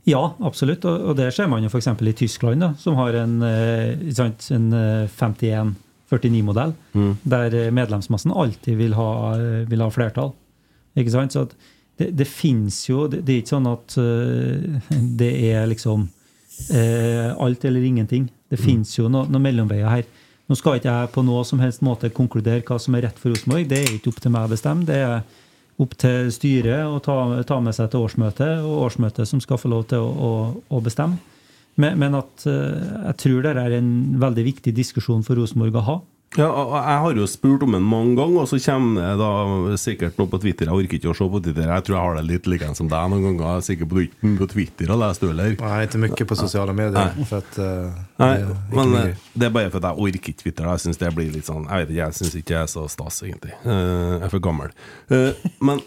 Ja, 0.09 0.35
absolutt. 0.45 0.85
Og, 0.89 1.11
og 1.11 1.16
det 1.18 1.31
ser 1.37 1.49
man 1.51 1.64
jo 1.64 1.70
f.eks. 1.70 1.89
i 1.89 2.16
Tyskland, 2.16 2.61
da, 2.62 2.72
som 2.81 2.99
har 3.01 3.16
en, 3.22 3.39
uh, 3.45 4.11
sant, 4.16 4.49
en 4.55 4.68
eh, 4.76 5.18
51-49-modell, 5.20 6.74
der 7.22 7.57
eh, 7.57 7.72
medlemsmassen 7.74 8.35
alltid 8.35 8.78
vil 8.81 8.97
ha, 8.99 9.11
vil 9.70 9.85
ha 9.85 9.91
flertall. 9.95 10.35
Ikke 10.99 11.14
sant? 11.14 11.37
Så 11.37 11.47
at 11.47 11.55
det, 12.01 12.11
det 12.17 12.27
fins 12.29 12.83
jo 12.89 13.05
det, 13.11 13.21
det 13.27 13.35
er 13.35 13.43
ikke 13.43 13.53
sånn 13.53 13.69
at 13.69 13.97
uh, 14.01 14.97
det 15.21 15.31
er 15.51 15.69
liksom 15.69 16.07
uh, 16.09 17.29
alt 17.37 17.67
eller 17.69 17.85
ingenting. 17.85 18.31
Det 18.51 18.59
fins 18.59 18.97
jo 18.97 19.11
noen 19.13 19.31
noe 19.31 19.45
mellomveier 19.45 19.93
her. 19.93 20.09
Nå 20.51 20.57
skal 20.59 20.81
ikke 20.81 20.91
jeg 20.91 21.11
på 21.15 21.23
noe 21.23 21.45
som 21.47 21.61
helst 21.63 21.85
måte 21.87 22.11
konkludere 22.11 22.65
hva 22.67 22.81
som 22.83 22.97
er 22.99 23.07
rett 23.07 23.21
for 23.21 23.31
Rosenborg. 23.31 23.69
Det 23.71 23.79
er 23.79 23.93
ikke 23.95 24.11
opp 24.11 24.23
til 24.25 24.33
meg 24.35 24.49
å 24.49 24.51
bestemme. 24.51 24.87
Det 24.89 24.97
er 24.99 25.21
opp 25.81 25.93
til 26.01 26.33
styret 26.35 26.89
å 26.89 26.99
ta, 27.05 27.17
ta 27.47 27.61
med 27.63 27.77
seg 27.77 27.93
til 27.93 28.07
årsmøtet, 28.09 28.65
og 28.67 28.87
årsmøtet 28.89 29.31
som 29.31 29.43
skal 29.45 29.61
få 29.61 29.71
lov 29.71 29.87
til 29.93 30.03
å, 30.03 30.11
å, 30.11 30.33
å 30.67 30.81
bestemme. 30.83 31.21
Men, 31.81 32.01
men 32.03 32.19
at 32.19 32.49
uh, 32.51 33.07
jeg 33.13 33.19
tror 33.23 33.45
det 33.47 33.55
er 33.61 33.77
en 33.79 33.93
veldig 34.21 34.47
viktig 34.49 34.75
diskusjon 34.77 35.23
for 35.27 35.39
Rosenborg 35.39 35.79
å 35.79 35.87
ha. 35.87 35.97
Ja, 36.39 36.47
Jeg 36.47 36.99
har 37.03 37.16
jo 37.18 37.24
spurt 37.26 37.62
om 37.66 37.72
den 37.74 37.83
mange 37.83 38.14
ganger, 38.14 38.45
og 38.45 38.49
så 38.49 38.59
kommer 38.62 39.01
det 39.03 39.14
da 39.18 39.76
sikkert 39.83 40.18
noe 40.20 40.31
på 40.31 40.39
Twitter. 40.39 40.68
Jeg 40.68 40.76
orker 40.85 40.99
ikke 41.01 41.11
å 41.11 41.14
se 41.18 41.26
på 41.33 41.41
Twitter. 41.43 41.66
Jeg 41.66 41.85
tror 41.89 41.97
jeg 41.97 42.05
har 42.05 42.18
det 42.20 42.22
litt 42.28 42.47
likeens 42.53 42.78
som 42.78 42.91
deg 42.93 43.09
noen 43.11 43.24
ganger. 43.26 43.43
Jeg 43.49 43.57
er 43.57 43.66
sikker 43.66 43.89
på 43.91 44.05
på 44.39 44.49
Twitter 44.53 44.93
og 44.95 45.01
leser 45.03 45.24
du 45.24 45.26
heller. 45.33 45.57
Nei, 45.59 45.81
ikke 45.89 46.03
mye 46.05 46.28
på 46.31 46.39
sosiale 46.39 46.76
medier. 46.76 47.11
För 47.26 47.43
At, 47.43 47.59
uh, 47.59 47.99
Nei, 48.22 48.31
det 48.37 48.76
men 48.76 48.93
min 48.93 49.01
eh, 49.01 49.26
det 49.35 49.49
er 49.49 49.55
bare 49.57 49.70
fordi 49.74 49.91
jeg 49.91 50.05
orker 50.07 50.20
ikke 50.20 50.43
Twitter. 50.45 50.70
Jeg 50.70 50.85
synes 50.85 51.01
det 51.03 51.14
blir 51.16 51.33
litt 51.35 51.49
sånn 51.51 51.66
Jeg 51.66 51.83
vet 51.83 51.91
ikke, 51.91 52.05
jeg 52.05 52.18
syns 52.20 52.37
ikke 52.39 52.55
jeg 52.55 52.62
er 52.62 52.70
så 52.76 52.87
stas, 52.95 53.22
egentlig. 53.26 53.55
Eh, 53.64 54.14
Jeg 54.20 54.22
er 54.28 54.33
for 54.37 54.45
gammel. 54.47 54.70
Men 55.61 55.83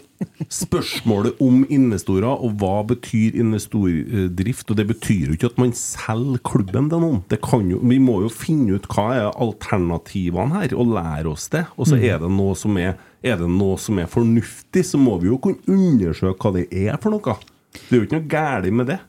Spørsmålet 0.52 1.40
om 1.44 1.62
investorer, 1.72 2.26
og 2.30 2.56
hva 2.60 2.82
betyr 2.88 3.36
investordrift? 3.40 4.70
Og 4.70 4.76
det 4.78 4.86
betyr 4.90 5.28
jo 5.30 5.36
ikke 5.36 5.50
at 5.52 5.58
man 5.60 5.72
selger 5.78 6.40
klubben 6.46 6.90
til 6.92 7.02
noen. 7.02 7.22
Det 7.30 7.40
kan 7.44 7.64
jo, 7.70 7.78
vi 7.82 7.98
må 8.02 8.20
jo 8.24 8.30
finne 8.32 8.76
ut 8.78 8.88
hva 8.92 9.06
er 9.16 9.30
alternativene 9.32 10.60
her, 10.62 10.74
og 10.78 10.92
lære 10.94 11.32
oss 11.32 11.48
det. 11.52 11.64
Og 11.76 11.86
så 11.90 11.96
Mm. 11.96 12.04
er 12.10 12.18
det 12.24 12.30
noe 12.30 12.54
som 12.56 12.76
er, 12.78 12.94
er 13.22 13.36
det 13.40 13.48
noe 13.50 13.76
som 13.78 13.98
er 13.98 14.06
fornuftig, 14.06 14.84
så 14.84 14.98
må 14.98 15.18
vi 15.20 15.28
jo 15.28 15.38
kunne 15.38 15.60
undersøke 15.66 16.38
hva 16.38 16.52
det 16.58 16.68
er 16.72 16.96
for 17.00 17.10
noe. 17.10 17.36
Det 17.74 17.90
er 17.92 17.96
jo 18.00 18.06
ikke 18.06 18.20
noe 18.20 18.28
galt 18.28 18.72
med 18.72 18.86
det. 18.86 19.00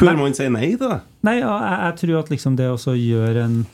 Før 0.00 0.16
man 0.16 0.32
sier 0.32 0.48
nei 0.50 0.70
til 0.76 0.88
det. 0.88 1.00
Nei, 1.26 1.40
ja, 1.42 1.50
jeg, 1.60 1.78
jeg 1.84 1.96
tror 2.08 2.18
at 2.22 2.30
liksom 2.30 2.56
det 2.56 2.70
også 2.70 2.94
gjør 2.96 3.44
en 3.44 3.66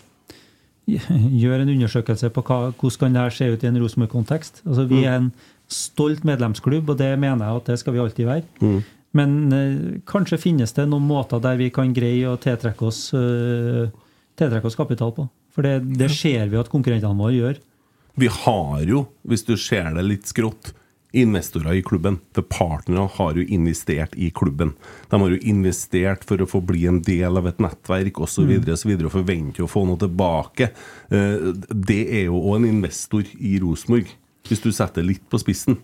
Gjør 0.86 1.62
en 1.64 1.70
undersøkelse 1.72 2.28
på 2.30 2.42
hva, 2.46 2.56
hvordan 2.78 2.98
kan 3.00 3.12
det 3.16 3.22
her 3.24 3.30
se 3.34 3.48
ut 3.50 3.64
i 3.64 3.66
en 3.66 3.78
Rosenborg-kontekst. 3.82 4.60
Altså, 4.66 4.84
vi 4.86 5.00
er 5.02 5.16
en 5.18 5.32
stolt 5.68 6.24
medlemsklubb, 6.24 6.90
og 6.92 6.98
det 7.00 7.12
mener 7.18 7.46
jeg 7.46 7.62
at 7.62 7.70
det 7.72 7.78
skal 7.80 7.96
vi 7.96 8.02
alltid 8.02 8.26
være. 8.28 8.82
Men 9.16 9.36
eh, 9.52 10.00
kanskje 10.06 10.38
finnes 10.38 10.72
det 10.76 10.86
noen 10.90 11.06
måter 11.08 11.40
der 11.40 11.56
vi 11.56 11.70
kan 11.74 11.94
greie 11.96 12.28
å 12.28 12.36
tiltrekke 12.40 12.86
oss, 12.90 13.08
eh, 13.16 13.88
tiltrekke 14.36 14.66
oss 14.68 14.76
kapital 14.78 15.12
på. 15.16 15.28
For 15.56 15.64
det, 15.64 15.78
det 15.96 16.10
ser 16.12 16.50
vi 16.52 16.58
at 16.60 16.68
konkurrentene 16.68 17.16
våre 17.16 17.32
gjør. 17.36 17.60
Vi 18.16 18.28
har 18.32 18.82
jo, 18.88 19.06
hvis 19.28 19.44
du 19.48 19.54
ser 19.60 19.94
det 19.96 20.04
litt 20.04 20.28
skrått, 20.28 20.74
investorer 21.16 21.78
i 21.78 21.82
klubben. 21.86 22.18
For 22.36 22.44
partnere 22.44 23.06
har 23.16 23.38
jo 23.38 23.44
investert 23.56 24.12
i 24.20 24.28
klubben. 24.36 24.74
De 25.08 25.20
har 25.22 25.32
jo 25.32 25.38
investert 25.48 26.26
for 26.28 26.42
å 26.44 26.48
få 26.50 26.60
bli 26.66 26.82
en 26.90 26.98
del 27.04 27.38
av 27.40 27.46
et 27.48 27.60
nettverk 27.62 28.20
osv. 28.20 28.42
Og, 28.44 28.50
Mm. 28.50 28.68
og, 28.68 28.78
så 28.78 28.88
videre, 28.90 29.06
og 29.08 29.14
forventer 29.16 29.64
å 29.64 29.70
få 29.70 29.86
noe 29.88 29.96
tilbake. 30.02 30.70
Eh, 31.10 31.52
Det 31.72 32.02
er 32.20 32.24
jo 32.26 32.36
òg 32.42 32.56
en 32.56 32.68
investor 32.68 33.24
i 33.40 33.58
Rosenborg, 33.62 34.06
hvis 34.50 34.62
du 34.64 34.70
setter 34.74 35.06
litt 35.06 35.24
på 35.30 35.40
spissen. 35.42 35.78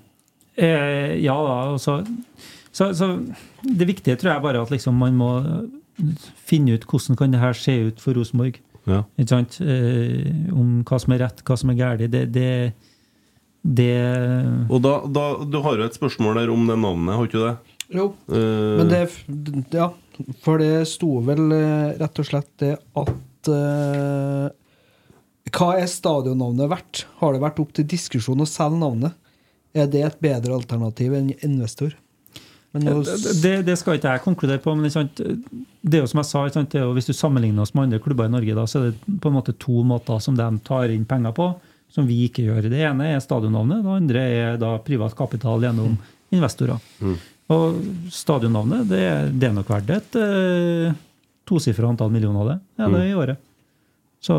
Eh, 0.57 1.19
ja, 1.25 1.35
altså 1.35 2.03
så, 2.73 2.91
så 2.97 3.09
det 3.63 3.89
viktige 3.89 4.17
tror 4.21 4.35
jeg 4.35 4.45
bare 4.45 4.61
at 4.65 4.71
liksom 4.73 4.97
man 5.01 5.17
må 5.17 5.31
finne 6.49 6.77
ut 6.77 6.87
hvordan 6.89 7.19
kan 7.21 7.35
det 7.35 7.41
her 7.43 7.57
se 7.57 7.75
ut 7.89 8.01
for 8.01 8.17
Rosenborg. 8.17 8.59
Ja. 8.89 9.03
Ikke 9.21 9.35
sant? 9.35 9.59
Eh, 9.63 10.31
om 10.57 10.81
hva 10.89 10.99
som 10.99 11.15
er 11.15 11.23
rett, 11.27 11.45
hva 11.47 11.59
som 11.61 11.71
er 11.71 11.79
galt. 11.79 12.07
Det, 12.11 12.25
det, 12.35 12.73
det 13.63 13.93
Og 14.73 14.81
da, 14.83 14.97
da, 15.07 15.27
Du 15.47 15.61
har 15.63 15.79
jo 15.79 15.87
et 15.87 15.99
spørsmål 15.99 16.41
der 16.41 16.55
om 16.55 16.65
det 16.67 16.79
navnet, 16.81 17.15
har 17.15 17.29
du 17.29 17.31
ikke 17.31 17.45
det? 17.45 17.77
Jo. 17.93 18.09
Eh, 18.33 18.81
Men 18.81 18.91
det 18.91 19.05
Ja, 19.77 19.93
for 20.43 20.61
det 20.63 20.89
sto 20.91 21.21
vel 21.25 21.53
eh, 21.55 21.93
rett 22.01 22.25
og 22.25 22.29
slett 22.29 22.51
det 22.63 22.75
at 22.81 23.53
eh, 23.53 24.49
Hva 25.51 25.73
er 25.81 25.89
stadionnavnet 25.91 26.71
verdt? 26.71 27.03
Har 27.21 27.35
det 27.35 27.43
vært 27.43 27.59
opp 27.63 27.73
til 27.75 27.85
diskusjon 27.91 28.41
å 28.41 28.47
selge 28.49 28.79
navnet? 28.79 29.17
Er 29.75 29.89
det 29.91 30.03
et 30.07 30.19
bedre 30.23 30.55
alternativ 30.55 31.15
enn 31.17 31.33
investor? 31.43 31.95
Men 32.73 32.87
nå, 32.87 32.93
det, 33.05 33.33
det, 33.43 33.51
det 33.67 33.75
skal 33.77 33.99
ikke 33.99 34.15
jeg 34.15 34.23
konkludere 34.25 34.61
på, 34.65 34.73
men 34.79 34.89
sant? 34.93 35.19
det 35.21 35.99
er 35.99 36.05
jo 36.07 36.09
som 36.09 36.23
jeg 36.23 36.29
sa, 36.31 36.45
sant? 36.55 36.71
Det 36.73 36.79
er 36.81 36.87
jo, 36.87 36.95
hvis 36.97 37.11
du 37.11 37.13
sammenligner 37.13 37.67
oss 37.67 37.75
med 37.77 37.85
andre 37.89 37.99
klubber 38.01 38.31
i 38.31 38.33
Norge, 38.33 38.55
da, 38.57 38.65
så 38.71 38.81
er 38.87 38.95
det 38.95 39.19
på 39.21 39.29
en 39.29 39.37
måte 39.37 39.53
to 39.61 39.83
måter 39.85 40.23
som 40.25 40.39
de 40.39 40.47
tar 40.65 40.89
inn 40.95 41.05
penger 41.09 41.35
på, 41.37 41.51
som 41.93 42.07
vi 42.09 42.23
ikke 42.31 42.47
gjør. 42.47 42.71
Det 42.73 42.81
ene 42.89 43.11
er 43.13 43.21
stadionnavnet, 43.21 43.83
det 43.85 43.93
andre 43.99 44.23
er 44.39 44.57
da 44.63 44.71
privat 44.87 45.13
kapital 45.19 45.61
gjennom 45.67 45.99
investorer. 46.33 46.81
Og 47.53 47.83
stadionnavnet, 48.15 48.87
det, 48.89 49.03
er- 49.11 49.29
det 49.37 49.51
er 49.51 49.57
nok 49.59 49.69
verdt 49.75 49.93
et 49.99 50.17
eh, 50.23 50.95
tosifra 51.51 51.91
antall 51.93 52.13
millioner 52.15 52.41
av 52.47 52.53
det, 52.55 52.59
ja, 52.81 52.89
det 52.89 53.03
er 53.03 53.11
i 53.11 53.19
året. 53.27 53.43
Så 54.23 54.39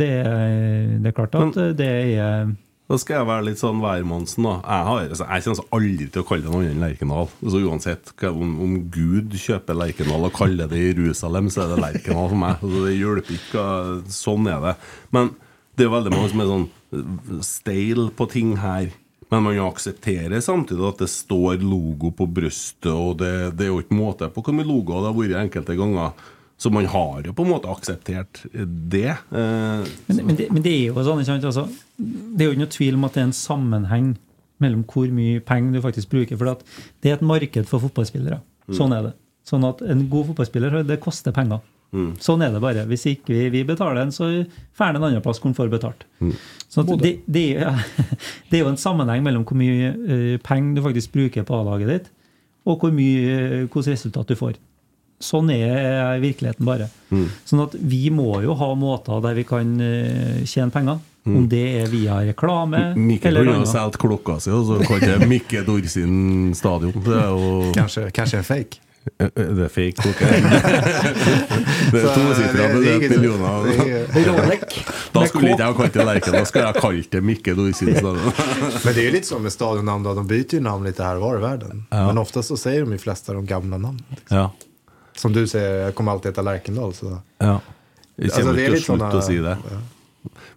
det 0.00 0.10
er, 0.22 0.98
det 1.00 1.10
er 1.10 1.16
klart 1.16 1.36
at 1.36 1.58
det 1.76 1.88
er 2.16 2.52
Da 2.90 2.96
skal 2.98 3.20
jeg 3.20 3.28
være 3.28 3.44
litt 3.50 3.60
sånn 3.60 3.82
værmannsen, 3.82 4.46
da. 4.48 4.54
Jeg, 4.64 4.86
har, 4.88 5.02
altså, 5.04 5.26
jeg 5.28 5.44
kommer 5.44 5.76
aldri 5.76 6.06
til 6.08 6.22
å 6.22 6.26
kalle 6.30 6.46
det 6.46 6.50
noe 6.54 6.62
annet 6.62 6.72
enn 6.74 6.82
Lerkendal. 6.86 7.28
Altså, 7.44 7.60
uansett 7.68 8.14
om, 8.30 8.56
om 8.64 8.72
Gud 8.90 9.36
kjøper 9.38 9.78
Lerkendal 9.78 10.26
og 10.26 10.34
kaller 10.34 10.72
det 10.72 10.80
Jerusalem, 10.80 11.52
så 11.52 11.66
er 11.66 11.74
det 11.74 11.84
Lerkendal 11.84 12.32
for 12.32 12.40
meg. 12.40 12.64
Altså, 12.64 12.82
det 12.88 12.96
hjelper 12.96 13.36
ikke. 13.36 13.66
Sånn 14.16 14.50
er 14.50 14.64
det. 14.64 14.74
Men 15.14 15.30
det 15.78 15.86
er 15.86 15.94
veldig 15.94 16.14
mange 16.16 16.32
som 16.32 16.42
er 16.42 16.50
sånn 16.50 16.66
eh, 16.96 17.38
steil 17.46 18.10
på 18.16 18.26
ting 18.32 18.56
her. 18.64 18.90
Men 19.30 19.46
man 19.46 19.62
aksepterer 19.68 20.42
samtidig 20.42 20.88
at 20.88 21.04
det 21.04 21.10
står 21.12 21.62
logo 21.62 22.10
på 22.18 22.26
brystet, 22.26 22.90
og 22.90 23.20
det, 23.20 23.52
det 23.54 23.68
er 23.68 23.70
jo 23.70 23.78
ikke 23.84 23.94
måte 24.00 24.32
på 24.34 24.42
hvor 24.42 24.56
mye 24.56 24.66
logoer 24.66 25.04
det 25.04 25.12
har 25.12 25.18
vært 25.20 25.42
enkelte 25.44 25.76
ganger. 25.78 26.30
Så 26.60 26.68
man 26.72 26.84
har 26.92 27.22
jo 27.24 27.32
på 27.32 27.44
en 27.46 27.52
måte 27.54 27.70
akseptert 27.72 28.42
det. 28.52 29.14
Eh, 29.32 29.86
Men, 30.10 30.18
men, 30.26 30.36
det, 30.36 30.50
men 30.52 30.62
det 30.64 30.74
er 30.74 30.90
jo 30.90 31.04
sånn, 31.06 31.22
ikke 31.22 31.30
sant? 31.32 31.46
Altså, 31.48 31.64
det 31.96 32.44
er 32.44 32.50
jo 32.50 32.56
ikke 32.56 32.64
noe 32.66 32.74
tvil 32.74 32.98
om 32.98 33.06
at 33.08 33.16
det 33.16 33.22
er 33.22 33.28
en 33.30 33.38
sammenheng 33.38 34.10
mellom 34.60 34.84
hvor 34.84 35.08
mye 35.16 35.40
penger 35.40 35.78
du 35.78 35.80
faktisk 35.86 36.12
bruker. 36.12 36.36
For 36.36 36.60
det 37.00 37.08
er 37.08 37.16
et 37.16 37.24
marked 37.24 37.68
for 37.70 37.80
fotballspillere. 37.86 38.42
Sånn 38.76 38.92
er 38.92 39.08
det. 39.08 39.14
Sånn 39.48 39.64
at 39.66 39.80
en 39.82 40.04
god 40.12 40.28
fotballspiller, 40.30 40.82
det 40.86 41.00
koster 41.02 41.32
penger. 41.34 41.64
Sånn 42.22 42.44
er 42.44 42.52
det 42.54 42.60
bare. 42.62 42.84
Hvis 42.86 43.08
ikke 43.10 43.32
vi, 43.34 43.48
vi 43.56 43.64
betaler 43.66 44.04
den, 44.04 44.12
så 44.14 44.28
får 44.78 44.92
den 44.92 45.00
en 45.00 45.08
annen 45.08 45.24
plass 45.24 45.40
hvor 45.40 45.50
den 45.50 45.56
får 45.58 45.72
betalt. 45.72 46.04
Så 46.70 46.84
at 46.84 46.92
det, 47.02 47.16
det, 47.26 47.46
er, 47.58 47.80
det 48.52 48.60
er 48.60 48.62
jo 48.66 48.70
en 48.70 48.78
sammenheng 48.78 49.24
mellom 49.26 49.48
hvor 49.48 49.58
mye 49.58 49.94
uh, 49.96 50.36
penger 50.44 50.76
du 50.76 50.84
faktisk 50.84 51.16
bruker 51.16 51.48
på 51.48 51.56
A-laget 51.56 51.90
ditt, 51.90 52.12
og 52.68 52.84
hvor 52.84 52.92
mye, 52.94 53.64
uh, 53.64 53.80
resultat 53.88 54.28
du 54.30 54.36
får. 54.38 54.60
Sånn 55.20 55.50
er 55.52 56.16
virkeligheten 56.22 56.64
bare. 56.64 56.86
Sånn 57.44 57.60
at 57.66 57.74
vi 57.76 58.06
må 58.14 58.38
jo 58.44 58.54
ha 58.56 58.70
måter 58.78 59.20
der 59.24 59.34
vi 59.36 59.44
kan 59.44 59.74
eh, 59.84 60.42
tjene 60.48 60.72
penger. 60.72 60.98
Om 61.28 61.44
det 61.52 61.58
er 61.82 61.90
via 61.92 62.14
reklame 62.24 62.78
Mikke 62.96 63.28
eller 63.28 63.44
kunne 63.44 63.58
jo 63.60 63.66
solgt 63.68 63.98
klokka 64.00 64.38
si, 64.40 64.48
og 64.56 64.62
så 64.64 64.78
kalte 64.88 65.18
det 65.20 65.26
Mikke 65.28 65.60
Dorsin 65.66 66.54
stadion. 66.56 66.94
Det 67.04 67.12
er 67.12 67.28
jo 67.28 67.72
Kanskje, 67.76 68.06
kanskje 68.16 68.40
en 68.40 68.46
fake? 68.48 68.80
Er 69.20 69.52
det 69.58 69.66
fake 69.72 70.00
klokke? 70.00 70.30
det 71.92 72.00
er 72.00 72.08
tosifra 72.14 72.64
er 72.64 72.74
med 72.74 73.04
millioner. 73.10 73.68
det 73.68 73.76
er- 73.98 74.26
Rolex. 74.30 74.80
Da 75.14 75.26
skulle 75.26 75.50
ikke 75.52 75.60
jeg 75.64 75.66
ha 75.66 75.76
kalt 75.76 75.92
det 75.96 76.04
Lerken, 76.06 76.32
da 76.38 76.42
skulle 76.48 76.66
jeg 76.70 76.82
kalt 76.84 77.10
det 77.12 77.22
Mikke 77.26 77.54
Dorsin 77.58 77.92
stadion. 77.96 78.32
Men 78.84 78.94
det 78.94 78.96
er 79.04 79.08
jo 79.10 79.14
litt 79.18 79.28
sånn 79.28 79.44
med 79.44 79.52
stadionnavn, 79.54 80.08
de 80.08 80.24
byter 80.32 80.56
jo 80.60 80.64
navn 80.70 80.88
litt 80.88 81.00
her 81.02 81.20
og 81.20 81.24
var 81.28 81.38
i 81.40 81.44
verden. 81.44 81.84
Men 81.92 82.20
ofte 82.22 82.42
så 82.46 82.56
sier 82.60 82.86
de 82.88 82.96
fleste 82.96 83.04
flesta 83.04 83.36
de 83.36 83.44
gamla 83.48 83.76
namnen. 83.80 84.20
Ja. 84.30 84.48
Som 85.20 85.36
du 85.36 85.42
sier, 85.44 85.86
jeg 85.86 85.96
kommer 85.98 86.16
alltid 86.16 86.32
etter 86.32 86.46
Lerkendal. 86.46 86.96
Så. 86.96 87.18
ja. 87.42 87.58
Altså, 88.20 88.42
kommer 88.42 88.56
det 88.56 88.64
er 88.66 88.74
ikke 88.74 88.76
til 88.76 88.82
å 88.82 88.84
slutte 88.84 89.08
sånne... 89.08 89.18
å 89.20 89.26
si 89.26 89.40
det. 89.44 89.80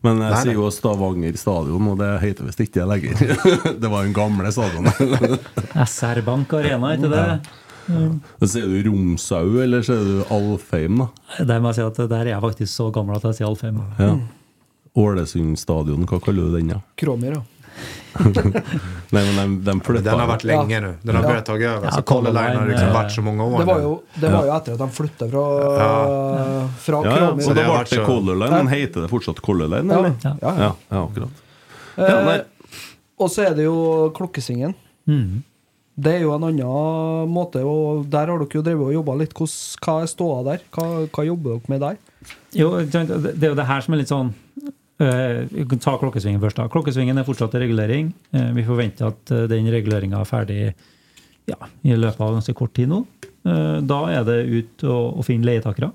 Men 0.04 0.20
jeg 0.20 0.34
Nei, 0.34 0.40
sier 0.44 0.58
jo 0.58 0.70
Stavanger 0.76 1.38
stadion, 1.40 1.90
og 1.94 2.00
det 2.02 2.10
heter 2.20 2.48
visst 2.50 2.64
ikke 2.66 2.82
det 2.82 2.88
lenger. 2.92 3.36
det 3.82 3.92
var 3.92 4.04
den 4.04 4.16
gamle 4.16 4.52
stadionet. 4.52 4.98
SR 5.88 6.20
Bank 6.28 6.56
Arena, 6.60 6.96
ikke 6.98 7.12
det? 7.14 7.28
Så 8.40 8.50
Sier 8.54 8.68
du 8.68 8.90
Romsau, 8.90 9.58
eller 9.64 9.84
sier 9.84 10.04
du 10.08 10.22
Alfheim, 10.32 11.06
da? 11.06 11.08
Der 11.48 11.64
må 11.64 11.72
jeg 11.72 11.80
si 11.80 11.86
at 11.88 12.04
der 12.12 12.22
er 12.26 12.34
jeg 12.34 12.44
faktisk 12.44 12.72
så 12.74 12.90
gammel 12.96 13.20
at 13.20 13.28
jeg 13.30 13.40
sier 13.40 13.50
Alfheim. 13.50 13.80
Ja. 14.00 14.14
Ålesund 15.00 15.56
stadion, 15.60 16.04
hva 16.08 16.20
kaller 16.24 16.52
du 16.52 16.60
den, 16.60 16.76
da? 16.76 16.84
Kromer, 17.00 17.40
ja. 17.40 17.42
Nei, 19.14 19.22
men 19.26 19.36
den, 19.38 19.54
den, 19.66 19.80
flytta 19.82 20.06
Den 20.06 20.20
har 20.22 20.28
vært 20.30 20.44
lenge 20.46 20.80
nå. 20.84 20.92
Den 21.02 21.18
har 21.18 21.40
ta. 21.46 21.56
Ja, 21.58 21.78
så 21.96 22.02
Color 22.06 22.36
Line 22.36 22.60
har 22.60 22.68
liksom 22.70 22.92
Color 22.92 23.02
Line, 23.02 23.14
så 23.16 23.24
mange 23.26 23.48
år 23.48 23.64
Det 23.64 23.68
var 23.70 23.80
jo, 23.82 23.94
det 24.22 24.34
var 24.36 24.50
jo 24.50 24.52
etter 24.58 24.76
at 24.76 24.84
de 24.84 24.88
flytta 24.98 25.30
fra, 25.32 25.46
fra 26.86 27.00
Ja, 27.08 27.16
ja, 27.24 27.32
så 27.40 27.56
det 27.56 27.64
da 27.64 27.70
ble 27.70 27.78
vært 27.78 27.96
det 27.96 28.04
Color 28.06 28.38
Line, 28.44 28.60
men 28.60 28.74
heter 28.74 29.06
det 29.06 29.10
fortsatt 29.14 29.42
Color 29.46 29.72
Line, 29.74 29.90
Ja, 29.90 30.04
eller? 30.04 30.20
ja, 30.22 30.36
ja. 30.42 30.54
Ja, 30.68 30.70
ja 30.94 31.02
akkurat. 31.08 31.42
Ja. 31.98 32.20
Eh, 32.36 32.78
og 33.24 33.34
så 33.34 33.48
er 33.48 33.58
det 33.58 33.66
jo 33.66 33.80
Klokkesvingen. 34.18 34.78
Mm. 35.10 35.44
Det 35.94 36.16
er 36.18 36.24
jo 36.24 36.32
en 36.34 36.48
annen 36.48 37.30
måte, 37.30 37.62
og 37.66 38.08
der 38.10 38.32
har 38.32 38.42
dere 38.42 38.58
jo 38.58 38.64
drevet 38.66 38.88
og 38.88 38.96
jobba 38.96 39.18
litt. 39.20 39.36
Hva 39.38 40.00
er 40.02 40.10
ståa 40.10 40.40
der? 40.48 40.64
Hva, 40.74 40.88
hva 41.06 41.26
jobber 41.28 41.60
dere 41.60 41.74
med 41.74 41.84
der? 41.86 42.00
Jo, 42.58 42.72
det 42.82 43.04
er 43.36 43.52
jo 43.52 43.58
det 43.58 43.68
her 43.70 43.86
som 43.86 43.94
er 43.94 44.02
litt 44.02 44.10
sånn 44.14 44.34
eh, 45.04 45.76
ta 45.78 45.98
klokkesvingen 46.00 46.42
først. 46.42 46.60
da. 46.60 46.70
Klokkesvingen 46.72 47.20
er 47.20 47.28
fortsatt 47.28 47.56
i 47.58 47.64
regulering. 47.66 48.14
Eh, 48.34 48.50
vi 48.58 48.66
forventer 48.68 49.12
at 49.12 49.34
eh, 49.34 49.46
den 49.52 49.70
reguleringa 49.74 50.22
er 50.22 50.30
ferdig 50.30 50.62
ja, 51.50 51.60
i 51.84 51.96
løpet 51.96 52.22
av 52.24 52.38
ganske 52.38 52.56
kort 52.58 52.74
tid 52.78 52.92
nå. 52.92 53.04
Eh, 53.44 53.78
da 53.84 54.00
er 54.14 54.26
det 54.28 54.40
ut 54.48 54.88
og, 54.88 55.22
finne 55.28 55.50
leietakere. 55.52 55.92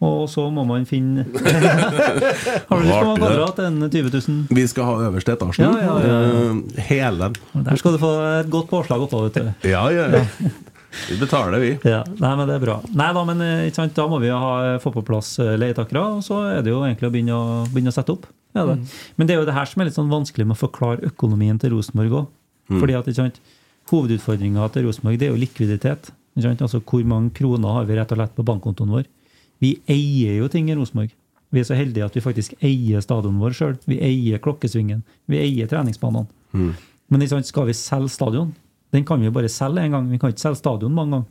Og 0.00 0.22
så 0.32 0.46
må 0.48 0.62
man 0.64 0.86
finne 0.88 1.26
Har 2.70 2.78
du 2.80 2.86
lyst 2.86 3.02
på 3.04 3.16
kvadrat? 3.18 3.58
En 3.66 3.82
20 3.84 4.14
000? 4.14 4.38
Vi 4.56 4.64
skal 4.70 4.86
ha 4.88 4.94
øverste 5.10 5.34
etasjen. 5.36 5.66
Ja, 5.66 5.82
ja, 5.84 5.96
ja. 6.00 6.20
Eh, 6.54 6.86
Hele. 6.88 7.28
Der 7.52 7.76
skal 7.76 7.98
du 7.98 8.00
få 8.00 8.14
et 8.38 8.48
godt 8.52 8.70
påslag 8.70 9.04
oppå. 9.04 9.26
vet 9.26 9.36
du. 9.36 9.68
Ja, 9.68 9.84
ja. 9.92 10.08
ja. 10.16 10.24
Vi 11.08 11.18
betaler, 11.20 11.62
vi. 11.62 11.70
Ja, 11.86 12.00
nei, 12.18 12.32
men 12.38 12.48
det 12.48 12.56
er 12.56 12.64
bra. 12.64 12.76
Nei 12.98 13.08
da, 13.14 13.22
men 13.28 13.42
eh, 13.44 13.68
ikke 13.68 13.78
sant, 13.82 13.94
da 13.96 14.06
må 14.10 14.18
vi 14.22 14.30
jo 14.30 14.38
ha, 14.42 14.52
få 14.82 14.92
på 14.94 15.04
plass 15.06 15.36
eh, 15.42 15.54
leietakere, 15.60 16.02
og 16.16 16.24
så 16.26 16.40
er 16.56 16.64
det 16.66 16.72
jo 16.72 16.82
egentlig 16.86 17.08
å 17.08 17.12
begynne 17.14 17.36
å, 17.36 17.62
begynne 17.70 17.92
å 17.92 17.96
sette 17.96 18.14
opp. 18.16 18.26
Ja, 18.56 18.64
det. 18.66 18.80
Men 19.14 19.28
det 19.28 19.36
er 19.36 19.42
jo 19.42 19.46
det 19.46 19.54
her 19.54 19.68
som 19.70 19.82
er 19.82 19.86
litt 19.86 19.98
sånn 19.98 20.10
vanskelig 20.10 20.48
med 20.48 20.58
å 20.58 20.62
forklare 20.64 21.06
økonomien 21.12 21.58
til 21.62 21.76
Rosenborg 21.76 22.16
òg. 22.22 22.28
Fordi 22.70 22.94
at 22.98 23.06
ikke 23.10 23.18
sant, 23.18 23.38
hovedutfordringa 23.90 24.66
til 24.74 24.86
Rosenborg 24.86 25.18
det 25.18 25.28
er 25.28 25.32
jo 25.32 25.40
likviditet. 25.42 26.10
Ikke 26.36 26.48
sant? 26.48 26.62
Altså 26.66 26.82
Hvor 26.86 27.06
mange 27.06 27.32
kroner 27.34 27.78
har 27.78 27.88
vi 27.88 27.96
rett 27.98 28.12
og 28.14 28.20
slett 28.20 28.36
på 28.36 28.46
bankkontoen 28.46 28.92
vår? 28.94 29.06
Vi 29.62 29.74
eier 29.90 30.38
jo 30.40 30.48
ting 30.50 30.70
i 30.70 30.76
Rosenborg. 30.78 31.14
Vi 31.50 31.62
er 31.62 31.66
så 31.66 31.74
heldige 31.78 32.06
at 32.06 32.14
vi 32.14 32.22
faktisk 32.22 32.54
eier 32.62 33.02
stadionet 33.02 33.42
vår 33.42 33.56
sjøl. 33.58 33.76
Vi 33.90 33.98
eier 34.06 34.38
klokkesvingen. 34.42 35.02
Vi 35.30 35.40
eier 35.42 35.70
treningsbanene. 35.70 36.30
Men 37.10 37.24
ikke 37.24 37.34
sant, 37.34 37.50
skal 37.50 37.66
vi 37.66 37.74
selge 37.74 38.12
stadion? 38.14 38.52
Den 38.92 39.04
kan 39.06 39.20
vi 39.22 39.30
bare 39.30 39.48
selge 39.48 39.82
én 39.84 39.90
gang. 39.94 40.08
Vi 40.10 40.18
kan 40.18 40.30
ikke 40.32 40.40
selge 40.42 40.58
stadion 40.58 40.92
mange 40.94 41.10
ganger. 41.12 41.26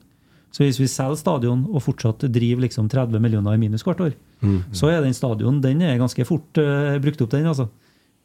Så 0.51 0.63
hvis 0.63 0.79
vi 0.79 0.87
selger 0.89 1.17
stadion 1.19 1.65
og 1.69 1.81
fortsatt 1.85 2.23
driver 2.33 2.63
liksom 2.63 2.87
30 2.89 3.19
millioner 3.21 3.53
i 3.53 3.57
minus 3.61 3.83
hvert 3.85 3.99
år, 4.01 4.13
Mm. 4.41 4.63
så 4.71 4.87
er 4.87 5.01
den 5.03 5.11
stadion 5.13 5.57
den 5.61 5.81
er 5.83 5.97
ganske 5.99 6.23
fort 6.25 6.55
uh, 6.57 6.95
brukt 7.03 7.19
opp, 7.21 7.29
den. 7.33 7.45
altså. 7.45 7.65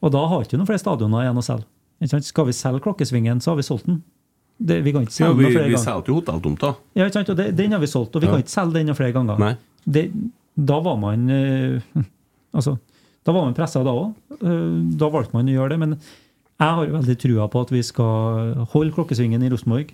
Og 0.01 0.12
da 0.14 0.20
har 0.30 0.39
vi 0.39 0.45
ikke 0.47 0.59
noen 0.61 0.68
flere 0.68 0.78
stadioner 0.78 1.24
igjen 1.24 1.41
å 1.41 1.43
selge. 1.43 1.64
Ikke 2.01 2.11
sant? 2.12 2.24
Skal 2.28 2.47
vi 2.47 2.53
selge 2.55 2.80
Klokkesvingen, 2.85 3.41
så 3.43 3.51
har 3.51 3.57
vi 3.59 3.62
solgt 3.66 3.87
den. 3.89 3.97
Det, 4.62 4.76
vi 4.85 4.93
kan 4.95 5.03
ikke 5.03 5.11
Ja, 5.11 5.26
selge 5.26 5.37
vi, 5.41 5.45
den 5.49 5.53
flere 5.57 5.66
vi 5.66 5.74
ganger. 5.74 5.85
solgte 5.91 6.12
jo 6.12 6.20
hotelltomta. 6.20 6.70
Ja, 6.95 7.05
ikke 7.09 7.16
sant? 7.18 7.30
Og 7.35 7.37
det, 7.37 7.49
den 7.59 7.72
har 7.74 7.80
vi 7.82 7.87
solgt, 7.91 8.14
og 8.14 8.22
vi 8.22 8.26
Ja. 8.28 8.32
kan 8.37 8.45
ikke 8.45 8.55
selge 8.55 8.72
den 8.78 8.95
flere 8.95 9.12
ganger. 9.12 9.39
Nei. 9.43 9.57
Det, 9.85 10.05
da 10.57 10.78
var 10.80 10.97
man 11.03 11.28
uh, 11.30 11.80
Altså, 12.55 12.78
da 13.26 13.32
var 13.35 13.45
man 13.49 13.55
pressa 13.59 13.82
da 13.82 13.91
òg. 13.91 14.14
Da 14.97 15.09
valgte 15.11 15.35
man 15.35 15.51
å 15.51 15.57
gjøre 15.59 15.70
det. 15.74 15.78
Men 15.82 15.99
jeg 16.61 16.79
har 16.79 16.93
veldig 16.95 17.17
trua 17.19 17.49
på 17.51 17.63
at 17.65 17.73
vi 17.75 17.83
skal 17.83 18.65
holde 18.73 18.95
Klokkesvingen 18.95 19.43
i 19.43 19.51
Rosenborg. 19.53 19.93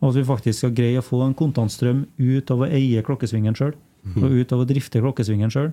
Og 0.00 0.10
at 0.10 0.18
vi 0.18 0.26
faktisk 0.28 0.60
skal 0.60 0.74
greie 0.76 1.00
å 1.00 1.04
få 1.04 1.22
en 1.24 1.34
kontantstrøm 1.36 2.04
ut 2.20 2.50
av 2.52 2.62
å 2.62 2.68
eie 2.68 3.02
Klokkesvingen 3.02 3.56
sjøl. 3.56 3.74
Mhm. 4.04 4.22
Og 4.22 4.40
ut 4.40 4.52
av 4.52 4.62
å 4.62 4.68
drifte 4.68 5.02
Klokkesvingen 5.02 5.50
sjøl. 5.50 5.72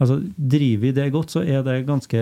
Altså, 0.00 0.18
driver 0.36 0.82
vi 0.82 0.92
det 0.96 1.12
godt, 1.14 1.30
så 1.30 1.44
er 1.46 1.62
det 1.62 1.86
ganske 1.86 2.18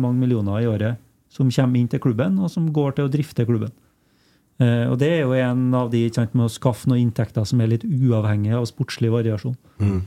mange 0.00 0.18
millioner 0.18 0.62
i 0.62 0.70
året 0.70 0.96
som 1.28 1.50
kommer 1.50 1.78
inn 1.78 1.88
til 1.88 2.00
klubben, 2.00 2.38
og 2.40 2.50
som 2.50 2.70
går 2.72 2.96
til 2.96 3.04
å 3.04 3.12
drifte 3.12 3.44
klubben. 3.44 3.72
Uh, 4.58 4.90
og 4.90 4.96
det 4.98 5.10
er 5.12 5.20
jo 5.22 5.36
en 5.36 5.74
av 5.76 5.90
de 5.92 6.00
sant, 6.10 6.32
med 6.34 6.48
å 6.48 6.50
skaffe 6.50 6.88
noen 6.88 7.04
inntekter 7.04 7.44
som 7.46 7.60
er 7.60 7.68
litt 7.68 7.84
uavhengig 7.84 8.56
av 8.56 8.64
sportslig 8.66 9.12
variasjon. 9.12 9.54
Mm. 9.78 10.00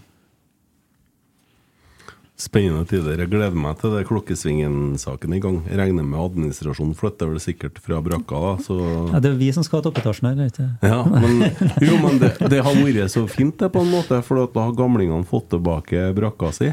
Spennende 2.42 2.88
tider. 2.89 3.20
Jeg 3.22 3.30
gleder 3.30 3.58
meg 3.60 3.76
til 3.82 3.92
det 3.94 4.06
Klokkesvingen-saken 4.10 5.34
i 5.36 5.42
gang. 5.44 5.60
Jeg 5.70 5.78
regner 5.78 6.06
med 6.08 6.18
administrasjonen 6.24 6.96
flytter 6.98 7.30
vel 7.30 7.42
sikkert 7.44 7.78
fra 7.84 8.00
brakka, 8.02 8.39
da. 8.42 8.54
Så 8.66 8.78
Ja, 9.12 9.20
det 9.22 9.30
er 9.34 9.36
vi 9.38 9.52
som 9.54 9.66
skal 9.68 9.82
ha 9.82 9.86
toppetasjen 9.89 10.32
her. 10.32 10.48
Ikke? 10.50 10.66
Ja, 10.82 11.04
men, 11.06 11.44
jo, 11.86 12.00
men 12.02 12.18
det, 12.24 12.32
det 12.50 12.64
har 12.66 12.80
vært 12.80 13.14
så 13.14 13.28
fint, 13.30 13.60
det, 13.62 13.70
på 13.76 13.84
en 13.86 13.92
måte, 13.94 14.24
for 14.26 14.42
da 14.42 14.66
har 14.66 14.74
gamlingene 14.80 15.28
fått 15.30 15.52
tilbake 15.54 16.08
brakka 16.18 16.50
si. 16.58 16.72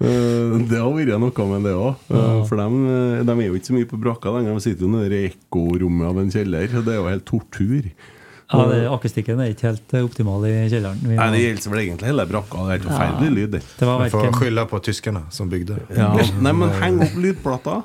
Eh, 0.00 0.54
Det 0.70 0.80
har 0.80 0.88
vært 0.96 1.12
noe 1.20 1.48
med 1.50 1.68
det 1.68 1.74
òg. 1.76 2.06
For 2.48 2.56
dem, 2.56 2.78
eh, 2.88 3.20
de 3.28 3.34
er 3.36 3.50
jo 3.50 3.58
ikke 3.60 3.68
så 3.72 3.76
mye 3.76 3.90
på 3.90 4.00
brakka 4.00 4.32
lenger. 4.38 4.56
De 4.56 4.64
sitter 4.64 4.86
jo 4.88 4.94
nede 4.94 5.12
i 5.20 5.28
ekkorommet 5.34 6.08
av 6.08 6.22
en 6.24 6.32
kjeller. 6.32 6.72
Det 6.80 6.94
er 6.96 7.00
jo 7.02 7.10
helt 7.12 7.28
tortur. 7.28 7.90
Ja, 8.50 8.64
det, 8.66 8.78
Akustikken 8.90 9.38
er 9.40 9.52
ikke 9.52 9.68
helt 9.68 9.92
eh, 9.94 10.02
optimal 10.04 10.42
i 10.48 10.52
kjelleren. 10.72 10.98
Må- 11.06 11.14
Nei, 11.14 11.28
Det 11.36 11.40
gjelder 11.44 11.70
vel 11.70 11.80
egentlig 11.84 12.08
hele 12.10 12.24
brakka. 12.26 12.58
Det 12.58 12.66
er 12.66 12.72
helt 12.78 12.88
forferdelig 12.88 13.30
lyd. 13.36 13.50
det. 13.54 13.60
Det 13.78 13.86
var 13.86 13.98
Man 14.02 14.10
får 14.10 14.32
skylda 14.40 14.64
på 14.72 14.80
tyskerne 14.88 15.22
som 15.30 15.50
bygde. 15.52 15.76
Ja, 15.96 16.08
nei, 16.40 16.52
men 16.52 16.70
heng 16.82 16.98
opp 17.06 17.14
lydplata. 17.14 17.76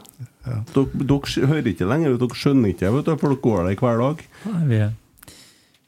Dere, 0.45 0.85
dere 1.05 1.47
hører 1.51 1.69
ikke 1.73 1.85
lenger, 1.89 2.17
dere 2.21 2.37
skjønner 2.41 2.73
ikke, 2.73 2.91
vet 2.97 3.05
du, 3.05 3.15
for 3.17 3.29
dere 3.33 3.41
går 3.45 3.69
der 3.69 3.75
hver 3.83 4.01
dag. 4.01 4.23
Nei, 4.45 4.63
vi, 4.71 4.79
er... 4.87 4.93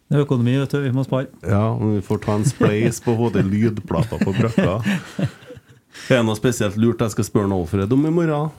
Det 0.08 0.16
er 0.16 0.24
økonomi, 0.24 0.54
vet 0.62 0.72
du. 0.72 0.78
Vi 0.86 0.92
må 0.96 1.04
spare. 1.04 1.28
Ja, 1.44 1.64
Vi 1.82 2.00
får 2.06 2.22
ta 2.24 2.36
en 2.40 2.46
spleis 2.48 3.02
på 3.04 3.18
både 3.18 3.42
lydplata 3.44 4.22
på 4.22 4.34
brakka. 4.38 4.78
Er 6.08 6.20
det 6.22 6.26
noe 6.30 6.38
spesielt 6.38 6.78
lurt 6.78 7.02
jeg 7.02 7.10
skal 7.16 7.26
spørre 7.26 7.50
Alfred 7.52 7.92
om 7.92 8.06
i 8.06 8.12
morgen? 8.14 8.52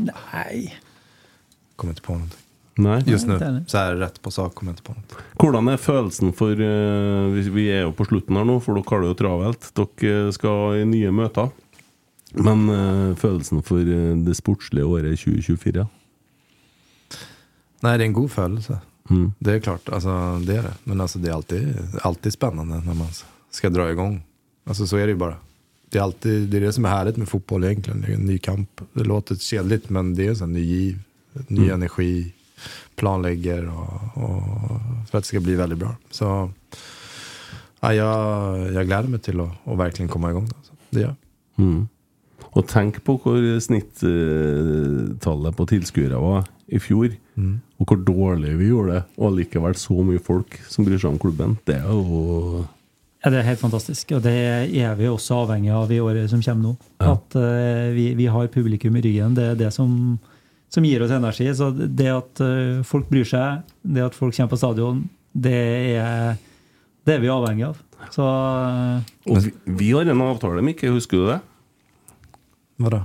Nei 0.00 0.72
Kommer 1.76 1.94
ikke 1.94 2.06
på 2.08 2.16
någonting. 2.16 2.43
Nei. 2.76 2.96
Just 3.06 3.28
nå. 3.30 3.36
Så 3.38 3.78
jeg 3.78 3.92
er 3.92 4.00
rett 4.00 4.16
på 4.22 4.32
sak, 4.34 4.54
Kom 4.58 4.68
jag 4.68 4.80
på 4.82 4.94
något. 4.96 5.12
Hvordan 5.38 5.68
er 5.70 5.76
følelsen 5.78 6.32
for 6.34 6.50
uh, 6.58 7.30
vi- 7.34 7.50
Vi 7.54 7.66
er 7.70 7.82
jo 7.84 7.92
på 7.92 8.06
slutten 8.08 8.34
her 8.36 8.44
nå, 8.44 8.56
for 8.62 8.74
dere 8.74 8.84
har 8.90 9.00
det 9.04 9.12
jo 9.12 9.18
travelt. 9.20 9.68
Dere 9.78 10.32
skal 10.32 10.80
i 10.80 10.84
nye 10.84 11.10
møter. 11.14 11.52
Men 12.34 12.64
uh, 12.68 13.14
følelsen 13.14 13.62
for 13.62 13.78
eh, 13.78 14.16
det 14.26 14.34
sportslige 14.34 14.82
året 14.84 15.14
2024? 15.20 15.86
Nei, 17.84 17.96
det 17.96 18.02
er 18.02 18.08
en 18.08 18.16
god 18.16 18.30
følelse. 18.32 18.80
Mm. 19.10 19.26
Det 19.38 19.54
er 19.54 19.60
klart, 19.60 19.88
Altså, 19.92 20.14
det 20.44 20.56
er 20.58 20.62
det. 20.62 20.74
Men 20.88 21.00
altså, 21.04 21.18
det 21.20 21.28
er 21.30 21.34
alltid, 21.36 21.98
alltid 22.02 22.32
spennende 22.34 22.80
når 22.84 22.94
man 22.96 23.10
skal 23.52 23.70
dra 23.74 23.90
i 23.92 23.94
gang. 23.98 24.22
Altså, 24.66 24.86
så 24.88 24.96
er 24.98 25.06
det 25.06 25.14
jo 25.18 25.22
bare. 25.26 25.36
Det 25.92 26.00
er, 26.00 26.04
alltid, 26.08 26.48
det 26.50 26.58
er 26.58 26.64
det 26.66 26.74
som 26.74 26.84
er 26.88 26.94
herlig 26.96 27.18
med 27.20 27.28
fotball, 27.30 27.64
är 27.68 27.76
en 27.92 28.26
ny 28.26 28.38
kamp. 28.42 28.80
Det 28.96 29.04
låter 29.06 29.36
kjedelig, 29.38 29.84
men 29.94 30.14
det 30.16 30.24
er 30.26 30.30
en 30.32 30.40
sånn 30.42 30.54
ny 30.56 30.64
giv, 30.66 30.96
ny 31.48 31.68
Mm. 31.68 31.74
energi, 31.74 32.32
planlägger 32.96 33.66
og, 33.70 34.18
og 34.18 34.36
for 35.08 35.18
at 35.18 35.24
det 35.24 35.30
skal 35.32 35.44
bli 35.44 35.56
veldig 35.58 35.78
bra. 35.80 35.94
Så 36.10 36.30
ja, 37.80 37.92
jeg, 37.92 38.72
jag 38.74 38.86
gläder 38.86 39.08
mig 39.08 39.20
till 39.20 39.40
å, 39.40 39.50
att 39.64 39.78
verkligen 39.78 40.08
komme 40.08 40.30
i 40.30 40.32
gang. 40.32 40.48
Det 40.90 41.00
gjør. 41.00 41.14
Mm. 41.58 41.88
Og 42.54 42.66
tenk 42.70 43.00
på 43.04 43.16
hvor 43.18 43.42
snittallet 43.60 45.56
på 45.58 45.66
tilskuere 45.66 46.20
var 46.22 46.46
i 46.70 46.78
fjor. 46.82 47.10
Mm. 47.34 47.58
Og 47.82 47.90
hvor 47.90 48.00
dårlig 48.06 48.54
vi 48.60 48.70
gjorde 48.70 48.94
det. 48.94 49.02
Og 49.18 49.34
likevel 49.40 49.74
så 49.78 49.96
mye 50.06 50.22
folk 50.22 50.56
som 50.70 50.86
bryr 50.86 51.00
seg 51.00 51.12
om 51.12 51.20
klubben. 51.20 51.58
Det 51.66 51.80
er 51.80 51.90
jo 51.90 52.64
Ja, 53.24 53.30
det 53.32 53.38
er 53.40 53.46
helt 53.48 53.62
fantastisk, 53.62 54.10
og 54.12 54.20
det 54.26 54.34
er 54.36 54.96
vi 54.98 55.06
også 55.08 55.38
avhengig 55.46 55.70
av 55.72 55.92
i 55.92 56.00
året 56.04 56.28
som 56.28 56.42
kommer 56.44 56.62
nå. 56.68 56.72
Ja. 57.00 57.14
At 57.14 57.36
uh, 57.40 57.94
vi, 57.96 58.10
vi 58.18 58.26
har 58.28 58.50
publikum 58.52 58.98
i 59.00 59.00
ryggen. 59.00 59.36
Det 59.36 59.46
er 59.48 59.54
det 59.56 59.70
som, 59.72 60.18
som 60.74 60.86
gir 60.86 61.04
oss 61.04 61.14
energi. 61.14 61.46
Så 61.56 61.70
det 61.74 62.10
at 62.10 62.42
eh, 62.44 62.82
folk 62.86 63.08
bryr 63.12 63.26
seg, 63.28 63.62
det 63.82 64.04
at 64.08 64.16
folk 64.18 64.34
kommer 64.36 64.54
på 64.54 64.60
stadion, 64.60 65.04
det 65.34 65.56
er, 65.98 66.38
det 67.06 67.16
er 67.16 67.22
vi 67.22 67.32
avhengig 67.32 67.68
av. 67.70 67.82
Så 68.14 68.24
eh, 68.26 69.12
Og 69.30 69.44
vi, 69.46 69.54
vi 69.80 69.92
har 69.94 70.10
en 70.10 70.24
avtale, 70.26 70.64
Mikke, 70.66 70.90
husker 70.94 71.22
du 71.22 71.28
det? 71.32 71.40
Hva 72.82 72.90
da? 72.90 73.04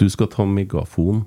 Du 0.00 0.06
skal 0.08 0.30
ta 0.32 0.46
megafon 0.48 1.26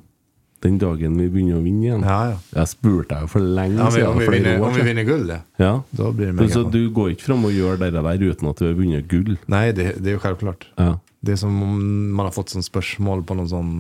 den 0.64 0.78
dagen 0.80 1.18
vi 1.20 1.28
begynner 1.28 1.60
å 1.60 1.64
vinne 1.64 1.84
igjen. 1.84 2.04
Ja, 2.08 2.20
ja. 2.32 2.38
Jeg 2.56 2.72
spurte 2.72 3.12
deg 3.18 3.26
jo 3.26 3.32
for 3.34 3.44
lenge 3.44 3.82
Ja, 3.82 3.90
siden. 3.92 4.14
om, 4.14 4.22
vi 4.22 4.30
vinner, 4.32 4.62
år 4.62 4.70
om 4.70 4.78
vi 4.78 4.86
vinner 4.88 5.06
gull, 5.08 5.26
det. 5.28 5.40
Ja. 5.60 5.74
Da 5.92 6.12
blir 6.16 6.32
det 6.32 6.48
Så 6.54 6.64
du 6.72 6.80
går 6.96 7.12
ikke 7.14 7.28
fram 7.28 7.44
og 7.50 7.52
gjør 7.52 7.82
det 7.82 7.90
der 7.98 8.24
uten 8.24 8.50
at 8.50 8.62
du 8.62 8.70
har 8.70 8.78
vunnet 8.78 9.10
gull? 9.12 9.36
Nei, 9.52 9.66
det, 9.76 9.90
det 10.00 10.14
er 10.14 10.16
jo 10.16 10.24
selvklart. 10.24 10.70
Ja. 10.80 10.94
Det 11.24 11.36
er 11.36 11.42
som 11.44 11.60
om 11.64 11.76
man 12.16 12.30
har 12.30 12.36
fått 12.36 12.56
sånn 12.56 12.64
spørsmål 12.66 13.26
på 13.28 13.36
noen 13.38 13.52
sån 13.52 13.76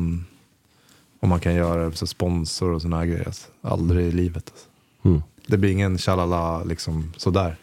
om 1.23 1.29
man 1.29 1.39
kan 1.39 1.55
göra 1.55 1.91
så 1.91 2.07
sponsor 2.07 2.71
och 2.71 2.81
sånne 2.81 2.95
här 2.95 3.05
grejer. 3.05 3.25
Alltså. 3.25 3.47
Aldrig 3.61 4.07
i 4.07 4.11
livet. 4.11 4.51
Alltså. 4.51 4.67
Mm. 5.03 5.21
Det 5.47 5.57
blir 5.57 5.71
ingen 5.71 5.97
tjalala 5.97 6.63
liksom 6.63 7.13
sådär. 7.17 7.55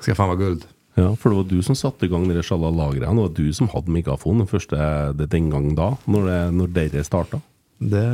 Skal 0.00 0.14
faen 0.14 0.28
være 0.28 0.38
guld. 0.42 0.66
Ja, 0.94 1.16
for 1.16 1.30
det 1.30 1.36
var 1.36 1.44
du 1.48 1.62
som 1.62 1.76
satte 1.76 2.04
i 2.06 2.08
gang 2.12 2.28
de 2.28 2.42
sjalala-greia. 2.42 3.08
Det 3.10 3.22
var 3.22 3.32
du 3.32 3.48
som 3.52 3.68
hadde 3.72 3.90
mikrofonen 3.96 4.44
den 4.44 4.50
første 4.50 4.76
det 5.16 5.30
den 5.32 5.48
gang 5.50 5.70
da, 5.74 5.94
når, 6.04 6.28
det, 6.28 6.36
når 6.58 6.74
dere 6.76 7.04
starta. 7.08 7.40
Det, 7.80 8.04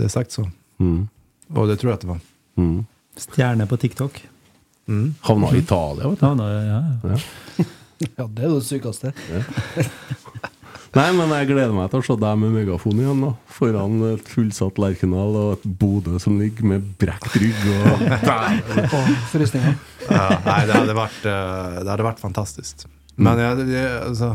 det 0.00 0.08
er 0.08 0.16
sagt 0.16 0.32
så. 0.32 0.48
Mm. 0.80 1.04
Og 1.52 1.68
det 1.68 1.76
tror 1.82 1.92
jeg 1.92 2.00
at 2.00 2.08
det 2.08 2.12
var. 2.14 2.24
Mm. 2.56 2.86
stjerne 3.20 3.68
på 3.68 3.76
TikTok. 3.76 4.22
Mm. 4.88 5.14
Havna 5.28 5.52
i 5.52 5.60
Italia, 5.60 6.08
vet 6.08 6.20
du. 6.20 6.26
Ja, 6.26 6.34
da, 6.40 6.50
ja, 6.56 6.64
ja. 6.72 6.82
Ja. 7.12 7.64
Ja, 7.96 8.26
det 8.28 8.42
er 8.44 8.50
jo 8.50 8.58
det 8.58 8.66
sykeste. 8.66 9.12
Nei, 10.96 11.10
men 11.12 11.28
jeg 11.34 11.50
gleder 11.50 11.74
meg 11.76 11.90
til 11.92 12.00
å 12.00 12.04
se 12.06 12.14
deg 12.22 12.38
med 12.40 12.54
megafon 12.54 13.00
igjen, 13.02 13.18
da. 13.26 13.34
Foran 13.52 13.98
et 14.14 14.28
fullsatt 14.32 14.78
Lerkendal 14.80 15.34
og 15.36 15.50
et 15.58 15.66
Bodø 15.80 16.16
som 16.22 16.38
ligger 16.40 16.70
med 16.70 16.86
brekt 16.96 17.36
rygg 17.36 17.66
og 17.74 18.04
frysninger. 19.32 19.76
Ja, 20.06 20.26
nei, 20.46 20.60
det, 20.64 20.78
hadde, 20.78 20.96
vært, 20.96 21.20
eh, 21.28 21.80
det 21.82 21.90
hadde 21.90 22.06
vært 22.06 22.22
fantastisk. 22.22 22.86
Men 23.20 23.42
jeg, 23.42 23.66
jeg, 23.74 23.92
altså, 24.06 24.30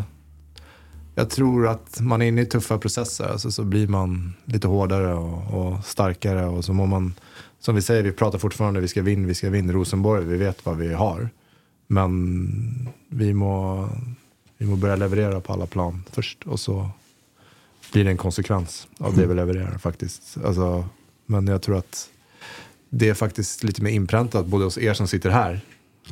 jeg 1.17 1.31
tror 1.33 1.67
at 1.73 2.01
man 2.05 2.21
er 2.21 2.31
inne 2.31 2.45
i 2.45 2.49
tøffe 2.49 2.77
prosesser, 2.81 3.33
altså, 3.33 3.49
så 3.53 3.65
blir 3.65 3.89
man 3.91 4.19
litt 4.51 4.65
hardere 4.69 5.15
og, 5.17 5.51
og 5.57 5.75
sterkere. 5.85 6.45
Og 6.53 6.61
så 6.67 6.77
må 6.77 6.85
man, 6.89 7.11
som 7.61 7.77
vi 7.77 7.83
sier, 7.85 8.05
vi 8.05 8.13
prater 8.13 8.41
fortfarande 8.41 8.83
vi 8.85 8.91
skal 8.91 9.05
vinne, 9.09 9.29
vi 9.29 9.37
skal 9.37 9.53
vinne 9.55 9.73
Rosenborg. 9.73 10.29
Vi 10.29 10.41
vet 10.41 10.61
hva 10.65 10.77
vi 10.77 10.93
har. 10.93 11.25
Men 11.91 12.21
vi 13.09 13.33
må, 13.35 13.55
vi 14.61 14.67
må 14.69 14.75
begynne 14.77 14.99
å 14.99 15.07
levere 15.07 15.41
på 15.41 15.55
alle 15.55 15.65
plan 15.65 16.03
først, 16.13 16.45
og 16.45 16.59
så 16.61 16.75
blir 17.91 18.05
det 18.05 18.13
en 18.13 18.19
konsekvens 18.21 18.83
av 19.01 19.15
det 19.17 19.25
vi 19.25 19.33
leverer, 19.39 19.73
faktisk. 19.81 20.35
Altså, 20.37 20.83
men 21.33 21.47
jeg 21.49 21.63
tror 21.65 21.79
at 21.79 22.01
det 22.93 23.09
er 23.09 23.17
faktisk 23.17 23.63
litt 23.65 23.79
mer 23.81 23.95
innprentet, 23.97 24.45
både 24.45 24.67
hos 24.69 24.77
er 24.77 24.93
som 24.93 25.09
sitter 25.09 25.33
her, 25.33 25.57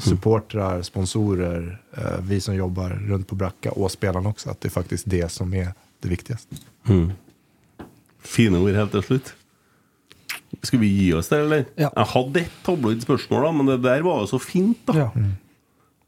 supportere, 0.02 0.82
sponsorer, 0.88 1.68
eh, 1.94 2.16
vi 2.26 2.40
som 2.42 2.58
jobber 2.58 2.96
rundt 3.12 3.28
på 3.30 3.38
brakka, 3.38 3.76
og 3.78 3.92
spillerne 3.94 4.32
også, 4.34 4.50
at 4.50 4.64
det 4.64 4.72
er 4.72 4.74
faktisk 4.80 5.12
det 5.14 5.28
som 5.34 5.54
er 5.54 5.76
det 6.02 6.10
viktigste. 6.16 6.58
mm. 6.90 7.12
Fine 8.20 8.60
ord 8.60 8.76
helt 8.76 8.92
til 8.98 9.06
slutt. 9.06 9.30
Skal 10.66 10.82
vi 10.82 10.90
gi 10.90 11.12
oss 11.16 11.30
der, 11.30 11.46
eller? 11.46 11.68
Ja. 11.78 11.92
Jeg 11.94 12.12
hadde 12.16 12.42
et 12.42 12.58
tabloid 12.66 13.06
spørsmål, 13.06 13.46
da, 13.46 13.54
men 13.60 13.70
det 13.70 13.78
der 13.86 14.02
var 14.04 14.26
jo 14.26 14.32
så 14.34 14.42
fint, 14.42 14.82
da. 14.90 15.06
Ja. 15.06 15.30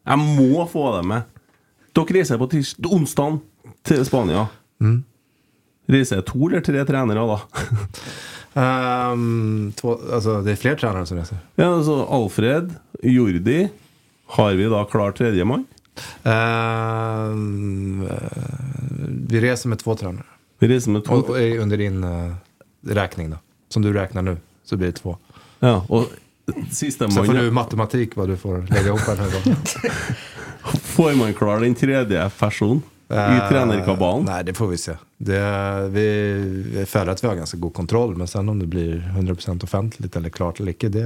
Jeg 0.09 0.25
må 0.41 0.65
få 0.67 0.89
det 0.97 1.05
med. 1.07 1.30
Dere 1.91 2.15
reiser 2.15 2.39
på 2.39 2.47
onsdag 2.91 3.39
til 3.87 4.05
Spania. 4.07 4.45
Reiser 5.91 6.21
to 6.23 6.39
eller 6.47 6.63
tre 6.63 6.85
trenere, 6.87 7.25
da? 7.27 7.39
um, 9.11 9.71
to, 9.75 9.97
altså, 10.13 10.39
det 10.45 10.55
er 10.55 10.61
flere 10.61 10.79
trenere 10.79 11.09
som 11.09 11.19
reser. 11.19 11.41
Ja, 11.59 11.73
altså 11.73 12.01
Alfred, 12.07 12.71
Jordi. 13.03 13.65
Har 14.37 14.55
vi 14.55 14.69
da 14.71 14.85
klar 14.87 15.11
tredjemann? 15.17 15.65
Eh, 16.23 17.31
vi 19.27 19.41
reser 19.43 19.69
med 19.69 19.79
två 19.79 19.95
trenere. 19.99 20.23
Vi 20.59 20.69
reiser 20.71 20.91
med 20.95 21.03
to. 21.03 21.19
og, 21.19 21.29
og 21.35 21.57
under 21.59 21.77
din 21.77 22.03
uh, 22.03 22.33
räkning 22.87 23.29
da. 23.33 23.37
Som 23.69 23.81
du 23.81 23.93
räknar 23.93 24.21
nå, 24.21 24.37
så 24.63 24.77
blir 24.77 24.87
det 24.87 25.01
två. 25.01 25.17
Ja, 25.59 25.81
og 25.89 26.05
siste 26.71 27.11
så 27.11 27.23
får 27.25 27.33
du 27.33 27.51
matematik 27.51 28.15
hva 28.17 28.25
du 28.29 28.37
får 28.37 28.65
legge 28.71 28.93
opp 28.93 29.03
her. 29.09 29.19
Får 30.91 31.15
man 31.19 31.33
klar 31.37 31.63
den 31.63 31.75
tredje 31.75 32.29
personen 32.39 32.81
i 33.11 33.13
Eh, 33.13 33.49
trenerkabalen? 33.49 34.25
Nei, 34.25 34.43
det 34.43 34.53
får 34.53 34.67
vi 34.67 34.77
se. 34.77 34.95
Det, 35.17 35.41
vi, 35.91 36.05
vi 36.71 36.85
føler 36.87 37.11
at 37.11 37.23
vi 37.23 37.27
har 37.27 37.35
ganske 37.35 37.59
god 37.59 37.73
kontroll, 37.73 38.15
men 38.15 38.27
sen 38.27 38.49
om 38.49 38.59
det 38.59 38.69
blir 38.71 39.01
100% 39.17 39.63
offentligt 39.63 40.15
eller 40.15 40.29
klart 40.29 40.59
eller 40.59 40.71
ikke, 40.71 40.89
det, 40.89 41.03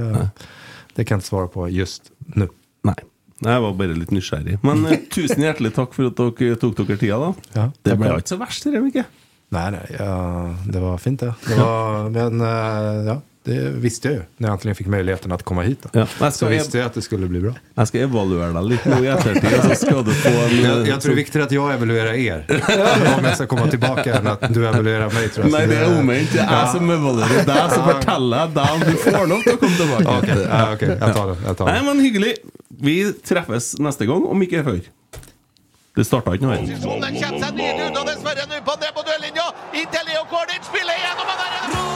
det 0.94 1.04
kan 1.04 1.18
jeg 1.18 1.26
ikke 1.26 1.30
svare 1.32 1.50
på 1.50 1.68
just 1.74 2.12
nå. 2.38 2.46
Nei. 2.86 2.98
Jeg 3.44 3.60
var 3.60 3.74
bare 3.76 3.96
litt 3.98 4.14
nysgjerrig. 4.14 4.60
Men 4.64 4.86
eh, 4.86 5.02
tusen 5.16 5.42
hjertelig 5.44 5.74
takk 5.76 5.96
for 5.96 6.12
at 6.12 6.22
dere 6.22 6.58
tok 6.62 6.78
dere 6.84 7.00
tida, 7.00 7.18
da. 7.20 7.32
Ja, 7.58 7.68
det 7.82 7.98
ble 7.98 8.12
jo 8.14 8.20
ikke 8.22 8.36
så 8.36 8.40
verst, 8.40 8.68
det, 8.70 8.82
Mikke. 8.86 9.06
Nei, 9.54 9.66
nei 9.74 9.84
ja, 9.94 10.14
det 10.66 10.80
var 10.82 10.96
fint 10.98 11.22
det. 11.22 11.32
det 11.46 11.58
var, 11.58 12.08
men 12.14 12.40
eh, 12.42 13.10
ja, 13.10 13.18
det 13.46 13.58
visste 13.80 14.08
jag 14.08 14.14
ju 14.16 14.22
när 14.36 14.48
jag 14.48 14.52
äntligen 14.52 14.74
fick 14.74 14.86
möjligheten 14.86 15.32
att 15.32 15.42
komma 15.42 15.62
hit. 15.62 15.78
Ja, 15.92 16.00
jag 16.00 16.08
ska- 16.08 16.30
så 16.30 16.46
visste 16.46 16.78
jag 16.78 16.86
att 16.86 16.94
det 16.94 17.02
skulle 17.02 17.26
bli 17.26 17.40
bra. 17.40 17.52
Jeg 17.76 17.88
skal 17.88 18.00
evaluere 18.06 18.52
deg 18.56 18.64
litt 18.72 18.84
nå 18.90 18.98
i 19.04 19.06
ettertid, 19.12 19.54
så 19.62 19.74
skal 19.86 20.04
du 20.04 20.12
få 20.14 20.28
en 20.28 20.56
Jag, 20.62 20.88
jag 20.88 21.00
tror 21.00 21.10
det 21.10 21.14
är 21.14 21.22
viktigere 21.24 21.44
att 21.46 21.52
jag 21.52 21.72
evaluerar 21.74 22.12
er. 22.14 22.44
Om 23.18 23.24
jag 23.24 23.34
ska 23.34 23.46
komma 23.46 23.66
tillbaka 23.70 24.14
än 24.14 24.26
att 24.26 24.54
du 24.54 24.66
evaluerar 24.68 25.10
mig. 25.10 25.28
Tror 25.28 25.46
jag. 25.46 25.52
Nei, 25.52 25.66
det 25.66 25.76
er 25.76 25.98
omvendt. 25.98 26.32
Det 26.32 26.40
er 26.42 26.52
jeg 26.58 26.68
som 26.74 26.90
evaluerer 26.90 27.46
deg, 27.46 27.70
som 27.74 27.84
forteller 27.92 28.36
jeg 28.44 28.54
deg 28.58 28.74
om 28.74 28.80
du 28.80 28.92
får 29.06 29.26
lov 29.32 29.42
til 29.46 29.54
å 29.54 29.60
komme 29.62 29.76
tilbake. 29.80 30.18
Ok, 30.18 30.28
ja, 30.42 30.62
ok, 30.74 30.82
jeg 30.90 31.14
tar 31.20 31.26
det. 31.32 31.36
Jeg 31.46 31.56
tar 31.62 31.66
Nei, 31.70 31.78
det. 31.78 31.84
men 31.88 32.04
hyggelig. 32.06 32.34
Vi 32.90 32.96
treffes 33.24 33.72
neste 33.78 34.06
gang, 34.10 34.26
om 34.26 34.42
ikke 34.42 34.64
før. 34.66 34.80
Det 35.96 36.04
starta 36.04 36.34
ikke 36.36 36.44
noe 36.44 36.56
her. 36.58 36.66
Posisjonen 36.66 37.14
kommer 37.22 37.40
seg 37.46 37.54
nydelig 37.56 37.86
ut, 37.90 38.00
og 38.02 38.10
dessverre 38.10 38.44
nå 38.50 38.58
på 38.66 38.74
ned 38.82 38.92
på 38.98 39.04
duellinja. 39.06 39.46
Inntil 39.80 40.04
Leo 40.10 40.26
Kornic 40.32 40.66
spiller 40.68 40.98
gjennom, 41.04 41.30
og 41.32 41.38
der 41.40 41.54
er 41.56 41.62
det 41.62 41.95